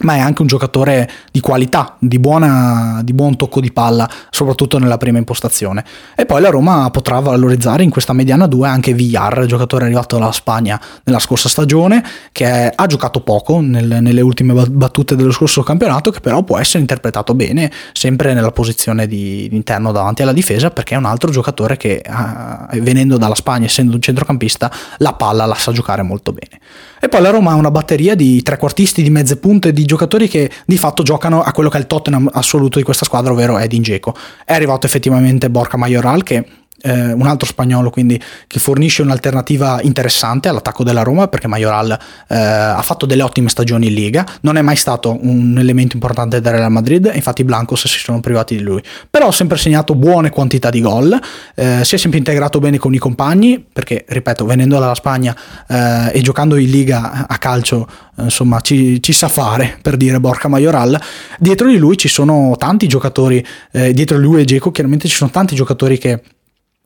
ma 0.03 0.17
è 0.17 0.19
anche 0.21 0.43
un 0.43 0.49
giocatore 0.49 1.09
di 1.31 1.41
qualità, 1.41 1.97
di, 1.99 2.19
buona, 2.19 3.01
di, 3.03 3.13
buon 3.13 3.37
tocco 3.37 3.61
di 3.61 3.73
palla, 3.73 4.09
soprattutto 4.31 4.79
nella 4.79 4.97
prima 4.97 5.19
impostazione. 5.19 5.85
E 6.15 6.27
poi 6.27 6.41
la 6.41 6.51
Roma 6.51 6.91
potrà 6.91 7.19
valorizzare 7.21 7.83
in 7.83 7.91
questa 7.91 8.13
mediana 8.13 8.47
2 8.47 8.69
anche 8.69 8.93
Villar, 8.93 9.47
giocatore 9.47 9.85
arrivato 9.85 10.19
dalla 10.19 10.33
Spagna 10.33 10.81
nella 11.05 11.19
scorsa 11.19 11.49
stagione, 11.49 12.05
che 12.33 12.73
ha 12.75 12.87
giocato 12.87 13.21
poco 13.21 13.61
nel, 13.61 13.99
nelle 14.01 14.21
ultime 14.21 14.53
battute 14.69 15.17
dello 15.17 15.33
scorso 15.33 15.63
campionato, 15.63 16.11
che 16.11 16.21
però 16.21 16.43
può 16.43 16.59
essere 16.59 16.81
interpretato 16.81 17.35
bene, 17.35 17.71
sempre 17.93 18.35
nella 18.35 18.53
posizione 18.53 19.07
di, 19.07 19.49
di 19.49 19.57
interno 19.57 19.93
davanti 19.93 20.23
alla 20.23 20.33
difesa, 20.33 20.71
perché 20.71 20.95
è 20.95 20.99
un 20.99 21.05
altro 21.07 21.31
giocatore 21.31 21.77
che, 21.77 22.03
eh, 22.05 22.81
venendo 22.81 23.17
dalla 23.17 23.35
Spagna, 23.35 23.67
essendo 23.67 23.95
un 23.95 24.03
centrocampista, 24.03 24.71
la 24.99 25.13
palla 25.15 25.47
la 25.47 25.55
sa 25.55 25.73
giocare 25.73 26.03
molto 26.03 26.33
bene. 26.33 26.61
E 27.01 27.09
poi 27.09 27.21
la 27.21 27.31
Roma 27.31 27.51
ha 27.51 27.55
una 27.55 27.73
batteria 27.73 28.15
di 28.15 28.43
trequartisti, 28.43 29.03
di 29.03 29.11
mezze 29.11 29.37
punte, 29.37 29.73
di 29.73 29.85
giocatori 29.93 30.27
che 30.27 30.51
di 30.65 30.79
fatto 30.79 31.03
giocano 31.03 31.43
a 31.43 31.53
quello 31.53 31.69
che 31.69 31.77
è 31.77 31.81
il 31.81 31.87
Tottenham 31.87 32.31
assoluto 32.33 32.79
di 32.79 32.85
questa 32.85 33.05
squadra, 33.05 33.33
ovvero 33.33 33.59
Edin 33.59 33.83
Dzeko. 33.83 34.15
È 34.45 34.55
arrivato 34.55 34.87
effettivamente 34.87 35.51
Borca 35.51 35.77
Majoral 35.77 36.23
che 36.23 36.45
eh, 36.83 37.13
un 37.13 37.27
altro 37.27 37.47
spagnolo 37.47 37.91
quindi 37.91 38.21
che 38.47 38.59
fornisce 38.59 39.03
un'alternativa 39.03 39.81
interessante 39.83 40.49
all'attacco 40.49 40.85
della 40.85 41.03
Roma 41.03 41.29
perché 41.29 41.47
Majoral 41.47 41.99
eh, 42.29 42.37
ha 42.37 42.83
fatto 42.83 43.07
delle 43.07 43.23
ottime 43.23 43.49
stagioni 43.49 43.89
in 43.89 43.95
Liga, 43.95 44.27
non 44.43 44.57
è 44.57 44.63
mai 44.63 44.77
stato 44.77 45.19
un 45.21 45.57
elemento 45.59 45.95
importante 45.95 46.41
del 46.41 46.53
Real 46.53 46.71
Madrid, 46.71 47.11
infatti 47.15 47.43
i 47.43 47.45
Blancos 47.45 47.87
si 47.87 47.99
sono 47.99 48.21
privati 48.21 48.57
di 48.57 48.63
lui, 48.63 48.83
però 49.09 49.29
ha 49.29 49.33
sempre 49.33 49.59
segnato 49.59 49.95
buone 49.95 50.31
quantità 50.31 50.71
di 50.71 50.81
gol, 50.81 51.19
eh, 51.55 51.85
si 51.85 51.95
è 51.95 51.99
sempre 51.99 52.19
integrato 52.19 52.59
bene 52.59 52.79
con 52.79 52.93
i 52.95 52.99
compagni 52.99 53.65
perché, 53.73 54.05
ripeto, 54.07 54.45
venendo 54.45 54.79
dalla 54.79 54.95
Spagna 54.95 55.37
eh, 55.69 56.11
e 56.13 56.21
giocando 56.21 56.57
in 56.57 56.71
Liga 56.71 57.27
a 57.27 57.39
calcio, 57.39 57.87
insomma, 58.17 58.61
ci, 58.61 59.03
ci, 59.03 59.13
sa 59.13 59.29
fare 59.29 59.79
per 59.81 59.97
dire 59.97 60.21
Borca 60.21 60.49
Majoral, 60.49 61.01
dietro 61.39 61.69
di 61.69 61.77
lui 61.77 61.97
ci 61.97 62.09
sono 62.09 62.57
tanti 62.59 62.87
giocatori, 62.87 63.45
eh, 63.73 63.93
dietro 63.93 64.17
di 64.17 64.25
lui 64.25 64.41
e 64.41 64.45
Geco 64.45 64.71
chiaramente 64.71 65.09
ci 65.09 65.17
sono 65.17 65.31
tanti 65.31 65.55
giocatori 65.55 65.99
che 65.99 66.23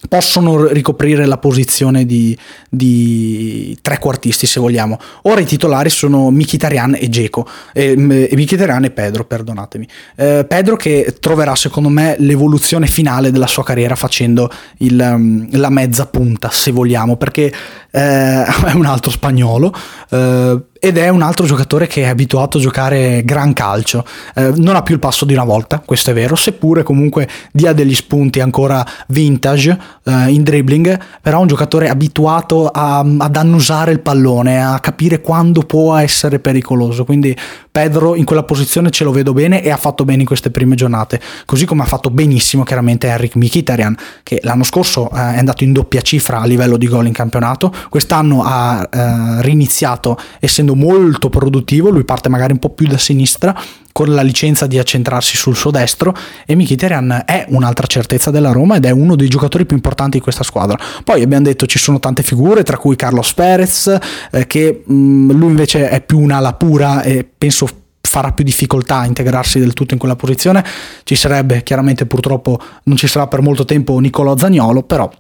possono 0.09 0.67
ricoprire 0.67 1.25
la 1.25 1.39
posizione 1.39 2.05
di, 2.05 2.37
di 2.69 3.77
trequartisti 3.81 4.47
se 4.47 4.61
vogliamo. 4.61 4.99
Ora 5.23 5.41
i 5.41 5.47
titolari 5.47 5.89
sono 5.89 6.31
Mkhitaryan 6.31 6.97
e 7.01 7.09
Geco, 7.09 7.49
eh, 7.73 7.97
Mkhitaryan 7.97 8.85
e 8.85 8.91
Pedro, 8.91 9.25
perdonatemi. 9.25 9.89
Eh, 10.17 10.45
Pedro 10.47 10.77
che 10.77 11.17
troverà 11.19 11.55
secondo 11.57 11.89
me 11.89 12.15
l'evoluzione 12.19 12.87
finale 12.87 13.31
della 13.31 13.47
sua 13.47 13.65
carriera 13.65 13.97
facendo 13.97 14.51
il, 14.79 15.01
um, 15.01 15.49
la 15.53 15.71
mezza 15.71 16.07
punta 16.07 16.51
se 16.51 16.71
vogliamo, 16.71 17.17
perché 17.17 17.53
eh, 17.91 18.45
è 18.45 18.73
un 18.75 18.85
altro 18.85 19.11
spagnolo 19.11 19.73
eh, 20.11 20.63
ed 20.87 20.99
è 20.99 21.09
un 21.09 21.23
altro 21.23 21.47
giocatore 21.47 21.89
che 21.89 22.03
è 22.03 22.07
abituato 22.07 22.59
a 22.59 22.61
giocare 22.61 23.23
gran 23.25 23.53
calcio. 23.53 24.05
Eh, 24.37 24.53
non 24.55 24.77
ha 24.77 24.83
più 24.83 24.95
il 24.95 25.01
passo 25.01 25.25
di 25.25 25.33
una 25.33 25.43
volta, 25.43 25.83
questo 25.85 26.13
è 26.13 26.15
vero, 26.15 26.37
seppure 26.37 26.85
comunque 26.85 27.29
dia 27.51 27.73
degli 27.73 27.95
spunti 27.95 28.39
ancora 28.39 28.87
vintage 29.09 29.77
eh, 30.05 30.29
in 30.29 30.45
dribbling, 30.45 30.97
però 31.21 31.39
è 31.39 31.41
un 31.41 31.49
giocatore 31.49 31.89
abituato 31.89 32.69
a, 32.69 32.99
ad 32.99 33.35
annusare 33.35 33.91
il 33.91 33.99
pallone, 33.99 34.65
a 34.65 34.79
capire 34.79 35.21
quando 35.21 35.63
può 35.63 35.97
essere 35.97 36.39
pericoloso. 36.39 37.05
Quindi 37.05 37.37
Pedro 37.73 38.15
in 38.15 38.25
quella 38.25 38.45
posizione 38.45 38.91
ce 38.91 39.03
lo 39.03 39.11
vedo 39.11 39.33
bene 39.33 39.63
e 39.63 39.71
ha 39.71 39.77
fatto 39.77 40.05
bene 40.05 40.21
in 40.21 40.27
queste 40.27 40.53
prime 40.53 40.77
giornate, 40.77 41.21
così 41.47 41.67
come 41.67 41.83
ha 41.83 41.87
fatto 41.87 42.11
benissimo 42.11 42.63
chiaramente 42.63 43.09
Eric 43.09 43.35
Mkhitaryan, 43.35 43.97
che 44.23 44.39
l'anno 44.45 44.63
scorso 44.63 45.11
eh, 45.11 45.17
è 45.17 45.39
andato 45.39 45.65
in 45.65 45.73
doppia 45.73 46.01
cifra 46.01 46.41
a 46.41 46.47
livello 46.47 46.77
di 46.77 46.87
gol 46.87 47.09
in 47.09 47.13
campionato, 47.13 47.75
quest'anno 47.89 48.45
ha 48.45 48.89
eh, 48.89 49.43
riniziato 49.43 50.17
essendo 50.39 50.75
molto 50.77 51.29
produttivo, 51.29 51.91
lui 51.91 52.05
parte 52.05 52.29
magari 52.29 52.53
un 52.53 52.59
po' 52.59 52.71
più 52.71 52.87
da 52.87 52.99
sinistra 52.99 53.59
con 53.93 54.15
la 54.15 54.21
licenza 54.21 54.67
di 54.67 54.79
accentrarsi 54.79 55.37
sul 55.37 55.57
suo 55.57 55.71
destro 55.71 56.15
e 56.45 56.55
Mkhitaryan 56.55 57.23
è 57.25 57.47
un'altra 57.49 57.87
certezza 57.87 58.31
della 58.31 58.53
Roma 58.53 58.77
ed 58.77 58.85
è 58.85 58.91
uno 58.91 59.17
dei 59.17 59.29
giocatori 59.29 59.65
più 59.65 59.75
importanti 59.75 60.19
di 60.19 60.23
questa 60.23 60.45
squadra. 60.45 60.79
Poi 61.03 61.23
abbiamo 61.23 61.45
detto 61.45 61.65
ci 61.65 61.79
sono 61.79 61.99
tante 61.99 62.23
figure, 62.23 62.63
tra 62.63 62.77
cui 62.77 62.95
Carlos 62.95 63.33
Perez, 63.33 63.99
eh, 64.31 64.47
che 64.47 64.83
mh, 64.85 64.95
mm, 64.95 65.31
lui 65.31 65.49
invece 65.49 65.89
è 65.89 66.03
più 66.03 66.21
un'ala 66.21 66.53
pura 66.53 67.03
e 67.03 67.27
penso 67.39 67.67
farà 68.03 68.33
più 68.33 68.45
difficoltà 68.45 68.99
a 68.99 69.07
integrarsi 69.07 69.59
del 69.59 69.73
tutto 69.73 69.95
in 69.95 69.99
quella 69.99 70.17
posizione. 70.17 70.65
Ci 71.03 71.15
sarebbe 71.15 71.63
chiaramente 71.63 72.07
purtroppo 72.07 72.61
non 72.85 72.97
ci 72.97 73.07
sarà 73.07 73.27
per 73.27 73.41
molto 73.41 73.65
tempo 73.65 73.99
Nicolò 73.99 74.37
Zagnolo, 74.37 74.83
però 74.83 75.11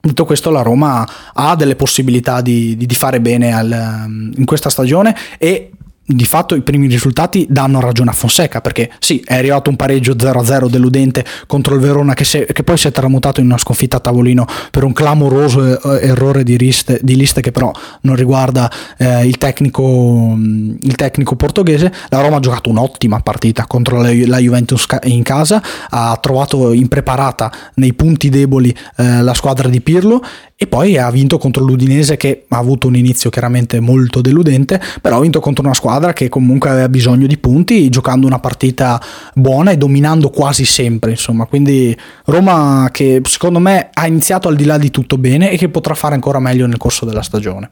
tutto 0.00 0.24
questo 0.24 0.50
la 0.50 0.62
Roma 0.62 1.06
ha 1.32 1.54
delle 1.56 1.76
possibilità 1.76 2.40
di, 2.40 2.76
di, 2.76 2.86
di 2.86 2.94
fare 2.94 3.20
bene 3.20 3.52
al, 3.52 4.06
in 4.36 4.44
questa 4.44 4.70
stagione 4.70 5.14
e 5.38 5.70
di 6.12 6.24
fatto 6.24 6.54
i 6.54 6.62
primi 6.62 6.88
risultati 6.88 7.46
danno 7.48 7.80
ragione 7.80 8.10
a 8.10 8.12
Fonseca 8.12 8.60
perché 8.60 8.90
sì 8.98 9.22
è 9.24 9.36
arrivato 9.36 9.70
un 9.70 9.76
pareggio 9.76 10.14
0-0 10.14 10.68
deludente 10.68 11.24
contro 11.46 11.74
il 11.74 11.80
Verona 11.80 12.14
che, 12.14 12.24
se, 12.24 12.46
che, 12.46 12.64
poi 12.64 12.76
si 12.76 12.88
è 12.88 12.92
tramutato 12.92 13.40
in 13.40 13.46
una 13.46 13.58
sconfitta 13.58 13.98
a 13.98 14.00
tavolino 14.00 14.46
per 14.70 14.84
un 14.84 14.92
clamoroso 14.92 15.98
eh, 15.98 16.08
errore 16.08 16.42
di, 16.42 16.58
liste, 16.58 16.98
di 17.02 17.16
liste 17.16 17.40
che 17.40 17.52
però 17.52 17.70
non 18.02 18.16
riguarda 18.16 18.70
eh, 18.98 19.26
il, 19.26 19.38
tecnico, 19.38 20.36
il, 20.36 20.94
tecnico, 20.96 21.36
portoghese. 21.36 21.92
La 22.08 22.20
Roma 22.20 22.36
ha 22.36 22.40
giocato 22.40 22.70
un'ottima 22.70 23.20
partita 23.20 23.66
contro 23.66 24.00
la, 24.00 24.10
la 24.26 24.38
Juventus 24.38 24.86
in 25.04 25.22
casa 25.22 25.62
ha 25.88 26.18
trovato 26.20 26.72
impreparata 26.72 27.52
nei 27.74 27.92
punti 27.94 28.28
deboli 28.28 28.74
eh, 28.96 29.22
la 29.22 29.34
squadra 29.34 29.68
di 29.68 29.80
Pirlo 29.80 30.22
e 30.62 30.66
poi 30.66 30.98
ha 30.98 31.10
vinto 31.10 31.38
contro 31.38 31.64
l'Udinese 31.64 32.18
che 32.18 32.44
ha 32.46 32.58
avuto 32.58 32.86
un 32.86 32.94
inizio 32.94 33.30
chiaramente 33.30 33.80
molto 33.80 34.20
deludente, 34.20 34.78
però 35.00 35.16
ha 35.16 35.20
vinto 35.20 35.40
contro 35.40 35.64
una 35.64 35.72
squadra 35.72 35.99
che 36.12 36.28
comunque 36.28 36.70
aveva 36.70 36.88
bisogno 36.88 37.26
di 37.26 37.38
punti, 37.38 37.88
giocando 37.88 38.26
una 38.26 38.38
partita 38.38 39.00
buona 39.34 39.70
e 39.70 39.76
dominando 39.76 40.30
quasi 40.30 40.64
sempre, 40.64 41.10
insomma. 41.10 41.46
Quindi 41.46 41.96
Roma 42.24 42.88
che 42.90 43.20
secondo 43.24 43.58
me 43.58 43.90
ha 43.92 44.06
iniziato 44.06 44.48
al 44.48 44.56
di 44.56 44.64
là 44.64 44.78
di 44.78 44.90
tutto 44.90 45.18
bene 45.18 45.50
e 45.50 45.56
che 45.56 45.68
potrà 45.68 45.94
fare 45.94 46.14
ancora 46.14 46.40
meglio 46.40 46.66
nel 46.66 46.78
corso 46.78 47.04
della 47.04 47.22
stagione. 47.22 47.70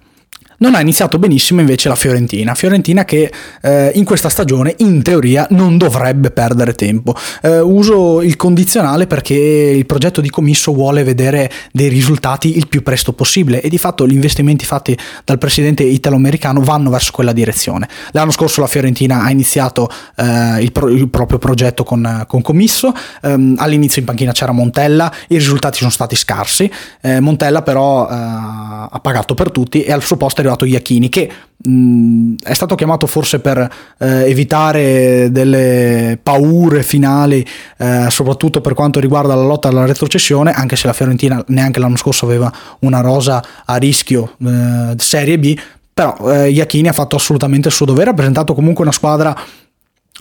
Non 0.61 0.75
ha 0.75 0.81
iniziato 0.81 1.21
benissimo 1.21 1.61
invece 1.61 1.89
la 1.89 1.95
Fiorentina, 1.95 2.53
Fiorentina 2.57 3.05
che 3.05 3.31
eh, 3.63 3.93
in 3.95 4.05
questa 4.05 4.29
stagione 4.29 4.75
in 4.79 5.05
teoria 5.05 5.47
non 5.51 5.79
dovrebbe 5.79 6.33
perdere 6.33 6.73
tempo. 6.73 7.15
Eh, 7.43 7.61
uso 7.61 8.23
il 8.23 8.35
condizionale 8.35 9.07
perché 9.07 9.35
il 9.35 9.87
progetto 9.87 10.21
di 10.21 10.31
commisso 10.31 10.73
vuole 10.73 11.05
vedere 11.05 11.49
dei 11.71 11.87
risultati 11.87 12.57
il 12.57 12.67
più 12.67 12.83
presto 12.83 13.13
possibile 13.13 13.61
e 13.61 13.69
di 13.69 13.79
fatto 13.79 14.05
gli 14.05 14.15
investimenti 14.15 14.65
fatti 14.65 14.99
dal 15.25 15.39
presidente 15.39 15.85
italo-americano 15.85 16.61
vanno 16.61 16.91
verso 16.91 17.13
quella 17.13 17.31
direzione. 17.33 17.89
L'anno 18.11 18.33
scorso 18.33 18.61
la 18.61 18.67
Fiorentina 18.67 19.23
ha 19.23 19.31
iniziato 19.31 19.89
eh, 20.17 20.61
il, 20.61 20.73
pro- 20.73 20.89
il, 20.89 21.09
proprio 21.09 21.39
progetto 21.39 21.85
con, 21.85 22.25
con 22.27 22.43
commisso, 22.43 22.93
ehm, 23.23 23.55
all'inizio 23.59 24.01
in 24.01 24.09
panchina 24.09 24.33
c'era 24.33 24.51
Montella, 24.51 25.09
i 25.29 25.37
risultati 25.37 25.79
sono 25.79 25.91
stati 25.91 26.17
scarsi, 26.17 26.69
eh, 27.01 27.21
Montella 27.21 27.63
però 27.63 28.09
eh, 28.11 28.13
ha 28.13 28.99
pagato 29.01 29.35
per 29.35 29.53
tutti 29.53 29.85
e 29.85 29.93
al 29.93 30.03
suo 30.03 30.17
posto 30.17 30.41
è 30.41 30.48
arrivato 30.49 30.65
Iachini 30.65 31.09
che 31.09 31.31
mh, 31.57 32.37
è 32.43 32.55
stato 32.55 32.75
chiamato 32.75 33.07
forse 33.07 33.41
per 33.41 33.59
eh, 33.99 34.07
evitare 34.29 35.29
delle 35.31 36.19
paure 36.23 36.83
finali, 36.83 37.47
eh, 37.77 38.07
soprattutto 38.09 38.61
per 38.61 38.75
quanto 38.75 39.01
riguarda 39.01 39.35
la 39.35 39.43
lotta 39.43 39.69
alla 39.69 39.85
retrocessione, 39.85 40.53
anche 40.53 40.77
se 40.77 40.87
la 40.87 40.93
Fiorentina 40.93 41.43
neanche 41.49 41.81
l'anno 41.81 41.97
scorso 41.97 42.25
aveva 42.25 42.53
una 42.81 43.01
rosa 43.01 43.43
a 43.65 43.77
rischio 43.77 44.35
eh, 44.45 44.95
Serie 44.97 45.39
B, 45.39 45.57
però 45.93 46.17
eh, 46.33 46.51
Iachini 46.51 46.89
ha 46.89 46.93
fatto 46.93 47.17
assolutamente 47.17 47.69
il 47.69 47.75
suo 47.75 47.87
dovere, 47.87 48.11
ha 48.11 48.15
presentato 48.15 48.55
comunque 48.55 48.83
una 48.83 48.93
squadra 48.93 49.37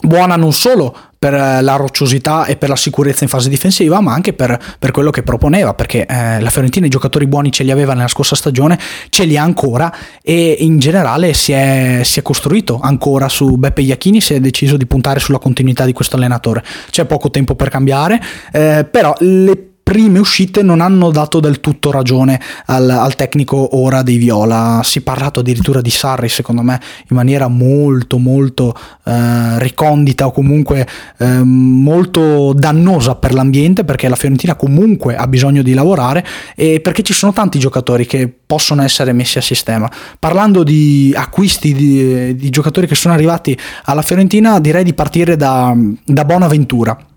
buona 0.02 0.36
non 0.36 0.54
solo 0.54 0.96
per 1.18 1.34
eh, 1.34 1.62
la 1.62 1.76
rocciosità 1.76 2.46
e 2.46 2.56
per 2.56 2.70
la 2.70 2.76
sicurezza 2.76 3.24
in 3.24 3.30
fase 3.30 3.50
difensiva, 3.50 4.00
ma 4.02 4.14
anche 4.14 4.34
per, 4.34 4.60
per 4.80 4.92
quello 4.92 5.10
che 5.10 5.24
proponeva, 5.24 5.74
perché 5.74 6.06
eh, 6.06 6.40
la 6.40 6.50
Fiorentina 6.50 6.86
i 6.86 6.90
giocatori 6.90 7.28
buoni 7.28 7.52
ce 7.52 7.64
li 7.64 7.72
aveva 7.72 7.94
nella 7.94 8.08
scorsa 8.08 8.36
stagione, 8.36 8.80
ce 9.10 9.26
li 9.26 9.38
ha 9.38 9.44
ancora 9.44 9.94
e 10.22 10.58
in 10.60 10.80
generale 10.80 11.34
si 11.34 11.52
è, 11.52 12.02
si 12.04 12.20
è 12.20 12.22
costruito 12.22 12.80
ancora 12.82 13.30
su 13.30 13.58
Beppe 13.58 13.82
Iachini, 13.82 14.22
si 14.22 14.34
è 14.34 14.40
deciso 14.40 14.78
di 14.78 14.86
puntare 14.86 15.20
sulla 15.20 15.40
continuità 15.40 15.86
di 15.86 15.94
questo 15.94 16.16
allenatore. 16.16 16.64
C'è 16.90 17.06
poco 17.06 17.30
tempo 17.30 17.56
per 17.56 17.70
cambiare, 17.70 18.22
eh, 18.52 18.88
però 18.90 19.14
le 19.20 19.67
prime 19.88 20.20
uscite 20.20 20.64
non 20.64 20.82
hanno 20.82 21.12
dato 21.12 21.40
del 21.40 21.62
tutto 21.62 21.92
ragione 21.92 22.42
al, 22.66 22.90
al, 22.90 23.16
tecnico 23.16 23.78
ora 23.78 24.02
dei 24.02 24.18
Viola. 24.18 24.82
Si 24.84 25.00
è 25.00 25.02
parlato 25.02 25.40
addirittura 25.40 25.80
di 25.80 25.90
Sarri, 25.90 26.28
secondo 26.28 26.62
me, 26.62 26.78
in 27.10 27.16
maniera 27.16 27.48
molto, 27.48 28.18
molto 28.18 28.76
eh, 29.06 29.58
ricondita 29.60 30.26
o 30.26 30.32
comunque 30.32 30.86
eh, 31.20 31.26
molto 31.42 32.52
dannosa 32.52 33.16
per 33.16 33.34
l'ambiente, 33.34 33.86
perché 33.86 34.10
la 34.10 34.18
Fiorentina 34.18 34.56
comunque 34.56 35.16
ha 35.16 35.26
bisogno 35.26 35.62
di 35.62 35.74
lavorare 35.74 36.26
e 36.54 36.82
perché 36.82 37.02
ci 37.02 37.14
sono 37.14 37.32
tanti 37.32 37.58
giocatori 37.58 38.06
che 38.06 38.30
possono 38.46 38.84
essere 38.84 39.14
messi 39.14 39.38
a 39.38 39.42
sistema. 39.42 39.90
Parlando 40.20 40.64
di 40.64 41.14
acquisti 41.16 41.74
di, 41.74 42.36
di 42.36 42.50
giocatori 42.50 42.88
che 42.88 42.96
sono 42.96 43.14
arrivati 43.14 43.58
alla 43.86 44.02
Fiorentina, 44.02 44.60
direi 44.60 44.84
di 44.84 44.94
partire 44.94 45.38
da, 45.38 45.74
da 46.04 46.26
Bonaventura 46.26 47.16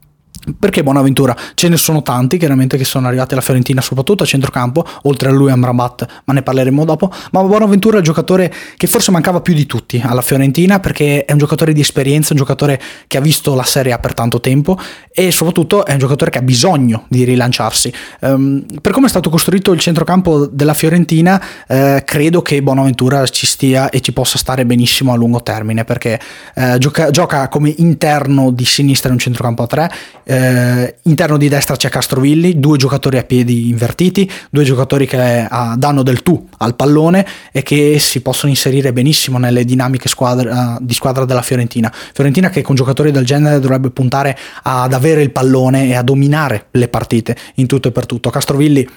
perché 0.58 0.82
Bonaventura? 0.82 1.36
Ce 1.54 1.68
ne 1.68 1.76
sono 1.76 2.02
tanti 2.02 2.38
chiaramente 2.38 2.76
che 2.76 2.84
sono 2.84 3.06
arrivati 3.06 3.32
alla 3.34 3.42
Fiorentina 3.42 3.80
soprattutto 3.80 4.22
a 4.22 4.26
centrocampo, 4.26 4.84
oltre 5.02 5.28
a 5.28 5.32
lui 5.32 5.50
Amrabat, 5.50 6.06
ma 6.24 6.32
ne 6.32 6.42
parleremo 6.42 6.84
dopo, 6.84 7.10
ma 7.32 7.42
Bonaventura 7.42 7.96
è 7.96 7.98
il 7.98 8.04
giocatore 8.04 8.52
che 8.76 8.86
forse 8.86 9.10
mancava 9.10 9.40
più 9.40 9.54
di 9.54 9.66
tutti 9.66 10.00
alla 10.04 10.22
Fiorentina 10.22 10.80
perché 10.80 11.24
è 11.24 11.32
un 11.32 11.38
giocatore 11.38 11.72
di 11.72 11.80
esperienza, 11.80 12.32
un 12.32 12.38
giocatore 12.38 12.80
che 13.06 13.18
ha 13.18 13.20
visto 13.20 13.54
la 13.54 13.64
Serie 13.64 13.92
A 13.92 13.98
per 13.98 14.14
tanto 14.14 14.40
tempo 14.40 14.78
e 15.12 15.30
soprattutto 15.30 15.84
è 15.84 15.92
un 15.92 15.98
giocatore 15.98 16.30
che 16.30 16.38
ha 16.38 16.42
bisogno 16.42 17.04
di 17.08 17.24
rilanciarsi. 17.24 17.92
Um, 18.20 18.64
per 18.80 18.92
come 18.92 19.06
è 19.06 19.10
stato 19.10 19.28
costruito 19.28 19.72
il 19.72 19.80
centrocampo 19.80 20.46
della 20.46 20.74
Fiorentina, 20.74 21.42
eh, 21.66 22.02
credo 22.04 22.42
che 22.42 22.62
Bonaventura 22.62 23.26
ci 23.26 23.46
stia 23.46 23.90
e 23.90 24.00
ci 24.00 24.12
possa 24.12 24.38
stare 24.38 24.64
benissimo 24.64 25.12
a 25.12 25.16
lungo 25.16 25.42
termine 25.42 25.84
perché 25.84 26.18
eh, 26.54 26.78
gioca, 26.78 27.10
gioca, 27.10 27.48
come 27.48 27.72
interno 27.78 28.50
di 28.50 28.64
sinistra 28.64 29.08
in 29.08 29.14
un 29.14 29.20
centrocampo 29.20 29.62
a 29.62 29.66
tre 29.66 29.90
eh, 30.30 30.94
interno 31.02 31.36
di 31.36 31.48
destra 31.48 31.74
c'è 31.74 31.88
Castrovilli, 31.88 32.60
due 32.60 32.78
giocatori 32.78 33.18
a 33.18 33.24
piedi 33.24 33.68
invertiti, 33.68 34.30
due 34.48 34.62
giocatori 34.62 35.04
che 35.04 35.44
ah, 35.48 35.74
danno 35.76 36.04
del 36.04 36.22
tu 36.22 36.48
al 36.58 36.76
pallone 36.76 37.26
e 37.50 37.64
che 37.64 37.98
si 37.98 38.20
possono 38.20 38.52
inserire 38.52 38.92
benissimo 38.92 39.38
nelle 39.38 39.64
dinamiche 39.64 40.08
squadra, 40.08 40.78
di 40.80 40.94
squadra 40.94 41.24
della 41.24 41.42
Fiorentina. 41.42 41.92
Fiorentina 41.92 42.48
che 42.48 42.62
con 42.62 42.76
giocatori 42.76 43.10
del 43.10 43.24
genere 43.24 43.58
dovrebbe 43.58 43.90
puntare 43.90 44.38
ad 44.62 44.92
avere 44.92 45.22
il 45.22 45.32
pallone 45.32 45.88
e 45.88 45.94
a 45.96 46.02
dominare 46.02 46.66
le 46.70 46.86
partite 46.86 47.36
in 47.54 47.66
tutto 47.66 47.88
e 47.88 47.90
per 47.90 48.06
tutto. 48.06 48.30
Castrovilli 48.30 48.88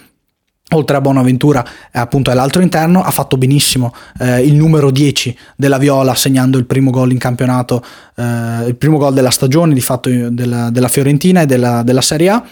oltre 0.76 0.98
a 0.98 1.02
Bonaventura 1.02 1.64
eh, 1.92 2.00
appunto 2.00 2.32
è 2.32 2.34
l'altro 2.34 2.62
interno, 2.62 3.04
ha 3.04 3.12
fatto 3.12 3.38
benissimo 3.38 3.94
eh, 4.20 4.42
il 4.42 4.56
numero 4.56 4.92
10 4.92 5.38
della 5.56 5.78
Viola 5.78 6.16
segnando 6.16 6.58
il 6.58 6.66
primo 6.66 6.92
gol 6.92 7.12
in 7.12 7.18
campionato, 7.18 7.84
eh, 8.16 8.66
il 8.68 8.76
primo 8.76 8.98
gol 8.98 9.14
della 9.14 9.30
stagione 9.30 9.74
di 9.74 9.82
fatto 9.82 10.10
della, 10.10 10.70
della 10.70 10.88
Fiorentina 10.88 11.42
e 11.42 11.46
della, 11.46 11.84
della 11.84 12.02
Serie 12.02 12.30
A 12.30 12.44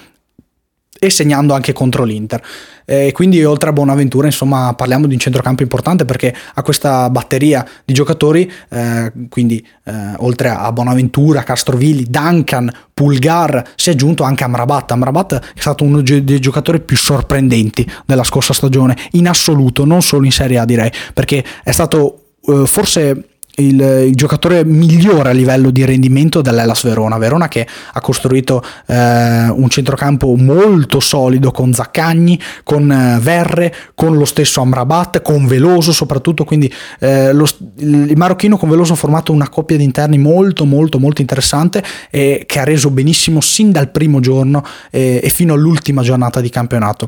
e 1.04 1.10
segnando 1.10 1.54
anche 1.56 1.74
contro 1.74 2.04
l'Inter. 2.04 2.42
E 2.86 3.12
quindi 3.14 3.44
oltre 3.44 3.70
a 3.70 3.74
Bonaventura, 3.74 4.28
insomma, 4.28 4.74
parliamo 4.74 5.08
di 5.08 5.14
un 5.14 5.20
centrocampo 5.20 5.62
importante 5.62 6.06
perché 6.06 6.34
ha 6.54 6.62
questa 6.62 7.10
batteria 7.10 7.68
di 7.86 7.94
giocatori, 7.94 8.52
eh, 8.70 9.12
quindi 9.30 9.66
eh, 9.86 10.14
oltre 10.18 10.50
a 10.50 10.72
Bonaventura, 10.72 11.44
Castrovilli, 11.44 12.06
Duncan, 12.10 12.72
Pulgar, 12.94 13.72
si 13.76 13.90
è 13.90 13.94
aggiunto 13.94 14.24
anche 14.24 14.44
Amrabat. 14.44 14.92
Amrabat 14.92 15.40
è 15.56 15.60
stato 15.60 15.84
uno 15.84 16.02
dei 16.02 16.40
giocatori 16.40 16.80
più 16.82 16.98
sorprendenti 16.98 17.90
della 18.06 18.24
scorsa 18.24 18.54
stagione, 18.54 18.98
in 19.12 19.28
assoluto, 19.28 19.86
non 19.86 20.02
solo 20.02 20.26
in 20.26 20.32
Serie 20.32 20.58
A 20.58 20.66
direi, 20.66 20.92
perché 21.14 21.44
è 21.64 21.72
stato 21.72 22.34
eh, 22.46 22.64
forse 22.66 23.26
il, 23.68 24.06
il, 24.08 24.16
giocatore 24.16 24.64
migliore 24.66 25.30
a 25.30 25.34
livello 25.34 25.70
di 25.70 25.86
rendimento 25.86 26.42
dell'Elas 26.42 26.84
Verona. 26.84 27.18
Verona 27.18 27.48
che 27.48 27.68
ha 27.94 28.02
costruito 28.02 28.64
eh, 28.88 29.50
un 29.50 29.68
centrocampo 29.70 30.36
molto 30.36 31.00
solido 31.00 31.52
con 31.52 31.74
Zaccagni, 31.74 32.40
con 32.64 32.92
eh, 32.92 33.20
Verre, 33.22 33.74
con 33.96 34.18
lo 34.18 34.26
stesso 34.26 34.62
Amrabat, 34.62 35.22
con 35.22 35.48
Veloso 35.48 35.92
soprattutto. 35.92 36.44
Quindi 36.44 36.72
eh, 37.00 37.34
lo, 37.34 37.46
il 37.78 38.18
marocchino 38.18 38.58
con 38.58 38.70
Veloso 38.70 38.94
ha 38.94 38.98
formato 38.98 39.32
una 39.32 39.50
coppia 39.50 39.78
di 39.78 39.84
interni 39.84 40.18
molto 40.18 40.66
molto 40.66 41.00
molto 41.00 41.22
interessante 41.22 41.84
e 42.10 42.44
che 42.46 42.60
ha 42.60 42.64
reso 42.64 42.90
benissimo 42.90 43.42
sin 43.42 43.72
dal 43.72 43.90
primo 43.90 44.20
giorno 44.20 44.64
e 44.90 45.32
fino 45.34 45.54
all'ultima 45.54 46.02
giornata 46.02 46.42
di 46.42 46.50
campionato. 46.50 47.08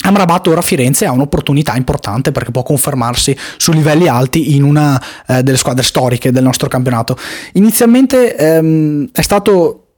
Amrabat 0.00 0.46
ora 0.46 0.60
a 0.60 0.62
Firenze 0.62 1.06
ha 1.06 1.12
un'opportunità 1.12 1.76
importante 1.76 2.32
perché 2.32 2.50
può 2.50 2.62
confermarsi 2.62 3.36
su 3.56 3.72
livelli 3.72 4.06
alti 4.06 4.54
in 4.54 4.62
una 4.62 5.00
eh, 5.26 5.42
delle 5.42 5.56
squadre 5.56 5.82
storiche 5.82 6.30
del 6.30 6.42
nostro 6.42 6.68
campionato. 6.68 7.16
Inizialmente 7.54 8.36
ehm, 8.36 9.08
è 9.12 9.20
stato 9.20 9.88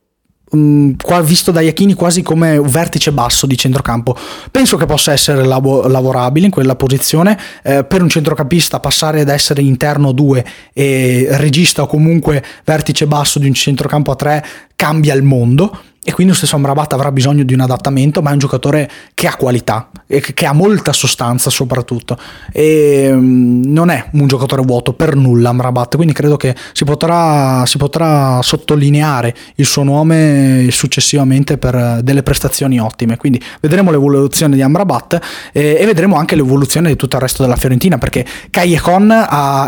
um, 0.51 0.97
visto 1.23 1.51
da 1.51 1.61
Iachini 1.61 1.95
quasi 1.95 2.23
come 2.23 2.57
un 2.57 2.69
vertice 2.69 3.13
basso 3.13 3.47
di 3.47 3.57
centrocampo. 3.57 4.17
Penso 4.51 4.77
che 4.77 4.87
possa 4.87 5.13
essere 5.13 5.45
lavo- 5.45 5.87
lavorabile 5.87 6.47
in 6.47 6.53
quella 6.53 6.77
posizione. 6.77 7.39
Eh, 7.63 7.85
per 7.85 8.03
un 8.03 8.09
centrocampista 8.09 8.81
passare 8.81 9.21
ad 9.21 9.29
essere 9.29 9.63
interno 9.63 10.13
2 10.13 10.45
e 10.73 11.29
regista 11.33 11.83
o 11.83 11.87
comunque 11.87 12.43
vertice 12.65 13.07
basso 13.07 13.39
di 13.39 13.47
un 13.47 13.55
centrocampo 13.55 14.11
a 14.11 14.17
3 14.17 14.47
cambia 14.77 15.15
il 15.15 15.23
mondo 15.23 15.79
e 16.03 16.13
quindi 16.13 16.33
lo 16.33 16.39
stesso 16.39 16.57
Amrabat 16.57 16.95
avrà 16.95 17.13
bisogno 17.13 17.43
di 17.43 17.53
un 17.53 17.61
adattamento, 17.61 18.23
ma 18.23 18.31
è 18.31 18.33
un 18.33 18.39
giocatore 18.39 18.91
che 19.13 19.27
ha 19.27 19.37
qualità 19.37 19.91
e 20.07 20.21
che 20.21 20.47
ha 20.47 20.55
molta 20.55 20.95
sostanza 20.95 21.51
soprattutto. 21.51 22.17
E 22.53 23.11
mm, 23.13 23.65
non 23.67 23.91
è 23.91 24.09
un 24.13 24.27
giocatore 24.27 24.63
vuoto 24.63 24.95
per 24.95 25.15
nulla 25.15 25.51
Amrabat, 25.51 25.97
quindi 25.97 26.15
credo 26.15 26.39
che 26.39 26.57
si 26.73 26.85
potrà, 26.85 27.67
si 27.67 27.77
potrà 27.77 28.41
sottolineare 28.41 29.35
il 29.57 29.67
suo 29.67 29.83
nome 29.83 30.69
successivamente 30.71 31.59
per 31.59 32.01
delle 32.03 32.23
prestazioni 32.23 32.81
ottime, 32.81 33.19
quindi 33.19 33.43
vedremo 33.61 33.91
l'evoluzione 33.91 34.55
di 34.55 34.63
Amrabat 34.63 35.21
e, 35.53 35.77
e 35.79 35.85
vedremo 35.85 36.17
anche 36.17 36.35
l'evoluzione 36.35 36.89
di 36.89 36.97
tutto 36.97 37.17
il 37.17 37.23
resto 37.23 37.43
della 37.43 37.57
Fiorentina 37.57 37.99
perché 37.99 38.25
Callejon 38.49 39.11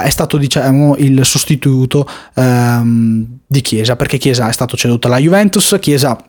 è 0.02 0.08
stato 0.08 0.38
diciamo 0.38 0.96
il 0.96 1.26
sostituto 1.26 2.08
ehm, 2.34 3.26
di 3.46 3.60
Chiesa 3.60 3.96
perché 3.96 4.16
Chiesa 4.16 4.48
è 4.48 4.52
stato 4.52 4.78
ceduto 4.78 5.08
alla 5.08 5.18
Juventus, 5.18 5.76
Chiesa 5.78 6.21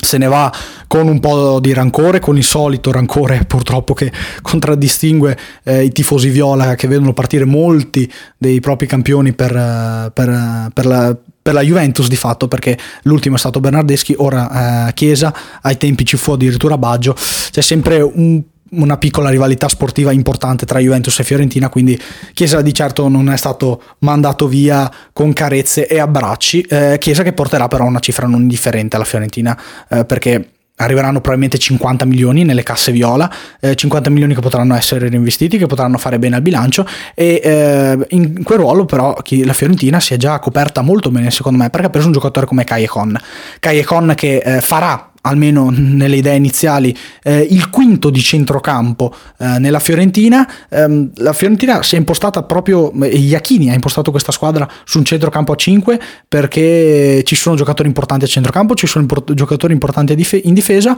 se 0.00 0.18
ne 0.18 0.26
va 0.26 0.52
con 0.86 1.06
un 1.06 1.20
po' 1.20 1.60
di 1.60 1.72
rancore, 1.72 2.20
con 2.20 2.36
il 2.36 2.44
solito 2.44 2.90
rancore 2.90 3.44
purtroppo 3.46 3.94
che 3.94 4.12
contraddistingue 4.42 5.38
eh, 5.64 5.84
i 5.84 5.92
tifosi 5.92 6.30
viola 6.30 6.74
che 6.74 6.88
vedono 6.88 7.12
partire 7.12 7.44
molti 7.44 8.10
dei 8.36 8.60
propri 8.60 8.86
campioni 8.86 9.32
per, 9.32 9.54
eh, 9.54 10.10
per, 10.12 10.70
per, 10.72 10.86
la, 10.86 11.16
per 11.42 11.54
la 11.54 11.62
Juventus 11.62 12.08
di 12.08 12.16
fatto 12.16 12.48
perché 12.48 12.78
l'ultimo 13.02 13.36
è 13.36 13.38
stato 13.38 13.60
Bernardeschi, 13.60 14.14
ora 14.18 14.88
eh, 14.88 14.94
Chiesa, 14.94 15.34
ai 15.62 15.76
tempi 15.76 16.04
ci 16.04 16.16
fu 16.16 16.32
addirittura 16.32 16.78
Baggio, 16.78 17.14
c'è 17.14 17.60
sempre 17.60 18.00
un 18.00 18.42
una 18.70 18.96
piccola 18.96 19.30
rivalità 19.30 19.68
sportiva 19.68 20.12
importante 20.12 20.66
tra 20.66 20.78
Juventus 20.78 21.18
e 21.18 21.24
Fiorentina, 21.24 21.68
quindi 21.68 22.00
Chiesa 22.32 22.60
di 22.60 22.72
certo 22.74 23.08
non 23.08 23.30
è 23.30 23.36
stato 23.36 23.82
mandato 24.00 24.48
via 24.48 24.90
con 25.12 25.32
carezze 25.32 25.86
e 25.86 25.98
abbracci, 25.98 26.60
eh, 26.62 26.96
Chiesa 26.98 27.22
che 27.22 27.32
porterà 27.32 27.68
però 27.68 27.84
una 27.84 28.00
cifra 28.00 28.26
non 28.26 28.42
indifferente 28.42 28.96
alla 28.96 29.04
Fiorentina 29.04 29.58
eh, 29.88 30.04
perché 30.04 30.50
arriveranno 30.80 31.20
probabilmente 31.20 31.58
50 31.58 32.04
milioni 32.04 32.44
nelle 32.44 32.62
casse 32.62 32.90
viola, 32.92 33.30
eh, 33.60 33.74
50 33.74 34.10
milioni 34.10 34.34
che 34.34 34.40
potranno 34.40 34.74
essere 34.74 35.08
reinvestiti, 35.08 35.58
che 35.58 35.66
potranno 35.66 35.98
fare 35.98 36.18
bene 36.18 36.36
al 36.36 36.42
bilancio 36.42 36.86
e 37.14 37.40
eh, 37.42 37.98
in 38.10 38.42
quel 38.42 38.58
ruolo 38.58 38.84
però 38.84 39.14
la 39.44 39.52
Fiorentina 39.52 40.00
si 40.00 40.14
è 40.14 40.16
già 40.16 40.38
coperta 40.38 40.80
molto 40.80 41.10
bene 41.10 41.30
secondo 41.30 41.58
me 41.58 41.70
perché 41.70 41.86
ha 41.86 41.90
preso 41.90 42.06
un 42.06 42.12
giocatore 42.12 42.46
come 42.46 42.64
Callejon, 42.64 43.18
Callejon 43.60 44.14
che 44.16 44.38
eh, 44.38 44.60
farà 44.60 45.09
almeno 45.22 45.70
nelle 45.70 46.16
idee 46.16 46.36
iniziali, 46.36 46.96
eh, 47.22 47.46
il 47.50 47.70
quinto 47.70 48.10
di 48.10 48.20
centrocampo 48.20 49.14
eh, 49.38 49.58
nella 49.58 49.78
Fiorentina. 49.78 50.48
Eh, 50.68 51.10
la 51.16 51.32
Fiorentina 51.32 51.82
si 51.82 51.96
è 51.96 51.98
impostata 51.98 52.42
proprio, 52.42 52.92
Iachini 52.94 53.70
ha 53.70 53.74
impostato 53.74 54.10
questa 54.10 54.32
squadra 54.32 54.68
su 54.84 54.98
un 54.98 55.04
centrocampo 55.04 55.52
a 55.52 55.56
5 55.56 56.00
perché 56.28 57.22
ci 57.24 57.34
sono 57.34 57.56
giocatori 57.56 57.88
importanti 57.88 58.24
a 58.24 58.28
centrocampo, 58.28 58.74
ci 58.74 58.86
sono 58.86 59.04
import- 59.04 59.34
giocatori 59.34 59.72
importanti 59.72 60.14
in 60.44 60.54
difesa 60.54 60.96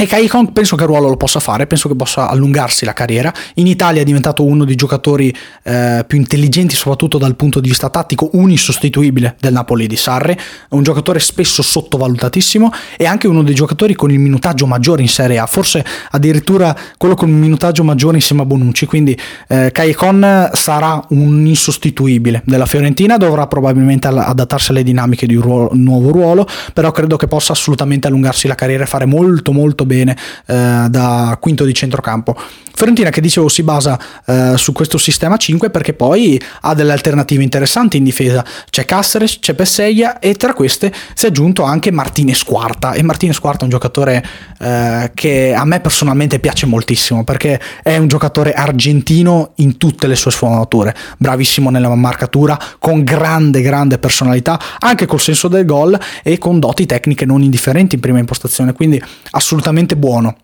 e 0.00 0.06
Kai 0.06 0.28
Kong 0.28 0.52
penso 0.52 0.76
che 0.76 0.86
ruolo 0.86 1.08
lo 1.08 1.18
possa 1.18 1.40
fare, 1.40 1.66
penso 1.66 1.86
che 1.86 1.94
possa 1.94 2.30
allungarsi 2.30 2.86
la 2.86 2.94
carriera. 2.94 3.30
In 3.56 3.66
Italia 3.66 4.00
è 4.00 4.04
diventato 4.04 4.42
uno 4.42 4.64
dei 4.64 4.74
giocatori 4.74 5.34
eh, 5.62 6.04
più 6.06 6.16
intelligenti, 6.16 6.74
soprattutto 6.74 7.18
dal 7.18 7.36
punto 7.36 7.60
di 7.60 7.68
vista 7.68 7.90
tattico, 7.90 8.30
un 8.32 8.50
insostituibile 8.50 9.36
del 9.38 9.52
Napoli 9.52 9.86
di 9.86 9.96
Sarre, 9.96 10.38
un 10.70 10.82
giocatore 10.82 11.18
spesso 11.18 11.60
sottovalutatissimo 11.60 12.72
e 12.96 13.04
anche 13.04 13.28
uno 13.28 13.42
dei 13.42 13.54
giocatori 13.54 13.92
con 13.94 14.10
il 14.10 14.18
minutaggio 14.18 14.64
maggiore 14.66 15.02
in 15.02 15.08
Serie 15.08 15.36
A, 15.36 15.44
forse 15.44 15.84
addirittura 16.12 16.74
quello 16.96 17.14
con 17.14 17.28
il 17.28 17.34
minutaggio 17.34 17.84
maggiore 17.84 18.16
insieme 18.16 18.40
a 18.40 18.46
Bonucci, 18.46 18.86
quindi 18.86 19.14
eh, 19.48 19.70
Kai 19.70 19.92
Con 19.92 20.50
sarà 20.54 21.04
un 21.10 21.44
insostituibile 21.44 22.40
della 22.46 22.64
Fiorentina, 22.64 23.18
dovrà 23.18 23.46
probabilmente 23.46 24.08
adattarsi 24.08 24.70
alle 24.70 24.82
dinamiche 24.82 25.26
di 25.26 25.34
un, 25.34 25.42
ruolo, 25.42 25.68
un 25.72 25.82
nuovo 25.82 26.10
ruolo, 26.10 26.46
però 26.72 26.90
credo 26.90 27.18
che 27.18 27.26
possa 27.26 27.52
assolutamente 27.52 28.06
allungarsi 28.06 28.48
la 28.48 28.54
carriera 28.54 28.84
e 28.84 28.86
fare 28.86 29.04
molto 29.04 29.52
molto 29.52 29.88
bene 29.90 30.16
eh, 30.46 30.86
da 30.88 31.36
quinto 31.40 31.64
di 31.64 31.74
centrocampo. 31.74 32.36
Fiorentina 32.72 33.10
che 33.10 33.20
dicevo 33.20 33.48
si 33.48 33.62
basa 33.62 33.98
eh, 34.24 34.54
su 34.56 34.72
questo 34.72 34.96
sistema 34.96 35.36
5 35.36 35.68
perché 35.68 35.92
poi 35.92 36.40
ha 36.62 36.74
delle 36.74 36.92
alternative 36.92 37.42
interessanti 37.42 37.96
in 37.98 38.04
difesa. 38.04 38.44
C'è 38.70 38.84
Cáceres, 38.84 39.38
c'è 39.40 39.54
Pesseia 39.54 40.18
e 40.18 40.34
tra 40.34 40.54
queste 40.54 40.92
si 41.14 41.26
è 41.26 41.28
aggiunto 41.28 41.62
anche 41.64 41.90
Martinez 41.90 42.42
Quarta 42.42 42.92
e 42.92 43.02
Martinez 43.02 43.38
Quarta 43.38 43.60
è 43.60 43.64
un 43.64 43.70
giocatore 43.70 44.24
eh, 44.58 45.10
che 45.14 45.52
a 45.54 45.64
me 45.66 45.80
personalmente 45.80 46.38
piace 46.38 46.64
moltissimo 46.66 47.22
perché 47.24 47.60
è 47.82 47.96
un 47.98 48.08
giocatore 48.08 48.54
argentino 48.54 49.52
in 49.56 49.76
tutte 49.76 50.06
le 50.06 50.16
sue 50.16 50.30
sfumature, 50.30 50.94
bravissimo 51.18 51.68
nella 51.68 51.94
marcatura, 51.94 52.58
con 52.78 53.02
grande 53.04 53.60
grande 53.60 53.98
personalità, 53.98 54.58
anche 54.78 55.04
col 55.04 55.20
senso 55.20 55.48
del 55.48 55.66
gol 55.66 55.98
e 56.22 56.38
con 56.38 56.58
doti 56.58 56.86
tecniche 56.86 57.26
non 57.26 57.42
indifferenti 57.42 57.96
in 57.96 58.00
prima 58.00 58.18
impostazione, 58.18 58.72
quindi 58.72 59.02
assolutamente 59.32 59.79
buono 59.96 60.36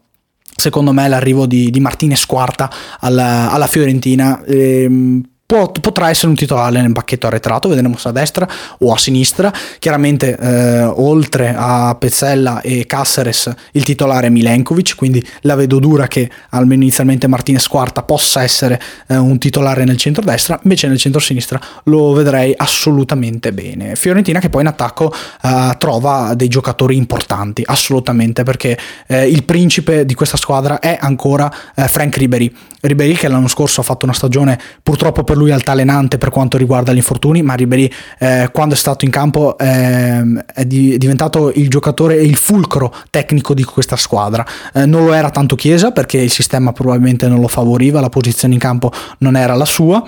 secondo 0.56 0.92
me 0.92 1.06
l'arrivo 1.06 1.46
di, 1.46 1.70
di 1.70 1.80
Martinez 1.80 2.24
quarta 2.24 2.70
alla, 3.00 3.52
alla 3.52 3.66
Fiorentina. 3.66 4.42
Ehm, 4.44 5.22
Può, 5.46 5.70
potrà 5.70 6.10
essere 6.10 6.26
un 6.26 6.34
titolare 6.34 6.82
nel 6.82 6.90
pacchetto 6.90 7.28
arretrato, 7.28 7.68
vedremo 7.68 7.96
se 7.96 8.08
a 8.08 8.10
destra 8.10 8.48
o 8.78 8.92
a 8.92 8.98
sinistra. 8.98 9.52
Chiaramente, 9.78 10.36
eh, 10.36 10.82
oltre 10.82 11.54
a 11.56 11.94
Pezzella 11.94 12.60
e 12.62 12.84
Caceres, 12.84 13.54
il 13.70 13.84
titolare 13.84 14.26
è 14.26 14.30
Milenkovic, 14.30 14.96
quindi 14.96 15.24
la 15.42 15.54
vedo 15.54 15.78
dura 15.78 16.08
che 16.08 16.28
almeno 16.50 16.82
inizialmente 16.82 17.28
Martinez 17.28 17.68
quarta 17.68 18.02
possa 18.02 18.42
essere 18.42 18.82
eh, 19.06 19.16
un 19.16 19.38
titolare 19.38 19.84
nel 19.84 19.96
centro-destra, 19.96 20.58
invece 20.64 20.88
nel 20.88 20.98
centro-sinistra 20.98 21.60
lo 21.84 22.12
vedrei 22.12 22.52
assolutamente 22.56 23.52
bene. 23.52 23.94
Fiorentina 23.94 24.40
che 24.40 24.50
poi 24.50 24.62
in 24.62 24.66
attacco 24.66 25.14
eh, 25.42 25.76
trova 25.78 26.34
dei 26.34 26.48
giocatori 26.48 26.96
importanti, 26.96 27.62
assolutamente, 27.64 28.42
perché 28.42 28.76
eh, 29.06 29.28
il 29.28 29.44
principe 29.44 30.04
di 30.06 30.14
questa 30.14 30.36
squadra 30.36 30.80
è 30.80 30.98
ancora 31.00 31.48
eh, 31.76 31.86
Frank 31.86 32.16
Ribery. 32.16 32.52
Ribery 32.86 33.14
che 33.14 33.28
l'anno 33.28 33.48
scorso 33.48 33.80
ha 33.80 33.84
fatto 33.84 34.04
una 34.04 34.14
stagione 34.14 34.58
purtroppo 34.82 35.24
per 35.24 35.36
lui 35.36 35.50
altalenante 35.50 36.18
per 36.18 36.30
quanto 36.30 36.56
riguarda 36.56 36.92
gli 36.92 36.96
infortuni, 36.96 37.42
ma 37.42 37.54
Ribery 37.54 37.90
eh, 38.18 38.48
quando 38.52 38.74
è 38.74 38.78
stato 38.78 39.04
in 39.04 39.10
campo 39.10 39.58
eh, 39.58 40.22
è, 40.54 40.64
di, 40.64 40.94
è, 40.94 40.98
diventato 40.98 41.52
il 41.54 41.68
giocatore 41.68 42.16
e 42.16 42.24
il 42.24 42.36
fulcro 42.36 42.94
tecnico 43.10 43.54
di 43.54 43.64
questa 43.64 43.96
squadra. 43.96 44.44
Eh, 44.72 44.86
non 44.86 45.04
lo 45.04 45.12
era 45.12 45.30
tanto 45.30 45.56
Chiesa 45.56 45.90
perché 45.90 46.18
il 46.18 46.30
sistema 46.30 46.72
probabilmente 46.72 47.28
non 47.28 47.40
lo 47.40 47.48
favoriva, 47.48 48.00
la 48.00 48.08
posizione 48.08 48.54
in 48.54 48.60
campo 48.60 48.92
non 49.18 49.36
era 49.36 49.54
la 49.54 49.64
sua 49.64 50.04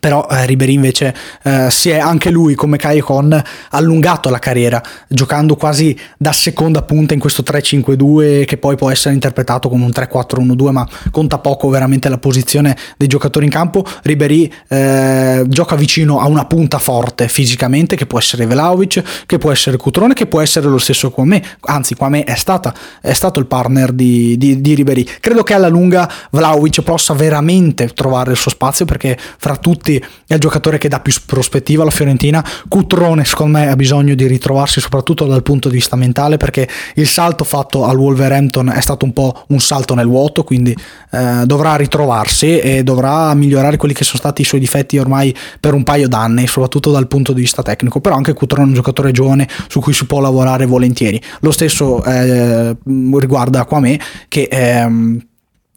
però 0.00 0.26
eh, 0.30 0.44
Ribery 0.44 0.74
invece 0.74 1.14
eh, 1.44 1.68
si 1.70 1.88
è 1.88 1.96
anche 1.96 2.30
lui 2.30 2.54
come 2.54 2.76
Kai 2.76 3.00
Con 3.00 3.42
allungato 3.70 4.28
la 4.28 4.38
carriera 4.38 4.82
giocando 5.08 5.56
quasi 5.56 5.98
da 6.18 6.32
seconda 6.32 6.82
punta 6.82 7.14
in 7.14 7.20
questo 7.20 7.42
3-5-2 7.42 8.44
che 8.44 8.58
poi 8.58 8.76
può 8.76 8.90
essere 8.90 9.14
interpretato 9.14 9.70
come 9.70 9.84
un 9.84 9.90
3-4-1-2 9.90 10.70
ma 10.72 10.86
conta 11.10 11.38
poco 11.38 11.70
veramente 11.70 12.10
la 12.10 12.18
posizione 12.18 12.76
dei 12.98 13.08
giocatori 13.08 13.46
in 13.46 13.50
campo. 13.50 13.82
Ribery 14.02 14.52
eh, 14.68 15.44
gioca 15.48 15.74
vicino 15.74 16.20
a 16.20 16.26
una 16.26 16.44
punta 16.44 16.78
forte 16.78 17.26
fisicamente 17.26 17.96
che 17.96 18.04
può 18.04 18.18
essere 18.18 18.44
Vlaovic 18.44 19.24
che 19.24 19.38
può 19.38 19.50
essere 19.50 19.78
Cutrone 19.78 20.12
che 20.12 20.26
può 20.26 20.42
essere 20.42 20.68
lo 20.68 20.78
stesso 20.78 21.10
Kwame. 21.10 21.42
Anzi 21.60 21.94
Kwame 21.94 22.24
è, 22.24 22.34
è 22.34 23.12
stato 23.14 23.38
il 23.40 23.46
partner 23.46 23.92
di, 23.92 24.36
di, 24.36 24.60
di 24.60 24.74
Ribery 24.74 25.08
credo 25.18 25.42
che 25.42 25.54
alla 25.54 25.68
lunga 25.68 26.12
Vlaovic 26.30 26.82
possa 26.82 27.14
veramente 27.14 27.88
trovare 27.88 28.32
il 28.32 28.36
suo 28.36 28.50
spazio 28.50 28.84
perché 28.84 29.16
fra 29.38 29.56
tutti 29.56 29.76
tutti 29.78 30.04
è 30.26 30.34
il 30.34 30.40
giocatore 30.40 30.76
che 30.76 30.88
dà 30.88 31.00
più 31.00 31.12
prospettiva 31.24 31.82
alla 31.82 31.90
Fiorentina. 31.90 32.44
Cutrone 32.68 33.24
secondo 33.24 33.58
me 33.58 33.68
ha 33.68 33.76
bisogno 33.76 34.14
di 34.14 34.26
ritrovarsi 34.26 34.80
soprattutto 34.80 35.24
dal 35.24 35.42
punto 35.42 35.68
di 35.68 35.76
vista 35.76 35.96
mentale 35.96 36.36
perché 36.36 36.68
il 36.96 37.06
salto 37.06 37.44
fatto 37.44 37.84
al 37.84 37.96
Wolverhampton 37.96 38.68
è 38.68 38.80
stato 38.80 39.04
un 39.04 39.12
po' 39.12 39.44
un 39.48 39.60
salto 39.60 39.94
nel 39.94 40.06
vuoto, 40.06 40.42
quindi 40.42 40.76
eh, 41.12 41.42
dovrà 41.44 41.76
ritrovarsi 41.76 42.58
e 42.58 42.82
dovrà 42.82 43.32
migliorare 43.34 43.76
quelli 43.76 43.94
che 43.94 44.04
sono 44.04 44.18
stati 44.18 44.42
i 44.42 44.44
suoi 44.44 44.60
difetti 44.60 44.98
ormai 44.98 45.34
per 45.60 45.74
un 45.74 45.84
paio 45.84 46.08
d'anni, 46.08 46.46
soprattutto 46.46 46.90
dal 46.90 47.06
punto 47.06 47.32
di 47.32 47.40
vista 47.40 47.62
tecnico, 47.62 48.00
però 48.00 48.16
anche 48.16 48.32
Cutrone 48.32 48.64
è 48.64 48.68
un 48.68 48.74
giocatore 48.74 49.12
giovane 49.12 49.48
su 49.68 49.80
cui 49.80 49.92
si 49.92 50.06
può 50.06 50.20
lavorare 50.20 50.66
volentieri. 50.66 51.20
Lo 51.40 51.52
stesso 51.52 52.02
eh, 52.04 52.76
riguarda 52.84 53.64
Quame 53.64 54.00
che... 54.28 54.48
Eh, 54.50 55.26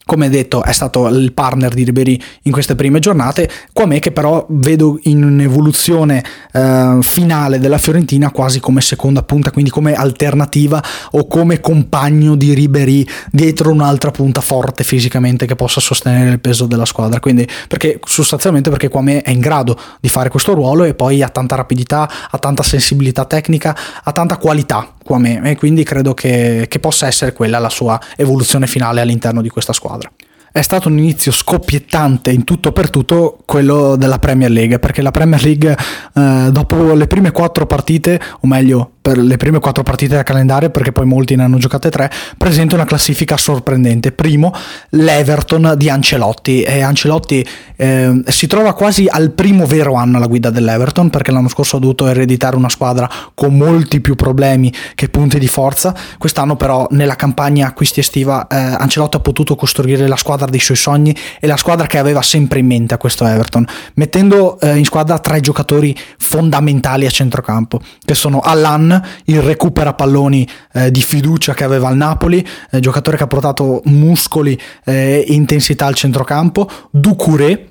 come 0.05 0.29
detto 0.29 0.63
è 0.63 0.71
stato 0.71 1.07
il 1.07 1.31
partner 1.33 1.73
di 1.73 1.83
Ribery 1.83 2.19
in 2.43 2.51
queste 2.51 2.75
prime 2.75 2.99
giornate, 2.99 3.49
Quame 3.71 3.99
che 3.99 4.11
però 4.11 4.45
vedo 4.49 4.99
in 5.03 5.23
un'evoluzione 5.23 6.23
eh, 6.51 6.97
finale 7.01 7.59
della 7.59 7.77
Fiorentina 7.77 8.31
quasi 8.31 8.59
come 8.59 8.81
seconda 8.81 9.23
punta, 9.23 9.51
quindi 9.51 9.69
come 9.69 9.93
alternativa 9.93 10.83
o 11.11 11.27
come 11.27 11.59
compagno 11.59 12.35
di 12.35 12.53
Ribery 12.53 13.05
dietro 13.31 13.71
un'altra 13.71 14.11
punta 14.11 14.41
forte 14.41 14.83
fisicamente 14.83 15.45
che 15.45 15.55
possa 15.55 15.79
sostenere 15.79 16.31
il 16.31 16.39
peso 16.39 16.65
della 16.65 16.85
squadra, 16.85 17.19
quindi 17.19 17.47
perché 17.67 17.99
sostanzialmente 18.03 18.69
perché 18.69 18.89
Quame 18.89 19.21
è 19.21 19.31
in 19.31 19.39
grado 19.39 19.77
di 19.99 20.09
fare 20.09 20.29
questo 20.29 20.53
ruolo 20.53 20.83
e 20.83 20.93
poi 20.93 21.21
ha 21.21 21.29
tanta 21.29 21.55
rapidità, 21.55 22.09
ha 22.29 22.37
tanta 22.37 22.63
sensibilità 22.63 23.25
tecnica, 23.25 23.77
ha 24.03 24.11
tanta 24.11 24.37
qualità 24.37 24.95
Quame 25.11 25.41
e 25.43 25.57
quindi 25.57 25.83
credo 25.83 26.13
che, 26.13 26.67
che 26.69 26.79
possa 26.79 27.05
essere 27.05 27.33
quella 27.33 27.59
la 27.59 27.67
sua 27.67 27.99
evoluzione 28.15 28.65
finale 28.65 29.01
all'interno 29.01 29.41
di 29.41 29.49
questa 29.49 29.73
squadra. 29.73 30.09
È 30.51 30.61
stato 30.61 30.89
un 30.89 30.97
inizio 30.97 31.31
scoppiettante 31.31 32.29
in 32.29 32.43
tutto 32.43 32.73
per 32.73 32.89
tutto 32.89 33.39
quello 33.45 33.95
della 33.95 34.19
Premier 34.19 34.51
League, 34.51 34.79
perché 34.79 35.01
la 35.01 35.11
Premier 35.11 35.41
League 35.41 35.77
eh, 36.13 36.49
dopo 36.51 36.93
le 36.93 37.07
prime 37.07 37.31
quattro 37.31 37.65
partite, 37.65 38.19
o 38.41 38.47
meglio 38.47 38.91
per 39.01 39.17
le 39.17 39.37
prime 39.37 39.59
quattro 39.59 39.81
partite 39.81 40.15
da 40.15 40.23
calendario, 40.23 40.69
perché 40.69 40.91
poi 40.91 41.05
molti 41.05 41.35
ne 41.35 41.43
hanno 41.43 41.57
giocate 41.57 41.89
tre, 41.89 42.11
presenta 42.37 42.75
una 42.75 42.85
classifica 42.85 43.37
sorprendente. 43.37 44.11
Primo, 44.11 44.53
l'Everton 44.89 45.73
di 45.77 45.89
Ancelotti, 45.89 46.63
e 46.63 46.81
Ancelotti 46.81 47.47
eh, 47.77 48.21
si 48.27 48.47
trova 48.47 48.73
quasi 48.73 49.07
al 49.09 49.31
primo 49.31 49.65
vero 49.65 49.95
anno 49.95 50.17
alla 50.17 50.27
guida 50.27 50.49
dell'Everton, 50.49 51.09
perché 51.09 51.31
l'anno 51.31 51.47
scorso 51.47 51.77
ha 51.77 51.79
dovuto 51.79 52.07
ereditare 52.07 52.57
una 52.57 52.69
squadra 52.69 53.09
con 53.33 53.55
molti 53.55 54.01
più 54.01 54.15
problemi 54.15 54.71
che 54.95 55.07
punti 55.07 55.39
di 55.39 55.47
forza, 55.47 55.95
quest'anno 56.17 56.57
però 56.57 56.87
nella 56.91 57.15
campagna 57.15 57.67
acquisti 57.67 58.01
estiva 58.01 58.47
eh, 58.47 58.55
Ancelotti 58.55 59.15
ha 59.15 59.21
potuto 59.21 59.55
costruire 59.55 60.07
la 60.07 60.17
squadra 60.17 60.40
dei 60.49 60.59
suoi 60.59 60.77
sogni 60.77 61.15
e 61.39 61.47
la 61.47 61.57
squadra 61.57 61.87
che 61.87 61.97
aveva 61.97 62.21
sempre 62.21 62.59
in 62.59 62.65
mente 62.65 62.93
a 62.93 62.97
questo 62.97 63.25
Everton, 63.25 63.65
mettendo 63.95 64.59
eh, 64.59 64.75
in 64.75 64.85
squadra 64.85 65.19
tre 65.19 65.39
giocatori 65.39 65.97
fondamentali 66.17 67.05
a 67.05 67.09
centrocampo, 67.09 67.81
che 68.03 68.15
sono 68.15 68.39
Allan, 68.39 69.01
il 69.25 69.41
recupera 69.41 69.93
palloni 69.93 70.47
eh, 70.73 70.91
di 70.91 71.01
fiducia 71.01 71.53
che 71.53 71.63
aveva 71.63 71.87
al 71.87 71.97
Napoli, 71.97 72.45
eh, 72.71 72.79
giocatore 72.79 73.17
che 73.17 73.23
ha 73.23 73.27
portato 73.27 73.81
muscoli 73.85 74.59
e 74.83 75.23
intensità 75.27 75.85
al 75.85 75.95
centrocampo, 75.95 76.69
Ducouré, 76.89 77.70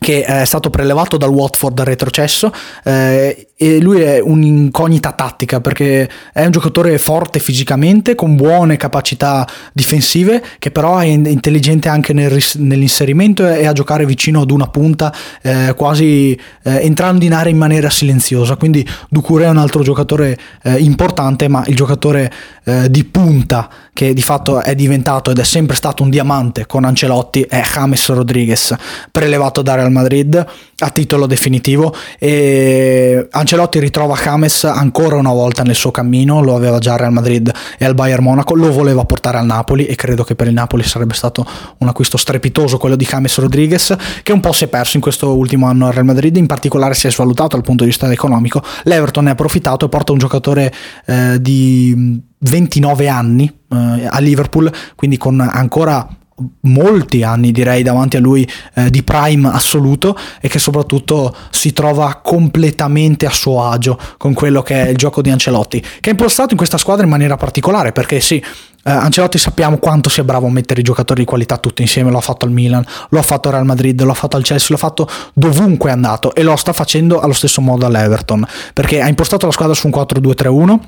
che 0.00 0.24
è 0.24 0.46
stato 0.46 0.70
prelevato 0.70 1.18
dal 1.18 1.28
Watford 1.28 1.78
al 1.78 1.84
retrocesso 1.84 2.50
eh, 2.82 3.48
e 3.54 3.78
lui 3.80 4.00
è 4.00 4.18
un'incognita 4.18 5.12
tattica 5.12 5.60
perché 5.60 6.08
è 6.32 6.42
un 6.46 6.50
giocatore 6.50 6.96
forte 6.96 7.38
fisicamente 7.38 8.14
con 8.14 8.34
buone 8.34 8.78
capacità 8.78 9.46
difensive 9.74 10.42
che 10.58 10.70
però 10.70 10.96
è 10.96 11.04
intelligente 11.04 11.90
anche 11.90 12.14
nel, 12.14 12.42
nell'inserimento 12.54 13.46
e 13.46 13.66
a 13.66 13.72
giocare 13.72 14.06
vicino 14.06 14.40
ad 14.40 14.50
una 14.50 14.68
punta 14.68 15.14
eh, 15.42 15.74
quasi 15.76 16.32
eh, 16.32 16.78
entrando 16.80 17.26
in 17.26 17.34
area 17.34 17.52
in 17.52 17.58
maniera 17.58 17.90
silenziosa. 17.90 18.56
Quindi 18.56 18.88
Ducure 19.10 19.44
è 19.44 19.48
un 19.50 19.58
altro 19.58 19.82
giocatore 19.82 20.38
eh, 20.62 20.78
importante 20.78 21.46
ma 21.48 21.62
il 21.66 21.76
giocatore 21.76 22.32
eh, 22.64 22.90
di 22.90 23.04
punta 23.04 23.68
che 23.92 24.14
di 24.14 24.22
fatto 24.22 24.62
è 24.62 24.74
diventato 24.74 25.30
ed 25.30 25.38
è 25.38 25.44
sempre 25.44 25.76
stato 25.76 26.02
un 26.02 26.10
diamante 26.10 26.66
con 26.66 26.84
Ancelotti 26.84 27.42
è 27.42 27.62
James 27.72 28.08
Rodriguez 28.08 28.74
prelevato 29.10 29.62
da 29.62 29.74
Real 29.74 29.90
Madrid 29.90 30.46
a 30.78 30.90
titolo 30.90 31.26
definitivo. 31.26 31.94
E 32.18 33.26
Ancelotti 33.30 33.78
ritrova 33.78 34.16
James 34.16 34.64
ancora 34.64 35.16
una 35.16 35.32
volta 35.32 35.62
nel 35.62 35.74
suo 35.74 35.90
cammino, 35.90 36.42
lo 36.42 36.54
aveva 36.54 36.78
già 36.78 36.92
al 36.92 36.98
Real 36.98 37.12
Madrid 37.12 37.52
e 37.78 37.84
al 37.84 37.94
Bayern 37.94 38.22
Monaco, 38.22 38.54
lo 38.54 38.72
voleva 38.72 39.04
portare 39.04 39.38
al 39.38 39.46
Napoli 39.46 39.86
e 39.86 39.94
credo 39.94 40.24
che 40.24 40.34
per 40.34 40.46
il 40.46 40.54
Napoli 40.54 40.82
sarebbe 40.82 41.14
stato 41.14 41.46
un 41.78 41.88
acquisto 41.88 42.16
strepitoso 42.16 42.78
quello 42.78 42.96
di 42.96 43.04
James 43.04 43.36
Rodriguez 43.38 43.96
che 44.22 44.32
un 44.32 44.40
po' 44.40 44.52
si 44.52 44.64
è 44.64 44.68
perso 44.68 44.96
in 44.96 45.02
questo 45.02 45.36
ultimo 45.36 45.66
anno 45.66 45.86
al 45.86 45.92
Real 45.92 46.04
Madrid, 46.04 46.36
in 46.36 46.46
particolare 46.46 46.94
si 46.94 47.06
è 47.06 47.10
svalutato 47.10 47.56
dal 47.56 47.62
punto 47.62 47.84
di 47.84 47.90
vista 47.90 48.10
economico, 48.10 48.62
l'Everton 48.84 49.24
ne 49.24 49.30
ha 49.30 49.32
approfittato 49.32 49.86
e 49.86 49.88
porta 49.88 50.12
un 50.12 50.18
giocatore 50.18 50.72
eh, 51.06 51.40
di 51.40 52.28
29 52.40 53.08
anni 53.08 53.46
eh, 53.46 54.06
a 54.08 54.18
Liverpool, 54.18 54.72
quindi 54.94 55.16
con 55.16 55.40
ancora 55.40 56.08
molti 56.62 57.22
anni 57.22 57.52
direi 57.52 57.82
davanti 57.82 58.16
a 58.16 58.20
lui 58.20 58.48
eh, 58.74 58.90
di 58.90 59.02
prime 59.02 59.50
assoluto 59.50 60.16
e 60.40 60.48
che 60.48 60.58
soprattutto 60.58 61.34
si 61.50 61.72
trova 61.72 62.20
completamente 62.22 63.26
a 63.26 63.30
suo 63.30 63.64
agio 63.64 63.98
con 64.16 64.32
quello 64.32 64.62
che 64.62 64.86
è 64.86 64.88
il 64.88 64.96
gioco 64.96 65.20
di 65.22 65.30
Ancelotti 65.30 65.80
che 65.80 66.08
è 66.08 66.10
impostato 66.10 66.52
in 66.52 66.56
questa 66.56 66.78
squadra 66.78 67.04
in 67.04 67.10
maniera 67.10 67.36
particolare 67.36 67.92
perché 67.92 68.20
sì 68.20 68.36
eh, 68.36 68.90
Ancelotti 68.90 69.36
sappiamo 69.36 69.76
quanto 69.76 70.08
sia 70.08 70.24
bravo 70.24 70.46
a 70.46 70.50
mettere 70.50 70.80
i 70.80 70.84
giocatori 70.84 71.20
di 71.20 71.26
qualità 71.26 71.58
tutti 71.58 71.82
insieme, 71.82 72.10
lo 72.10 72.16
ha 72.16 72.22
fatto 72.22 72.46
al 72.46 72.50
Milan, 72.50 72.82
lo 73.10 73.18
ha 73.18 73.22
fatto 73.22 73.48
al 73.48 73.54
Real 73.54 73.66
Madrid, 73.66 74.00
lo 74.02 74.12
ha 74.12 74.14
fatto 74.14 74.36
al 74.36 74.42
Chelsea, 74.42 74.68
lo 74.70 74.76
ha 74.76 74.78
fatto 74.78 75.08
dovunque 75.34 75.90
è 75.90 75.92
andato 75.92 76.34
e 76.34 76.42
lo 76.42 76.56
sta 76.56 76.72
facendo 76.72 77.20
allo 77.20 77.34
stesso 77.34 77.60
modo 77.60 77.84
all'Everton 77.84 78.46
perché 78.72 79.02
ha 79.02 79.08
impostato 79.08 79.44
la 79.44 79.52
squadra 79.52 79.74
su 79.74 79.86
un 79.86 79.92
4-2-3-1 79.92 80.78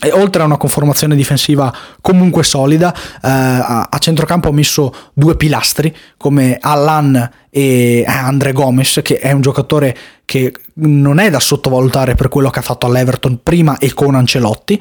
e 0.00 0.12
oltre 0.12 0.42
a 0.42 0.44
una 0.44 0.58
conformazione 0.58 1.16
difensiva 1.16 1.74
comunque 2.00 2.44
solida, 2.44 2.94
eh, 2.94 2.98
a, 3.22 3.88
centrocampo 3.98 4.48
ha 4.48 4.52
messo 4.52 4.94
due 5.14 5.36
pilastri 5.36 5.94
come 6.16 6.58
Allan 6.60 7.30
e 7.50 8.04
Andre 8.06 8.52
Gomes, 8.52 9.00
che 9.02 9.18
è 9.18 9.32
un 9.32 9.40
giocatore 9.40 9.96
che 10.26 10.52
non 10.74 11.18
è 11.18 11.30
da 11.30 11.40
sottovalutare 11.40 12.14
per 12.14 12.28
quello 12.28 12.50
che 12.50 12.58
ha 12.58 12.62
fatto 12.62 12.86
all'Everton 12.86 13.40
prima 13.42 13.78
e 13.78 13.94
con 13.94 14.14
Ancelotti. 14.14 14.80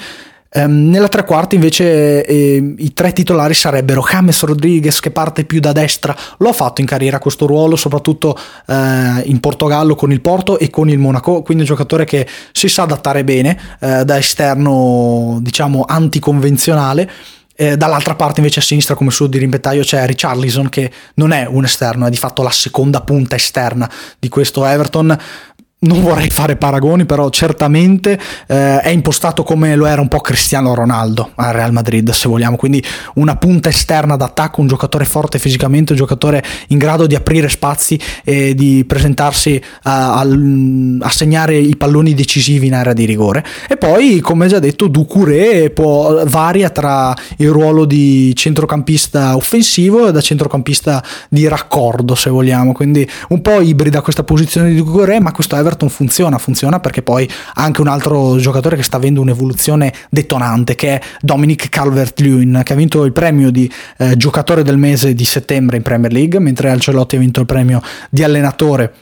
Um, 0.58 0.90
nella 0.90 1.10
tre 1.10 1.26
quarti 1.26 1.56
invece 1.56 2.26
eh, 2.26 2.76
i 2.78 2.94
tre 2.94 3.12
titolari 3.12 3.54
sarebbero 3.54 4.02
James 4.10 4.42
Rodriguez 4.44 5.02
che 5.02 5.12
parte 5.12 5.44
più 5.44 5.60
da 5.60 5.74
destra, 5.74 6.16
lo 6.38 6.48
ha 6.48 6.54
fatto 6.54 6.80
in 6.80 6.88
carriera 6.88 7.20
questo 7.20 7.46
ruolo 7.46 7.76
soprattutto 7.76 8.38
eh, 8.68 9.22
in 9.26 9.42
Portogallo 9.42 9.96
con 9.96 10.14
il 10.14 10.22
Porto 10.22 10.58
e 10.58 10.70
con 10.70 10.90
il 10.90 10.98
Monaco, 10.98 11.42
quindi 11.42 11.64
un 11.64 11.70
giocatore 11.70 12.06
che 12.06 12.26
si 12.54 12.70
sa 12.70 12.84
adattare 12.84 13.26
bene 13.26 13.60
eh, 13.82 14.06
da 14.06 14.18
esterno 14.18 15.40
diciamo 15.42 15.84
anticonvenzionale. 15.86 17.12
Eh, 17.58 17.78
dall'altra 17.78 18.16
parte 18.16 18.42
invece 18.42 18.60
a 18.60 18.64
sinistra 18.64 18.96
come 18.96 19.12
suo 19.12 19.28
di 19.28 19.38
rimpettaio 19.38 19.82
c'è 19.82 20.06
Richarlison 20.06 20.68
che 20.68 20.92
non 21.16 21.32
è 21.32 21.46
un 21.50 21.64
esterno, 21.64 22.06
è 22.06 22.10
di 22.10 22.18
fatto 22.18 22.44
la 22.44 22.50
seconda 22.50 23.02
punta 23.02 23.36
esterna 23.36 23.90
di 24.20 24.28
questo 24.28 24.66
Everton, 24.66 25.18
non 25.86 26.02
vorrei 26.02 26.30
fare 26.30 26.56
paragoni, 26.56 27.06
però 27.06 27.30
certamente 27.30 28.20
eh, 28.48 28.80
è 28.80 28.90
impostato 28.90 29.44
come 29.44 29.76
lo 29.76 29.86
era 29.86 30.02
un 30.02 30.08
po' 30.08 30.20
Cristiano 30.20 30.74
Ronaldo 30.74 31.32
al 31.36 31.54
Real 31.54 31.72
Madrid, 31.72 32.10
se 32.12 32.28
vogliamo, 32.28 32.56
quindi 32.56 32.84
una 33.16 33.36
punta 33.36 33.70
esterna 33.70 34.16
d'attacco, 34.16 34.62
un 34.62 34.68
giocatore 34.68 35.06
forte 35.06 35.40
fisicamente, 35.40 35.94
un 35.94 35.98
giocatore 35.98 36.44
in 36.70 36.78
grado 36.78 37.08
di 37.08 37.16
aprire 37.16 37.50
spazi 37.50 38.00
e 38.24 38.56
di 38.56 38.84
presentarsi 38.86 39.62
a, 39.84 40.20
a, 40.20 40.28
a 41.00 41.10
segnare 41.10 41.58
i 41.58 41.76
palloni 41.78 42.14
decisivi 42.14 42.68
in 42.68 42.74
area 42.74 42.94
di 42.94 43.06
rigore. 43.06 43.46
E 43.70 43.78
poi, 43.78 44.20
come 44.20 44.48
già 44.48 44.60
detto, 44.60 44.88
Ducouré 44.88 45.70
può, 45.70 46.24
varia 46.26 46.70
tra 46.70 47.14
il 47.38 47.50
ruolo 47.50 47.86
di 47.86 48.34
centrocampista 48.36 49.36
offensivo 49.36 50.08
e 50.08 50.12
da 50.12 50.22
centrocampista 50.22 51.04
di 51.30 51.48
raccordo, 51.48 52.16
se 52.16 52.30
vogliamo, 52.30 52.74
quindi 52.74 53.08
un 53.30 53.42
po' 53.42 53.62
ibrida 53.62 54.02
questa 54.02 54.24
posizione 54.24 54.70
di 54.70 54.76
Ducouré, 54.76 55.20
ma 55.20 55.32
questo 55.32 55.56
Everton 55.56 55.74
Everton 55.76 55.90
funziona, 55.90 56.38
funziona 56.38 56.80
perché 56.80 57.02
poi 57.02 57.30
ha 57.56 57.64
anche 57.64 57.82
un 57.82 57.88
altro 57.88 58.38
giocatore 58.38 58.76
che 58.76 58.84
sta 58.84 58.98
avendo 58.98 59.22
un'evoluzione 59.22 59.94
detonante 60.10 60.76
che 60.76 61.00
è 61.00 61.02
Dominic 61.20 61.70
Calvert-Lewin 61.70 62.62
che 62.64 62.74
ha 62.74 62.76
vinto 62.76 63.04
il 63.04 63.12
premio 63.12 63.52
di 63.52 63.72
eh, 63.98 64.18
giocatore 64.18 64.64
del 64.64 64.78
mese 64.78 65.14
di 65.14 65.26
settembre 65.26 65.78
in 65.78 65.84
Premier 65.84 66.12
League 66.12 66.40
mentre 66.40 66.70
Ancelotti 66.70 67.18
ha 67.18 67.20
vinto 67.20 67.42
il 67.42 67.46
premio 67.46 67.82
di 68.10 68.24
allenatore 68.24 68.94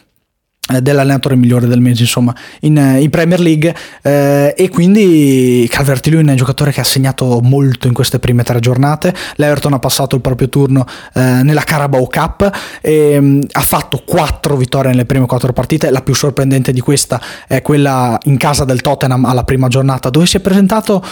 dell'allenatore 0.81 1.35
migliore 1.35 1.67
del 1.67 1.81
mese 1.81 2.03
insomma 2.03 2.33
in, 2.61 2.77
eh, 2.77 3.01
in 3.01 3.09
Premier 3.09 3.39
League. 3.39 3.75
Eh, 4.01 4.53
e 4.57 4.69
quindi 4.69 5.67
Calvert 5.69 6.05
Lewin 6.07 6.27
è 6.27 6.31
un 6.31 6.37
giocatore 6.37 6.71
che 6.71 6.79
ha 6.79 6.85
segnato 6.85 7.39
molto 7.41 7.87
in 7.87 7.93
queste 7.93 8.19
prime 8.19 8.43
tre 8.43 8.59
giornate. 8.59 9.13
l'Everton 9.35 9.73
ha 9.73 9.79
passato 9.79 10.15
il 10.15 10.21
proprio 10.21 10.49
turno 10.49 10.85
eh, 11.13 11.21
nella 11.21 11.63
Carabao 11.63 12.07
Cup 12.07 12.49
e 12.81 13.19
mh, 13.19 13.25
mm, 13.25 13.41
ha 13.51 13.61
fatto 13.61 14.03
quattro 14.05 14.55
vittorie 14.55 14.91
nelle 14.91 15.05
prime 15.05 15.25
quattro 15.25 15.51
partite. 15.53 15.89
La 15.89 16.01
più 16.01 16.13
sorprendente 16.13 16.71
di 16.71 16.79
questa 16.79 17.21
è 17.47 17.61
quella 17.61 18.17
in 18.23 18.37
casa 18.37 18.63
del 18.63 18.81
Tottenham 18.81 19.25
alla 19.25 19.43
prima 19.43 19.67
giornata 19.67 20.09
dove 20.09 20.25
si 20.25 20.37
è 20.37 20.39
presentato 20.39 21.03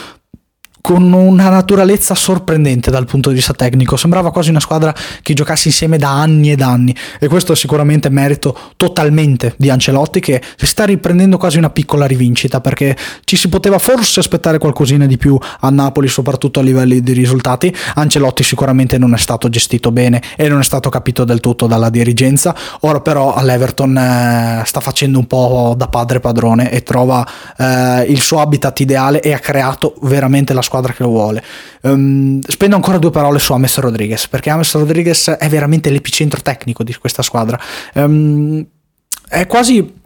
con 0.81 1.11
una 1.13 1.49
naturalezza 1.49 2.15
sorprendente 2.15 2.91
dal 2.91 3.05
punto 3.05 3.29
di 3.29 3.35
vista 3.35 3.53
tecnico. 3.53 3.95
Sembrava 3.95 4.31
quasi 4.31 4.49
una 4.49 4.59
squadra 4.59 4.93
che 5.21 5.33
giocasse 5.33 5.69
insieme 5.69 5.97
da 5.97 6.09
anni 6.09 6.51
ed 6.51 6.61
anni 6.61 6.93
e 7.19 7.27
questo 7.27 7.53
è 7.53 7.55
sicuramente 7.55 8.09
merito 8.09 8.57
totalmente 8.75 9.53
di 9.57 9.69
Ancelotti 9.69 10.19
che 10.19 10.41
si 10.57 10.65
sta 10.65 10.85
riprendendo 10.85 11.37
quasi 11.37 11.57
una 11.57 11.69
piccola 11.69 12.05
rivincita 12.05 12.59
perché 12.59 12.97
ci 13.23 13.37
si 13.37 13.47
poteva 13.47 13.77
forse 13.77 14.19
aspettare 14.19 14.57
qualcosina 14.57 15.05
di 15.05 15.17
più 15.17 15.37
a 15.59 15.69
Napoli 15.69 16.07
soprattutto 16.07 16.59
a 16.59 16.63
livelli 16.63 17.01
di 17.01 17.13
risultati. 17.13 17.73
Ancelotti 17.95 18.43
sicuramente 18.43 18.97
non 18.97 19.13
è 19.13 19.17
stato 19.17 19.49
gestito 19.49 19.91
bene 19.91 20.21
e 20.35 20.47
non 20.49 20.59
è 20.59 20.63
stato 20.63 20.89
capito 20.89 21.23
del 21.23 21.39
tutto 21.39 21.67
dalla 21.67 21.89
dirigenza. 21.89 22.55
Ora 22.81 23.01
però 23.01 23.33
all'Everton 23.33 23.97
eh, 23.97 24.63
sta 24.65 24.79
facendo 24.79 25.19
un 25.19 25.27
po' 25.27 25.75
da 25.77 25.87
padre 25.87 26.19
padrone 26.19 26.71
e 26.71 26.83
trova 26.83 27.25
eh, 27.57 28.05
il 28.07 28.19
suo 28.19 28.39
habitat 28.39 28.79
ideale 28.79 29.21
e 29.21 29.33
ha 29.33 29.39
creato 29.39 29.95
veramente 30.01 30.53
la 30.53 30.61
squadra 30.61 30.70
squadra 30.71 30.93
che 30.93 31.03
lo 31.03 31.09
vuole. 31.09 31.43
Um, 31.81 32.39
spendo 32.47 32.77
ancora 32.77 32.97
due 32.97 33.11
parole 33.11 33.39
su 33.39 33.51
Ames 33.51 33.77
Rodriguez, 33.79 34.27
perché 34.29 34.49
Ames 34.49 34.73
Rodriguez 34.73 35.29
è 35.31 35.49
veramente 35.49 35.89
l'epicentro 35.89 36.41
tecnico 36.41 36.83
di 36.83 36.95
questa 36.95 37.21
squadra. 37.21 37.59
Um, 37.95 38.65
è 39.27 39.45
quasi 39.47 39.99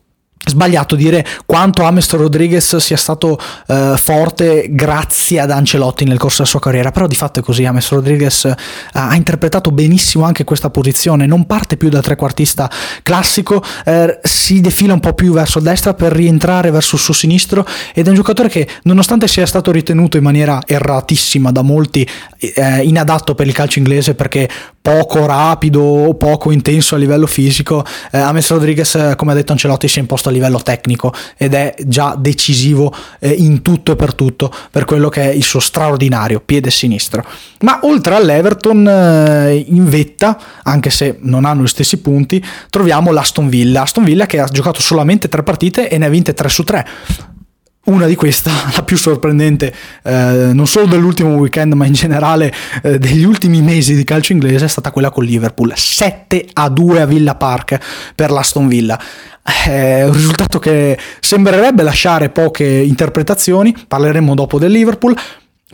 sbagliato 0.46 0.96
dire 0.96 1.26
quanto 1.46 1.84
Ames 1.84 2.12
Rodriguez 2.12 2.76
sia 2.78 2.98
stato 2.98 3.40
uh, 3.68 3.98
forte 3.98 4.68
grazie 4.70 5.40
ad 5.40 5.52
Ancelotti 5.52 6.06
nel 6.06 6.18
corso 6.18 6.38
della 6.38 6.50
sua 6.50 6.60
carriera, 6.60 6.92
però 6.92 7.08
di 7.08 7.16
fatto 7.16 7.40
è 7.40 7.44
così, 7.44 7.66
Ames 7.66 7.90
Rodriguez 7.90 8.44
uh, 8.44 8.54
ha 8.94 9.16
interpretato 9.16 9.72
benissimo 9.72 10.26
anche 10.26 10.44
questa 10.44 10.70
posizione, 10.70 11.26
non 11.26 11.46
parte 11.46 11.78
più 11.78 11.90
da 11.90 12.02
trequartista 12.02 12.70
classico, 13.02 13.64
uh, 13.86 14.18
si 14.22 14.62
defila 14.62 14.94
un 14.94 15.00
po' 15.00 15.14
più 15.14 15.34
verso 15.34 15.60
destra 15.60 15.94
per 15.94 16.12
rientrare 16.12 16.72
verso 16.72 16.96
il 16.96 17.02
suo 17.02 17.14
sinistro 17.14 17.66
ed 17.94 18.06
è 18.06 18.10
un 18.10 18.16
giocatore 18.16 18.50
che 18.50 18.68
nonostante 18.84 19.28
sia 19.28 19.46
stato 19.46 19.72
ritenuto 19.72 20.18
in 20.18 20.24
maniera 20.24 20.62
erratissima 20.66 21.52
da 21.52 21.62
molti 21.62 22.08
eh, 22.38 22.84
inadatto 22.84 23.36
per 23.36 23.48
il 23.48 23.54
calcio 23.54 23.80
inglese 23.80 24.16
perché 24.16 24.48
poco 24.82 25.26
rapido 25.26 26.16
poco 26.18 26.52
intenso 26.52 26.94
a 26.94 26.98
livello 27.00 27.26
fisico, 27.26 27.84
eh, 28.12 28.20
Ames 28.20 28.50
Rodriguez 28.52 29.14
come 29.16 29.32
ha 29.32 29.36
detto 29.36 29.52
Ancelotti 29.52 29.88
si 29.88 29.98
è 29.98 30.02
imposto 30.02 30.30
livello 30.36 30.62
tecnico 30.62 31.14
ed 31.38 31.54
è 31.54 31.74
già 31.86 32.16
decisivo 32.18 32.94
eh, 33.20 33.30
in 33.30 33.62
tutto 33.62 33.94
e 33.94 33.96
per 33.96 34.14
tutto 34.14 34.52
per 34.72 34.86
quello 34.86 35.10
che 35.10 35.22
è 35.24 35.34
il 35.34 35.44
suo 35.44 35.60
straordinario 35.60 36.42
piede 36.44 36.70
sinistro. 36.70 37.24
Ma 37.62 37.80
oltre 37.84 38.16
all'Everton 38.16 38.88
eh, 38.88 39.66
in 39.68 39.90
vetta, 39.90 40.40
anche 40.64 40.90
se 40.90 41.18
non 41.22 41.46
hanno 41.46 41.64
gli 41.64 41.68
stessi 41.68 41.98
punti, 41.98 42.44
troviamo 42.70 43.12
l'Aston 43.12 43.50
Villa. 43.50 43.82
Aston 43.82 44.04
Villa 44.04 44.26
che 44.26 44.40
ha 44.40 44.46
giocato 44.46 44.82
solamente 44.82 45.30
tre 45.30 45.44
partite 45.44 45.90
e 45.90 45.98
ne 45.98 46.06
ha 46.06 46.10
vinte 46.10 46.34
3 46.34 46.50
su 46.50 46.64
3 46.64 46.88
una 47.86 48.06
di 48.06 48.16
queste, 48.16 48.50
la 48.76 48.84
più 48.84 48.98
sorprendente, 48.98 49.74
eh, 50.04 50.52
non 50.54 50.68
solo 50.68 50.86
dell'ultimo 50.88 51.36
weekend, 51.36 51.74
ma 51.74 51.86
in 51.86 51.94
generale 51.94 52.54
eh, 52.84 52.98
degli 53.00 53.24
ultimi 53.24 53.62
mesi 53.62 53.96
di 53.96 54.04
calcio 54.04 54.34
inglese, 54.34 54.66
è 54.66 54.70
stata 54.70 54.92
quella 54.92 55.10
con 55.10 55.24
Liverpool. 55.24 55.74
7 55.76 56.48
a 56.54 56.70
2 56.70 57.02
a 57.02 57.06
Villa 57.06 57.36
Park 57.36 57.78
per 58.16 58.32
l'Aston 58.32 58.68
Villa. 58.68 59.00
È 59.42 60.04
un 60.04 60.14
risultato 60.14 60.58
che 60.58 60.98
sembrerebbe 61.20 61.84
lasciare 61.84 62.30
poche 62.30 62.66
interpretazioni, 62.66 63.76
parleremo 63.88 64.34
dopo 64.34 64.58
del 64.58 64.72
Liverpool, 64.72 65.16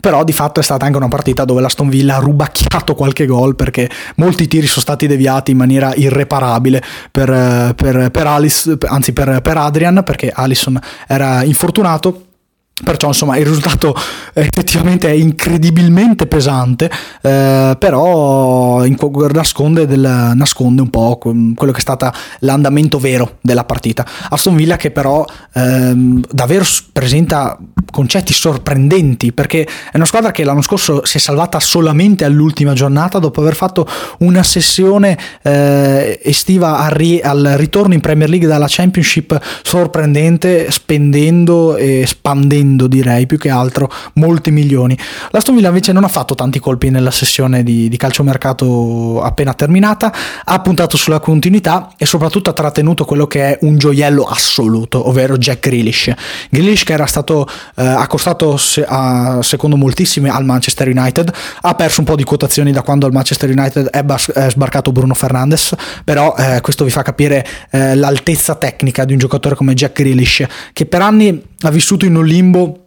però 0.02 0.24
di 0.24 0.32
fatto 0.32 0.58
è 0.58 0.64
stata 0.64 0.84
anche 0.84 0.96
una 0.96 1.06
partita 1.06 1.44
dove 1.44 1.60
l'Aston 1.60 1.88
Villa 1.88 2.16
ha 2.16 2.18
rubacchiato 2.18 2.96
qualche 2.96 3.24
gol 3.24 3.54
perché 3.54 3.88
molti 4.16 4.48
tiri 4.48 4.66
sono 4.66 4.80
stati 4.80 5.06
deviati 5.06 5.52
in 5.52 5.56
maniera 5.56 5.94
irreparabile 5.94 6.82
per, 7.08 7.72
per, 7.76 8.10
per 8.10 8.26
Alice, 8.26 8.76
anzi 8.80 9.12
per, 9.12 9.40
per 9.40 9.56
Adrian 9.58 10.02
perché 10.04 10.32
Allison 10.34 10.76
era 11.06 11.44
infortunato 11.44 12.30
Perciò 12.74 13.08
insomma 13.08 13.36
il 13.36 13.44
risultato 13.44 13.94
effettivamente 14.32 15.08
è 15.08 15.12
incredibilmente 15.12 16.26
pesante, 16.26 16.90
eh, 17.20 17.76
però 17.78 18.84
in, 18.84 18.96
nasconde, 19.32 19.86
del, 19.86 20.32
nasconde, 20.34 20.80
un 20.80 20.90
po' 20.90 21.18
quello 21.18 21.72
che 21.72 21.78
è 21.78 21.80
stato 21.80 22.10
l'andamento 22.40 22.98
vero 22.98 23.36
della 23.42 23.64
partita. 23.64 24.04
Aston 24.30 24.56
Villa 24.56 24.76
che 24.76 24.90
però 24.90 25.24
ehm, 25.52 26.24
davvero 26.30 26.64
presenta 26.92 27.58
concetti 27.90 28.32
sorprendenti 28.32 29.32
perché 29.32 29.64
è 29.64 29.96
una 29.96 30.06
squadra 30.06 30.30
che 30.30 30.42
l'anno 30.42 30.62
scorso 30.62 31.04
si 31.04 31.18
è 31.18 31.20
salvata 31.20 31.60
solamente 31.60 32.24
all'ultima 32.24 32.72
giornata 32.72 33.18
dopo 33.18 33.42
aver 33.42 33.54
fatto 33.54 33.86
una 34.20 34.42
sessione 34.42 35.18
eh, 35.42 36.18
estiva 36.22 36.78
al, 36.78 36.90
ri- 36.90 37.20
al 37.20 37.54
ritorno 37.56 37.92
in 37.92 38.00
Premier 38.00 38.30
League 38.30 38.48
dalla 38.48 38.66
Championship 38.66 39.38
sorprendente 39.62 40.70
spendendo 40.70 41.76
e 41.76 42.04
spandendo 42.06 42.61
spendendo 42.62 42.86
direi 42.86 43.26
più 43.26 43.38
che 43.38 43.50
altro 43.50 43.90
molti 44.14 44.50
milioni. 44.50 44.96
L'Aston 45.30 45.56
Villa 45.56 45.68
invece 45.68 45.92
non 45.92 46.04
ha 46.04 46.08
fatto 46.08 46.34
tanti 46.34 46.60
colpi 46.60 46.90
nella 46.90 47.10
sessione 47.10 47.62
di, 47.62 47.88
di 47.88 47.96
calciomercato 47.96 49.20
appena 49.22 49.52
terminata, 49.54 50.12
ha 50.44 50.60
puntato 50.60 50.96
sulla 50.96 51.20
continuità 51.20 51.92
e 51.96 52.06
soprattutto 52.06 52.50
ha 52.50 52.52
trattenuto 52.52 53.04
quello 53.04 53.26
che 53.26 53.50
è 53.50 53.58
un 53.62 53.78
gioiello 53.78 54.24
assoluto, 54.24 55.08
ovvero 55.08 55.36
Jack 55.36 55.68
Grealish. 55.68 56.12
Grealish 56.50 56.84
che 56.84 56.92
era 56.92 57.06
stato 57.06 57.46
eh, 57.76 57.84
accostato 57.84 58.56
se, 58.56 58.84
a, 58.86 59.42
secondo 59.42 59.76
moltissimi 59.76 60.28
al 60.28 60.44
Manchester 60.44 60.88
United, 60.88 61.32
ha 61.62 61.74
perso 61.74 62.00
un 62.00 62.06
po' 62.06 62.16
di 62.16 62.24
quotazioni 62.24 62.72
da 62.72 62.82
quando 62.82 63.06
al 63.06 63.12
Manchester 63.12 63.50
United 63.50 63.88
è, 63.88 64.02
bas- 64.02 64.30
è 64.32 64.50
sbarcato 64.50 64.92
Bruno 64.92 65.14
Fernandes, 65.14 65.74
però 66.04 66.34
eh, 66.36 66.60
questo 66.60 66.84
vi 66.84 66.90
fa 66.90 67.02
capire 67.02 67.44
eh, 67.70 67.94
l'altezza 67.96 68.54
tecnica 68.54 69.04
di 69.04 69.12
un 69.12 69.18
giocatore 69.18 69.54
come 69.54 69.74
Jack 69.74 70.00
Grealish 70.00 70.46
che 70.72 70.86
per 70.86 71.02
anni 71.02 71.50
ha 71.62 71.70
vissuto 71.70 72.04
in 72.04 72.16
un 72.16 72.26
limbo 72.26 72.86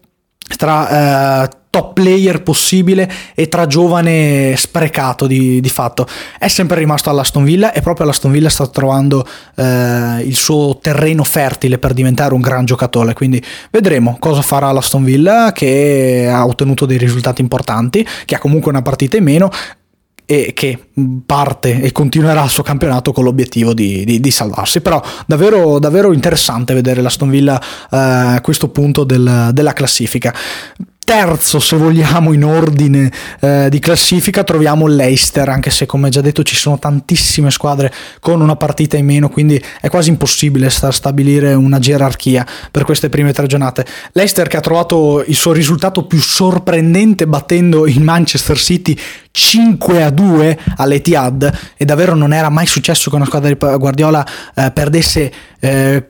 tra 0.58 1.44
eh, 1.44 1.50
top 1.76 1.94
player 1.94 2.42
possibile 2.42 3.12
e 3.34 3.50
tra 3.50 3.68
giovane 3.68 4.56
sprecato 4.56 5.28
di, 5.28 5.60
di, 5.60 5.70
fatto. 5.70 6.08
È 6.40 6.48
sempre 6.48 6.78
rimasto 6.78 7.10
all'Aston 7.10 7.44
Villa 7.44 7.74
e 7.74 7.82
proprio 7.82 8.06
all'Aston 8.06 8.32
Villa 8.32 8.48
sta 8.48 8.66
trovando 8.68 9.28
eh, 9.56 10.22
il 10.24 10.36
suo 10.36 10.78
terreno 10.82 11.26
fertile 11.26 11.78
per 11.78 11.94
diventare 11.94 12.34
un 12.34 12.40
gran 12.40 12.64
giocatore. 12.64 13.14
Quindi 13.14 13.44
vedremo 13.72 14.16
cosa 14.20 14.42
farà 14.42 14.72
l'Aston 14.72 15.04
Villa 15.04 15.52
che 15.52 16.30
ha 16.32 16.46
ottenuto 16.46 16.86
dei 16.86 16.98
risultati 16.98 17.42
importanti, 17.42 18.08
che 18.24 18.36
ha 18.36 18.40
comunque 18.40 18.72
una 18.72 18.82
partita 18.82 19.18
in 19.18 19.24
meno 19.26 19.50
e 20.26 20.54
che 20.54 20.90
parte 21.26 21.82
e 21.82 21.92
continuerà 21.92 22.44
il 22.44 22.50
suo 22.50 22.64
campionato 22.64 23.12
con 23.12 23.24
l'obiettivo 23.24 23.74
di, 23.74 24.04
di, 24.06 24.20
di 24.20 24.32
salvarsi. 24.32 24.82
Però 24.82 25.02
davvero, 25.26 25.80
davvero 25.80 26.14
interessante 26.14 26.74
vedere 26.74 27.02
l'Aston 27.02 27.30
Villa 27.30 27.60
eh, 27.60 27.98
a 27.98 28.42
questo 28.42 28.70
punto 28.70 29.04
del, 29.04 29.50
della 29.54 29.74
classifica 29.74 30.34
terzo, 31.06 31.60
se 31.60 31.78
vogliamo, 31.78 32.34
in 32.34 32.44
ordine 32.44 33.10
eh, 33.40 33.68
di 33.70 33.80
classifica 33.80 34.44
troviamo 34.44 34.88
Leicester, 34.88 35.48
anche 35.48 35.70
se 35.70 35.86
come 35.86 36.10
già 36.10 36.20
detto 36.20 36.44
ci 36.44 36.56
sono 36.56 36.78
tantissime 36.78 37.52
squadre 37.52 37.94
con 38.20 38.42
una 38.42 38.56
partita 38.58 38.98
in 38.98 39.06
meno, 39.06 39.30
quindi 39.30 39.64
è 39.80 39.88
quasi 39.88 40.10
impossibile 40.10 40.70
stabilire 40.70 41.54
una 41.54 41.80
gerarchia 41.80 42.46
per 42.72 42.84
queste 42.84 43.08
prime 43.08 43.32
tre 43.32 43.46
giornate. 43.46 43.86
Leicester 44.12 44.48
che 44.48 44.58
ha 44.58 44.62
trovato 44.62 45.24
il 45.26 45.36
suo 45.36 45.54
risultato 45.54 46.06
più 46.08 46.20
sorprendente 46.20 47.28
battendo 47.28 47.86
il 47.86 48.02
Manchester 48.02 48.58
City 48.58 48.98
5 49.32 50.04
a 50.04 50.10
2 50.10 50.60
all'Etihad 50.78 51.60
e 51.78 51.86
davvero 51.86 52.16
non 52.16 52.34
era 52.34 52.50
mai 52.50 52.66
successo 52.66 53.10
che 53.12 53.16
una 53.16 53.26
squadra 53.26 53.50
di 53.50 53.56
Guardiola 53.56 54.26
eh, 54.56 54.72
perdesse 54.72 55.32
eh, 55.60 56.10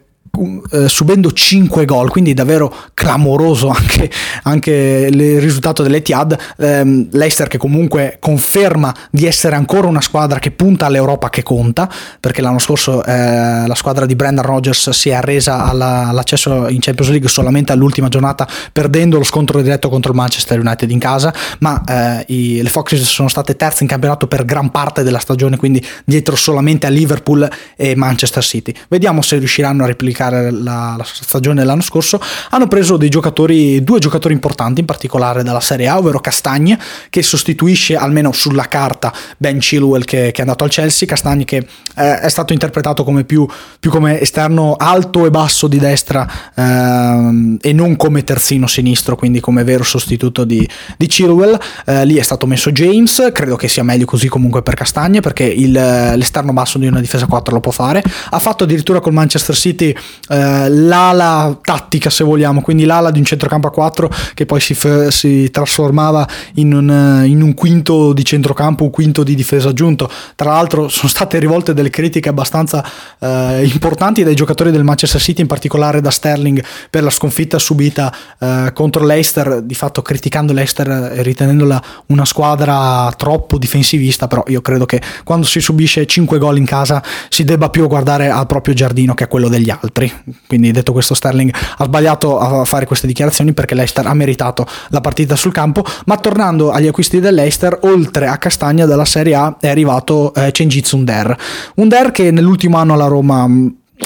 eh, 0.71 0.89
subendo 0.89 1.31
5 1.31 1.85
gol, 1.85 2.09
quindi 2.09 2.33
davvero 2.33 2.73
clamoroso 2.93 3.69
anche, 3.69 4.09
anche 4.43 5.07
il 5.09 5.39
risultato 5.39 5.83
dell'Etihad. 5.83 6.37
Eh, 6.57 7.07
Leicester 7.11 7.47
che 7.47 7.57
comunque 7.57 8.17
conferma 8.19 8.93
di 9.11 9.25
essere 9.25 9.55
ancora 9.55 9.87
una 9.87 10.01
squadra 10.01 10.39
che 10.39 10.51
punta 10.51 10.85
all'Europa 10.85 11.29
che 11.29 11.43
conta, 11.43 11.89
perché 12.19 12.41
l'anno 12.41 12.59
scorso 12.59 13.03
eh, 13.03 13.67
la 13.67 13.75
squadra 13.75 14.05
di 14.05 14.15
Brendan 14.15 14.45
Rodgers 14.45 14.89
si 14.91 15.09
è 15.09 15.13
arresa 15.13 15.65
alla, 15.65 16.07
all'accesso 16.07 16.67
in 16.67 16.79
Champions 16.79 17.11
League 17.11 17.29
solamente 17.29 17.71
all'ultima 17.71 18.07
giornata, 18.07 18.47
perdendo 18.71 19.17
lo 19.17 19.23
scontro 19.23 19.61
diretto 19.61 19.89
contro 19.89 20.11
il 20.11 20.17
Manchester 20.17 20.59
United 20.59 20.89
in 20.89 20.99
casa, 20.99 21.33
ma 21.59 21.81
eh, 21.85 22.25
i, 22.27 22.61
le 22.61 22.69
Foxes 22.69 23.01
sono 23.01 23.27
state 23.27 23.55
terze 23.55 23.83
in 23.83 23.89
campionato 23.89 24.27
per 24.27 24.45
gran 24.45 24.71
parte 24.71 25.03
della 25.03 25.19
stagione, 25.19 25.57
quindi 25.57 25.83
dietro 26.03 26.35
solamente 26.35 26.85
a 26.85 26.89
Liverpool 26.89 27.47
e 27.75 27.95
Manchester 27.95 28.43
City. 28.43 28.73
Vediamo 28.87 29.21
se 29.21 29.37
riusciranno 29.37 29.83
a 29.83 29.87
replicare 29.87 30.24
giocare 30.25 30.51
la, 30.51 30.95
la 30.97 31.03
stagione 31.05 31.61
dell'anno 31.61 31.81
scorso, 31.81 32.19
hanno 32.49 32.67
preso 32.67 32.97
giocatori, 32.97 33.83
due 33.83 33.99
giocatori 33.99 34.33
importanti 34.33 34.79
in 34.79 34.85
particolare 34.85 35.43
dalla 35.43 35.59
Serie 35.59 35.87
A, 35.87 35.97
ovvero 35.97 36.19
Castagne 36.19 36.77
che 37.09 37.21
sostituisce 37.21 37.95
almeno 37.95 38.31
sulla 38.31 38.67
carta 38.67 39.13
Ben 39.37 39.59
Chilwell 39.59 40.03
che, 40.03 40.31
che 40.31 40.37
è 40.37 40.41
andato 40.41 40.63
al 40.63 40.69
Chelsea, 40.69 41.07
Castagne 41.07 41.45
che 41.45 41.57
eh, 41.95 42.19
è 42.19 42.29
stato 42.29 42.53
interpretato 42.53 43.03
come 43.03 43.23
più, 43.23 43.47
più, 43.79 43.91
come 43.91 44.19
esterno 44.19 44.75
alto 44.77 45.25
e 45.25 45.29
basso 45.29 45.67
di 45.67 45.77
destra 45.77 46.27
eh, 46.53 47.57
e 47.61 47.73
non 47.73 47.95
come 47.95 48.23
terzino 48.23 48.67
sinistro, 48.67 49.15
quindi 49.15 49.39
come 49.39 49.63
vero 49.63 49.83
sostituto 49.83 50.43
di, 50.43 50.67
di 50.97 51.07
Chilwell. 51.07 51.57
Eh, 51.85 52.05
lì 52.05 52.15
è 52.15 52.23
stato 52.23 52.45
messo 52.45 52.71
James, 52.71 53.29
credo 53.31 53.55
che 53.55 53.67
sia 53.67 53.83
meglio 53.83 54.05
così 54.05 54.27
comunque 54.27 54.61
per 54.61 54.75
Castagne 54.75 55.19
perché 55.19 55.43
il, 55.43 55.71
l'esterno 55.71 56.53
basso 56.53 56.77
di 56.77 56.87
una 56.87 56.99
difesa 56.99 57.25
4 57.25 57.53
lo 57.53 57.59
può 57.59 57.71
fare. 57.71 58.03
Ha 58.29 58.39
fatto 58.39 58.63
addirittura 58.63 58.99
col 58.99 59.13
Manchester 59.13 59.55
City 59.55 59.95
eh, 60.29 60.69
l'ala 60.69 61.57
tattica 61.61 62.09
se 62.09 62.23
vogliamo, 62.23 62.61
quindi 62.61 62.85
l'ala 62.85 63.11
di 63.11 63.19
un 63.19 63.25
centrocampo 63.25 63.67
a 63.67 63.71
4 63.71 64.09
che 64.33 64.45
poi 64.45 64.59
si, 64.59 64.73
f- 64.73 65.07
si 65.09 65.49
trasformava 65.51 66.27
in 66.55 66.73
un, 66.73 67.23
in 67.25 67.41
un, 67.41 67.53
quinto 67.53 68.13
di 68.13 68.25
centrocampo, 68.25 68.83
un 68.83 68.89
quinto 68.89 69.23
di 69.23 69.35
difesa 69.35 69.69
aggiunto. 69.69 70.09
Tra 70.35 70.51
l'altro 70.51 70.87
sono 70.87 71.09
state 71.09 71.39
rivolte 71.39 71.73
delle 71.73 71.89
critiche 71.89 72.29
abbastanza 72.29 72.83
eh, 73.19 73.69
importanti 73.71 74.23
dai 74.23 74.35
giocatori 74.35 74.71
del 74.71 74.83
Manchester 74.83 75.21
City, 75.21 75.41
in 75.41 75.47
particolare 75.47 76.01
da 76.01 76.09
Sterling 76.09 76.63
per 76.89 77.03
la 77.03 77.09
sconfitta 77.09 77.59
subita 77.59 78.13
eh, 78.39 78.71
contro 78.73 79.05
l'Eister, 79.05 79.61
di 79.61 79.75
fatto 79.75 80.01
criticando 80.01 80.53
l'Eister 80.53 81.13
e 81.15 81.21
ritenendola 81.21 81.81
una 82.07 82.25
squadra 82.25 83.11
troppo 83.15 83.57
difensivista, 83.57 84.27
però 84.27 84.43
io 84.47 84.61
credo 84.61 84.85
che 84.85 85.01
quando 85.23 85.45
si 85.45 85.59
subisce 85.59 86.05
5 86.05 86.37
gol 86.37 86.57
in 86.57 86.65
casa 86.65 87.03
si 87.29 87.43
debba 87.43 87.69
più 87.69 87.87
guardare 87.87 88.29
al 88.29 88.47
proprio 88.47 88.73
giardino 88.73 89.13
che 89.13 89.25
a 89.25 89.27
quello 89.27 89.49
degli 89.49 89.69
altri. 89.69 90.04
Quindi 90.47 90.71
detto 90.71 90.91
questo 90.91 91.13
Sterling 91.13 91.53
ha 91.77 91.83
sbagliato 91.83 92.39
a 92.39 92.65
fare 92.65 92.85
queste 92.85 93.07
dichiarazioni 93.07 93.53
perché 93.53 93.75
l'Eister 93.75 94.05
ha 94.05 94.13
meritato 94.13 94.65
la 94.89 95.01
partita 95.01 95.35
sul 95.35 95.51
campo, 95.51 95.83
ma 96.05 96.17
tornando 96.17 96.71
agli 96.71 96.87
acquisti 96.87 97.19
dell'Eister, 97.19 97.79
oltre 97.81 98.27
a 98.27 98.37
Castagna 98.37 98.85
dalla 98.85 99.05
Serie 99.05 99.35
A 99.35 99.57
è 99.59 99.67
arrivato 99.67 100.33
eh, 100.33 100.51
Cengiz 100.51 100.91
Under. 100.91 101.37
Under 101.75 102.11
che 102.11 102.31
nell'ultimo 102.31 102.77
anno 102.77 102.93
alla 102.93 103.07
Roma 103.07 103.47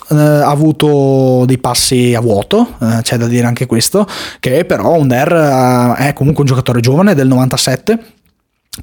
ha 0.09 0.49
avuto 0.49 1.45
dei 1.45 1.57
passi 1.57 2.13
a 2.13 2.19
vuoto, 2.19 2.75
eh, 2.79 2.99
c'è 3.01 3.17
da 3.17 3.27
dire 3.27 3.47
anche 3.47 3.65
questo, 3.65 4.07
che 4.39 4.65
però 4.65 4.93
Under 4.93 5.31
eh, 5.97 6.07
è 6.07 6.13
comunque 6.13 6.43
un 6.43 6.47
giocatore 6.47 6.79
giovane 6.79 7.15
del 7.15 7.27
97 7.27 8.17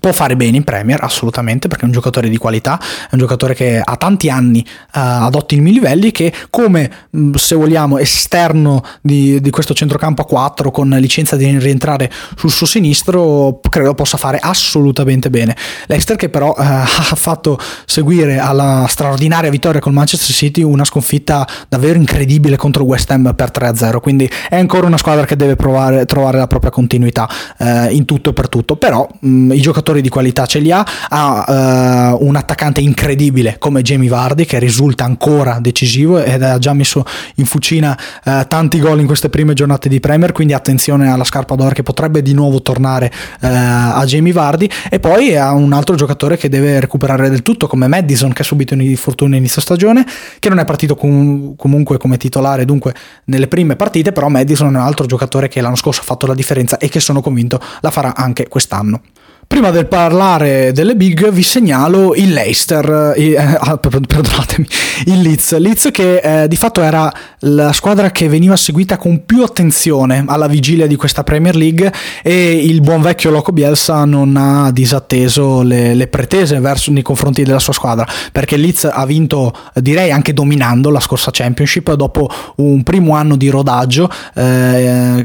Può 0.01 0.13
fare 0.13 0.37
bene 0.37 0.57
in 0.57 0.65
Premier, 0.65 1.03
assolutamente, 1.03 1.69
perché 1.69 1.83
è 1.85 1.87
un 1.87 1.93
giocatore 1.93 2.29
di 2.29 2.37
qualità, 2.37 2.79
è 2.79 3.13
un 3.13 3.19
giocatore 3.19 3.55
che 3.55 3.81
ha 3.83 3.97
tanti 3.97 4.29
anni 4.31 4.65
uh, 4.67 4.99
ad 4.99 5.35
ottimi 5.35 5.73
livelli, 5.73 6.11
che 6.11 6.33
come, 6.51 6.91
mm, 7.17 7.35
se 7.35 7.55
vogliamo, 7.55 7.99
esterno 7.99 8.83
di, 9.01 9.41
di, 9.41 9.51
questo 9.51 9.75
centrocampo 9.75 10.23
a 10.23 10.25
4, 10.25 10.71
con 10.71 10.89
licenza 10.89 11.37
di 11.37 11.59
rientrare 11.59 12.11
sul 12.37 12.51
suo 12.51 12.67
sinistro, 12.67 13.61
credo 13.69 13.95
possa 13.95 14.17
fare 14.17 14.39
assolutamente 14.41 15.31
bene. 15.31 15.57
Leicester 15.87 16.17
che 16.17 16.29
però 16.29 16.51
uh, 16.51 16.55
ha 16.61 16.85
fatto 16.87 17.59
seguire 17.85 18.39
alla 18.39 18.87
straordinaria 18.89 19.51
vittoria 19.51 19.81
con 19.81 19.95
Manchester 19.95 20.35
City 20.35 20.63
una 20.63 20.85
sconfitta 20.85 21.47
davvero 21.69 21.99
incredibile 21.99 22.57
contro 22.57 22.85
West 22.85 23.11
Ham 23.11 23.35
per 23.35 23.51
3-0, 23.51 24.01
quindi 24.01 24.31
è 24.49 24.57
ancora 24.57 24.87
una 24.87 24.99
squadra 24.99 25.25
che 25.25 25.37
deve 25.37 25.57
provare, 25.57 26.05
trovare 26.07 26.39
la 26.39 26.47
propria 26.47 26.71
continuità 26.71 27.29
uh, 27.59 27.91
in 27.91 28.05
tutto 28.05 28.31
e 28.31 28.33
per 28.33 28.49
tutto, 28.49 28.77
però 28.77 29.07
mh, 29.21 29.29
mm, 29.29 29.53
i 29.53 29.61
giocatori 29.61 29.86
giocatori 29.87 30.01
di 30.01 30.09
qualità 30.09 30.47
ce 30.47 30.59
li 30.59 30.73
ha, 30.73 30.85
ha 31.09 32.15
uh, 32.19 32.27
un 32.27 32.35
attaccante 32.35 32.81
incredibile 32.81 33.57
come 33.59 33.83
Jamie 33.83 34.09
Vardy 34.09 34.45
che 34.45 34.59
risulta 34.59 35.05
ancora 35.05 35.59
decisivo 35.61 36.19
ed 36.19 36.43
ha 36.43 36.59
già 36.59 36.73
messo 36.73 37.05
in 37.37 37.45
fucina 37.45 37.97
uh, 38.25 38.47
tanti 38.49 38.81
gol 38.81 38.99
in 38.99 39.07
queste 39.07 39.29
prime 39.29 39.55
giornate 39.55 39.89
di 39.89 40.01
Premier, 40.01 40.33
quindi 40.33 40.55
attenzione 40.55 41.09
alla 41.09 41.23
scarpa 41.23 41.55
d'oro 41.55 41.75
che 41.75 41.85
potrebbe 41.85 42.21
di 42.21 42.35
nuovo 42.35 42.63
tornare 42.63 43.13
uh, 43.13 43.47
a 43.47 44.03
Jamie 44.05 44.33
Vardy 44.33 44.69
e 44.91 44.99
poi 44.99 45.37
ha 45.37 45.53
un 45.53 45.73
altro 45.73 45.95
giocatore 45.95 46.37
che 46.37 46.49
deve 46.49 46.81
recuperare 46.81 47.29
del 47.29 47.43
tutto 47.43 47.69
come 47.69 47.87
Madison 47.87 48.33
che 48.33 48.43
ha 48.43 48.45
subito 48.45 48.75
un 48.75 48.81
infortunio 48.81 49.39
inizio 49.39 49.61
stagione, 49.61 50.05
che 50.41 50.49
non 50.49 50.59
è 50.59 50.65
partito 50.65 50.97
com- 50.97 51.55
comunque 51.55 51.97
come 51.99 52.17
titolare 52.17 52.65
dunque 52.65 52.93
nelle 53.27 53.47
prime 53.47 53.77
partite, 53.77 54.11
però 54.11 54.29
Madison 54.29 54.67
è 54.67 54.71
un 54.71 54.77
altro 54.85 55.07
giocatore 55.07 55.47
che 55.47 55.61
l'anno 55.61 55.77
scorso 55.77 56.01
ha 56.01 56.05
fatto 56.05 56.27
la 56.27 56.35
differenza 56.35 56.79
e 56.79 56.89
che 56.89 56.99
sono 56.99 57.21
convinto 57.21 57.61
la 57.81 57.91
farà 57.91 58.17
anche 58.17 58.49
quest'anno. 58.49 59.01
Prima 59.49 59.71
del 59.71 59.87
parlare 59.87 60.73
delle 60.73 60.97
big 60.97 61.31
vi 61.31 61.43
segnalo 61.43 62.15
il 62.15 62.33
Leicester, 62.33 63.15
eh, 63.17 63.37
ah, 63.37 63.79
perdonatemi, 63.79 64.67
il 65.07 65.21
Leeds, 65.21 65.57
Leeds 65.57 65.89
che 65.93 66.17
eh, 66.43 66.49
di 66.49 66.57
fatto 66.57 66.83
era 66.83 67.11
la 67.41 67.73
squadra 67.73 68.11
che 68.11 68.29
veniva 68.29 68.57
seguita 68.57 68.97
con 68.99 69.25
più 69.25 69.45
attenzione 69.45 70.25
alla 70.27 70.49
vigilia 70.49 70.89
di 70.89 70.97
questa 70.97 71.23
Premier 71.23 71.55
League 71.55 71.93
e 72.23 72.57
il 72.57 72.81
buon 72.81 73.01
vecchio 73.01 73.31
Loco 73.31 73.53
Bielsa 73.53 74.05
non 74.05 74.37
ha 74.37 74.73
disatteso 74.73 75.63
le, 75.63 75.95
le 75.95 76.09
pretese 76.09 76.59
verso, 76.59 76.91
nei 76.91 77.03
confronti 77.03 77.45
della 77.45 77.61
sua 77.61 77.73
squadra 77.73 78.07
perché 78.33 78.57
Leeds 78.57 78.91
ha 78.93 79.07
vinto 79.07 79.55
direi 79.75 80.11
anche 80.11 80.35
dominando 80.35 80.91
la 80.91 81.01
scorsa 81.01 81.31
Championship 81.33 81.95
dopo 81.95 82.29
un 82.57 82.83
primo 82.83 83.15
anno 83.15 83.37
di 83.37 83.49
rodaggio. 83.49 84.11
Eh, 84.35 85.25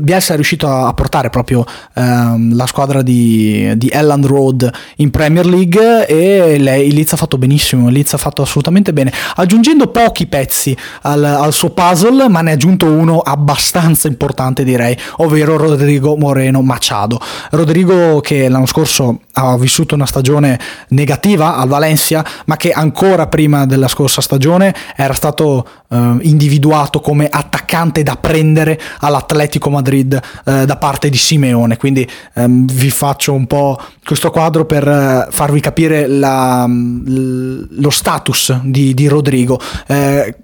Bielsa 0.00 0.32
è 0.32 0.36
riuscito 0.36 0.66
a 0.66 0.92
portare 0.94 1.30
proprio 1.30 1.64
ehm, 1.94 2.56
la 2.56 2.66
squadra 2.66 3.02
di 3.02 3.49
di, 3.76 3.88
Elland 3.88 4.26
Road 4.26 4.70
in 4.96 5.10
Premier 5.10 5.46
League 5.46 6.06
e 6.06 6.58
lei, 6.58 6.90
Liz 6.92 7.12
ha 7.12 7.16
fatto 7.16 7.38
benissimo, 7.38 7.88
Liz 7.88 8.12
ha 8.14 8.18
fatto 8.18 8.42
assolutamente 8.42 8.92
bene, 8.92 9.12
aggiungendo 9.36 9.88
pochi 9.88 10.26
pezzi 10.26 10.76
al, 11.02 11.24
al, 11.24 11.52
suo 11.52 11.70
puzzle, 11.70 12.28
ma 12.28 12.40
ne 12.40 12.50
ha 12.50 12.54
aggiunto 12.54 12.86
uno 12.86 13.18
abbastanza 13.18 14.08
importante 14.08 14.64
direi, 14.64 14.96
ovvero 15.18 15.56
Rodrigo 15.56 16.16
Moreno 16.16 16.62
Machado. 16.62 17.20
Rodrigo 17.50 18.20
che 18.20 18.48
l'anno 18.48 18.66
scorso 18.66 19.20
ha 19.32 19.56
vissuto 19.56 19.94
una 19.94 20.06
stagione 20.06 20.58
negativa 20.88 21.56
al 21.56 21.68
Valencia, 21.68 22.24
ma 22.46 22.56
che 22.56 22.70
ancora 22.70 23.26
prima 23.26 23.66
della 23.66 23.88
scorsa 23.88 24.20
stagione 24.20 24.74
era 24.96 25.14
stato 25.14 25.66
eh, 25.88 26.16
individuato 26.22 27.00
come 27.00 27.28
attaccante 27.28 28.02
da 28.02 28.16
prendere 28.16 28.78
all'Atletico 28.98 29.70
Madrid 29.70 30.20
eh, 30.44 30.64
da 30.64 30.76
parte 30.76 31.10
di 31.10 31.16
Simeone. 31.16 31.76
Quindi 31.76 32.08
ehm, 32.34 32.66
vi 32.66 32.90
faccio 32.90 33.39
un 33.40 33.46
po' 33.46 33.80
questo 34.04 34.30
quadro 34.30 34.66
per 34.66 34.86
eh, 34.86 35.26
farvi 35.30 35.60
capire 35.60 36.06
la, 36.06 36.68
lo 36.68 37.90
status 37.90 38.60
di, 38.62 38.94
di 38.94 39.08
Rodrigo. 39.08 39.58
Eh, 39.86 40.34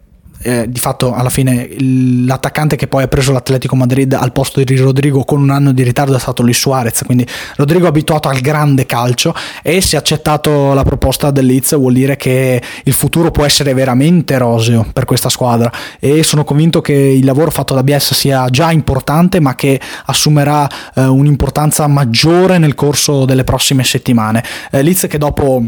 eh, 0.43 0.67
di 0.69 0.79
fatto 0.79 1.15
alla 1.15 1.31
fine 1.31 1.69
l'attaccante 1.79 2.77
che 2.77 2.87
poi 2.87 3.05
ha 3.05 3.09
preso 3.09 3.33
l'Atletico 3.33 3.77
Madrid 3.77 4.13
al 4.13 4.33
posto 4.33 4.63
di 4.63 4.77
Rodrigo 4.77 5.25
con 5.25 5.41
un 5.41 5.51
anno 5.51 5.73
di 5.73 5.83
ritardo 5.83 6.17
è 6.17 6.21
stato 6.21 6.43
Luis 6.43 6.59
Suarez, 6.59 7.03
quindi 7.05 7.27
Rodrigo 7.57 7.87
è 7.87 7.89
abituato 7.89 8.29
al 8.29 8.41
grande 8.41 8.87
calcio 8.87 9.35
e 9.63 9.81
se 9.81 9.97
ha 9.97 10.01
accettato 10.01 10.75
la 10.75 10.83
proposta 10.83 11.31
del 11.31 11.47
Leeds 11.47 11.77
vuol 11.77 11.95
dire 11.95 12.17
che 12.17 12.63
il 12.85 12.93
futuro 12.93 13.31
può 13.31 13.45
essere 13.45 13.75
veramente 13.75 14.39
roseo 14.39 14.87
per 14.93 15.05
questa 15.05 15.29
squadra 15.29 15.71
e 15.99 16.23
sono 16.23 16.45
convinto 16.45 16.81
che 16.81 16.93
il 16.93 17.25
lavoro 17.25 17.51
fatto 17.51 17.75
da 17.75 17.83
Bielsa 17.83 18.15
sia 18.15 18.47
già 18.49 18.71
importante 18.71 19.41
ma 19.41 19.55
che 19.55 19.81
assumerà 20.07 20.69
eh, 20.95 21.05
un'importanza 21.05 21.87
maggiore 21.87 22.59
nel 22.59 22.75
corso 22.75 23.25
delle 23.25 23.45
prossime 23.45 23.85
settimane. 23.85 24.43
Eh, 24.71 24.83
Leeds 24.83 25.07
che 25.09 25.19
dopo 25.19 25.65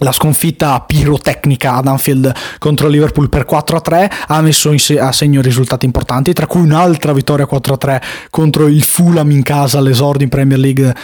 la 0.00 0.12
sconfitta 0.12 0.80
pirotecnica 0.80 1.74
ad 1.74 1.86
Anfield 1.86 2.32
contro 2.58 2.88
Liverpool 2.88 3.28
per 3.28 3.46
4-3 3.48 4.10
ha 4.26 4.40
messo 4.40 4.74
a 4.98 5.12
segno 5.12 5.40
risultati 5.40 5.84
importanti, 5.84 6.32
tra 6.32 6.46
cui 6.46 6.60
un'altra 6.60 7.12
vittoria 7.12 7.48
4-3 7.50 8.02
contro 8.30 8.66
il 8.66 8.82
Fulham 8.82 9.30
in 9.30 9.42
casa 9.42 9.78
all'esordio 9.78 10.24
in 10.24 10.30
Premier 10.30 10.58
League 10.58 10.94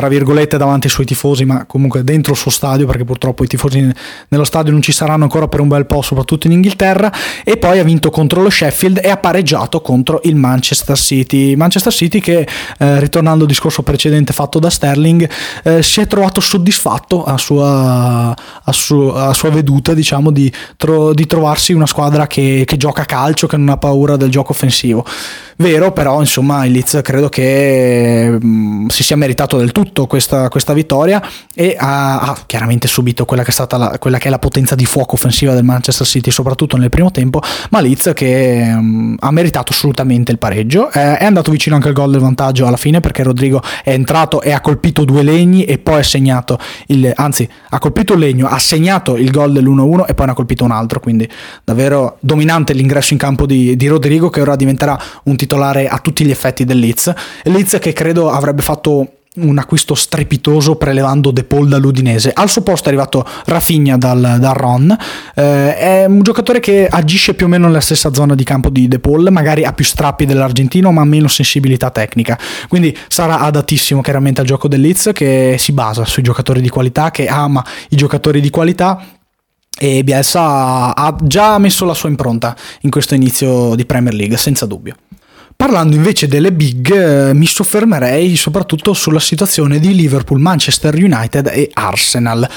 tra 0.00 0.08
virgolette 0.08 0.56
davanti 0.56 0.86
ai 0.86 0.92
suoi 0.94 1.04
tifosi, 1.04 1.44
ma 1.44 1.66
comunque 1.66 2.02
dentro 2.02 2.32
il 2.32 2.38
suo 2.38 2.50
stadio, 2.50 2.86
perché 2.86 3.04
purtroppo 3.04 3.44
i 3.44 3.46
tifosi 3.46 3.86
nello 4.28 4.44
stadio 4.44 4.72
non 4.72 4.80
ci 4.80 4.92
saranno 4.92 5.24
ancora 5.24 5.46
per 5.46 5.60
un 5.60 5.68
bel 5.68 5.84
po', 5.84 6.00
soprattutto 6.00 6.46
in 6.46 6.54
Inghilterra, 6.54 7.12
e 7.44 7.58
poi 7.58 7.78
ha 7.78 7.84
vinto 7.84 8.08
contro 8.08 8.40
lo 8.40 8.48
Sheffield 8.48 9.00
e 9.02 9.10
ha 9.10 9.18
pareggiato 9.18 9.82
contro 9.82 10.22
il 10.24 10.36
Manchester 10.36 10.96
City. 10.96 11.54
Manchester 11.54 11.92
City 11.92 12.18
che, 12.18 12.48
eh, 12.78 12.98
ritornando 12.98 13.42
al 13.42 13.50
discorso 13.50 13.82
precedente 13.82 14.32
fatto 14.32 14.58
da 14.58 14.70
Sterling, 14.70 15.28
eh, 15.64 15.82
si 15.82 16.00
è 16.00 16.06
trovato 16.06 16.40
soddisfatto 16.40 17.22
a 17.24 17.36
sua, 17.36 18.34
a 18.34 18.72
su, 18.72 18.96
a 19.14 19.34
sua 19.34 19.50
veduta, 19.50 19.92
diciamo, 19.92 20.30
di, 20.30 20.50
tro- 20.78 21.12
di, 21.12 21.26
trovarsi 21.26 21.74
una 21.74 21.84
squadra 21.84 22.26
che, 22.26 22.62
che 22.66 22.78
gioca 22.78 23.02
a 23.02 23.04
calcio, 23.04 23.46
che 23.46 23.58
non 23.58 23.68
ha 23.68 23.76
paura 23.76 24.16
del 24.16 24.30
gioco 24.30 24.52
offensivo. 24.52 25.04
Vero, 25.56 25.92
però, 25.92 26.20
insomma, 26.20 26.64
il 26.64 26.72
Leeds 26.72 27.00
credo 27.02 27.28
che 27.28 28.30
mh, 28.40 28.46
mm, 28.46 28.86
si 28.86 29.02
sia 29.02 29.16
meritato 29.16 29.58
del 29.58 29.72
tutto 29.72 29.89
questa, 30.06 30.48
questa 30.48 30.72
vittoria 30.72 31.22
e 31.54 31.76
ha, 31.78 32.20
ha, 32.20 32.38
chiaramente 32.46 32.88
subito 32.88 33.24
quella 33.24 33.42
che, 33.42 33.50
è 33.50 33.52
stata 33.52 33.76
la, 33.76 33.98
quella 33.98 34.18
che 34.18 34.28
è 34.28 34.30
la 34.30 34.38
potenza 34.38 34.74
di 34.74 34.84
fuoco 34.84 35.14
offensiva 35.14 35.54
del 35.54 35.64
Manchester 35.64 36.06
City, 36.06 36.30
soprattutto 36.30 36.76
nel 36.76 36.88
primo 36.90 37.10
tempo, 37.10 37.40
ma 37.70 37.80
Leeds 37.80 38.12
che 38.14 38.64
mm, 38.64 39.16
ha 39.18 39.30
meritato 39.30 39.72
assolutamente 39.72 40.32
il 40.32 40.38
pareggio. 40.38 40.90
Eh, 40.90 41.18
è 41.18 41.24
andato 41.24 41.50
vicino 41.50 41.74
anche 41.74 41.88
al 41.88 41.94
gol 41.94 42.10
del 42.10 42.20
vantaggio 42.20 42.66
alla 42.66 42.76
fine 42.76 43.00
perché 43.00 43.22
Rodrigo 43.22 43.62
è 43.82 43.90
entrato 43.90 44.42
e 44.42 44.52
ha 44.52 44.60
colpito 44.60 45.04
due 45.04 45.22
legni 45.22 45.64
e 45.64 45.78
poi 45.78 46.00
ha 46.00 46.02
segnato 46.02 46.58
il, 46.86 47.10
anzi, 47.14 47.48
ha 47.70 47.78
colpito 47.78 48.14
il 48.14 48.20
legno, 48.20 48.46
ha 48.46 48.58
segnato 48.58 49.16
il 49.16 49.30
gol 49.30 49.52
dell'1-1 49.52 50.06
e 50.06 50.14
poi 50.14 50.26
ne 50.26 50.32
ha 50.32 50.34
colpito 50.34 50.64
un 50.64 50.70
altro, 50.70 51.00
quindi 51.00 51.28
davvero 51.64 52.18
dominante 52.20 52.72
l'ingresso 52.72 53.12
in 53.12 53.18
campo 53.18 53.46
di, 53.46 53.76
di 53.76 53.86
Rodrigo 53.86 54.30
che 54.30 54.40
ora 54.40 54.56
diventerà 54.56 54.98
un 55.24 55.36
titolare 55.36 55.88
a 55.88 55.98
tutti 55.98 56.24
gli 56.24 56.30
effetti 56.30 56.64
del 56.64 56.78
Leeds. 56.78 57.12
Leeds 57.44 57.78
che 57.80 57.92
credo 57.92 58.30
avrebbe 58.30 58.62
fatto 58.62 59.19
un 59.36 59.58
acquisto 59.58 59.94
strepitoso 59.94 60.74
prelevando 60.74 61.30
De 61.30 61.44
Paul 61.44 61.68
dall'Udinese. 61.68 62.32
Al 62.34 62.50
suo 62.50 62.62
posto 62.62 62.86
è 62.86 62.88
arrivato 62.88 63.24
Rafinha 63.44 63.96
dal, 63.96 64.38
dal 64.40 64.54
Ron. 64.54 64.96
Eh, 65.34 65.76
è 65.76 66.04
un 66.06 66.22
giocatore 66.22 66.58
che 66.58 66.88
agisce 66.88 67.34
più 67.34 67.46
o 67.46 67.48
meno 67.48 67.66
nella 67.66 67.80
stessa 67.80 68.12
zona 68.12 68.34
di 68.34 68.42
campo 68.42 68.70
di 68.70 68.88
De 68.88 68.98
Paul, 68.98 69.28
magari 69.30 69.64
ha 69.64 69.72
più 69.72 69.84
strappi 69.84 70.26
dell'argentino, 70.26 70.90
ma 70.90 71.04
meno 71.04 71.28
sensibilità 71.28 71.90
tecnica. 71.90 72.36
Quindi 72.68 72.96
sarà 73.06 73.38
adattissimo 73.38 74.00
chiaramente 74.00 74.40
al 74.40 74.46
gioco 74.48 74.66
del 74.66 74.80
Leeds 74.80 75.10
che 75.14 75.54
si 75.58 75.72
basa 75.72 76.04
sui 76.04 76.24
giocatori 76.24 76.60
di 76.60 76.68
qualità, 76.68 77.12
che 77.12 77.28
ama 77.28 77.64
i 77.90 77.96
giocatori 77.96 78.40
di 78.40 78.50
qualità 78.50 79.00
e 79.78 80.02
Bielsa 80.02 80.94
ha 80.94 81.16
già 81.22 81.56
messo 81.58 81.84
la 81.84 81.94
sua 81.94 82.08
impronta 82.08 82.56
in 82.80 82.90
questo 82.90 83.14
inizio 83.14 83.76
di 83.76 83.86
Premier 83.86 84.12
League, 84.12 84.36
senza 84.36 84.66
dubbio. 84.66 84.96
Parlando 85.60 85.94
invece 85.94 86.26
delle 86.26 86.52
big, 86.52 86.90
eh, 86.90 87.34
mi 87.34 87.44
soffermerei 87.44 88.34
soprattutto 88.34 88.94
sulla 88.94 89.20
situazione 89.20 89.78
di 89.78 89.94
Liverpool, 89.94 90.40
Manchester 90.40 90.94
United 90.94 91.48
e 91.48 91.68
Arsenal. 91.74 92.48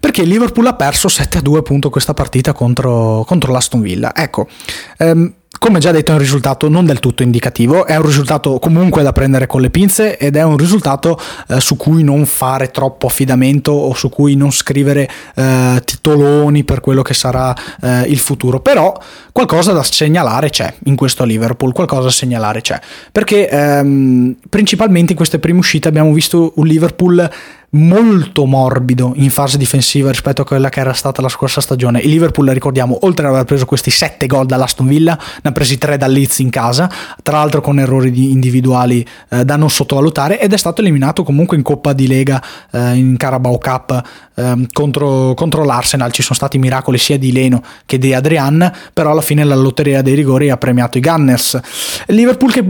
Perché 0.00 0.24
Liverpool 0.24 0.66
ha 0.66 0.74
perso 0.74 1.06
7-2 1.06 1.58
appunto 1.58 1.88
questa 1.88 2.14
partita 2.14 2.52
contro, 2.52 3.22
contro 3.28 3.52
l'Aston 3.52 3.80
Villa. 3.80 4.12
Ecco, 4.12 4.48
ehm, 4.96 5.34
come 5.58 5.80
già 5.80 5.90
detto 5.90 6.12
è 6.12 6.14
un 6.14 6.20
risultato 6.20 6.68
non 6.68 6.84
del 6.84 7.00
tutto 7.00 7.22
indicativo, 7.22 7.86
è 7.86 7.96
un 7.96 8.06
risultato 8.06 8.58
comunque 8.58 9.02
da 9.02 9.12
prendere 9.12 9.46
con 9.46 9.60
le 9.60 9.70
pinze 9.70 10.16
ed 10.16 10.36
è 10.36 10.42
un 10.42 10.56
risultato 10.56 11.18
eh, 11.48 11.60
su 11.60 11.76
cui 11.76 12.02
non 12.02 12.24
fare 12.26 12.70
troppo 12.70 13.06
affidamento 13.06 13.72
o 13.72 13.94
su 13.94 14.08
cui 14.08 14.36
non 14.36 14.52
scrivere 14.52 15.08
eh, 15.34 15.82
titoloni 15.84 16.64
per 16.64 16.80
quello 16.80 17.02
che 17.02 17.14
sarà 17.14 17.54
eh, 17.82 18.02
il 18.02 18.18
futuro. 18.18 18.60
Però 18.60 18.96
qualcosa 19.32 19.72
da 19.72 19.82
segnalare 19.82 20.50
c'è 20.50 20.72
in 20.84 20.96
questo 20.96 21.24
Liverpool, 21.24 21.72
qualcosa 21.72 22.02
da 22.02 22.10
segnalare 22.10 22.60
c'è, 22.60 22.80
perché 23.10 23.48
ehm, 23.48 24.36
principalmente 24.48 25.12
in 25.12 25.16
queste 25.16 25.38
prime 25.38 25.58
uscite 25.58 25.88
abbiamo 25.88 26.12
visto 26.12 26.52
un 26.56 26.66
Liverpool 26.66 27.30
molto 27.70 28.46
morbido 28.46 29.12
in 29.16 29.30
fase 29.30 29.58
difensiva 29.58 30.10
rispetto 30.10 30.40
a 30.40 30.44
quella 30.44 30.70
che 30.70 30.80
era 30.80 30.92
stata 30.94 31.20
la 31.20 31.28
scorsa 31.28 31.60
stagione. 31.60 32.00
Il 32.00 32.08
Liverpool, 32.08 32.48
ricordiamo, 32.48 32.98
oltre 33.02 33.26
ad 33.26 33.34
aver 33.34 33.44
preso 33.44 33.66
questi 33.66 33.90
7 33.90 34.26
gol 34.26 34.46
dall'Aston 34.46 34.86
Villa, 34.86 35.18
ne 35.42 35.50
ha 35.50 35.52
presi 35.52 35.76
3 35.76 35.98
dal 35.98 36.10
Leeds 36.10 36.38
in 36.38 36.50
casa, 36.50 36.90
tra 37.22 37.38
l'altro 37.38 37.60
con 37.60 37.78
errori 37.78 38.32
individuali 38.32 39.06
eh, 39.28 39.44
da 39.44 39.56
non 39.56 39.68
sottovalutare, 39.68 40.40
ed 40.40 40.52
è 40.52 40.56
stato 40.56 40.80
eliminato 40.80 41.22
comunque 41.24 41.56
in 41.56 41.62
Coppa 41.62 41.92
di 41.92 42.06
Lega, 42.06 42.42
eh, 42.70 42.94
in 42.94 43.16
Carabao 43.16 43.58
Cup 43.58 44.02
eh, 44.34 44.66
contro, 44.72 45.34
contro, 45.34 45.64
l'Arsenal. 45.64 46.10
Ci 46.12 46.22
sono 46.22 46.36
stati 46.36 46.58
miracoli 46.58 46.96
sia 46.96 47.18
di 47.18 47.32
Leno 47.32 47.62
che 47.84 47.98
di 47.98 48.14
Adrian, 48.14 48.72
però 48.94 49.10
alla 49.10 49.20
fine 49.20 49.44
la 49.44 49.56
lotteria 49.56 50.00
dei 50.00 50.14
rigori 50.14 50.48
ha 50.48 50.56
premiato 50.56 50.96
i 50.96 51.02
Gunners. 51.02 51.60
Liverpool 52.06 52.52
che 52.52 52.64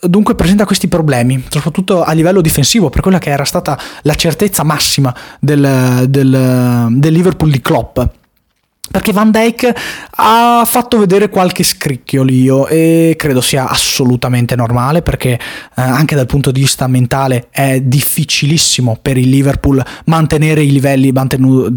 dunque 0.00 0.34
presenta 0.34 0.64
questi 0.64 0.88
problemi, 0.88 1.44
soprattutto 1.48 2.02
a 2.02 2.12
livello 2.12 2.40
difensivo, 2.40 2.88
per 2.88 3.02
quella 3.02 3.18
che 3.18 3.30
era 3.30 3.44
stata 3.44 3.78
la 4.02 4.14
certezza 4.14 4.37
certezza 4.38 4.62
massima 4.62 5.12
del, 5.40 6.04
del, 6.08 6.86
del 6.90 7.12
Liverpool 7.12 7.50
di 7.50 7.60
Klopp. 7.60 7.98
Perché 8.90 9.12
Van 9.12 9.30
Dyke 9.30 9.74
ha 10.12 10.62
fatto 10.64 10.98
vedere 10.98 11.28
qualche 11.28 11.62
scricchiolio 11.62 12.66
e 12.68 13.16
credo 13.18 13.42
sia 13.42 13.68
assolutamente 13.68 14.56
normale 14.56 15.02
perché 15.02 15.32
eh, 15.32 15.38
anche 15.74 16.14
dal 16.14 16.24
punto 16.24 16.50
di 16.50 16.60
vista 16.60 16.86
mentale 16.86 17.48
è 17.50 17.80
difficilissimo 17.82 18.98
per 19.02 19.18
il 19.18 19.28
Liverpool 19.28 19.84
mantenere 20.06 20.62
i 20.62 20.72
livelli 20.72 21.12
mantenu- 21.12 21.68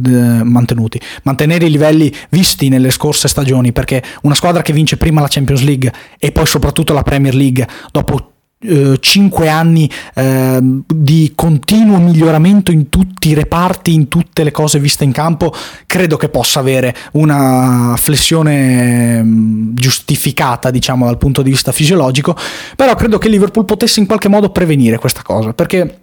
mantenuti, 0.43 1.01
mantenere 1.24 1.66
i 1.66 1.70
livelli 1.70 2.16
visti 2.30 2.70
nelle 2.70 2.91
scorse 2.91 3.28
stagioni 3.28 3.74
perché 3.74 4.01
una 4.22 4.36
squadra 4.36 4.62
che 4.62 4.72
vince 4.72 4.95
prima 4.95 5.20
la 5.20 5.28
Champions 5.30 5.64
League 5.64 5.91
e 6.18 6.32
poi 6.32 6.45
soprattutto 6.45 6.93
la 6.93 7.03
Premier 7.03 7.36
League 7.36 7.68
dopo 7.91 8.31
eh, 8.64 8.97
cinque 8.99 9.49
anni 9.49 9.89
eh, 10.14 10.59
di 10.62 11.32
continuo 11.36 11.97
miglioramento 11.97 12.72
in 12.72 12.89
tutti 12.89 13.30
i 13.30 13.34
reparti, 13.34 13.93
in 13.93 14.07
tutte 14.07 14.43
le 14.43 14.51
cose 14.51 14.80
viste 14.80 15.03
in 15.03 15.12
campo, 15.12 15.53
credo 15.86 16.18
che 16.18 16.30
possa 16.30 16.59
avere 16.59 16.95
una 17.14 17.95
flessione 17.97 19.24
mm, 19.24 19.74
giustificata, 19.74 20.70
diciamo, 20.70 21.05
dal 21.05 21.18
punto 21.18 21.41
di 21.41 21.49
vista 21.49 21.72
fisiologico, 21.72 22.36
però 22.76 22.95
credo 22.95 23.18
che 23.18 23.30
Liverpool 23.30 23.66
potesse 23.66 23.99
in 23.99 24.05
qualche 24.05 24.30
modo 24.30 24.49
prevenire 24.49 24.97
questa 24.99 25.22
cosa, 25.24 25.53
perché 25.53 26.01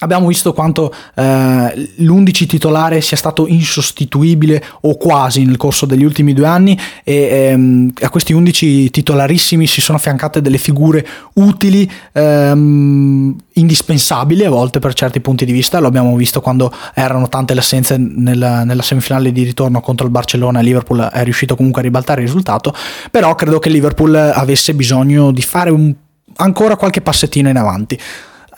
Abbiamo 0.00 0.26
visto 0.26 0.52
quanto 0.52 0.92
eh, 1.14 1.22
l'11 1.22 2.46
titolare 2.46 3.00
sia 3.00 3.16
stato 3.16 3.46
insostituibile 3.46 4.60
o 4.80 4.96
quasi 4.96 5.44
nel 5.44 5.56
corso 5.56 5.86
degli 5.86 6.02
ultimi 6.02 6.32
due 6.32 6.48
anni 6.48 6.76
e 7.04 7.14
ehm, 7.52 7.92
a 8.00 8.10
questi 8.10 8.32
11 8.32 8.90
titolarissimi 8.90 9.68
si 9.68 9.80
sono 9.80 9.96
affiancate 9.96 10.42
delle 10.42 10.58
figure 10.58 11.06
utili, 11.34 11.88
ehm, 12.10 13.36
indispensabili 13.52 14.44
a 14.44 14.50
volte 14.50 14.80
per 14.80 14.94
certi 14.94 15.20
punti 15.20 15.44
di 15.44 15.52
vista, 15.52 15.78
lo 15.78 15.86
abbiamo 15.86 16.16
visto 16.16 16.40
quando 16.40 16.74
erano 16.92 17.28
tante 17.28 17.54
le 17.54 17.60
assenze 17.60 17.96
nella, 17.96 18.64
nella 18.64 18.82
semifinale 18.82 19.30
di 19.30 19.44
ritorno 19.44 19.80
contro 19.80 20.06
il 20.06 20.12
Barcellona, 20.12 20.58
Liverpool 20.58 21.08
è 21.12 21.22
riuscito 21.22 21.54
comunque 21.54 21.82
a 21.82 21.84
ribaltare 21.84 22.20
il 22.20 22.26
risultato, 22.26 22.74
però 23.12 23.36
credo 23.36 23.60
che 23.60 23.70
Liverpool 23.70 24.16
avesse 24.16 24.74
bisogno 24.74 25.30
di 25.30 25.42
fare 25.42 25.70
un, 25.70 25.94
ancora 26.34 26.74
qualche 26.74 27.00
passettino 27.00 27.48
in 27.48 27.56
avanti 27.56 27.96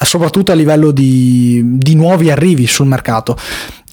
soprattutto 0.05 0.53
a 0.53 0.55
livello 0.55 0.91
di, 0.91 1.63
di 1.65 1.95
nuovi 1.95 2.31
arrivi 2.31 2.67
sul 2.67 2.87
mercato 2.87 3.37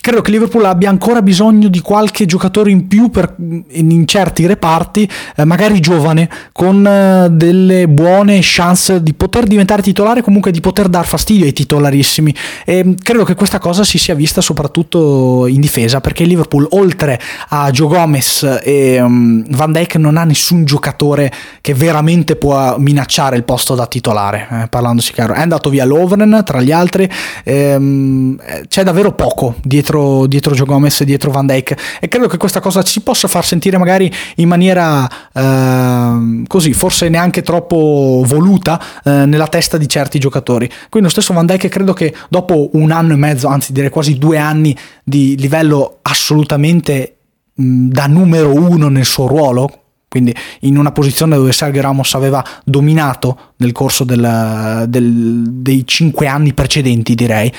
credo 0.04 0.20
che 0.20 0.32
Liverpool 0.32 0.66
abbia 0.66 0.90
ancora 0.90 1.22
bisogno 1.22 1.70
di 1.70 1.80
qualche 1.80 2.26
giocatore 2.26 2.70
in 2.70 2.90
più 2.90 3.10
per, 3.10 3.36
in 3.38 4.06
certi 4.06 4.46
reparti, 4.46 5.10
eh, 5.38 5.46
magari 5.46 5.80
giovane, 5.80 6.30
con 6.52 6.86
eh, 6.86 7.30
delle 7.32 7.88
buone 7.88 8.40
chance 8.42 9.02
di 9.02 9.14
poter 9.14 9.46
diventare 9.46 9.82
titolare, 9.82 10.22
comunque 10.22 10.52
di 10.52 10.60
poter 10.60 10.90
dar 10.90 11.06
fastidio 11.06 11.46
ai 11.46 11.54
titolarissimi. 11.54 12.36
E 12.66 12.84
mm, 12.84 12.92
credo 13.02 13.24
che 13.24 13.34
questa 13.34 13.60
cosa 13.60 13.86
si 13.86 13.98
sia 13.98 14.14
vista 14.14 14.42
soprattutto 14.42 15.48
in 15.48 15.62
difesa, 15.62 16.02
perché 16.02 16.26
Liverpool, 16.26 16.68
oltre 16.72 17.18
a 17.48 17.72
Joe 17.72 17.88
Gomez 17.88 18.60
e 18.62 19.00
um, 19.00 19.46
Van 19.52 19.72
Dijk, 19.72 19.96
non 19.96 20.18
ha 20.18 20.26
nessun 20.26 20.66
giocatore 20.66 21.32
che 21.62 21.74
veramente 21.74 22.36
può 22.36 22.76
minacciare 22.78 23.38
il 23.38 23.46
posto 23.46 23.74
da 23.74 23.88
titolare, 23.88 24.48
eh, 24.52 24.68
parlandosi 24.68 25.14
chiaro. 25.14 25.34
È 25.34 25.40
andato 25.40 25.70
via 25.70 25.86
Lovren, 25.86 26.42
tra 26.46 26.62
gli 26.62 26.74
altri, 26.74 27.10
ehm, 27.46 28.38
c'è 28.68 28.84
davvero 28.84 29.14
poco 29.14 29.56
dietro 29.64 29.92
dietro, 29.94 30.28
dietro 30.28 30.56
Joe 30.56 30.66
Gomez 30.66 31.02
e 31.02 31.06
dietro 31.06 31.32
Van 31.32 31.46
Dyke 31.46 31.78
e 32.00 32.08
credo 32.08 32.28
che 32.28 32.38
questa 32.38 32.60
cosa 32.60 32.82
ci 32.82 33.02
possa 33.02 33.28
far 33.28 33.46
sentire 33.46 33.78
magari 33.78 34.12
in 34.36 34.48
maniera 34.48 35.08
eh, 35.32 36.44
così, 36.48 36.74
forse 36.74 37.10
neanche 37.10 37.42
troppo 37.42 38.24
voluta 38.26 38.82
eh, 39.04 39.26
nella 39.26 39.48
testa 39.48 39.78
di 39.78 39.88
certi 39.88 40.20
giocatori. 40.20 40.68
Quindi 40.68 41.02
lo 41.02 41.10
stesso 41.10 41.34
Van 41.34 41.46
Dyke 41.46 41.70
credo 41.70 41.94
che 41.94 42.14
dopo 42.30 42.70
un 42.74 42.92
anno 42.92 43.14
e 43.14 43.18
mezzo, 43.18 43.48
anzi 43.48 43.72
direi 43.72 43.90
quasi 43.90 44.18
due 44.18 44.38
anni 44.38 44.76
di 45.04 45.36
livello 45.38 46.00
assolutamente 46.02 47.18
mh, 47.54 47.88
da 47.90 48.08
numero 48.08 48.54
uno 48.54 48.90
nel 48.90 49.06
suo 49.06 49.28
ruolo, 49.28 49.82
quindi 50.08 50.34
in 50.62 50.78
una 50.78 50.92
posizione 50.92 51.36
dove 51.36 51.52
Sergio 51.52 51.82
Ramos 51.82 52.14
aveva 52.14 52.44
dominato 52.64 53.54
nel 53.58 53.72
corso 53.72 54.04
del, 54.04 54.86
del, 54.88 55.44
dei 55.48 55.88
cinque 55.88 56.28
anni 56.28 56.54
precedenti, 56.54 57.16
direi 57.16 57.52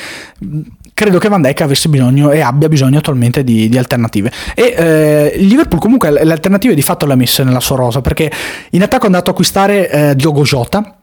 credo 0.95 1.19
che 1.19 1.29
Van 1.29 1.43
Dijk 1.43 1.61
avesse 1.61 1.89
bisogno 1.89 2.31
e 2.31 2.41
abbia 2.41 2.69
bisogno 2.69 2.99
attualmente 2.99 3.45
di, 3.45 3.69
di 3.69 3.77
alternative. 3.77 4.33
E 4.55 4.75
eh, 4.77 5.33
Liverpool 5.39 5.81
comunque 5.81 6.11
le 6.11 6.33
alternative 6.33 6.75
di 6.75 6.83
fatto 6.83 7.05
le 7.05 7.13
ha 7.13 7.17
messe 7.17 7.45
nella 7.45 7.61
sua 7.61 7.77
rosa 7.77 8.01
perché 8.01 8.31
in 8.71 8.83
attacco 8.83 9.03
è 9.03 9.07
andato 9.07 9.31
a 9.31 9.33
acquistare 9.33 9.91
eh, 9.91 10.17
Diogo 10.17 10.43
Jota 10.43 10.99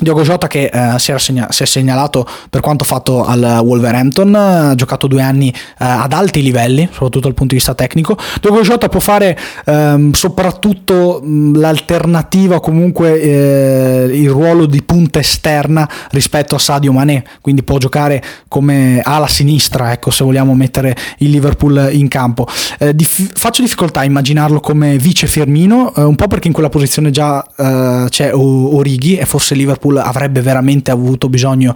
Diogo 0.00 0.22
Jota 0.22 0.46
che 0.46 0.70
eh, 0.72 0.98
si, 0.98 1.12
segna- 1.16 1.48
si, 1.50 1.64
è 1.64 1.66
segnalato 1.66 2.26
per 2.48 2.60
quanto 2.60 2.84
fatto 2.84 3.24
al 3.24 3.60
Wolverhampton, 3.62 4.34
ha 4.34 4.74
giocato 4.76 5.08
due 5.08 5.22
anni 5.22 5.48
eh, 5.50 5.54
ad 5.78 6.12
alti 6.12 6.42
livelli, 6.42 6.88
soprattutto 6.90 7.20
dal 7.20 7.34
punto 7.34 7.54
di 7.54 7.56
vista 7.56 7.74
tecnico. 7.74 8.16
Diogo 8.40 8.60
Jota 8.60 8.88
può 8.88 9.00
fare 9.00 9.36
ehm, 9.64 10.12
soprattutto 10.12 11.20
mh, 11.22 11.58
l'alternativa, 11.58 12.60
comunque 12.60 13.20
eh, 13.20 14.08
il 14.12 14.30
ruolo 14.30 14.66
di 14.66 14.82
punta 14.82 15.18
esterna 15.18 15.88
rispetto 16.10 16.54
a 16.54 16.58
Sadio 16.58 16.92
Mané, 16.92 17.24
quindi 17.40 17.64
può 17.64 17.78
giocare 17.78 18.22
come 18.46 19.00
ala 19.02 19.26
sinistra, 19.26 19.92
ecco, 19.92 20.10
se 20.10 20.22
vogliamo 20.22 20.54
mettere 20.54 20.96
il 21.18 21.30
Liverpool 21.30 21.88
in 21.92 22.06
campo. 22.08 22.46
Eh, 22.78 22.94
Dif- 22.94 23.36
faccio 23.36 23.62
difficoltà 23.62 24.00
a 24.00 24.04
immaginarlo 24.04 24.60
come 24.60 24.96
vice 24.96 25.26
Firmino, 25.26 25.92
eh, 25.94 26.02
un 26.02 26.14
po' 26.14 26.28
perché 26.28 26.46
in 26.46 26.54
quella 26.54 26.68
posizione 26.68 27.10
già 27.10 27.44
eh, 27.56 28.06
c'è 28.08 28.32
Orighi 28.32 29.16
e 29.16 29.24
forse 29.24 29.54
Liverpool 29.54 29.86
Liverpool 29.88 29.96
avrebbe 29.96 30.40
veramente 30.40 30.90
avuto 30.90 31.28
bisogno 31.28 31.74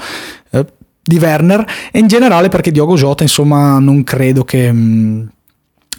eh, 0.50 0.66
di 1.02 1.18
Werner. 1.18 1.64
E 1.90 1.98
in 1.98 2.06
generale 2.06 2.48
perché 2.48 2.70
Diogo 2.70 2.94
Jota 2.94 3.22
insomma 3.22 3.78
non 3.78 4.04
credo 4.04 4.44
che... 4.44 4.70
Mh, 4.70 4.78
mm, 4.78 5.26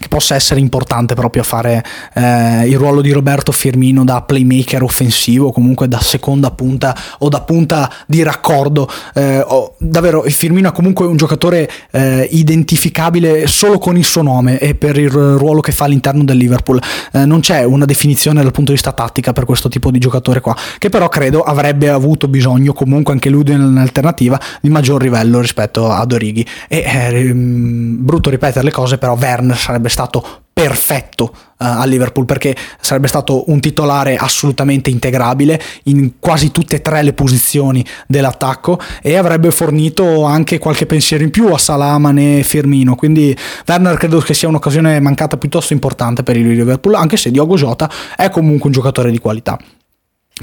che 0.04 0.10
possa 0.10 0.36
essere 0.36 0.60
importante 0.60 1.16
proprio 1.16 1.43
a 1.43 1.45
fare 1.45 1.84
eh, 2.14 2.68
il 2.68 2.78
ruolo 2.78 2.99
di 2.99 3.12
Roberto 3.12 3.54
Firmino 3.54 4.04
da 4.04 4.22
playmaker 4.22 4.84
offensivo, 4.84 5.54
comunque 5.54 5.88
da 5.88 5.99
seconda 6.01 6.51
punta 6.51 6.93
o 7.20 7.30
da 7.30 7.39
punta 7.39 7.89
di 8.06 8.22
raccordo. 8.22 8.89
Eh, 9.14 9.39
oh, 9.39 9.76
davvero, 9.78 10.24
Firmino 10.24 10.70
è 10.70 10.72
comunque 10.74 11.06
un 11.06 11.16
giocatore 11.16 11.70
eh, 11.91 12.28
identificabile 12.32 13.47
solo 13.47 13.78
con 13.78 13.97
il 13.97 14.04
suo 14.04 14.22
nome 14.22 14.60
e 14.60 14.76
per 14.76 14.97
il 14.97 15.10
ruolo 15.10 15.62
che 15.62 15.72
fa 15.72 15.86
all'interno 15.86 16.26
del 16.26 16.36
Liverpool. 16.36 16.82
Eh, 17.14 17.26
non 17.26 17.39
c'è 17.39 17.64
una 17.64 17.86
definizione 17.86 18.41
dal 18.41 18.51
punto 18.51 18.72
di 18.72 18.78
vista 18.78 18.91
tattica 18.91 19.32
per 19.32 19.45
questo 19.45 19.70
tipo 19.70 19.89
di 19.89 19.99
giocatore 19.99 20.41
qua, 20.41 20.54
che 20.80 20.89
però 20.89 21.08
credo 21.08 21.43
avrebbe 21.43 21.88
avuto 21.88 22.28
bisogno 22.28 22.74
comunque 22.74 23.14
anche 23.14 23.30
lui 23.30 23.43
di 23.43 23.51
un'alternativa 23.51 24.38
di 24.60 24.68
maggior 24.68 25.01
livello 25.01 25.39
rispetto 25.39 25.89
ad 25.89 26.12
Orighi. 26.12 26.45
E 26.68 26.84
eh, 26.86 27.34
brutto 27.34 28.30
ripetere 28.30 28.66
le 28.66 28.72
cose, 28.72 28.97
però 28.97 29.16
sarebbe 29.16 29.84
sarebbe 29.84 29.89
stato 29.93 30.41
perfetto 30.53 31.31
uh, 31.33 31.53
a 31.57 31.85
Liverpool 31.85 32.25
perché 32.25 32.55
sarebbe 32.79 33.07
stato 33.07 33.49
un 33.49 33.59
titolare 33.59 34.15
assolutamente 34.15 34.89
integrabile 34.89 35.59
in 35.83 36.19
quasi 36.19 36.51
tutte 36.51 36.75
e 36.75 36.81
tre 36.81 37.01
le 37.01 37.13
posizioni 37.13 37.83
dell'attacco 38.07 38.79
e 39.01 39.15
avrebbe 39.15 39.49
fornito 39.51 40.23
anche 40.23 40.59
qualche 40.59 40.85
pensiero 40.85 41.23
in 41.23 41.31
più 41.31 41.51
a 41.51 41.57
Salamane 41.57 42.39
e 42.39 42.43
Firmino. 42.43 42.95
Quindi 42.95 43.35
Werner 43.65 43.97
credo 43.97 44.19
che 44.19 44.33
sia 44.33 44.47
un'occasione 44.47 44.99
mancata 44.99 45.37
piuttosto 45.37 45.73
importante 45.73 46.23
per 46.23 46.37
il 46.37 46.47
Liverpool 46.47 46.95
anche 46.95 47.17
se 47.17 47.31
Diogo 47.31 47.55
Jota 47.55 47.89
è 48.15 48.29
comunque 48.29 48.67
un 48.67 48.73
giocatore 48.73 49.09
di 49.09 49.19
qualità 49.19 49.57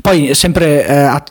Poi, 0.01 0.34
sempre 0.34 0.86
eh, 0.86 1.22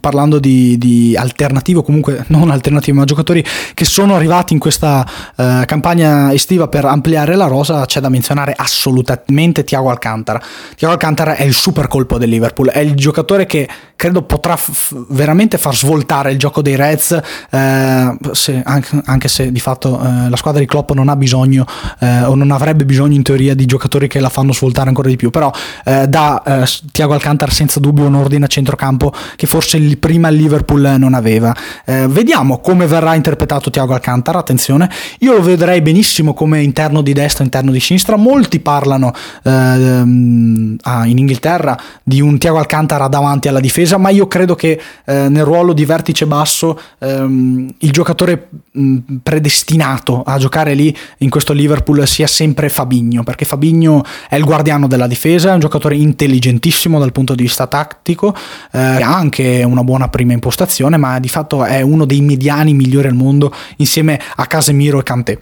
parlando 0.00 0.38
di, 0.38 0.78
di 0.78 1.14
alternativo, 1.14 1.82
comunque 1.82 2.24
non 2.28 2.48
alternativo, 2.48 2.96
ma 2.96 3.04
giocatori 3.04 3.44
che 3.74 3.84
sono 3.84 4.14
arrivati 4.14 4.54
in 4.54 4.58
questa 4.58 5.06
eh, 5.36 5.64
campagna 5.66 6.32
estiva 6.32 6.66
per 6.66 6.86
ampliare 6.86 7.36
la 7.36 7.46
rosa, 7.46 7.84
c'è 7.84 8.00
da 8.00 8.08
menzionare 8.08 8.54
assolutamente 8.56 9.64
Tiago 9.64 9.90
Alcantara. 9.90 10.40
Tiago 10.74 10.94
Alcantara 10.94 11.34
è 11.34 11.42
il 11.42 11.52
super 11.52 11.88
colpo 11.88 12.16
del 12.16 12.30
Liverpool, 12.30 12.70
è 12.70 12.78
il 12.78 12.94
giocatore 12.94 13.44
che 13.44 13.68
credo 13.96 14.22
potrà 14.22 14.56
f- 14.56 14.94
veramente 15.10 15.58
far 15.58 15.76
svoltare 15.76 16.32
il 16.32 16.38
gioco 16.38 16.62
dei 16.62 16.74
Reds, 16.74 17.20
eh, 17.50 18.16
se, 18.32 18.62
anche, 18.64 19.02
anche, 19.04 19.28
se 19.28 19.52
di 19.52 19.60
fatto 19.60 20.00
eh, 20.00 20.30
la 20.30 20.36
squadra 20.36 20.60
di 20.60 20.66
Klopp 20.66 20.92
non 20.92 21.10
ha 21.10 21.16
bisogno 21.16 21.66
eh, 22.00 22.22
o 22.22 22.34
non 22.34 22.50
avrebbe 22.50 22.86
bisogno 22.86 23.14
in 23.14 23.22
teoria 23.22 23.54
di 23.54 23.66
giocatori 23.66 24.08
che 24.08 24.20
la 24.20 24.30
fanno 24.30 24.54
svoltare 24.54 24.88
ancora 24.88 25.08
di 25.08 25.16
più, 25.16 25.28
però 25.28 25.52
eh, 25.84 26.08
da 26.08 26.66
Tiago 26.92 27.12
Alcantara 27.12 27.52
senza 27.52 27.78
dubbio 27.78 28.04
un 28.06 28.14
ordine 28.14 28.44
a 28.44 28.48
centrocampo 28.48 29.12
che 29.36 29.46
forse 29.46 29.76
il, 29.76 29.98
prima 29.98 30.28
il 30.28 30.36
Liverpool 30.36 30.96
non 30.98 31.14
aveva. 31.14 31.54
Eh, 31.84 32.06
vediamo 32.08 32.58
come 32.60 32.86
verrà 32.86 33.14
interpretato 33.14 33.70
Thiago 33.70 33.94
Alcantara, 33.94 34.38
attenzione, 34.38 34.90
io 35.20 35.34
lo 35.34 35.42
vedrei 35.42 35.80
benissimo 35.80 36.34
come 36.34 36.62
interno 36.62 37.02
di 37.02 37.12
destra, 37.12 37.44
interno 37.44 37.70
di 37.70 37.80
sinistra, 37.80 38.16
molti 38.16 38.60
parlano 38.60 39.12
eh, 39.42 39.50
ah, 39.50 41.06
in 41.06 41.18
Inghilterra 41.18 41.78
di 42.02 42.20
un 42.20 42.38
Thiago 42.38 42.58
Alcantara 42.58 43.08
davanti 43.08 43.48
alla 43.48 43.60
difesa, 43.60 43.96
ma 43.96 44.10
io 44.10 44.26
credo 44.26 44.54
che 44.54 44.80
eh, 45.04 45.28
nel 45.28 45.44
ruolo 45.44 45.72
di 45.72 45.84
vertice 45.84 46.26
basso 46.26 46.78
ehm, 46.98 47.74
il 47.78 47.90
giocatore 47.90 48.48
mh, 48.70 48.98
predestinato 49.22 50.22
a 50.24 50.38
giocare 50.38 50.74
lì 50.74 50.96
in 51.18 51.30
questo 51.30 51.52
Liverpool 51.52 52.06
sia 52.06 52.26
sempre 52.26 52.68
Fabigno, 52.68 53.22
perché 53.22 53.44
Fabigno 53.44 54.04
è 54.28 54.36
il 54.36 54.44
guardiano 54.44 54.86
della 54.86 55.06
difesa, 55.06 55.50
è 55.50 55.54
un 55.54 55.60
giocatore 55.60 55.96
intelligentissimo 55.96 56.98
dal 56.98 57.12
punto 57.12 57.34
di 57.34 57.42
vista 57.42 57.66
tattico, 58.06 58.34
eh, 58.72 58.78
ha 58.78 59.16
anche 59.16 59.64
una 59.64 59.82
buona 59.82 60.08
prima 60.08 60.32
impostazione, 60.32 60.96
ma 60.96 61.18
di 61.18 61.28
fatto 61.28 61.64
è 61.64 61.80
uno 61.80 62.04
dei 62.04 62.20
mediani 62.20 62.72
migliori 62.72 63.08
al 63.08 63.14
mondo 63.14 63.52
insieme 63.76 64.20
a 64.36 64.46
Casemiro 64.46 65.00
e 65.00 65.02
Kanté. 65.02 65.38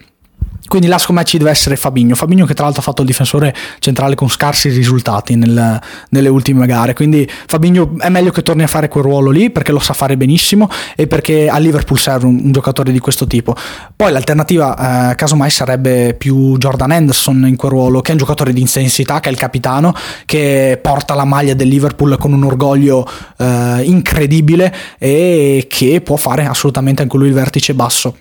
Quindi 0.66 0.88
là 0.88 0.98
secondo 0.98 1.20
me 1.20 1.26
ci 1.26 1.36
deve 1.36 1.50
essere 1.50 1.76
Fabigno, 1.76 2.14
Fabigno 2.14 2.46
che 2.46 2.54
tra 2.54 2.64
l'altro 2.64 2.80
ha 2.80 2.84
fatto 2.84 3.02
il 3.02 3.06
difensore 3.06 3.54
centrale 3.80 4.14
con 4.14 4.28
scarsi 4.28 4.70
risultati 4.70 5.36
nel, 5.36 5.80
nelle 6.08 6.28
ultime 6.28 6.66
gare, 6.66 6.94
quindi 6.94 7.28
Fabigno 7.46 7.96
è 7.98 8.08
meglio 8.08 8.30
che 8.30 8.42
torni 8.42 8.62
a 8.62 8.66
fare 8.66 8.88
quel 8.88 9.04
ruolo 9.04 9.30
lì 9.30 9.50
perché 9.50 9.72
lo 9.72 9.78
sa 9.78 9.92
fare 9.92 10.16
benissimo 10.16 10.68
e 10.96 11.06
perché 11.06 11.48
a 11.48 11.58
Liverpool 11.58 11.98
serve 11.98 12.26
un, 12.26 12.40
un 12.44 12.52
giocatore 12.52 12.92
di 12.92 12.98
questo 12.98 13.26
tipo. 13.26 13.54
Poi 13.94 14.10
l'alternativa 14.10 15.10
eh, 15.10 15.14
casomai 15.14 15.50
sarebbe 15.50 16.14
più 16.14 16.56
Jordan 16.56 16.92
Henderson 16.92 17.46
in 17.46 17.56
quel 17.56 17.70
ruolo, 17.70 18.00
che 18.00 18.08
è 18.08 18.12
un 18.12 18.18
giocatore 18.18 18.52
di 18.52 18.60
intensità, 18.60 19.20
che 19.20 19.28
è 19.28 19.32
il 19.32 19.38
capitano, 19.38 19.94
che 20.24 20.78
porta 20.80 21.14
la 21.14 21.24
maglia 21.24 21.54
del 21.54 21.68
Liverpool 21.68 22.16
con 22.18 22.32
un 22.32 22.42
orgoglio 22.42 23.06
eh, 23.36 23.82
incredibile 23.84 24.74
e 24.98 25.66
che 25.68 26.00
può 26.00 26.16
fare 26.16 26.46
assolutamente 26.46 27.02
anche 27.02 27.16
lui 27.16 27.28
il 27.28 27.34
vertice 27.34 27.74
basso 27.74 28.16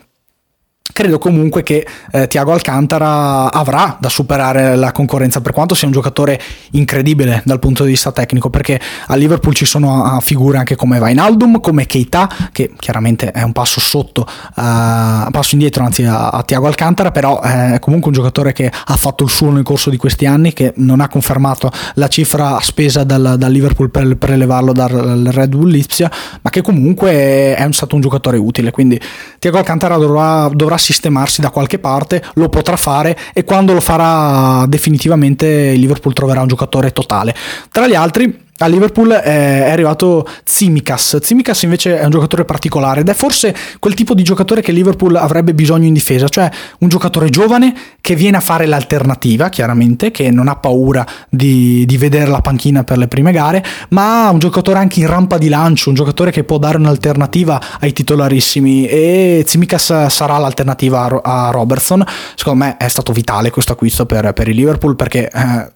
credo 0.94 1.18
comunque 1.18 1.64
che 1.64 1.86
eh, 2.12 2.28
Tiago 2.28 2.54
Alcantara 2.54 3.52
avrà 3.52 3.98
da 4.00 4.10
superare 4.10 4.76
la 4.76 4.92
concorrenza 4.92 5.42
per 5.42 5.52
quanto 5.52 5.76
sia 5.76 5.88
un 5.88 5.94
giocatore 5.94 6.40
incredibile 6.72 7.42
dal 7.46 7.60
punto 7.60 7.84
di 7.84 7.90
vista 7.90 8.12
tecnico 8.12 8.50
perché 8.50 8.80
a 9.08 9.16
Liverpool 9.16 9.54
ci 9.54 9.66
sono 9.66 10.16
uh, 10.16 10.22
figure 10.22 10.58
anche 10.58 10.76
come 10.76 11.00
Vainaldum 11.00 11.60
come 11.60 11.86
Keita 11.86 12.30
che 12.52 12.72
chiaramente 12.78 13.32
è 13.32 13.42
un 13.42 13.52
passo 13.52 13.80
sotto 13.80 14.22
uh, 14.22 15.32
passo 15.32 15.50
indietro 15.56 15.84
anzi 15.84 16.04
a, 16.04 16.30
a 16.30 16.44
Tiago 16.44 16.68
Alcantara 16.68 17.12
però 17.12 17.42
è 17.42 17.78
comunque 17.80 18.10
un 18.10 18.14
giocatore 18.14 18.54
che 18.54 18.72
ha 18.72 18.96
fatto 18.96 19.24
il 19.24 19.30
suo 19.30 19.52
nel 19.52 19.64
corso 19.64 19.90
di 19.90 19.98
questi 19.98 20.26
anni 20.26 20.54
che 20.54 20.74
non 20.78 21.02
ha 21.02 21.08
confermato 21.08 21.72
la 21.96 22.08
cifra 22.08 22.60
spesa 22.62 23.04
dal, 23.04 23.36
dal 23.38 23.52
Liverpool 23.52 23.90
per 23.90 24.16
prelevarlo 24.16 24.72
dal 24.72 25.30
Red 25.32 25.50
Bull 25.50 25.70
Lipsia 25.70 26.12
ma 26.42 26.50
che 26.50 26.62
comunque 26.62 27.12
è 27.56 27.68
stato 27.72 27.96
un 27.96 28.02
giocatore 28.02 28.38
utile. 28.38 28.72
Quindi 28.72 29.00
Tiago 29.40 29.58
Alcantara 29.58 29.98
dovrà 29.98 30.50
dovrà 30.54 30.78
sistemarsi 30.84 31.42
da 31.42 31.50
qualche 31.50 31.80
parte, 31.80 32.22
lo 32.36 32.50
potrà 32.50 32.76
fare 32.76 33.18
e 33.34 33.44
quando 33.44 33.74
lo 33.74 33.80
farà 33.80 34.66
definitivamente 34.68 35.48
il 35.48 35.80
Liverpool 35.80 36.14
troverà 36.14 36.42
un 36.42 36.48
giocatore 36.48 36.92
totale. 36.92 37.36
Tra 37.72 37.88
gli 37.88 37.96
altri 37.96 38.43
a 38.58 38.68
Liverpool 38.68 39.10
è 39.10 39.70
arrivato 39.70 40.28
Tsimikas. 40.44 41.18
Tsimikas 41.20 41.64
invece 41.64 42.00
è 42.00 42.04
un 42.04 42.12
giocatore 42.12 42.46
particolare 42.46 43.02
ed 43.02 43.10
è 43.10 43.14
forse 43.14 43.56
quel 43.80 43.94
tipo 43.94 44.14
di 44.14 44.24
giocatore 44.24 44.62
che 44.62 44.72
Liverpool 44.72 45.16
avrebbe 45.16 45.54
bisogno 45.54 45.88
in 45.88 45.94
difesa, 45.94 46.28
cioè 46.30 46.50
un 46.80 46.88
giocatore 46.88 47.30
giovane 47.30 47.74
che 48.00 48.16
viene 48.16 48.38
a 48.38 48.42
fare 48.42 48.66
l'alternativa, 48.66 49.50
chiaramente, 49.50 50.12
che 50.12 50.30
non 50.30 50.48
ha 50.48 50.56
paura 50.56 51.06
di, 51.30 51.86
di 51.86 51.98
vedere 51.98 52.30
la 52.30 52.42
panchina 52.42 52.84
per 52.84 52.98
le 52.98 53.08
prime 53.08 53.32
gare, 53.32 53.64
ma 53.90 54.30
un 54.30 54.40
giocatore 54.40 54.80
anche 54.80 55.00
in 55.00 55.08
rampa 55.08 55.38
di 55.38 55.50
lancio, 55.50 55.90
un 55.90 55.96
giocatore 55.96 56.32
che 56.32 56.44
può 56.44 56.58
dare 56.58 56.78
un'alternativa 56.78 57.62
ai 57.80 57.92
titolarissimi 57.92 58.86
e 58.88 59.42
Tsimikas 59.44 60.08
sarà 60.08 60.38
l'alternativa 60.38 61.22
a 61.24 61.50
Robertson. 61.52 62.06
Secondo 62.36 62.66
me 62.66 62.78
è 62.78 62.88
stato 62.88 63.14
vitale 63.14 63.50
questo 63.50 63.74
acquisto 63.74 64.06
per, 64.06 64.32
per 64.34 64.48
il 64.48 64.56
Liverpool 64.56 64.96
perché... 64.96 65.30
Eh, 65.30 65.72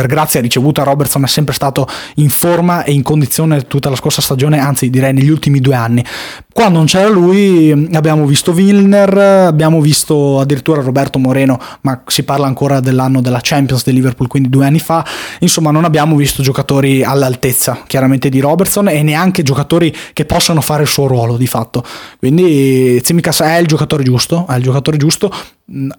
per 0.00 0.08
grazia 0.08 0.40
ricevuta 0.40 0.82
Robertson 0.82 1.24
è 1.24 1.26
sempre 1.26 1.52
stato 1.52 1.86
in 2.16 2.30
forma 2.30 2.84
e 2.84 2.92
in 2.92 3.02
condizione 3.02 3.66
tutta 3.66 3.90
la 3.90 3.96
scorsa 3.96 4.22
stagione, 4.22 4.58
anzi 4.58 4.88
direi 4.88 5.12
negli 5.12 5.28
ultimi 5.28 5.60
due 5.60 5.74
anni. 5.74 6.02
Quando 6.50 6.78
non 6.78 6.86
c'era 6.86 7.10
lui 7.10 7.70
abbiamo 7.92 8.24
visto 8.24 8.52
Wilner, 8.52 9.18
abbiamo 9.18 9.82
visto 9.82 10.40
addirittura 10.40 10.80
Roberto 10.80 11.18
Moreno, 11.18 11.60
ma 11.82 12.02
si 12.06 12.22
parla 12.22 12.46
ancora 12.46 12.80
dell'anno 12.80 13.20
della 13.20 13.40
Champions 13.42 13.84
del 13.84 13.92
Liverpool, 13.94 14.26
quindi 14.26 14.48
due 14.48 14.64
anni 14.64 14.78
fa. 14.78 15.04
Insomma 15.40 15.70
non 15.70 15.84
abbiamo 15.84 16.16
visto 16.16 16.42
giocatori 16.42 17.04
all'altezza 17.04 17.82
chiaramente 17.86 18.30
di 18.30 18.40
Robertson 18.40 18.88
e 18.88 19.02
neanche 19.02 19.42
giocatori 19.42 19.94
che 20.14 20.24
possano 20.24 20.62
fare 20.62 20.84
il 20.84 20.88
suo 20.88 21.08
ruolo 21.08 21.36
di 21.36 21.46
fatto. 21.46 21.84
Quindi 22.18 23.02
Tsimikas 23.02 23.40
è 23.40 23.58
il 23.58 23.66
giocatore 23.66 24.02
giusto, 24.02 24.46
è 24.48 24.56
il 24.56 24.62
giocatore 24.62 24.96
giusto 24.96 25.30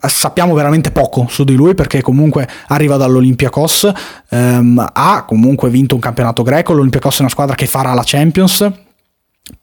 sappiamo 0.07 0.53
veramente 0.53 0.91
poco 0.91 1.27
su 1.29 1.43
di 1.43 1.55
lui 1.55 1.75
perché 1.75 2.01
comunque 2.01 2.47
arriva 2.67 2.97
dall'Olympiakos, 2.97 3.91
ehm, 4.29 4.89
ha 4.93 5.23
comunque 5.25 5.69
vinto 5.69 5.95
un 5.95 6.01
campionato 6.01 6.43
greco, 6.43 6.73
l'Olympiakos 6.73 7.17
è 7.17 7.21
una 7.21 7.29
squadra 7.29 7.55
che 7.55 7.67
farà 7.67 7.93
la 7.93 8.03
Champions, 8.03 8.69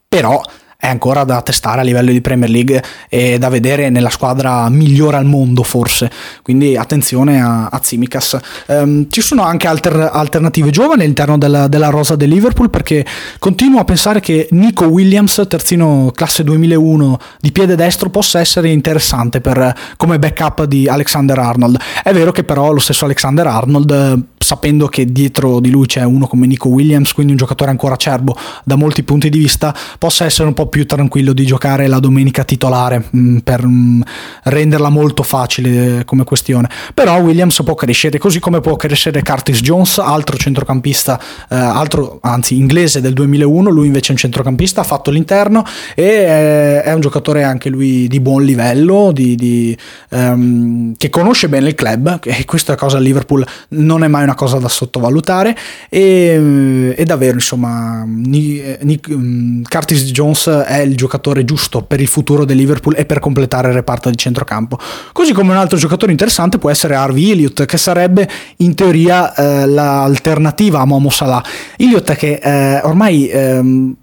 però 0.08 0.40
è 0.80 0.86
ancora 0.86 1.24
da 1.24 1.42
testare 1.42 1.80
a 1.80 1.82
livello 1.82 2.12
di 2.12 2.20
Premier 2.20 2.48
League 2.48 2.80
e 3.08 3.36
da 3.36 3.48
vedere 3.48 3.90
nella 3.90 4.10
squadra 4.10 4.68
migliore 4.68 5.16
al 5.16 5.24
mondo 5.24 5.64
forse, 5.64 6.08
quindi 6.40 6.76
attenzione 6.76 7.42
a, 7.42 7.66
a 7.66 7.80
Tsimikas. 7.80 8.38
Um, 8.66 9.10
ci 9.10 9.20
sono 9.20 9.42
anche 9.42 9.66
alter, 9.66 10.08
alternative 10.12 10.70
giovani 10.70 11.02
all'interno 11.02 11.36
della, 11.36 11.66
della, 11.66 11.88
rosa 11.88 12.14
del 12.14 12.28
Liverpool 12.28 12.70
perché 12.70 13.04
continuo 13.40 13.80
a 13.80 13.84
pensare 13.84 14.20
che 14.20 14.46
Nico 14.52 14.84
Williams, 14.84 15.44
terzino 15.48 16.12
classe 16.14 16.44
2001 16.44 17.18
di 17.40 17.50
piede 17.50 17.74
destro, 17.74 18.08
possa 18.08 18.38
essere 18.38 18.70
interessante 18.70 19.40
per, 19.40 19.74
come 19.96 20.20
backup 20.20 20.62
di 20.62 20.86
Alexander 20.86 21.40
Arnold. 21.40 21.76
È 22.04 22.12
vero 22.12 22.30
che 22.30 22.44
però 22.44 22.70
lo 22.70 22.78
stesso 22.78 23.04
Alexander 23.04 23.48
Arnold 23.48 24.26
sapendo 24.48 24.86
che 24.86 25.04
dietro 25.04 25.60
di 25.60 25.68
lui 25.68 25.86
c'è 25.86 26.04
uno 26.04 26.26
come 26.26 26.46
Nico 26.46 26.68
Williams, 26.68 27.12
quindi 27.12 27.32
un 27.32 27.38
giocatore 27.38 27.70
ancora 27.70 27.94
acerbo 27.94 28.34
da 28.64 28.76
molti 28.76 29.02
punti 29.02 29.28
di 29.28 29.38
vista, 29.38 29.74
possa 29.98 30.24
essere 30.24 30.48
un 30.48 30.54
po' 30.54 30.67
più 30.68 30.86
tranquillo 30.86 31.32
di 31.32 31.44
giocare 31.44 31.86
la 31.86 31.98
domenica 31.98 32.44
titolare 32.44 33.04
mh, 33.10 33.18
mm, 33.18 33.36
per 33.38 33.66
mh, 33.66 33.70
mm, 33.70 34.00
renderla 34.44 34.88
molto 34.88 35.22
facile 35.22 36.04
come 36.04 36.24
questione. 36.24 36.68
Però 36.94 37.18
Williams 37.18 37.62
può 37.62 37.74
crescere, 37.74 38.18
così 38.18 38.38
come 38.38 38.60
può 38.60 38.76
crescere 38.76 39.22
Curtis 39.22 39.60
Jones, 39.60 39.98
altro 39.98 40.36
centrocampista, 40.36 41.20
eh, 41.50 41.56
altro, 41.56 42.18
anzi 42.22 42.56
inglese 42.56 43.00
del 43.00 43.12
2001, 43.12 43.70
lui 43.70 43.86
invece 43.86 44.08
è 44.08 44.12
un 44.12 44.18
centrocampista, 44.18 44.80
ha 44.80 44.84
fatto 44.84 45.10
l'interno 45.10 45.64
e 45.94 46.82
è, 46.82 46.92
un 46.92 47.00
giocatore 47.00 47.42
anche 47.42 47.68
lui 47.68 48.08
di 48.08 48.20
buon 48.20 48.44
livello, 48.44 49.10
di, 49.12 49.34
di, 49.36 49.76
um, 50.10 50.94
che 50.96 51.10
conosce 51.10 51.48
bene 51.48 51.68
il 51.68 51.74
club 51.74 52.20
e 52.24 52.44
questa 52.44 52.74
cosa 52.74 52.96
a 52.98 53.00
Liverpool 53.00 53.46
non 53.70 54.04
è 54.04 54.08
mai 54.08 54.24
una 54.24 54.34
cosa 54.34 54.58
da 54.58 54.68
sottovalutare 54.68 55.56
e, 55.88 56.94
e 56.96 57.04
davvero 57.04 57.34
insomma 57.34 58.04
Nick, 58.06 58.82
Nick, 58.82 59.10
mm, 59.10 59.62
Curtis 59.68 60.04
Jones 60.10 60.46
è 60.64 60.80
il 60.80 60.96
giocatore 60.96 61.44
giusto 61.44 61.82
per 61.82 62.00
il 62.00 62.06
futuro 62.06 62.44
del 62.44 62.56
Liverpool 62.56 62.94
e 62.96 63.04
per 63.04 63.18
completare 63.18 63.68
il 63.68 63.74
reparto 63.74 64.10
di 64.10 64.16
centrocampo. 64.16 64.78
Così 65.12 65.32
come 65.32 65.50
un 65.50 65.56
altro 65.56 65.78
giocatore 65.78 66.12
interessante 66.12 66.58
può 66.58 66.70
essere 66.70 66.94
Harvey 66.94 67.30
Elliott 67.30 67.64
che 67.64 67.76
sarebbe 67.76 68.28
in 68.58 68.74
teoria 68.74 69.34
eh, 69.34 69.66
l'alternativa 69.66 70.80
a 70.80 70.84
Momo 70.84 71.10
Salah. 71.10 71.42
Elliott 71.76 72.14
che 72.14 72.40
eh, 72.42 72.80
ormai 72.82 73.28
ehm, 73.28 73.96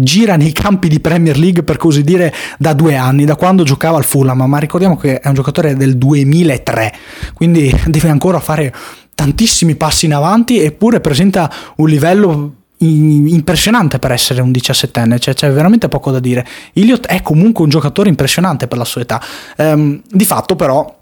gira 0.00 0.36
nei 0.36 0.52
campi 0.52 0.88
di 0.88 1.00
Premier 1.00 1.36
League 1.36 1.62
per 1.62 1.76
così 1.76 2.02
dire 2.02 2.32
da 2.58 2.72
due 2.72 2.96
anni, 2.96 3.24
da 3.24 3.36
quando 3.36 3.62
giocava 3.62 3.98
al 3.98 4.04
Fulham, 4.04 4.42
ma 4.42 4.58
ricordiamo 4.58 4.96
che 4.96 5.20
è 5.20 5.28
un 5.28 5.34
giocatore 5.34 5.76
del 5.76 5.98
2003, 5.98 6.94
quindi 7.34 7.72
deve 7.86 8.08
ancora 8.08 8.40
fare 8.40 8.72
tantissimi 9.14 9.74
passi 9.74 10.06
in 10.06 10.14
avanti 10.14 10.60
eppure 10.60 11.00
presenta 11.00 11.50
un 11.76 11.88
livello 11.88 12.54
impressionante 12.78 13.98
per 13.98 14.12
essere 14.12 14.40
un 14.40 14.50
17enne, 14.50 15.18
cioè 15.18 15.34
c'è 15.34 15.50
veramente 15.50 15.88
poco 15.88 16.10
da 16.10 16.20
dire. 16.20 16.46
Iliot 16.74 17.06
è 17.06 17.22
comunque 17.22 17.64
un 17.64 17.70
giocatore 17.70 18.08
impressionante 18.08 18.66
per 18.66 18.78
la 18.78 18.84
sua 18.84 19.00
età. 19.00 19.20
Ehm, 19.56 20.02
di 20.08 20.24
fatto 20.24 20.56
però 20.56 20.97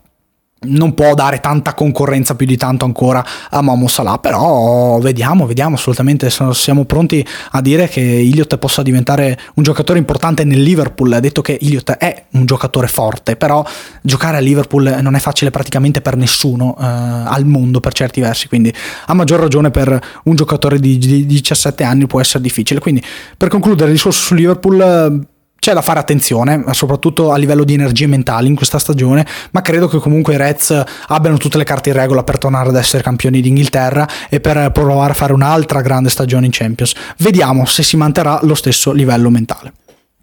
non 0.58 0.94
può 0.94 1.12
dare 1.12 1.40
tanta 1.40 1.74
concorrenza 1.74 2.34
più 2.34 2.46
di 2.46 2.56
tanto 2.56 2.86
ancora 2.86 3.24
a 3.50 3.60
Momo 3.60 3.88
Salah 3.88 4.16
però 4.18 4.98
vediamo 4.98 5.46
vediamo 5.46 5.74
assolutamente. 5.76 6.30
Siamo 6.30 6.84
pronti 6.84 7.24
a 7.50 7.60
dire 7.60 7.88
che 7.88 8.00
Iliot 8.00 8.56
possa 8.56 8.82
diventare 8.82 9.38
un 9.54 9.62
giocatore 9.62 9.98
importante 9.98 10.44
nel 10.44 10.62
Liverpool. 10.62 11.12
Ha 11.12 11.20
detto 11.20 11.42
che 11.42 11.56
Iliot 11.60 11.92
è 11.92 12.24
un 12.32 12.46
giocatore 12.46 12.88
forte 12.88 13.36
però 13.36 13.64
giocare 14.00 14.38
a 14.38 14.40
Liverpool 14.40 14.98
non 15.02 15.14
è 15.14 15.18
facile 15.18 15.50
praticamente 15.50 16.00
per 16.00 16.16
nessuno 16.16 16.74
eh, 16.78 16.84
al 16.84 17.44
mondo 17.44 17.80
per 17.80 17.92
certi 17.92 18.20
versi. 18.20 18.48
Quindi 18.48 18.72
a 19.06 19.14
maggior 19.14 19.40
ragione 19.40 19.70
per 19.70 20.00
un 20.24 20.34
giocatore 20.34 20.80
di, 20.80 20.96
di 20.96 21.26
17 21.26 21.84
anni 21.84 22.06
può 22.06 22.20
essere 22.20 22.42
difficile. 22.42 22.80
Quindi 22.80 23.02
per 23.36 23.48
concludere 23.48 23.88
il 23.90 23.96
discorso 23.96 24.22
su 24.22 24.34
Liverpool 24.34 25.34
c'è 25.66 25.74
da 25.74 25.82
fare 25.82 25.98
attenzione, 25.98 26.62
soprattutto 26.70 27.32
a 27.32 27.36
livello 27.36 27.64
di 27.64 27.74
energie 27.74 28.06
mentali 28.06 28.46
in 28.46 28.54
questa 28.54 28.78
stagione, 28.78 29.26
ma 29.50 29.62
credo 29.62 29.88
che 29.88 29.98
comunque 29.98 30.34
i 30.34 30.36
Reds 30.36 30.80
abbiano 31.08 31.38
tutte 31.38 31.58
le 31.58 31.64
carte 31.64 31.88
in 31.88 31.96
regola 31.96 32.22
per 32.22 32.38
tornare 32.38 32.68
ad 32.68 32.76
essere 32.76 33.02
campioni 33.02 33.40
d'Inghilterra 33.40 34.06
e 34.30 34.38
per 34.38 34.70
provare 34.70 35.10
a 35.10 35.14
fare 35.14 35.32
un'altra 35.32 35.80
grande 35.80 36.08
stagione 36.08 36.46
in 36.46 36.52
Champions. 36.52 36.94
Vediamo 37.18 37.64
se 37.64 37.82
si 37.82 37.96
manterrà 37.96 38.38
lo 38.42 38.54
stesso 38.54 38.92
livello 38.92 39.28
mentale. 39.28 39.72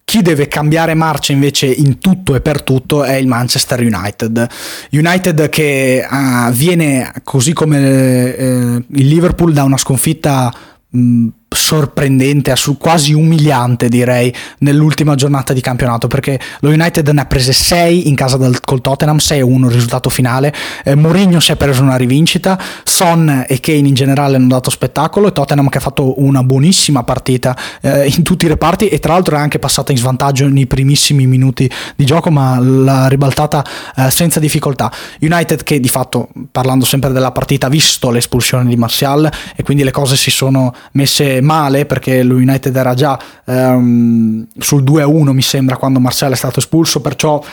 Chi 0.05 0.21
deve 0.21 0.47
cambiare 0.47 0.93
marcia 0.93 1.33
invece 1.33 1.65
in 1.65 1.97
tutto 1.97 2.35
e 2.35 2.39
per 2.39 2.61
tutto 2.61 3.03
è 3.03 3.15
il 3.15 3.27
Manchester 3.27 3.81
United. 3.81 4.47
United 4.91 5.49
che 5.49 6.07
uh, 6.09 6.51
viene 6.51 7.11
così 7.23 7.51
come 7.51 7.77
uh, 7.77 8.85
il 8.95 9.07
Liverpool 9.07 9.51
da 9.51 9.63
una 9.63 9.77
sconfitta 9.77 10.53
mh, 10.87 11.27
sorprendente, 11.53 12.53
quasi 12.77 13.13
umiliante 13.13 13.89
direi, 13.89 14.33
nell'ultima 14.59 15.15
giornata 15.15 15.53
di 15.53 15.61
campionato 15.61 16.07
perché 16.07 16.39
lo 16.59 16.69
United 16.69 17.07
ne 17.09 17.21
ha 17.21 17.25
prese 17.25 17.53
6 17.53 18.07
in 18.07 18.15
casa 18.15 18.37
del, 18.37 18.59
col 18.59 18.81
Tottenham, 18.81 19.17
6-1 19.17 19.65
il 19.65 19.71
risultato 19.71 20.09
finale, 20.09 20.53
eh, 20.83 20.95
Mourinho 20.95 21.39
si 21.39 21.51
è 21.51 21.55
preso 21.55 21.81
una 21.81 21.95
rivincita, 21.95 22.59
Son 22.83 23.45
e 23.47 23.59
Kane 23.59 23.87
in 23.87 23.93
generale 23.93 24.35
hanno 24.35 24.47
dato 24.47 24.69
spettacolo 24.69 25.27
e 25.27 25.31
Tottenham 25.31 25.69
che 25.69 25.77
ha 25.77 25.81
fatto 25.81 26.21
una 26.21 26.43
buonissima 26.43 27.03
partita 27.03 27.55
eh, 27.81 28.07
in 28.07 28.23
tutti 28.23 28.45
i 28.45 28.47
reparti 28.47 28.87
e 28.87 28.99
tra 28.99 29.13
l'altro 29.13 29.35
è 29.35 29.39
anche 29.39 29.59
passata 29.59 29.91
in 29.91 29.97
svantaggio 29.97 30.47
nei 30.47 30.67
primissimi 30.67 31.25
minuti 31.25 31.69
di 31.95 32.05
gioco 32.05 32.29
ma 32.29 32.59
l'ha 32.59 33.07
ribaltata 33.07 33.63
eh, 33.95 34.09
senza 34.09 34.39
difficoltà. 34.39 34.91
United 35.21 35.63
che 35.63 35.79
di 35.79 35.89
fatto, 35.89 36.29
parlando 36.51 36.85
sempre 36.85 37.11
della 37.11 37.31
partita, 37.31 37.67
ha 37.67 37.69
visto 37.69 38.09
l'espulsione 38.09 38.67
di 38.69 38.75
Martial 38.75 39.29
e 39.55 39.63
quindi 39.63 39.83
le 39.83 39.91
cose 39.91 40.15
si 40.15 40.31
sono 40.31 40.73
messe 40.93 41.41
male 41.43 41.85
perché 41.85 42.23
lo 42.23 42.35
United 42.35 42.75
era 42.75 42.93
già 42.93 43.19
um, 43.45 44.45
sul 44.57 44.83
2-1 44.83 45.29
mi 45.31 45.41
sembra 45.41 45.77
quando 45.77 45.99
Marcel 45.99 46.31
è 46.31 46.35
stato 46.35 46.59
espulso, 46.59 47.01
perciò 47.01 47.43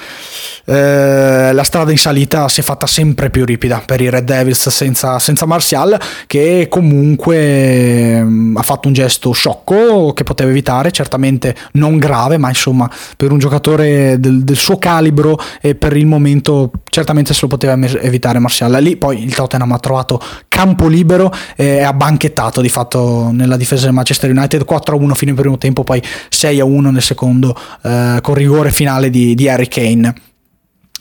eh, 0.64 1.52
la 1.52 1.62
strada 1.62 1.90
in 1.90 1.98
salita 1.98 2.48
si 2.48 2.60
è 2.60 2.62
fatta 2.62 2.86
sempre 2.86 3.30
più 3.30 3.44
ripida 3.44 3.82
per 3.84 4.00
i 4.00 4.08
Red 4.08 4.24
Devils 4.24 4.68
senza, 4.68 5.18
senza 5.18 5.46
Martial 5.46 5.98
che 6.26 6.68
comunque 6.68 8.20
um, 8.20 8.56
ha 8.56 8.62
fatto 8.62 8.88
un 8.88 8.94
gesto 8.94 9.32
sciocco 9.32 10.12
che 10.12 10.24
poteva 10.24 10.50
evitare, 10.50 10.92
certamente 10.92 11.56
non 11.72 11.98
grave, 11.98 12.38
ma 12.38 12.48
insomma 12.48 12.90
per 13.16 13.32
un 13.32 13.38
giocatore 13.38 14.18
del, 14.20 14.44
del 14.44 14.56
suo 14.56 14.78
calibro 14.78 15.38
e 15.60 15.74
per 15.74 15.96
il 15.96 16.06
momento 16.06 16.70
certamente 16.88 17.34
se 17.34 17.40
lo 17.42 17.48
poteva 17.48 17.76
evitare 18.00 18.38
Martial. 18.38 18.70
Lì 18.82 18.96
poi 18.96 19.22
il 19.22 19.34
Tottenham 19.34 19.72
ha 19.72 19.78
trovato 19.78 20.20
campo 20.48 20.88
libero 20.88 21.32
e 21.56 21.82
ha 21.82 21.92
banchettato 21.92 22.60
di 22.60 22.68
fatto 22.68 23.30
nella 23.32 23.56
difesa 23.56 23.79
del 23.84 23.94
Manchester 23.94 24.30
United 24.30 24.64
4-1 24.68 25.12
fino 25.14 25.30
al 25.32 25.36
primo 25.36 25.58
tempo, 25.58 25.84
poi 25.84 26.02
6-1 26.30 26.90
nel 26.90 27.02
secondo 27.02 27.56
eh, 27.82 28.18
con 28.22 28.34
rigore 28.34 28.70
finale 28.70 29.10
di, 29.10 29.34
di 29.34 29.48
Harry 29.48 29.68
Kane. 29.68 30.14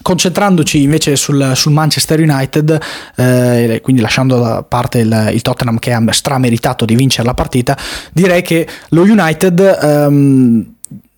Concentrandoci 0.01 0.81
invece 0.81 1.17
sul, 1.17 1.51
sul 1.55 1.73
Manchester 1.73 2.21
United, 2.21 2.79
eh, 3.17 3.79
quindi 3.83 4.01
lasciando 4.01 4.39
da 4.39 4.63
parte 4.63 4.99
il, 4.99 5.31
il, 5.33 5.41
Tottenham 5.41 5.77
che 5.77 5.91
ha 5.91 6.01
strameritato 6.11 6.85
di 6.85 6.95
vincere 6.95 7.27
la 7.27 7.33
partita, 7.33 7.77
direi 8.13 8.41
che 8.41 8.65
lo 8.89 9.01
United 9.01 9.59
ehm, 9.81 10.75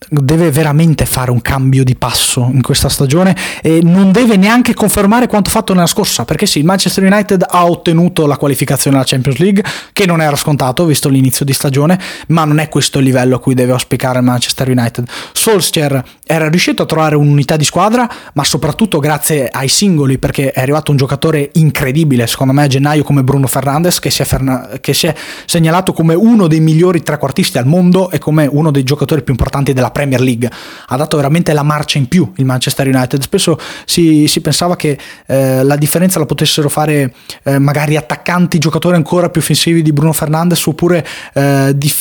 deve 0.10 0.50
veramente 0.50 1.06
fare 1.06 1.30
un 1.30 1.42
cambio 1.42 1.84
di 1.84 1.96
passo 1.96 2.50
in 2.52 2.62
questa 2.62 2.90
stagione 2.90 3.36
e 3.62 3.82
non 3.84 4.12
deve 4.12 4.36
neanche 4.36 4.74
confermare 4.74 5.28
quanto 5.28 5.52
fatto 5.52 5.74
nella 5.74 5.86
scorsa 5.86 6.26
perché 6.26 6.48
sì, 6.48 6.58
il 6.58 6.66
Manchester 6.66 7.04
United 7.04 7.46
ha 7.48 7.66
ottenuto 7.66 8.26
la 8.26 8.36
qualificazione 8.36 8.98
alla 8.98 9.06
Champions 9.06 9.38
League 9.38 9.64
che 9.94 10.08
non 10.08 10.20
era 10.20 10.36
scontato 10.36 10.86
visto 10.86 11.08
l'inizio 11.08 11.46
di 11.46 11.54
stagione 11.54 12.00
ma 12.28 12.46
non 12.46 12.58
è 12.58 12.68
questo 12.68 12.98
il 12.98 13.06
livello 13.06 13.36
a 13.36 13.40
cui 13.40 13.54
deve 13.54 13.74
auspicare 13.74 14.18
il 14.18 14.26
Manchester 14.26 14.70
United. 14.70 15.08
Solskjaer 15.34 16.04
era 16.26 16.50
riuscito 16.50 16.82
a 16.82 16.86
trovare 16.88 17.16
un'unità 17.16 17.56
di 17.56 17.64
squadra 17.64 18.10
ma 18.34 18.44
soprattutto 18.44 18.98
grazie 18.98 19.50
ai 19.50 19.68
singoli 19.68 20.18
perché 20.18 20.52
è 20.52 20.62
arrivato 20.62 20.90
un 20.90 20.98
giocatore 20.98 21.52
incredibile 21.54 22.26
secondo 22.26 22.54
me 22.54 22.64
a 22.64 22.68
gennaio 22.68 23.04
come 23.04 23.24
Bruno 23.24 23.46
Fernandes 23.46 24.00
che 24.00 24.10
si 24.10 24.24
è, 24.24 24.26
ferna- 24.26 24.80
che 24.82 24.96
si 24.96 25.06
è 25.06 25.14
segnalato 25.46 25.94
come 25.94 26.16
uno 26.16 26.48
dei 26.48 26.60
migliori 26.60 27.04
trequartisti 27.04 27.60
al 27.60 27.68
mondo 27.68 28.10
e 28.10 28.18
come 28.18 28.48
uno 28.52 28.72
dei 28.72 28.84
giocatori 28.84 29.22
più 29.22 29.34
importanti 29.34 29.74
della 29.74 29.91
Premier 29.92 30.22
League. 30.22 30.50
Ha 30.88 30.96
dato 30.96 31.18
veramente 31.18 31.54
la 31.54 31.64
marcia 31.64 31.98
in 31.98 32.08
più 32.08 32.32
il 32.38 32.46
Manchester 32.46 32.88
United. 32.88 33.22
Spesso 33.22 33.58
si, 33.86 34.28
si 34.28 34.42
pensava 34.42 34.76
che 34.76 34.98
eh, 35.28 35.64
la 35.64 35.76
differenza 35.76 36.20
la 36.20 36.26
potessero 36.26 36.70
fare 36.70 37.14
eh, 37.44 37.60
magari 37.60 37.96
attaccanti, 37.96 38.58
giocatori 38.58 38.96
ancora 38.96 39.30
più 39.30 39.42
offensivi 39.42 39.82
di 39.82 39.94
Bruno 39.94 40.14
Fernandes 40.14 40.66
oppure 40.66 41.06
eh, 41.34 41.74
di, 41.76 41.92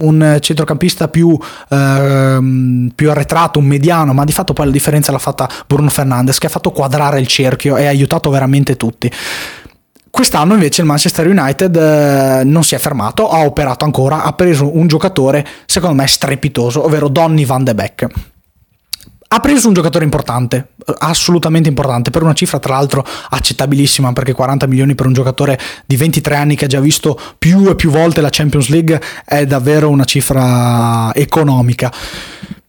un 0.00 0.38
centrocampista 0.40 1.08
più, 1.08 1.38
ehm, 1.68 2.92
più 2.94 3.10
arretrato, 3.10 3.58
un 3.58 3.66
mediano, 3.66 4.12
ma 4.12 4.24
di 4.24 4.32
fatto 4.32 4.52
poi 4.52 4.66
la 4.66 4.72
differenza 4.72 5.12
l'ha 5.12 5.18
fatta 5.18 5.48
Bruno 5.66 5.90
Fernandes 5.90 6.38
che 6.38 6.46
ha 6.46 6.50
fatto 6.50 6.70
quadrare 6.70 7.20
il 7.20 7.26
cerchio 7.26 7.76
e 7.76 7.86
ha 7.86 7.88
aiutato 7.88 8.30
veramente 8.30 8.76
tutti. 8.76 9.10
Quest'anno 10.10 10.54
invece 10.54 10.80
il 10.80 10.88
Manchester 10.88 11.26
United 11.26 11.76
eh, 11.76 12.44
non 12.44 12.64
si 12.64 12.74
è 12.74 12.78
fermato, 12.78 13.28
ha 13.28 13.44
operato 13.44 13.84
ancora, 13.84 14.24
ha 14.24 14.32
preso 14.32 14.76
un 14.76 14.88
giocatore 14.88 15.46
secondo 15.66 15.94
me 15.94 16.06
strepitoso, 16.08 16.84
ovvero 16.84 17.08
Donny 17.08 17.46
van 17.46 17.64
de 17.64 17.74
Beek. 17.74 18.06
Ha 19.32 19.38
preso 19.38 19.68
un 19.68 19.74
giocatore 19.74 20.02
importante, 20.02 20.70
assolutamente 20.98 21.68
importante, 21.68 22.10
per 22.10 22.24
una 22.24 22.32
cifra 22.32 22.58
tra 22.58 22.74
l'altro 22.74 23.06
accettabilissima, 23.28 24.12
perché 24.12 24.32
40 24.32 24.66
milioni 24.66 24.96
per 24.96 25.06
un 25.06 25.12
giocatore 25.12 25.56
di 25.86 25.96
23 25.96 26.34
anni 26.34 26.56
che 26.56 26.64
ha 26.64 26.68
già 26.68 26.80
visto 26.80 27.16
più 27.38 27.68
e 27.68 27.76
più 27.76 27.90
volte 27.90 28.20
la 28.20 28.28
Champions 28.28 28.68
League 28.70 29.00
è 29.24 29.46
davvero 29.46 29.88
una 29.88 30.04
cifra 30.04 31.14
economica. 31.14 31.92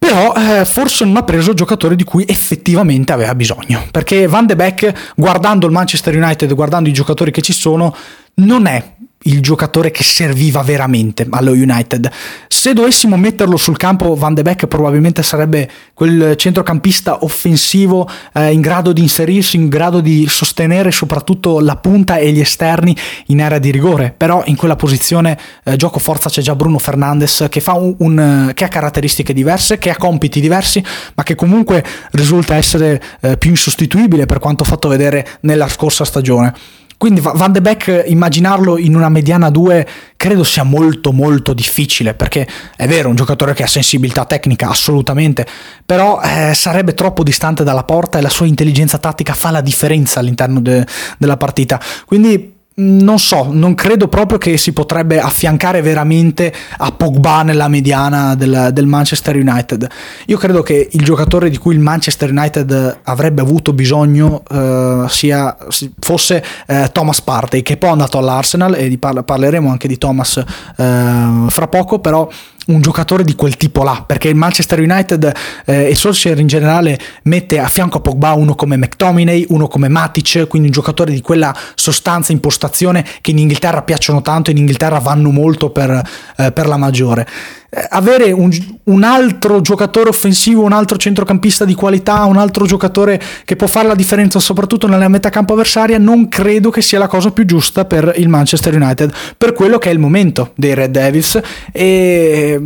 Però 0.03 0.33
eh, 0.33 0.65
forse 0.65 1.05
non 1.05 1.15
ha 1.17 1.23
preso 1.23 1.51
il 1.51 1.55
giocatore 1.55 1.95
di 1.95 2.03
cui 2.03 2.25
effettivamente 2.27 3.13
aveva 3.13 3.35
bisogno, 3.35 3.85
perché 3.91 4.25
Van 4.25 4.47
de 4.47 4.55
Beek, 4.55 5.13
guardando 5.15 5.67
il 5.67 5.71
Manchester 5.71 6.15
United, 6.15 6.51
guardando 6.55 6.89
i 6.89 6.91
giocatori 6.91 7.29
che 7.29 7.43
ci 7.43 7.53
sono, 7.53 7.95
non 8.37 8.65
è 8.65 8.83
il 9.23 9.41
giocatore 9.41 9.91
che 9.91 10.03
serviva 10.03 10.61
veramente 10.61 11.27
allo 11.29 11.51
United. 11.51 12.09
Se 12.47 12.73
dovessimo 12.73 13.17
metterlo 13.17 13.57
sul 13.57 13.77
campo, 13.77 14.15
Van 14.15 14.33
de 14.33 14.41
Beek 14.41 14.67
probabilmente 14.67 15.23
sarebbe 15.23 15.69
quel 15.93 16.35
centrocampista 16.37 17.23
offensivo 17.23 18.07
eh, 18.33 18.51
in 18.51 18.61
grado 18.61 18.93
di 18.93 19.01
inserirsi, 19.01 19.57
in 19.57 19.67
grado 19.67 19.99
di 19.99 20.27
sostenere 20.27 20.91
soprattutto 20.91 21.59
la 21.59 21.75
punta 21.75 22.17
e 22.17 22.31
gli 22.31 22.39
esterni 22.39 22.95
in 23.27 23.41
area 23.41 23.59
di 23.59 23.71
rigore. 23.71 24.13
Però 24.15 24.43
in 24.45 24.55
quella 24.55 24.75
posizione 24.75 25.37
eh, 25.63 25.75
gioco 25.75 25.99
forza 25.99 26.29
c'è 26.29 26.41
già 26.41 26.55
Bruno 26.55 26.77
Fernandes 26.77 27.47
che, 27.49 27.61
un, 27.67 27.95
un, 27.97 28.51
che, 28.53 28.63
ha 28.63 28.67
caratteristiche 28.67 29.33
diverse, 29.33 29.77
che 29.77 29.89
ha 29.89 29.97
compiti 29.97 30.39
diversi, 30.39 30.83
ma 31.15 31.23
che 31.23 31.35
comunque 31.35 31.83
risulta 32.11 32.55
essere 32.55 33.01
eh, 33.21 33.37
più 33.37 33.51
insostituibile 33.51 34.25
per 34.25 34.39
quanto 34.39 34.63
fatto 34.63 34.87
vedere 34.87 35.27
nella 35.41 35.67
scorsa 35.67 36.05
stagione. 36.05 36.53
Quindi 37.01 37.19
Van 37.19 37.51
de 37.51 37.61
Beek 37.61 38.03
immaginarlo 38.05 38.77
in 38.77 38.95
una 38.95 39.09
mediana 39.09 39.49
2 39.49 39.87
credo 40.15 40.43
sia 40.43 40.61
molto 40.61 41.11
molto 41.11 41.51
difficile 41.51 42.13
perché 42.13 42.47
è 42.75 42.85
vero, 42.85 43.09
un 43.09 43.15
giocatore 43.15 43.55
che 43.55 43.63
ha 43.63 43.67
sensibilità 43.67 44.25
tecnica 44.25 44.69
assolutamente, 44.69 45.47
però 45.83 46.21
eh, 46.21 46.53
sarebbe 46.53 46.93
troppo 46.93 47.23
distante 47.23 47.63
dalla 47.63 47.85
porta 47.85 48.19
e 48.19 48.21
la 48.21 48.29
sua 48.29 48.45
intelligenza 48.45 48.99
tattica 48.99 49.33
fa 49.33 49.49
la 49.49 49.61
differenza 49.61 50.19
all'interno 50.19 50.61
de- 50.61 50.85
della 51.17 51.37
partita. 51.37 51.81
Quindi 52.05 52.60
non 52.81 53.19
so, 53.19 53.47
non 53.51 53.75
credo 53.75 54.07
proprio 54.07 54.37
che 54.37 54.57
si 54.57 54.73
potrebbe 54.73 55.19
affiancare 55.19 55.81
veramente 55.81 56.53
a 56.77 56.91
Pogba 56.91 57.43
nella 57.43 57.67
mediana 57.67 58.35
del, 58.35 58.69
del, 58.73 58.85
Manchester 58.85 59.35
United. 59.35 59.87
Io 60.25 60.37
credo 60.37 60.61
che 60.61 60.89
il 60.91 61.03
giocatore 61.03 61.49
di 61.49 61.57
cui 61.57 61.75
il 61.75 61.79
Manchester 61.79 62.29
United 62.31 62.99
avrebbe 63.03 63.41
avuto 63.41 63.73
bisogno 63.73 64.43
uh, 64.49 65.07
sia, 65.07 65.55
fosse 65.99 66.43
uh, 66.67 66.91
Thomas 66.91 67.21
Partey, 67.21 67.61
che 67.61 67.77
poi 67.77 67.89
è 67.89 67.91
andato 67.91 68.17
all'Arsenal 68.17 68.75
e 68.75 68.97
parleremo 68.97 69.69
anche 69.69 69.87
di 69.87 69.97
Thomas 69.97 70.35
uh, 70.35 71.49
fra 71.49 71.67
poco, 71.67 71.99
però 71.99 72.27
un 72.67 72.81
giocatore 72.81 73.23
di 73.23 73.35
quel 73.35 73.57
tipo 73.57 73.83
là, 73.83 74.03
perché 74.05 74.29
il 74.29 74.35
Manchester 74.35 74.79
United 74.79 75.31
eh, 75.65 75.89
e 75.89 75.95
Solskjaer 75.95 76.39
in 76.39 76.47
generale 76.47 76.99
mette 77.23 77.59
a 77.59 77.67
fianco 77.67 77.97
a 77.97 78.01
Pogba 78.01 78.33
uno 78.33 78.55
come 78.55 78.77
McTominay, 78.77 79.45
uno 79.49 79.67
come 79.67 79.87
Matic, 79.87 80.47
quindi 80.47 80.67
un 80.67 80.73
giocatore 80.73 81.11
di 81.11 81.21
quella 81.21 81.55
sostanza, 81.75 82.31
impostazione 82.31 83.05
che 83.21 83.31
in 83.31 83.39
Inghilterra 83.39 83.81
piacciono 83.81 84.21
tanto, 84.21 84.51
in 84.51 84.57
Inghilterra 84.57 84.99
vanno 84.99 85.31
molto 85.31 85.71
per, 85.71 86.01
eh, 86.37 86.51
per 86.51 86.67
la 86.67 86.77
maggiore. 86.77 87.27
Eh, 87.73 87.87
avere 87.91 88.33
un, 88.33 88.51
un, 88.83 89.03
altro 89.03 89.61
giocatore 89.61 90.09
offensivo, 90.09 90.61
un 90.63 90.73
altro 90.73 90.97
centrocampista 90.97 91.63
di 91.63 91.73
qualità, 91.73 92.25
un 92.25 92.35
altro 92.35 92.65
giocatore 92.65 93.17
che 93.45 93.55
può 93.55 93.65
fare 93.65 93.87
la 93.87 93.95
differenza 93.95 94.39
soprattutto 94.39 94.87
nella 94.87 95.07
metà 95.07 95.29
campo 95.29 95.53
avversaria, 95.53 95.97
non 95.97 96.27
credo 96.27 96.69
che 96.69 96.81
sia 96.81 96.99
la 96.99 97.07
cosa 97.07 97.31
più 97.31 97.45
giusta 97.45 97.85
per 97.85 98.13
il 98.17 98.27
Manchester 98.27 98.75
United, 98.75 99.13
per 99.37 99.53
quello 99.53 99.77
che 99.77 99.89
è 99.89 99.93
il 99.93 99.99
momento 99.99 100.51
dei 100.55 100.73
Red 100.73 100.91
Devils. 100.91 101.39
E, 101.71 102.59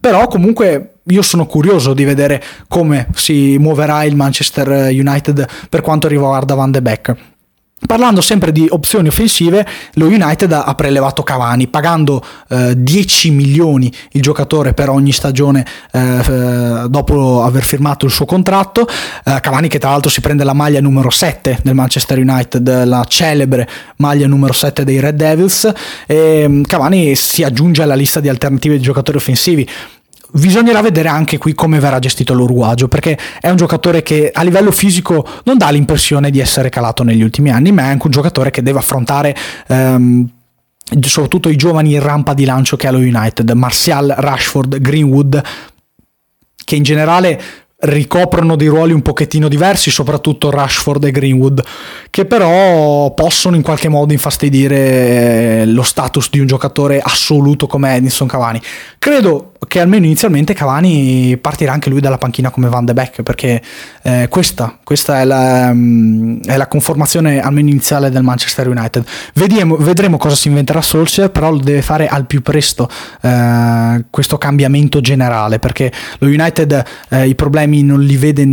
però 0.00 0.26
comunque 0.26 0.94
io 1.04 1.22
sono 1.22 1.46
curioso 1.46 1.94
di 1.94 2.02
vedere 2.02 2.42
come 2.66 3.06
si 3.14 3.58
muoverà 3.58 4.02
il 4.02 4.16
Manchester 4.16 4.90
United 4.90 5.46
per 5.68 5.82
quanto 5.82 6.08
riguarda 6.08 6.56
Van 6.56 6.72
de 6.72 6.82
Beek. 6.82 7.16
Parlando 7.86 8.20
sempre 8.20 8.50
di 8.50 8.66
opzioni 8.68 9.06
offensive, 9.06 9.64
lo 9.94 10.06
United 10.06 10.50
ha 10.52 10.74
prelevato 10.74 11.22
Cavani 11.22 11.68
pagando 11.68 12.22
eh, 12.48 12.74
10 12.76 13.30
milioni 13.30 13.90
il 14.12 14.20
giocatore 14.20 14.74
per 14.74 14.90
ogni 14.90 15.12
stagione 15.12 15.64
eh, 15.92 16.86
dopo 16.88 17.44
aver 17.44 17.62
firmato 17.62 18.04
il 18.04 18.10
suo 18.10 18.26
contratto. 18.26 18.86
Eh, 19.24 19.38
Cavani 19.40 19.68
che 19.68 19.78
tra 19.78 19.90
l'altro 19.90 20.10
si 20.10 20.20
prende 20.20 20.42
la 20.42 20.54
maglia 20.54 20.80
numero 20.80 21.08
7 21.08 21.60
del 21.62 21.74
Manchester 21.74 22.18
United, 22.18 22.84
la 22.84 23.04
celebre 23.06 23.68
maglia 23.96 24.26
numero 24.26 24.52
7 24.52 24.82
dei 24.82 24.98
Red 24.98 25.14
Devils. 25.14 25.72
E 26.06 26.62
Cavani 26.66 27.14
si 27.14 27.44
aggiunge 27.44 27.82
alla 27.82 27.94
lista 27.94 28.18
di 28.18 28.28
alternative 28.28 28.76
di 28.76 28.82
giocatori 28.82 29.18
offensivi 29.18 29.68
Bisognerà 30.30 30.82
vedere 30.82 31.08
anche 31.08 31.38
qui 31.38 31.54
come 31.54 31.80
verrà 31.80 31.98
gestito 31.98 32.34
l'uruguagio, 32.34 32.86
perché 32.86 33.18
è 33.40 33.48
un 33.48 33.56
giocatore 33.56 34.02
che 34.02 34.30
a 34.32 34.42
livello 34.42 34.70
fisico 34.70 35.26
non 35.44 35.56
dà 35.56 35.70
l'impressione 35.70 36.30
di 36.30 36.38
essere 36.38 36.68
calato 36.68 37.02
negli 37.02 37.22
ultimi 37.22 37.50
anni, 37.50 37.72
ma 37.72 37.82
è 37.82 37.86
anche 37.86 38.04
un 38.04 38.12
giocatore 38.12 38.50
che 38.50 38.62
deve 38.62 38.78
affrontare 38.78 39.34
ehm, 39.68 40.28
soprattutto 41.00 41.48
i 41.48 41.56
giovani 41.56 41.94
in 41.94 42.02
rampa 42.02 42.34
di 42.34 42.44
lancio 42.44 42.76
che 42.76 42.86
ha 42.86 42.90
lo 42.90 42.98
United, 42.98 43.50
Martial, 43.50 44.14
Rashford, 44.18 44.80
Greenwood, 44.80 45.42
che 46.64 46.76
in 46.76 46.82
generale 46.82 47.40
ricoprono 47.80 48.56
dei 48.56 48.66
ruoli 48.66 48.92
un 48.92 49.02
pochettino 49.02 49.46
diversi, 49.46 49.90
soprattutto 49.90 50.50
Rashford 50.50 51.04
e 51.04 51.10
Greenwood, 51.12 51.62
che 52.10 52.24
però 52.24 53.12
possono 53.14 53.54
in 53.54 53.62
qualche 53.62 53.88
modo 53.88 54.12
infastidire 54.12 55.64
lo 55.66 55.82
status 55.82 56.28
di 56.30 56.40
un 56.40 56.46
giocatore 56.46 57.00
assoluto 57.00 57.68
come 57.68 57.94
Edinson 57.94 58.26
Cavani. 58.26 58.60
Credo 58.98 59.52
che 59.66 59.80
almeno 59.80 60.06
inizialmente 60.06 60.54
Cavani 60.54 61.36
partirà 61.36 61.72
anche 61.72 61.90
lui 61.90 62.00
dalla 62.00 62.18
panchina 62.18 62.50
come 62.50 62.68
Van 62.68 62.84
de 62.84 62.94
Beek, 62.94 63.22
perché 63.22 63.62
eh, 64.02 64.26
questa, 64.28 64.78
questa 64.82 65.20
è, 65.20 65.24
la, 65.24 65.70
um, 65.70 66.40
è, 66.44 66.56
la, 66.56 66.66
conformazione 66.66 67.40
almeno 67.40 67.68
iniziale 67.68 68.10
del 68.10 68.22
Manchester 68.22 68.68
United. 68.68 69.04
Vediamo, 69.34 69.76
vedremo 69.76 70.16
cosa 70.16 70.34
si 70.34 70.48
inventerà 70.48 70.80
Solskjaer, 70.80 71.30
però 71.30 71.50
lo 71.50 71.58
deve 71.58 71.82
fare 71.82 72.06
al 72.08 72.26
più 72.26 72.40
presto 72.40 72.88
eh, 73.20 74.04
questo 74.10 74.38
cambiamento 74.38 75.00
generale, 75.00 75.58
perché 75.58 75.92
lo 76.18 76.28
United 76.28 76.84
eh, 77.10 77.28
i 77.28 77.34
problemi 77.34 77.67
problemi 77.68 77.82
non 77.82 78.00
li 78.00 78.16
vede 78.16 78.46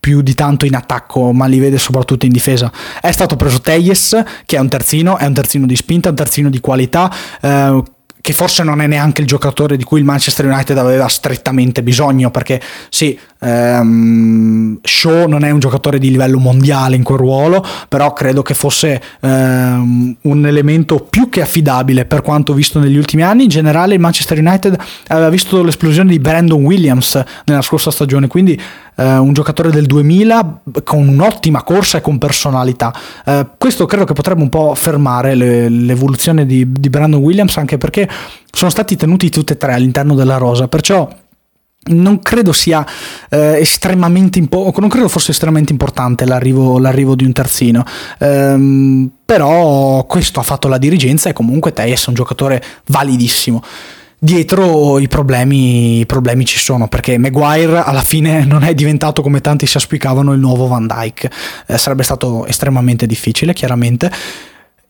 più 0.00 0.22
di 0.22 0.34
tanto 0.34 0.64
in 0.66 0.74
attacco, 0.74 1.32
ma 1.32 1.46
li 1.46 1.58
vede 1.58 1.78
soprattutto 1.78 2.26
in 2.26 2.32
difesa. 2.32 2.72
È 3.00 3.10
stato 3.12 3.36
preso 3.36 3.60
Teyes, 3.60 4.22
che 4.46 4.56
è 4.56 4.60
un 4.60 4.68
terzino, 4.68 5.18
è 5.18 5.26
un 5.26 5.34
terzino 5.34 5.66
di 5.66 5.76
spinta, 5.76 6.08
un 6.08 6.14
terzino 6.14 6.50
di 6.50 6.60
qualità. 6.60 7.12
Eh, 7.40 7.82
che 8.22 8.32
forse 8.34 8.62
non 8.62 8.82
è 8.82 8.86
neanche 8.86 9.22
il 9.22 9.26
giocatore 9.26 9.78
di 9.78 9.84
cui 9.84 9.98
il 9.98 10.04
Manchester 10.04 10.44
United 10.44 10.76
aveva 10.76 11.08
strettamente 11.08 11.82
bisogno, 11.82 12.30
perché 12.30 12.60
sì, 12.90 13.18
ehm, 13.40 14.78
Shaw 14.82 15.26
non 15.26 15.44
è 15.44 15.50
un 15.50 15.58
giocatore 15.58 15.98
di 15.98 16.10
livello 16.10 16.38
mondiale 16.38 16.96
in 16.96 17.02
quel 17.02 17.18
ruolo, 17.18 17.64
però 17.88 18.12
credo 18.12 18.42
che 18.42 18.54
fosse 18.54 19.00
ehm, 19.20 20.16
un 20.20 20.46
elemento 20.46 21.00
più 21.00 21.28
che 21.28 21.42
affidabile 21.42 22.04
per 22.04 22.22
quanto 22.22 22.52
visto 22.52 22.78
negli 22.78 22.96
ultimi 22.96 23.22
anni. 23.22 23.44
In 23.44 23.48
generale 23.48 23.94
il 23.94 24.00
Manchester 24.00 24.38
United 24.38 24.78
aveva 25.08 25.28
visto 25.28 25.62
l'esplosione 25.62 26.10
di 26.10 26.18
Brandon 26.18 26.62
Williams 26.62 27.22
nella 27.46 27.62
scorsa 27.62 27.90
stagione, 27.90 28.26
quindi 28.26 28.60
eh, 28.96 29.16
un 29.16 29.32
giocatore 29.32 29.70
del 29.70 29.86
2000 29.86 30.60
con 30.84 31.08
un'ottima 31.08 31.62
corsa 31.62 31.98
e 31.98 32.00
con 32.00 32.18
personalità. 32.18 32.92
Eh, 33.24 33.46
questo 33.56 33.86
credo 33.86 34.04
che 34.04 34.12
potrebbe 34.12 34.42
un 34.42 34.48
po' 34.48 34.74
fermare 34.74 35.34
le, 35.34 35.68
l'evoluzione 35.68 36.46
di, 36.46 36.70
di 36.70 36.90
Brandon 36.90 37.20
Williams, 37.20 37.56
anche 37.56 37.78
perché 37.78 38.08
sono 38.52 38.70
stati 38.70 38.96
tenuti 38.96 39.30
tutti 39.30 39.52
e 39.52 39.56
tre 39.56 39.74
all'interno 39.74 40.14
della 40.14 40.36
rosa, 40.36 40.68
perciò 40.68 41.08
non 41.82 42.20
credo 42.20 42.52
sia 42.52 42.86
eh, 43.30 43.58
estremamente 43.58 44.38
impo- 44.38 44.72
non 44.78 44.88
credo 44.88 45.08
fosse 45.08 45.30
estremamente 45.30 45.72
importante 45.72 46.26
l'arrivo, 46.26 46.78
l'arrivo 46.78 47.14
di 47.14 47.24
un 47.24 47.32
terzino. 47.32 47.84
Ehm, 48.18 49.10
però 49.24 50.04
questo 50.04 50.40
ha 50.40 50.42
fatto 50.42 50.68
la 50.68 50.78
dirigenza 50.78 51.30
e 51.30 51.32
comunque 51.32 51.72
Tejes 51.72 52.04
è 52.04 52.08
un 52.08 52.14
giocatore 52.14 52.62
validissimo. 52.86 53.62
Dietro 54.22 54.98
i 54.98 55.08
problemi, 55.08 56.00
i 56.00 56.06
problemi, 56.06 56.44
ci 56.44 56.58
sono 56.58 56.88
perché 56.88 57.16
Maguire 57.16 57.82
alla 57.82 58.02
fine 58.02 58.44
non 58.46 58.62
è 58.62 58.74
diventato 58.74 59.22
come 59.22 59.40
tanti 59.40 59.66
si 59.66 59.78
auspicavano 59.78 60.34
il 60.34 60.38
nuovo 60.38 60.66
Van 60.66 60.86
Dyke 60.86 61.30
eh, 61.66 61.78
sarebbe 61.78 62.02
stato 62.02 62.44
estremamente 62.44 63.06
difficile 63.06 63.54
chiaramente 63.54 64.12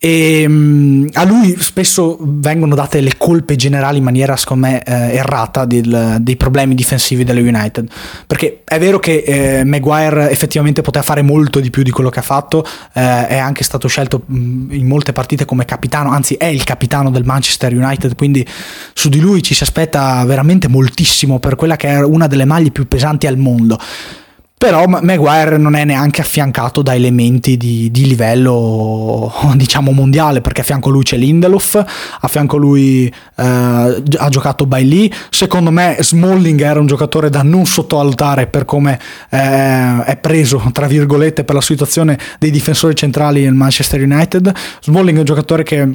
e 0.03 0.45
um, 0.47 1.07
a 1.13 1.23
lui 1.25 1.55
spesso 1.59 2.17
vengono 2.19 2.73
date 2.73 3.01
le 3.01 3.17
colpe 3.17 3.55
generali 3.55 3.99
in 3.99 4.03
maniera, 4.03 4.35
secondo 4.35 4.65
me, 4.65 4.81
eh, 4.81 5.15
errata 5.15 5.65
del, 5.65 6.17
dei 6.21 6.37
problemi 6.37 6.73
difensivi 6.73 7.23
delle 7.23 7.41
United. 7.41 7.87
Perché 8.25 8.63
è 8.63 8.79
vero 8.79 8.97
che 8.97 9.17
eh, 9.23 9.63
Maguire 9.63 10.31
effettivamente 10.31 10.81
poteva 10.81 11.05
fare 11.05 11.21
molto 11.21 11.59
di 11.59 11.69
più 11.69 11.83
di 11.83 11.91
quello 11.91 12.09
che 12.09 12.17
ha 12.17 12.23
fatto, 12.23 12.65
eh, 12.93 13.27
è 13.27 13.37
anche 13.37 13.63
stato 13.63 13.87
scelto 13.87 14.23
in 14.29 14.87
molte 14.87 15.13
partite 15.13 15.45
come 15.45 15.65
capitano, 15.65 16.09
anzi 16.09 16.33
è 16.33 16.45
il 16.45 16.63
capitano 16.63 17.11
del 17.11 17.23
Manchester 17.23 17.71
United, 17.71 18.15
quindi 18.15 18.43
su 18.93 19.07
di 19.07 19.19
lui 19.19 19.43
ci 19.43 19.53
si 19.53 19.61
aspetta 19.61 20.25
veramente 20.25 20.67
moltissimo 20.67 21.37
per 21.37 21.53
quella 21.53 21.75
che 21.75 21.89
è 21.89 22.03
una 22.03 22.25
delle 22.25 22.45
maglie 22.45 22.71
più 22.71 22.87
pesanti 22.87 23.27
al 23.27 23.37
mondo 23.37 23.77
però 24.61 24.85
Maguire 24.85 25.57
non 25.57 25.73
è 25.73 25.83
neanche 25.85 26.21
affiancato 26.21 26.83
da 26.83 26.93
elementi 26.93 27.57
di, 27.57 27.89
di, 27.89 28.05
livello 28.05 29.33
diciamo 29.57 29.91
mondiale 29.91 30.39
perché 30.41 30.61
a 30.61 30.63
fianco 30.63 30.91
lui 30.91 31.01
c'è 31.01 31.17
Lindelof 31.17 31.83
a 32.19 32.27
fianco 32.27 32.57
lui 32.57 33.07
eh, 33.07 33.43
ha 33.43 34.29
giocato 34.29 34.67
Bailey 34.67 35.11
secondo 35.31 35.71
me 35.71 35.97
Smalling 35.99 36.61
era 36.61 36.79
un 36.79 36.85
giocatore 36.85 37.31
da 37.31 37.41
non 37.41 37.65
sottovalutare 37.65 38.45
per 38.45 38.65
come 38.65 38.99
eh, 39.31 40.03
è 40.03 40.17
preso 40.21 40.61
tra 40.71 40.85
virgolette 40.85 41.43
per 41.43 41.55
la 41.55 41.61
situazione 41.61 42.19
dei 42.37 42.51
difensori 42.51 42.93
centrali 42.93 43.41
nel 43.43 43.55
Manchester 43.55 43.99
United. 43.99 44.53
Smalling 44.79 45.17
è 45.17 45.19
un 45.21 45.25
giocatore 45.25 45.63
che 45.63 45.87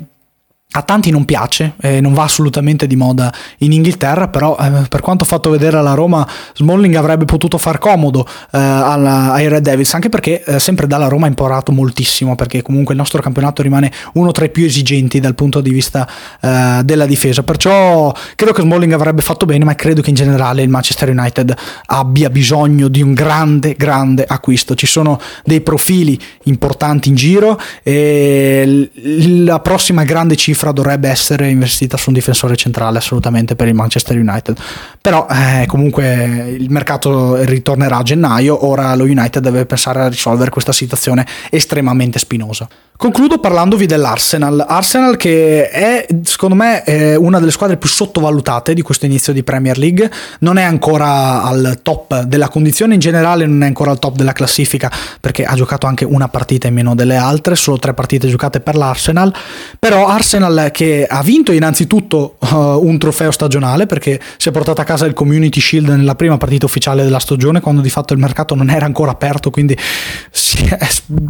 a 0.73 0.83
tanti 0.83 1.11
non 1.11 1.25
piace, 1.25 1.75
eh, 1.81 2.01
non 2.03 2.13
va 2.13 2.25
assolutamente 2.25 2.87
di 2.87 2.97
moda 2.97 3.33
in 3.59 3.73
Inghilterra, 3.73 4.29
però 4.29 4.59
eh, 4.61 4.87
per 4.89 5.01
quanto 5.01 5.25
fatto 5.25 5.49
vedere 5.49 5.79
alla 5.79 5.95
Roma, 5.95 6.27
Smalling 6.55 6.95
avrebbe 6.97 7.25
potuto 7.25 7.57
far 7.57 7.79
comodo 7.79 8.27
eh, 8.27 8.59
alla, 8.59 9.33
ai 9.33 9.49
Red 9.49 9.63
Devils, 9.63 9.95
anche 9.95 10.11
perché 10.11 10.45
eh, 10.45 10.59
sempre 10.59 10.87
dalla 10.87 11.09
Roma 11.09 11.25
ha 11.27 11.29
imparato 11.29 11.73
moltissimo, 11.73 12.35
perché 12.35 12.61
comunque 12.61 12.93
il 12.93 13.01
nostro 13.01 13.23
campionato 13.23 13.63
rimane 13.63 13.91
uno 14.15 14.33
tra 14.33 14.45
i 14.45 14.51
più 14.51 14.67
esigenti 14.67 15.19
dal 15.19 15.35
punto 15.35 15.63
di 15.63 15.71
vista 15.71 16.07
eh, 16.43 16.81
della 16.85 17.07
difesa, 17.07 17.43
perciò 17.43 18.13
credo 18.35 18.53
che 18.53 18.61
Smalling 18.61 18.93
avrebbe 18.93 19.23
fatto 19.23 19.47
bene, 19.47 19.65
ma 19.65 19.75
credo 19.75 20.03
che 20.03 20.11
in 20.11 20.17
generale 20.17 20.61
il 20.61 20.69
Manchester 20.69 21.09
United 21.09 21.55
abbia 21.87 22.29
bisogno 22.29 22.89
di 22.89 23.01
un 23.01 23.15
grande, 23.15 23.75
grande 23.79 24.27
acquisto. 24.27 24.75
Ci 24.75 24.87
sono 24.87 25.19
dei 25.43 25.63
profili 25.63 26.21
importanti 26.45 27.09
in 27.09 27.15
giro 27.15 27.59
e 27.83 28.91
la 29.45 29.61
prossima 29.61 30.05
grande 30.05 30.37
cifra 30.37 30.56
cifra 30.57 30.73
dovrebbe 30.73 31.11
essere 31.11 31.51
investita 31.51 31.99
su 31.99 32.09
un 32.09 32.15
difensore 32.15 32.57
centrale 32.57 32.97
assolutamente 32.97 33.55
per 33.55 33.69
il 33.69 33.75
Manchester 33.75 34.17
United. 34.17 34.57
Però 35.03 35.27
eh, 35.31 35.67
comunque 35.67 36.57
il 36.59 36.71
mercato 36.71 37.37
ritornerà 37.45 37.99
a 37.99 38.03
gennaio, 38.03 38.67
ora 38.67 38.95
lo 38.95 39.05
United 39.05 39.43
deve 39.43 39.67
pensare 39.67 40.01
a 40.01 40.09
risolvere 40.09 40.51
questa 40.51 40.73
situazione 40.73 41.27
estremamente 41.51 42.19
spinosa. 42.19 42.67
Concludo 42.97 43.39
parlandovi 43.39 43.85
dell'Arsenal. 43.85 44.65
Arsenal 44.67 45.19
che 45.19 45.69
è, 45.69 46.07
secondo 46.23 46.55
me, 46.55 46.83
una 47.19 47.39
delle 47.39 47.51
squadre 47.51 47.77
più 47.77 47.91
sottovalutate 47.91 48.73
di 48.73 48.81
questo 48.81 49.05
inizio 49.05 49.35
di 49.35 49.43
Premier 49.43 49.77
League. 49.77 50.11
Non 50.41 50.57
è 50.57 50.63
ancora 50.63 51.43
al 51.43 51.81
top 51.83 52.23
della 52.23 52.49
condizione, 52.49 52.95
in 52.95 53.01
generale 53.01 53.45
non 53.45 53.63
è 53.63 53.67
ancora 53.67 53.91
al 53.91 53.99
top 53.99 54.17
della 54.17 54.33
classifica 54.33 54.91
perché 55.21 55.45
ha 55.45 55.55
giocato 55.55 55.87
anche 55.87 56.07
una 56.07 56.29
partita 56.29 56.69
in 56.69 56.75
meno 56.75 56.95
delle 56.95 57.17
altre, 57.17 57.55
solo 57.55 57.79
tre 57.79 57.93
partite 57.93 58.29
giocate 58.29 58.61
per 58.61 58.77
l'Arsenal. 58.77 59.31
Però 59.79 60.07
Arsenal 60.07 60.46
che 60.73 61.07
ha 61.09 61.23
vinto 61.23 61.53
innanzitutto 61.53 62.37
uh, 62.39 62.57
un 62.57 62.99
trofeo 62.99 63.31
stagionale 63.31 63.87
perché 63.87 64.21
si 64.37 64.49
è 64.49 64.53
portato 64.53 64.81
a 64.81 64.85
casa 64.85 65.07
il 65.07 65.13
Community 65.13 65.61
Shield 65.61 65.89
nella 65.89 66.15
prima 66.15 66.37
partita 66.37 66.67
ufficiale 66.67 67.03
della 67.03 67.19
stagione 67.19 67.61
quando 67.61 67.81
di 67.81 67.91
fatto 67.91 68.13
il 68.13 68.19
mercato 68.19 68.55
non 68.55 68.71
era 68.71 68.87
ancora 68.87 69.11
aperto, 69.11 69.51
quindi 69.51 69.77
si 70.31 70.65
è, 70.65 70.79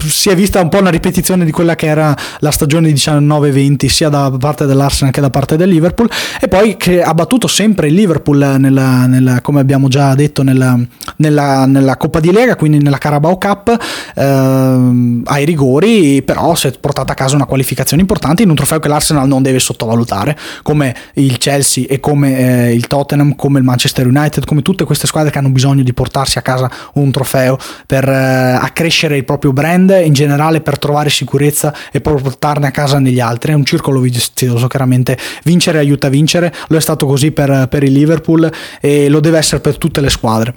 si 0.07 0.29
è 0.29 0.35
vista 0.35 0.61
un 0.61 0.69
po' 0.69 0.79
una 0.79 0.91
ripetizione 0.91 1.45
di 1.45 1.51
quella 1.51 1.75
che 1.75 1.87
era 1.87 2.17
la 2.41 2.51
stagione 2.51 2.91
19-20 2.91 3.87
sia 3.87 4.09
da 4.09 4.31
parte 4.39 4.67
dell'Arsenal 4.67 5.13
che 5.13 5.21
da 5.21 5.31
parte 5.31 5.57
del 5.57 5.69
Liverpool. 5.69 6.09
E 6.41 6.49
poi 6.49 6.77
che 6.77 7.03
ha 7.03 7.15
battuto 7.15 7.47
sempre 7.47 7.89
il 7.89 7.95
Liverpool 7.95 8.57
nella, 8.59 9.07
nella, 9.07 9.41
come 9.41 9.61
abbiamo 9.61 9.89
già 9.89 10.15
detto 10.15 10.43
nella, 10.43 10.79
nella, 11.17 11.97
Coppa 11.97 12.21
di 12.21 12.31
Lega 12.31 12.57
quindi 12.57 12.79
nella 12.83 12.99
Carabao 12.99 13.39
Cup 13.39 13.77
eh, 14.15 15.21
ai 15.25 15.45
rigori 15.45 16.23
però 16.23 16.55
si 16.55 16.67
è 16.67 16.73
portata 16.79 17.13
a 17.13 17.15
casa 17.15 17.37
una 17.37 17.47
qualificazione 17.47 18.03
importante 18.03 18.43
in 18.43 18.51
un 18.51 18.55
trofeo 18.55 18.79
che 18.79 18.89
l'Arsenal 18.89 19.06
l'Arsenal 19.07 19.29
non 19.29 19.43
deve 19.43 19.61
sottovalutare, 19.61 20.37
come 20.63 20.95
il 21.15 21.39
Chelsea 21.39 21.85
e 21.89 22.01
come 22.01 22.69
eh, 22.69 22.75
il 22.75 22.87
Tottenham, 22.87 23.37
come 23.37 23.59
il 23.59 23.65
Manchester 23.65 24.07
United, 24.07 24.45
come 24.45 24.63
tutte 24.63 24.85
queste 24.85 25.07
squadre 25.07 25.31
che 25.31 25.39
hanno 25.39 25.51
bisogno 25.51 25.83
di 25.83 25.93
portarsi 25.93 26.39
a 26.39 26.43
casa 26.43 26.71
un 26.95 27.11
trofeo 27.13 27.57
per 27.87 28.09
eh, 28.09 28.59
accrescere 28.61 29.17
il 29.17 29.25
proprio 29.25 29.53
brand, 29.53 30.01
in 30.05 30.13
generale 30.13 30.61
per 30.61 30.79
trovare 30.79 31.11
sicurezza 31.11 31.75
e 31.93 32.01
poi 32.01 32.21
portarne 32.21 32.67
a 32.67 32.71
casa 32.71 32.99
negli 32.99 33.21
altri. 33.21 33.53
È 33.53 33.55
un 33.55 33.65
circolo 33.65 34.01
vizioso, 34.01 34.67
chiaramente 34.67 35.17
vincere 35.45 35.79
aiuta 35.79 36.09
a 36.09 36.11
vincere, 36.11 36.53
lo 36.69 36.77
è 36.77 36.81
stato 36.81 37.07
così 37.07 37.31
per, 37.31 37.69
per 37.69 37.83
il 37.85 37.93
Liverpool 37.93 38.51
e 38.81 39.09
lo 39.09 39.21
deve 39.21 39.39
essere 39.39 39.61
per 39.61 39.79
tutte 39.79 40.01
le 40.01 40.11
squadre. 40.11 40.55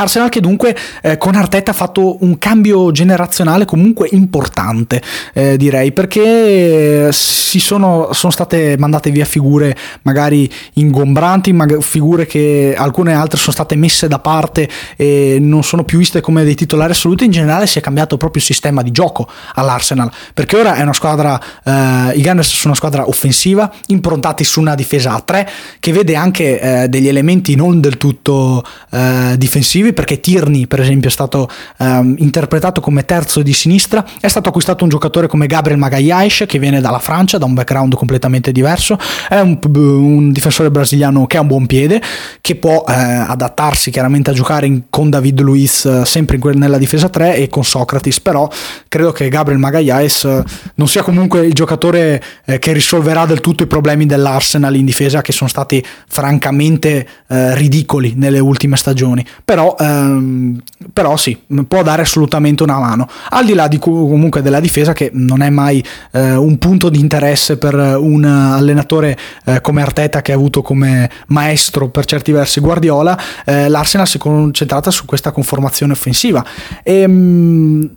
Arsenal 0.00 0.28
che 0.28 0.40
dunque 0.40 0.76
eh, 1.02 1.18
con 1.18 1.34
Arteta 1.34 1.70
ha 1.70 1.74
fatto 1.74 2.22
un 2.24 2.38
cambio 2.38 2.90
generazionale 2.90 3.64
comunque 3.64 4.08
importante 4.12 5.02
eh, 5.34 5.56
direi 5.56 5.92
perché 5.92 7.12
si 7.12 7.60
sono, 7.60 8.10
sono, 8.12 8.32
state 8.32 8.76
mandate 8.78 9.10
via 9.10 9.24
figure 9.24 9.76
magari 10.02 10.50
ingombranti 10.74 11.52
mag- 11.52 11.80
figure 11.80 12.26
che 12.26 12.74
alcune 12.76 13.12
altre 13.12 13.38
sono 13.38 13.52
state 13.52 13.76
messe 13.76 14.08
da 14.08 14.18
parte 14.18 14.68
e 14.96 15.38
non 15.40 15.62
sono 15.62 15.84
più 15.84 15.98
viste 15.98 16.20
come 16.20 16.44
dei 16.44 16.54
titolari 16.54 16.92
assoluti. 16.92 17.24
In 17.24 17.30
generale 17.30 17.66
si 17.66 17.78
è 17.78 17.82
cambiato 17.82 18.16
proprio 18.16 18.40
il 18.40 18.46
sistema 18.46 18.82
di 18.82 18.90
gioco 18.92 19.28
all'Arsenal 19.54 20.10
perché 20.32 20.56
ora 20.56 20.74
è 20.76 20.82
una 20.82 20.92
squadra 20.92 21.40
eh, 21.64 22.12
i 22.14 22.22
Gunners 22.22 22.48
sono 22.48 22.66
una 22.66 22.74
squadra 22.74 23.08
offensiva 23.08 23.70
improntati 23.88 24.44
su 24.44 24.60
una 24.60 24.74
difesa 24.74 25.12
a 25.12 25.20
3 25.20 25.48
che 25.78 25.92
vede 25.92 26.14
anche 26.14 26.60
eh, 26.60 26.88
degli 26.88 27.08
elementi 27.08 27.54
non 27.54 27.80
del 27.80 27.96
tutto 27.96 28.64
eh, 28.90 29.34
difensivi 29.36 29.89
offensivi 29.90 29.92
perché 29.92 30.20
Tierney 30.20 30.66
per 30.66 30.80
esempio 30.80 31.08
è 31.08 31.12
stato 31.12 31.48
um, 31.78 32.14
interpretato 32.18 32.80
come 32.80 33.04
terzo 33.04 33.42
di 33.42 33.52
sinistra, 33.52 34.04
è 34.20 34.28
stato 34.28 34.48
acquistato 34.48 34.84
un 34.84 34.90
giocatore 34.90 35.26
come 35.26 35.46
Gabriel 35.46 35.78
Magalhaes 35.78 36.44
che 36.46 36.58
viene 36.58 36.80
dalla 36.80 36.98
Francia, 36.98 37.38
da 37.38 37.44
un 37.44 37.54
background 37.54 37.94
completamente 37.94 38.52
diverso, 38.52 38.98
è 39.28 39.40
un, 39.40 39.58
un 39.62 40.32
difensore 40.32 40.70
brasiliano 40.70 41.26
che 41.26 41.36
ha 41.36 41.40
un 41.40 41.46
buon 41.46 41.66
piede, 41.66 42.00
che 42.40 42.56
può 42.56 42.84
eh, 42.86 42.92
adattarsi 42.92 43.90
chiaramente 43.90 44.30
a 44.30 44.32
giocare 44.32 44.66
in, 44.66 44.82
con 44.88 45.10
David 45.10 45.40
Luiz 45.40 45.84
eh, 45.84 46.04
sempre 46.04 46.36
in, 46.36 46.58
nella 46.58 46.78
difesa 46.78 47.08
3 47.08 47.36
e 47.36 47.48
con 47.48 47.64
Socrates, 47.64 48.20
però 48.20 48.48
credo 48.88 49.12
che 49.12 49.28
Gabriel 49.28 49.58
Magalhaes 49.58 50.24
eh, 50.24 50.42
non 50.74 50.88
sia 50.88 51.02
comunque 51.02 51.46
il 51.46 51.52
giocatore 51.52 52.22
eh, 52.44 52.58
che 52.58 52.72
risolverà 52.72 53.26
del 53.26 53.40
tutto 53.40 53.62
i 53.62 53.66
problemi 53.66 54.06
dell'Arsenal 54.06 54.74
in 54.76 54.84
difesa 54.84 55.20
che 55.20 55.32
sono 55.32 55.48
stati 55.48 55.84
francamente 56.08 57.06
eh, 57.28 57.54
ridicoli 57.54 58.14
nelle 58.16 58.38
ultime 58.38 58.76
stagioni, 58.76 59.24
però 59.44 59.69
ehm, 59.78 60.60
però 60.92 61.16
sì, 61.16 61.38
può 61.66 61.82
dare 61.82 62.02
assolutamente 62.02 62.62
una 62.62 62.78
mano. 62.78 63.08
Al 63.30 63.44
di 63.44 63.54
là 63.54 63.68
di 63.68 63.78
comunque 63.78 64.42
della 64.42 64.60
difesa, 64.60 64.92
che 64.92 65.10
non 65.12 65.42
è 65.42 65.50
mai 65.50 65.84
eh, 66.12 66.34
un 66.34 66.58
punto 66.58 66.88
di 66.88 66.98
interesse 66.98 67.56
per 67.56 67.74
un 67.74 68.24
allenatore 68.24 69.18
eh, 69.44 69.60
come 69.60 69.82
Arteta, 69.82 70.22
che 70.22 70.32
ha 70.32 70.36
avuto 70.36 70.62
come 70.62 71.10
maestro 71.28 71.88
per 71.88 72.04
certi 72.04 72.32
versi 72.32 72.60
Guardiola, 72.60 73.18
eh, 73.44 73.68
l'Arsenal 73.68 74.06
si 74.06 74.16
è 74.16 74.20
concentrata 74.20 74.90
su 74.90 75.04
questa 75.04 75.32
conformazione 75.32 75.92
offensiva. 75.92 76.44
E, 76.82 77.00
ehm, 77.00 77.12
mh, 77.12 77.90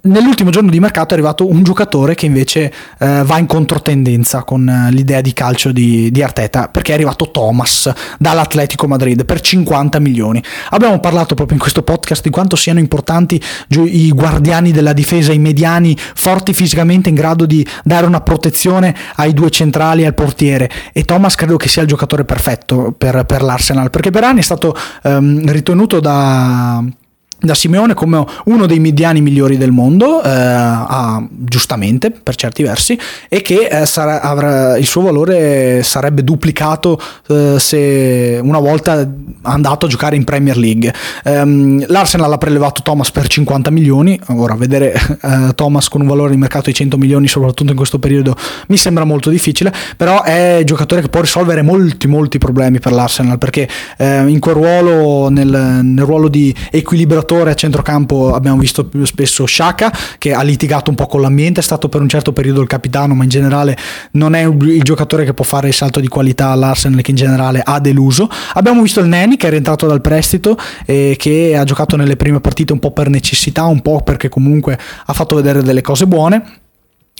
Nell'ultimo 0.00 0.50
giorno 0.50 0.70
di 0.70 0.78
mercato 0.78 1.10
è 1.10 1.12
arrivato 1.14 1.48
un 1.50 1.64
giocatore 1.64 2.14
che 2.14 2.26
invece 2.26 2.72
eh, 2.98 3.22
va 3.24 3.38
in 3.38 3.46
controtendenza 3.46 4.44
con 4.44 4.68
eh, 4.68 4.92
l'idea 4.92 5.20
di 5.20 5.32
calcio 5.32 5.72
di, 5.72 6.12
di, 6.12 6.22
Arteta, 6.22 6.68
perché 6.68 6.92
è 6.92 6.94
arrivato 6.94 7.32
Thomas 7.32 7.92
dall'Atletico 8.16 8.86
Madrid 8.86 9.24
per 9.24 9.40
50 9.40 9.98
milioni. 9.98 10.40
Abbiamo 10.70 11.00
parlato 11.00 11.34
proprio 11.34 11.56
in 11.56 11.60
questo 11.60 11.82
podcast 11.82 12.22
di 12.22 12.30
quanto 12.30 12.54
siano 12.54 12.78
importanti 12.78 13.42
i 13.70 14.10
guardiani 14.10 14.70
della 14.70 14.92
difesa, 14.92 15.32
i 15.32 15.38
mediani 15.38 15.96
forti 16.14 16.54
fisicamente 16.54 17.08
in 17.08 17.16
grado 17.16 17.44
di 17.44 17.66
dare 17.82 18.06
una 18.06 18.20
protezione 18.20 18.94
ai 19.16 19.32
due 19.32 19.50
centrali 19.50 20.02
e 20.02 20.06
al 20.06 20.14
portiere. 20.14 20.70
E 20.92 21.02
Thomas 21.02 21.34
credo 21.34 21.56
che 21.56 21.68
sia 21.68 21.82
il 21.82 21.88
giocatore 21.88 22.24
perfetto 22.24 22.94
per, 22.96 23.24
per 23.24 23.42
l'Arsenal, 23.42 23.90
perché 23.90 24.10
per 24.10 24.22
anni 24.22 24.40
è 24.40 24.44
stato 24.44 24.76
ehm, 25.02 25.50
ritenuto 25.50 25.98
da 25.98 26.84
da 27.40 27.54
Simeone 27.54 27.94
come 27.94 28.24
uno 28.46 28.66
dei 28.66 28.80
mediani 28.80 29.20
migliori 29.20 29.56
del 29.56 29.70
mondo, 29.70 30.22
eh, 30.22 30.28
ah, 30.28 31.24
giustamente 31.30 32.10
per 32.10 32.34
certi 32.34 32.64
versi, 32.64 32.98
e 33.28 33.42
che 33.42 33.68
eh, 33.70 33.86
sarà, 33.86 34.20
avrà, 34.20 34.76
il 34.76 34.86
suo 34.86 35.02
valore 35.02 35.82
sarebbe 35.84 36.24
duplicato 36.24 37.00
eh, 37.28 37.56
se 37.58 38.40
una 38.42 38.58
volta 38.58 39.08
andato 39.42 39.86
a 39.86 39.88
giocare 39.88 40.16
in 40.16 40.24
Premier 40.24 40.56
League. 40.56 40.92
Um, 41.24 41.84
L'Arsenal 41.86 42.32
ha 42.32 42.38
prelevato 42.38 42.82
Thomas 42.82 43.12
per 43.12 43.28
50 43.28 43.70
milioni, 43.70 44.18
ora 44.28 44.54
vedere 44.56 44.92
eh, 45.22 45.54
Thomas 45.54 45.88
con 45.88 46.00
un 46.00 46.08
valore 46.08 46.32
di 46.32 46.36
mercato 46.36 46.70
di 46.70 46.74
100 46.74 46.98
milioni, 46.98 47.28
soprattutto 47.28 47.70
in 47.70 47.76
questo 47.76 48.00
periodo, 48.00 48.34
mi 48.68 48.76
sembra 48.76 49.04
molto 49.04 49.30
difficile, 49.30 49.72
però 49.96 50.22
è 50.22 50.58
un 50.58 50.64
giocatore 50.64 51.02
che 51.02 51.08
può 51.08 51.20
risolvere 51.20 51.62
molti 51.62 52.08
molti 52.08 52.38
problemi 52.38 52.80
per 52.80 52.92
l'Arsenal, 52.92 53.38
perché 53.38 53.68
eh, 53.96 54.26
in 54.26 54.40
quel 54.40 54.54
ruolo, 54.56 55.28
nel, 55.28 55.46
nel 55.46 56.04
ruolo 56.04 56.28
di 56.28 56.52
equilibratore, 56.70 57.26
giocatore 57.28 57.50
a 57.50 57.54
centrocampo 57.54 58.34
abbiamo 58.34 58.58
visto 58.58 58.86
più 58.86 59.04
spesso 59.04 59.44
Shaka 59.44 59.92
che 60.16 60.32
ha 60.32 60.40
litigato 60.40 60.88
un 60.88 60.96
po' 60.96 61.06
con 61.06 61.20
l'ambiente, 61.20 61.60
è 61.60 61.62
stato 61.62 61.90
per 61.90 62.00
un 62.00 62.08
certo 62.08 62.32
periodo 62.32 62.62
il 62.62 62.66
capitano, 62.66 63.14
ma 63.14 63.24
in 63.24 63.28
generale 63.28 63.76
non 64.12 64.34
è 64.34 64.46
il 64.46 64.82
giocatore 64.82 65.26
che 65.26 65.34
può 65.34 65.44
fare 65.44 65.68
il 65.68 65.74
salto 65.74 66.00
di 66.00 66.08
qualità 66.08 66.48
all'Arsenal 66.48 67.02
che 67.02 67.10
in 67.10 67.16
generale 67.18 67.60
ha 67.62 67.78
deluso. 67.80 68.30
Abbiamo 68.54 68.80
visto 68.80 69.00
il 69.00 69.08
Neni 69.08 69.36
che 69.36 69.48
è 69.48 69.50
rientrato 69.50 69.86
dal 69.86 70.00
prestito 70.00 70.56
e 70.86 71.16
che 71.18 71.54
ha 71.54 71.64
giocato 71.64 71.96
nelle 71.96 72.16
prime 72.16 72.40
partite 72.40 72.72
un 72.72 72.78
po' 72.78 72.92
per 72.92 73.10
necessità, 73.10 73.64
un 73.64 73.82
po' 73.82 74.00
perché 74.00 74.30
comunque 74.30 74.78
ha 75.04 75.12
fatto 75.12 75.36
vedere 75.36 75.62
delle 75.62 75.82
cose 75.82 76.06
buone 76.06 76.66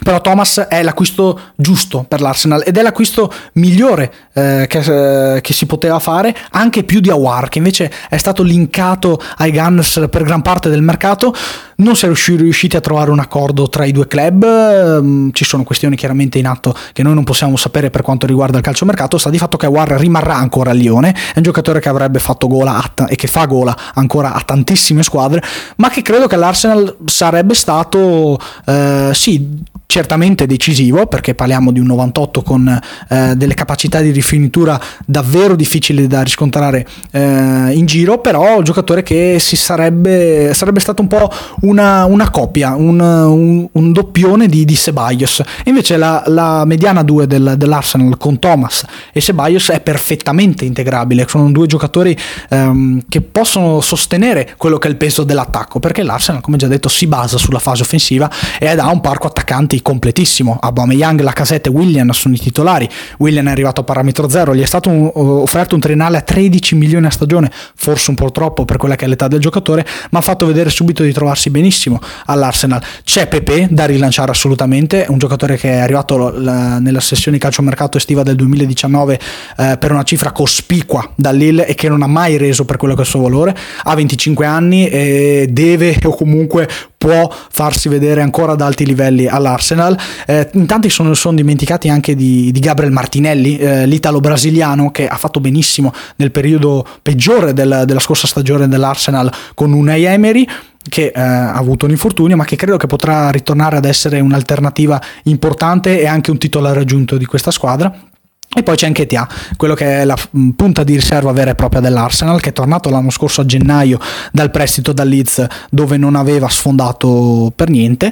però 0.03 0.21
Thomas 0.21 0.67
è 0.69 0.83
l'acquisto 0.83 1.41
giusto 1.57 2.05
per 2.07 2.21
l'Arsenal 2.21 2.63
ed 2.65 2.77
è 2.77 2.83
l'acquisto 2.83 3.33
migliore 3.55 4.13
eh, 4.33 4.67
che, 4.69 5.35
eh, 5.35 5.41
che, 5.41 5.53
si 5.53 5.67
poteva 5.67 5.99
fare, 5.99 6.35
anche 6.51 6.85
più 6.85 7.01
di 7.01 7.11
Awar, 7.11 7.49
che 7.49 7.59
invece 7.59 7.91
è 8.09 8.17
stato 8.17 8.43
linkato 8.43 9.21
ai 9.39 9.53
Gunners 9.53 10.07
per 10.11 10.23
gran 10.23 10.43
parte 10.43 10.69
del 10.69 10.83
mercato. 10.83 11.35
Non 11.81 11.95
si 11.95 12.07
è 12.07 12.09
riusciti 12.09 12.75
a 12.75 12.81
trovare 12.81 13.13
un 13.13 13.21
accordo 13.21 13.69
tra 13.69 13.85
i 13.85 13.93
due 13.93 14.09
club, 14.09 14.43
ehm, 14.43 15.31
ci 15.31 15.45
sono 15.45 15.63
questioni 15.63 15.95
chiaramente 15.95 16.37
in 16.37 16.49
atto 16.49 16.75
che 16.93 17.05
noi 17.05 17.15
non 17.15 17.23
possiamo 17.23 17.57
sapere 17.57 17.89
per 17.89 18.03
quanto 18.03 18.27
riguarda 18.27 18.57
il 18.57 18.65
calciomercato. 18.65 19.17
Sta 19.17 19.31
di 19.31 19.39
fatto 19.39 19.57
che 19.57 19.67
Awar 19.67 19.91
rimarrà 19.91 20.35
ancora 20.35 20.71
a 20.71 20.75
Lione, 20.75 21.13
è 21.13 21.37
un 21.37 21.45
giocatore 21.45 21.79
che 21.79 21.89
avrebbe 21.89 22.19
fatto 22.19 22.49
gola 22.49 22.83
t- 22.93 23.07
e 23.09 23.15
che 23.15 23.29
fa 23.29 23.45
gola 23.45 23.79
ancora 23.95 24.33
a 24.33 24.41
tantissime 24.41 25.05
squadre, 25.05 25.41
ma 25.77 25.89
che 25.89 26.03
credo 26.03 26.27
che 26.27 26.35
l'Arsenal 26.35 26.97
sarebbe 27.05 27.55
stato, 27.55 28.41
eh, 28.67 29.11
sì, 29.13 29.63
certamente 29.89 30.45
decisivo 30.45 31.07
perché 31.07 31.35
parliamo 31.35 31.73
di 31.73 31.81
un 31.81 31.87
98 31.87 32.43
con 32.43 32.81
eh, 33.09 33.35
delle 33.37 33.55
capacità 33.55 34.03
di 34.03 34.11
rifinitura 34.11 34.79
davvero 35.07 35.57
difficili 35.57 36.07
da 36.07 36.21
riscontrare 36.21 36.87
eh, 37.11 37.71
in 37.73 37.87
giro 37.87 38.19
però 38.19 38.59
un 38.59 38.65
giocatore 38.65 39.03
che 39.03 39.39
si 39.41 39.57
sarebbe, 39.57 40.53
sarebbe 40.53 40.81
stato 40.81 41.01
un 41.01 41.09
po' 41.09 41.33
una, 41.69 42.05
una 42.05 42.31
copia 42.31 42.75
un, 42.75 43.01
un, 43.01 43.69
un, 43.71 43.93
doppione 43.93 44.47
di, 44.47 44.65
di 44.65 44.75
Ceballos 44.75 45.43
invece 45.65 45.97
la, 45.97 46.23
la 46.27 46.65
mediana 46.65 47.03
2 47.03 47.27
del, 47.27 47.55
dell'Arsenal 47.57 48.17
con 48.17 48.39
Thomas 48.39 48.85
e 49.13 49.21
Ceballos 49.21 49.71
è 49.71 49.81
perfettamente 49.81 50.65
integrabile 50.65 51.27
sono 51.29 51.51
due 51.51 51.67
giocatori 51.67 52.17
ehm, 52.51 53.05
che 53.09 53.21
possono 53.21 53.81
sostenere 53.81 54.55
quello 54.57 54.79
che 54.79 54.89
è 54.89 54.91
il 54.91 54.97
peso 54.97 55.25
dell'attacco 55.25 55.79
perché 55.81 56.03
l'Arsenal 56.03 56.41
come 56.41 56.57
già 56.57 56.67
detto 56.67 56.89
si 56.89 57.07
basa 57.07 57.39
sulla 57.39 57.59
fase 57.59 57.83
offensiva 57.83 58.31
ed 58.59 58.79
ha 58.79 58.91
un 58.91 59.01
parco 59.01 59.27
attaccanti 59.27 59.83
completissimo. 59.83 60.59
Aubameyang, 60.61 61.21
Lacazette 61.21 61.69
e 61.69 61.73
William 61.73 62.11
sono 62.11 62.35
i 62.35 62.39
titolari. 62.39 62.89
William 63.19 63.47
è 63.49 63.51
arrivato 63.51 63.81
a 63.81 63.85
parametro 63.85 64.29
zero, 64.29 64.55
gli 64.55 64.63
è 64.63 64.67
stato 64.67 64.89
un, 64.89 65.11
offerto 65.15 65.75
un 65.75 65.81
triennale 65.81 66.17
a 66.17 66.21
13 66.23 66.75
milioni 66.75 67.07
a 67.07 67.11
stagione, 67.11 67.51
forse 67.75 68.11
un 68.11 68.17
po' 68.17 68.31
troppo 68.31 68.65
per 68.65 68.77
quella 68.77 68.97
che 68.97 69.05
è 69.05 69.09
l'età 69.09 69.29
del 69.29 69.41
giocatore, 69.41 69.87
ma 70.11 70.19
ha 70.19 70.23
fatto 70.23 70.47
vedere 70.47 70.71
subito 70.71 71.03
di 71.03 71.13
trovarsi 71.13 71.51
benissimo 71.59 72.01
all'Arsenal. 72.27 72.81
C'è 73.03 73.27
Pepe 73.27 73.67
da 73.71 73.85
rilanciare 73.85 74.31
assolutamente, 74.31 75.07
un 75.09 75.19
giocatore 75.19 75.57
che 75.57 75.71
è 75.71 75.79
arrivato 75.79 76.31
la, 76.31 76.79
nella 76.79 77.01
sessione 77.01 77.39
calciomercato 77.39 77.97
estiva 77.97 78.23
del 78.23 78.37
2019 78.37 79.21
eh, 79.57 79.77
per 79.79 79.91
una 79.91 80.05
cifra 80.05 80.31
cospicua 80.31 81.11
dall'Ill 81.17 81.65
e 81.67 81.75
che 81.75 81.89
non 81.89 82.03
ha 82.03 82.07
mai 82.07 82.37
reso 82.37 82.65
per 82.65 82.77
quello 82.77 82.95
che 82.95 83.01
è 83.01 83.05
il 83.05 83.11
suo 83.11 83.23
valore. 83.23 83.57
Ha 83.83 83.95
25 83.95 84.47
anni 84.47 84.89
e 84.89 85.49
deve 85.51 85.99
o 86.05 86.15
comunque 86.15 86.69
può 86.99 87.33
farsi 87.51 87.89
vedere 87.89 88.21
ancora 88.21 88.53
ad 88.53 88.61
alti 88.61 88.85
livelli 88.85 89.27
all'Arsenal. 89.27 89.97
Eh, 90.27 90.51
in 90.55 90.67
tanti 90.67 90.91
sono, 90.91 91.15
sono, 91.15 91.37
dimenticati 91.37 91.89
anche 91.89 92.17
di, 92.17 92.51
di 92.51 92.61
Gabriel 92.61 92.93
Martinelli, 92.93 93.57
eh, 93.57 93.87
l'italo-brasiliano 93.87 94.91
che 94.91 95.07
ha 95.07 95.17
fatto 95.17 95.39
benissimo 95.39 95.93
nel 96.17 96.33
periodo 96.33 96.85
peggiore 97.01 97.55
del, 97.55 97.85
della 97.87 98.01
scorsa 98.01 98.27
stagione 98.27 98.67
dell'Arsenal 98.67 99.33
con 99.55 99.73
Unai 99.73 100.05
Emery 100.05 100.47
che 100.89 101.13
eh, 101.15 101.21
ha 101.21 101.53
avuto 101.53 101.85
un 101.85 101.93
infortunio 101.93 102.37
ma 102.37 102.45
che 102.45 102.57
credo 102.57 102.77
che 102.77 102.87
potrà 102.87 103.31
ritornare 103.31 103.77
ad 103.77 103.85
essere 103.85 104.21
un'alternativa 104.21 105.01
importante 105.25 106.01
e 106.01 106.07
anche 106.07 106.31
un 106.31 106.39
titolare 106.39 106.81
aggiunto 106.81 107.17
di 107.17 107.27
questa 107.27 107.51
squadra 107.51 108.08
e 108.57 108.63
poi 108.63 108.77
c'è 108.77 108.87
anche 108.87 109.07
Tia, 109.07 109.29
quello 109.57 109.75
che 109.75 110.01
è 110.01 110.05
la 110.05 110.17
mm, 110.37 110.51
punta 110.51 110.83
di 110.83 110.95
riserva 110.95 111.33
vera 111.33 111.51
e 111.51 111.55
propria 111.55 111.83
dell'Arsenal, 111.83 112.41
che 112.41 112.49
è 112.49 112.53
tornato 112.53 112.89
l'anno 112.89 113.11
scorso 113.11 113.43
a 113.43 113.47
gennaio 113.47 113.99
dal 114.33 114.51
prestito 114.51 114.93
da 114.93 115.05
Leeds 115.05 115.47
dove 115.71 115.99
non 115.99 116.17
aveva 116.17 116.49
sfondato 116.49 117.53
per 117.55 117.69
niente. 117.69 118.11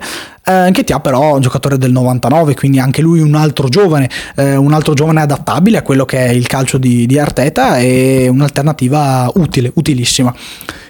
Eh, 0.48 0.70
Nketiah 0.70 1.00
però 1.00 1.30
è 1.30 1.32
un 1.32 1.40
giocatore 1.40 1.76
del 1.76 1.90
99, 1.90 2.54
quindi 2.54 2.78
anche 2.78 3.02
lui 3.02 3.18
un 3.18 3.34
altro 3.34 3.68
giovane, 3.68 4.08
eh, 4.36 4.54
un 4.54 4.72
altro 4.72 4.94
giovane 4.94 5.20
adattabile 5.20 5.78
a 5.78 5.82
quello 5.82 6.04
che 6.04 6.18
è 6.18 6.28
il 6.30 6.46
calcio 6.46 6.78
di, 6.78 7.04
di 7.04 7.18
Arteta 7.18 7.78
e 7.78 8.28
un'alternativa 8.28 9.28
utile, 9.34 9.72
utilissima. 9.74 10.32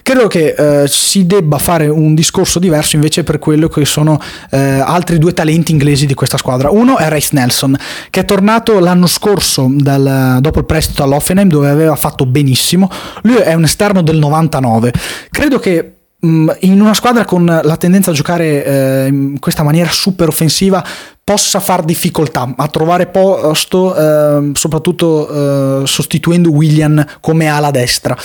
Credo 0.03 0.27
che 0.27 0.53
eh, 0.55 0.87
si 0.87 1.25
debba 1.25 1.57
fare 1.57 1.87
un 1.87 2.13
discorso 2.13 2.59
diverso 2.59 2.95
invece 2.97 3.23
per 3.23 3.39
quello 3.39 3.67
che 3.67 3.83
sono 3.83 4.21
eh, 4.51 4.57
altri 4.59 5.17
due 5.17 5.33
talenti 5.33 5.71
inglesi 5.71 6.05
di 6.05 6.13
questa 6.13 6.37
squadra. 6.37 6.69
Uno 6.69 6.97
è 6.97 7.09
Race 7.09 7.29
Nelson, 7.31 7.75
che 8.11 8.19
è 8.19 8.25
tornato 8.25 8.79
l'anno 8.79 9.07
scorso 9.07 9.67
dal, 9.69 10.37
dopo 10.39 10.59
il 10.59 10.65
prestito 10.65 11.01
all'Offenheim 11.01 11.49
dove 11.49 11.67
aveva 11.67 11.95
fatto 11.95 12.27
benissimo. 12.27 12.91
Lui 13.23 13.37
è 13.37 13.53
un 13.55 13.63
esterno 13.63 14.03
del 14.03 14.17
99. 14.17 14.93
Credo 15.31 15.57
che 15.57 15.96
in 16.19 16.81
una 16.81 16.95
squadra 16.95 17.25
con 17.25 17.45
la 17.45 17.77
tendenza 17.77 18.09
a 18.09 18.13
giocare 18.13 18.65
eh, 18.65 19.07
in 19.07 19.39
questa 19.39 19.61
maniera 19.61 19.89
super 19.91 20.27
offensiva 20.27 20.83
possa 21.23 21.59
far 21.59 21.83
difficoltà 21.83 22.53
a 22.55 22.67
trovare 22.69 23.07
posto, 23.07 23.95
eh, 23.95 24.51
soprattutto 24.53 25.81
eh, 25.81 25.85
sostituendo 25.85 26.49
William 26.49 27.05
come 27.19 27.47
ala 27.47 27.69
destra. 27.69 28.17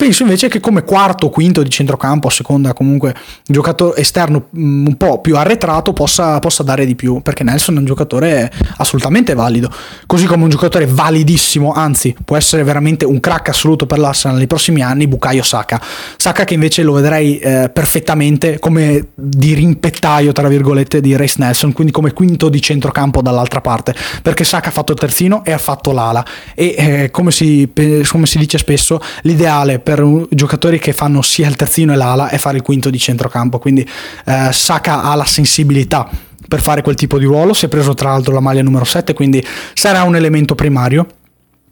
Penso 0.00 0.22
invece 0.22 0.48
che 0.48 0.60
come 0.60 0.82
quarto 0.82 1.26
o 1.26 1.28
quinto 1.28 1.62
di 1.62 1.68
centrocampo, 1.68 2.28
a 2.28 2.30
seconda 2.30 2.72
comunque 2.72 3.14
giocatore 3.46 4.00
esterno 4.00 4.46
mm, 4.56 4.86
un 4.86 4.96
po' 4.96 5.20
più 5.20 5.36
arretrato, 5.36 5.92
possa, 5.92 6.38
possa, 6.38 6.62
dare 6.62 6.86
di 6.86 6.94
più, 6.94 7.20
perché 7.20 7.44
Nelson 7.44 7.74
è 7.74 7.78
un 7.80 7.84
giocatore 7.84 8.50
assolutamente 8.78 9.34
valido, 9.34 9.70
così 10.06 10.24
come 10.24 10.44
un 10.44 10.48
giocatore 10.48 10.86
validissimo, 10.86 11.72
anzi 11.72 12.16
può 12.24 12.38
essere 12.38 12.62
veramente 12.62 13.04
un 13.04 13.20
crack 13.20 13.50
assoluto 13.50 13.84
per 13.84 13.98
l'Arsenal 13.98 14.38
nei 14.38 14.46
prossimi 14.46 14.80
anni, 14.80 15.06
Bukayo 15.06 15.42
Saka. 15.42 15.78
Saka 16.16 16.44
che 16.44 16.54
invece 16.54 16.82
lo 16.82 16.94
vedrei 16.94 17.38
eh, 17.38 17.68
perfettamente 17.70 18.58
come 18.58 19.08
di 19.14 19.52
rimpettaio, 19.52 20.32
tra 20.32 20.48
virgolette, 20.48 21.02
di 21.02 21.14
Race 21.14 21.34
Nelson, 21.36 21.74
quindi 21.74 21.92
come 21.92 22.14
quinto 22.14 22.48
di 22.48 22.62
centrocampo 22.62 23.20
dall'altra 23.20 23.60
parte, 23.60 23.94
perché 24.22 24.44
Saka 24.44 24.70
ha 24.70 24.72
fatto 24.72 24.92
il 24.92 24.98
terzino 24.98 25.44
e 25.44 25.52
ha 25.52 25.58
fatto 25.58 25.92
l'ala 25.92 26.24
e 26.54 26.74
eh, 26.78 27.10
come, 27.10 27.30
si, 27.30 27.70
come 28.08 28.24
si 28.24 28.38
dice 28.38 28.56
spesso, 28.56 28.98
l'ideale 29.24 29.78
per 29.78 29.89
per 29.90 30.26
giocatori 30.30 30.78
che 30.78 30.92
fanno 30.92 31.20
sia 31.20 31.48
il 31.48 31.56
terzino 31.56 31.92
e 31.92 31.96
l'ala 31.96 32.28
è 32.28 32.38
fare 32.38 32.58
il 32.58 32.62
quinto 32.62 32.90
di 32.90 32.98
centrocampo, 32.98 33.58
quindi 33.58 33.84
eh, 34.24 34.50
Saka 34.52 35.02
ha 35.02 35.16
la 35.16 35.24
sensibilità 35.24 36.08
per 36.46 36.60
fare 36.60 36.80
quel 36.80 36.94
tipo 36.94 37.18
di 37.18 37.24
ruolo, 37.24 37.54
si 37.54 37.64
è 37.64 37.68
preso 37.68 37.92
tra 37.94 38.10
l'altro 38.10 38.32
la 38.32 38.38
maglia 38.38 38.62
numero 38.62 38.84
7, 38.84 39.14
quindi 39.14 39.44
sarà 39.74 40.04
un 40.04 40.14
elemento 40.14 40.54
primario 40.54 41.04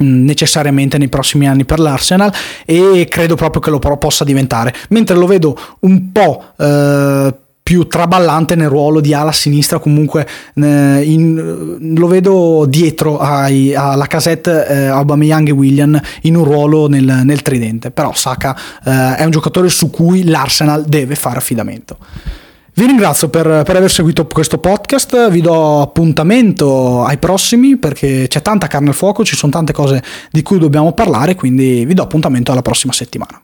mm, 0.03 0.25
necessariamente 0.25 0.99
nei 0.99 1.09
prossimi 1.09 1.47
anni 1.47 1.65
per 1.65 1.79
l'Arsenal 1.79 2.33
e 2.65 3.07
credo 3.09 3.37
proprio 3.37 3.61
che 3.61 3.71
lo 3.71 3.79
possa 3.79 4.25
diventare. 4.25 4.75
Mentre 4.89 5.15
lo 5.15 5.27
vedo 5.27 5.57
un 5.81 6.11
po' 6.11 6.45
eh, 6.59 7.35
più 7.69 7.87
traballante 7.87 8.55
nel 8.55 8.71
ruolo 8.71 8.99
di 8.99 9.13
ala 9.13 9.31
sinistra, 9.31 9.79
comunque 9.79 10.27
eh, 10.55 11.03
in, 11.03 11.77
lo 11.99 12.07
vedo 12.07 12.65
dietro 12.67 13.19
ai, 13.19 13.75
alla 13.75 14.07
casette 14.07 14.67
eh, 14.67 14.87
Aubameyang 14.87 15.49
e 15.49 15.51
William 15.51 16.01
in 16.23 16.35
un 16.35 16.45
ruolo 16.45 16.89
nel, 16.89 17.21
nel 17.25 17.43
tridente, 17.43 17.91
però 17.91 18.15
Saka 18.15 18.57
eh, 18.83 19.17
è 19.17 19.25
un 19.25 19.31
giocatore 19.31 19.69
su 19.69 19.91
cui 19.91 20.25
l'Arsenal 20.25 20.87
deve 20.87 21.15
fare 21.15 21.37
affidamento. 21.37 21.99
Vi 22.73 22.87
ringrazio 22.87 23.29
per, 23.29 23.45
per, 23.67 23.77
aver 23.77 23.91
seguito 23.91 24.27
questo 24.27 24.57
podcast, 24.57 25.29
vi 25.29 25.43
do 25.43 25.83
appuntamento 25.83 27.05
ai 27.05 27.19
prossimi 27.19 27.77
perché 27.77 28.29
c'è 28.29 28.41
tanta 28.41 28.67
carne 28.67 28.89
al 28.89 28.95
fuoco, 28.95 29.27
ci 29.27 29.37
sono 29.37 29.53
tante 29.53 29.75
cose 29.75 30.03
di 30.31 30.41
cui 30.41 30.59
dobbiamo 30.59 30.93
parlare, 30.93 31.35
quindi 31.35 31.85
vi 31.85 31.93
do 31.93 32.03
appuntamento 32.03 32.51
alla 32.51 32.63
prossima 32.63 32.95
settimana. 32.95 33.39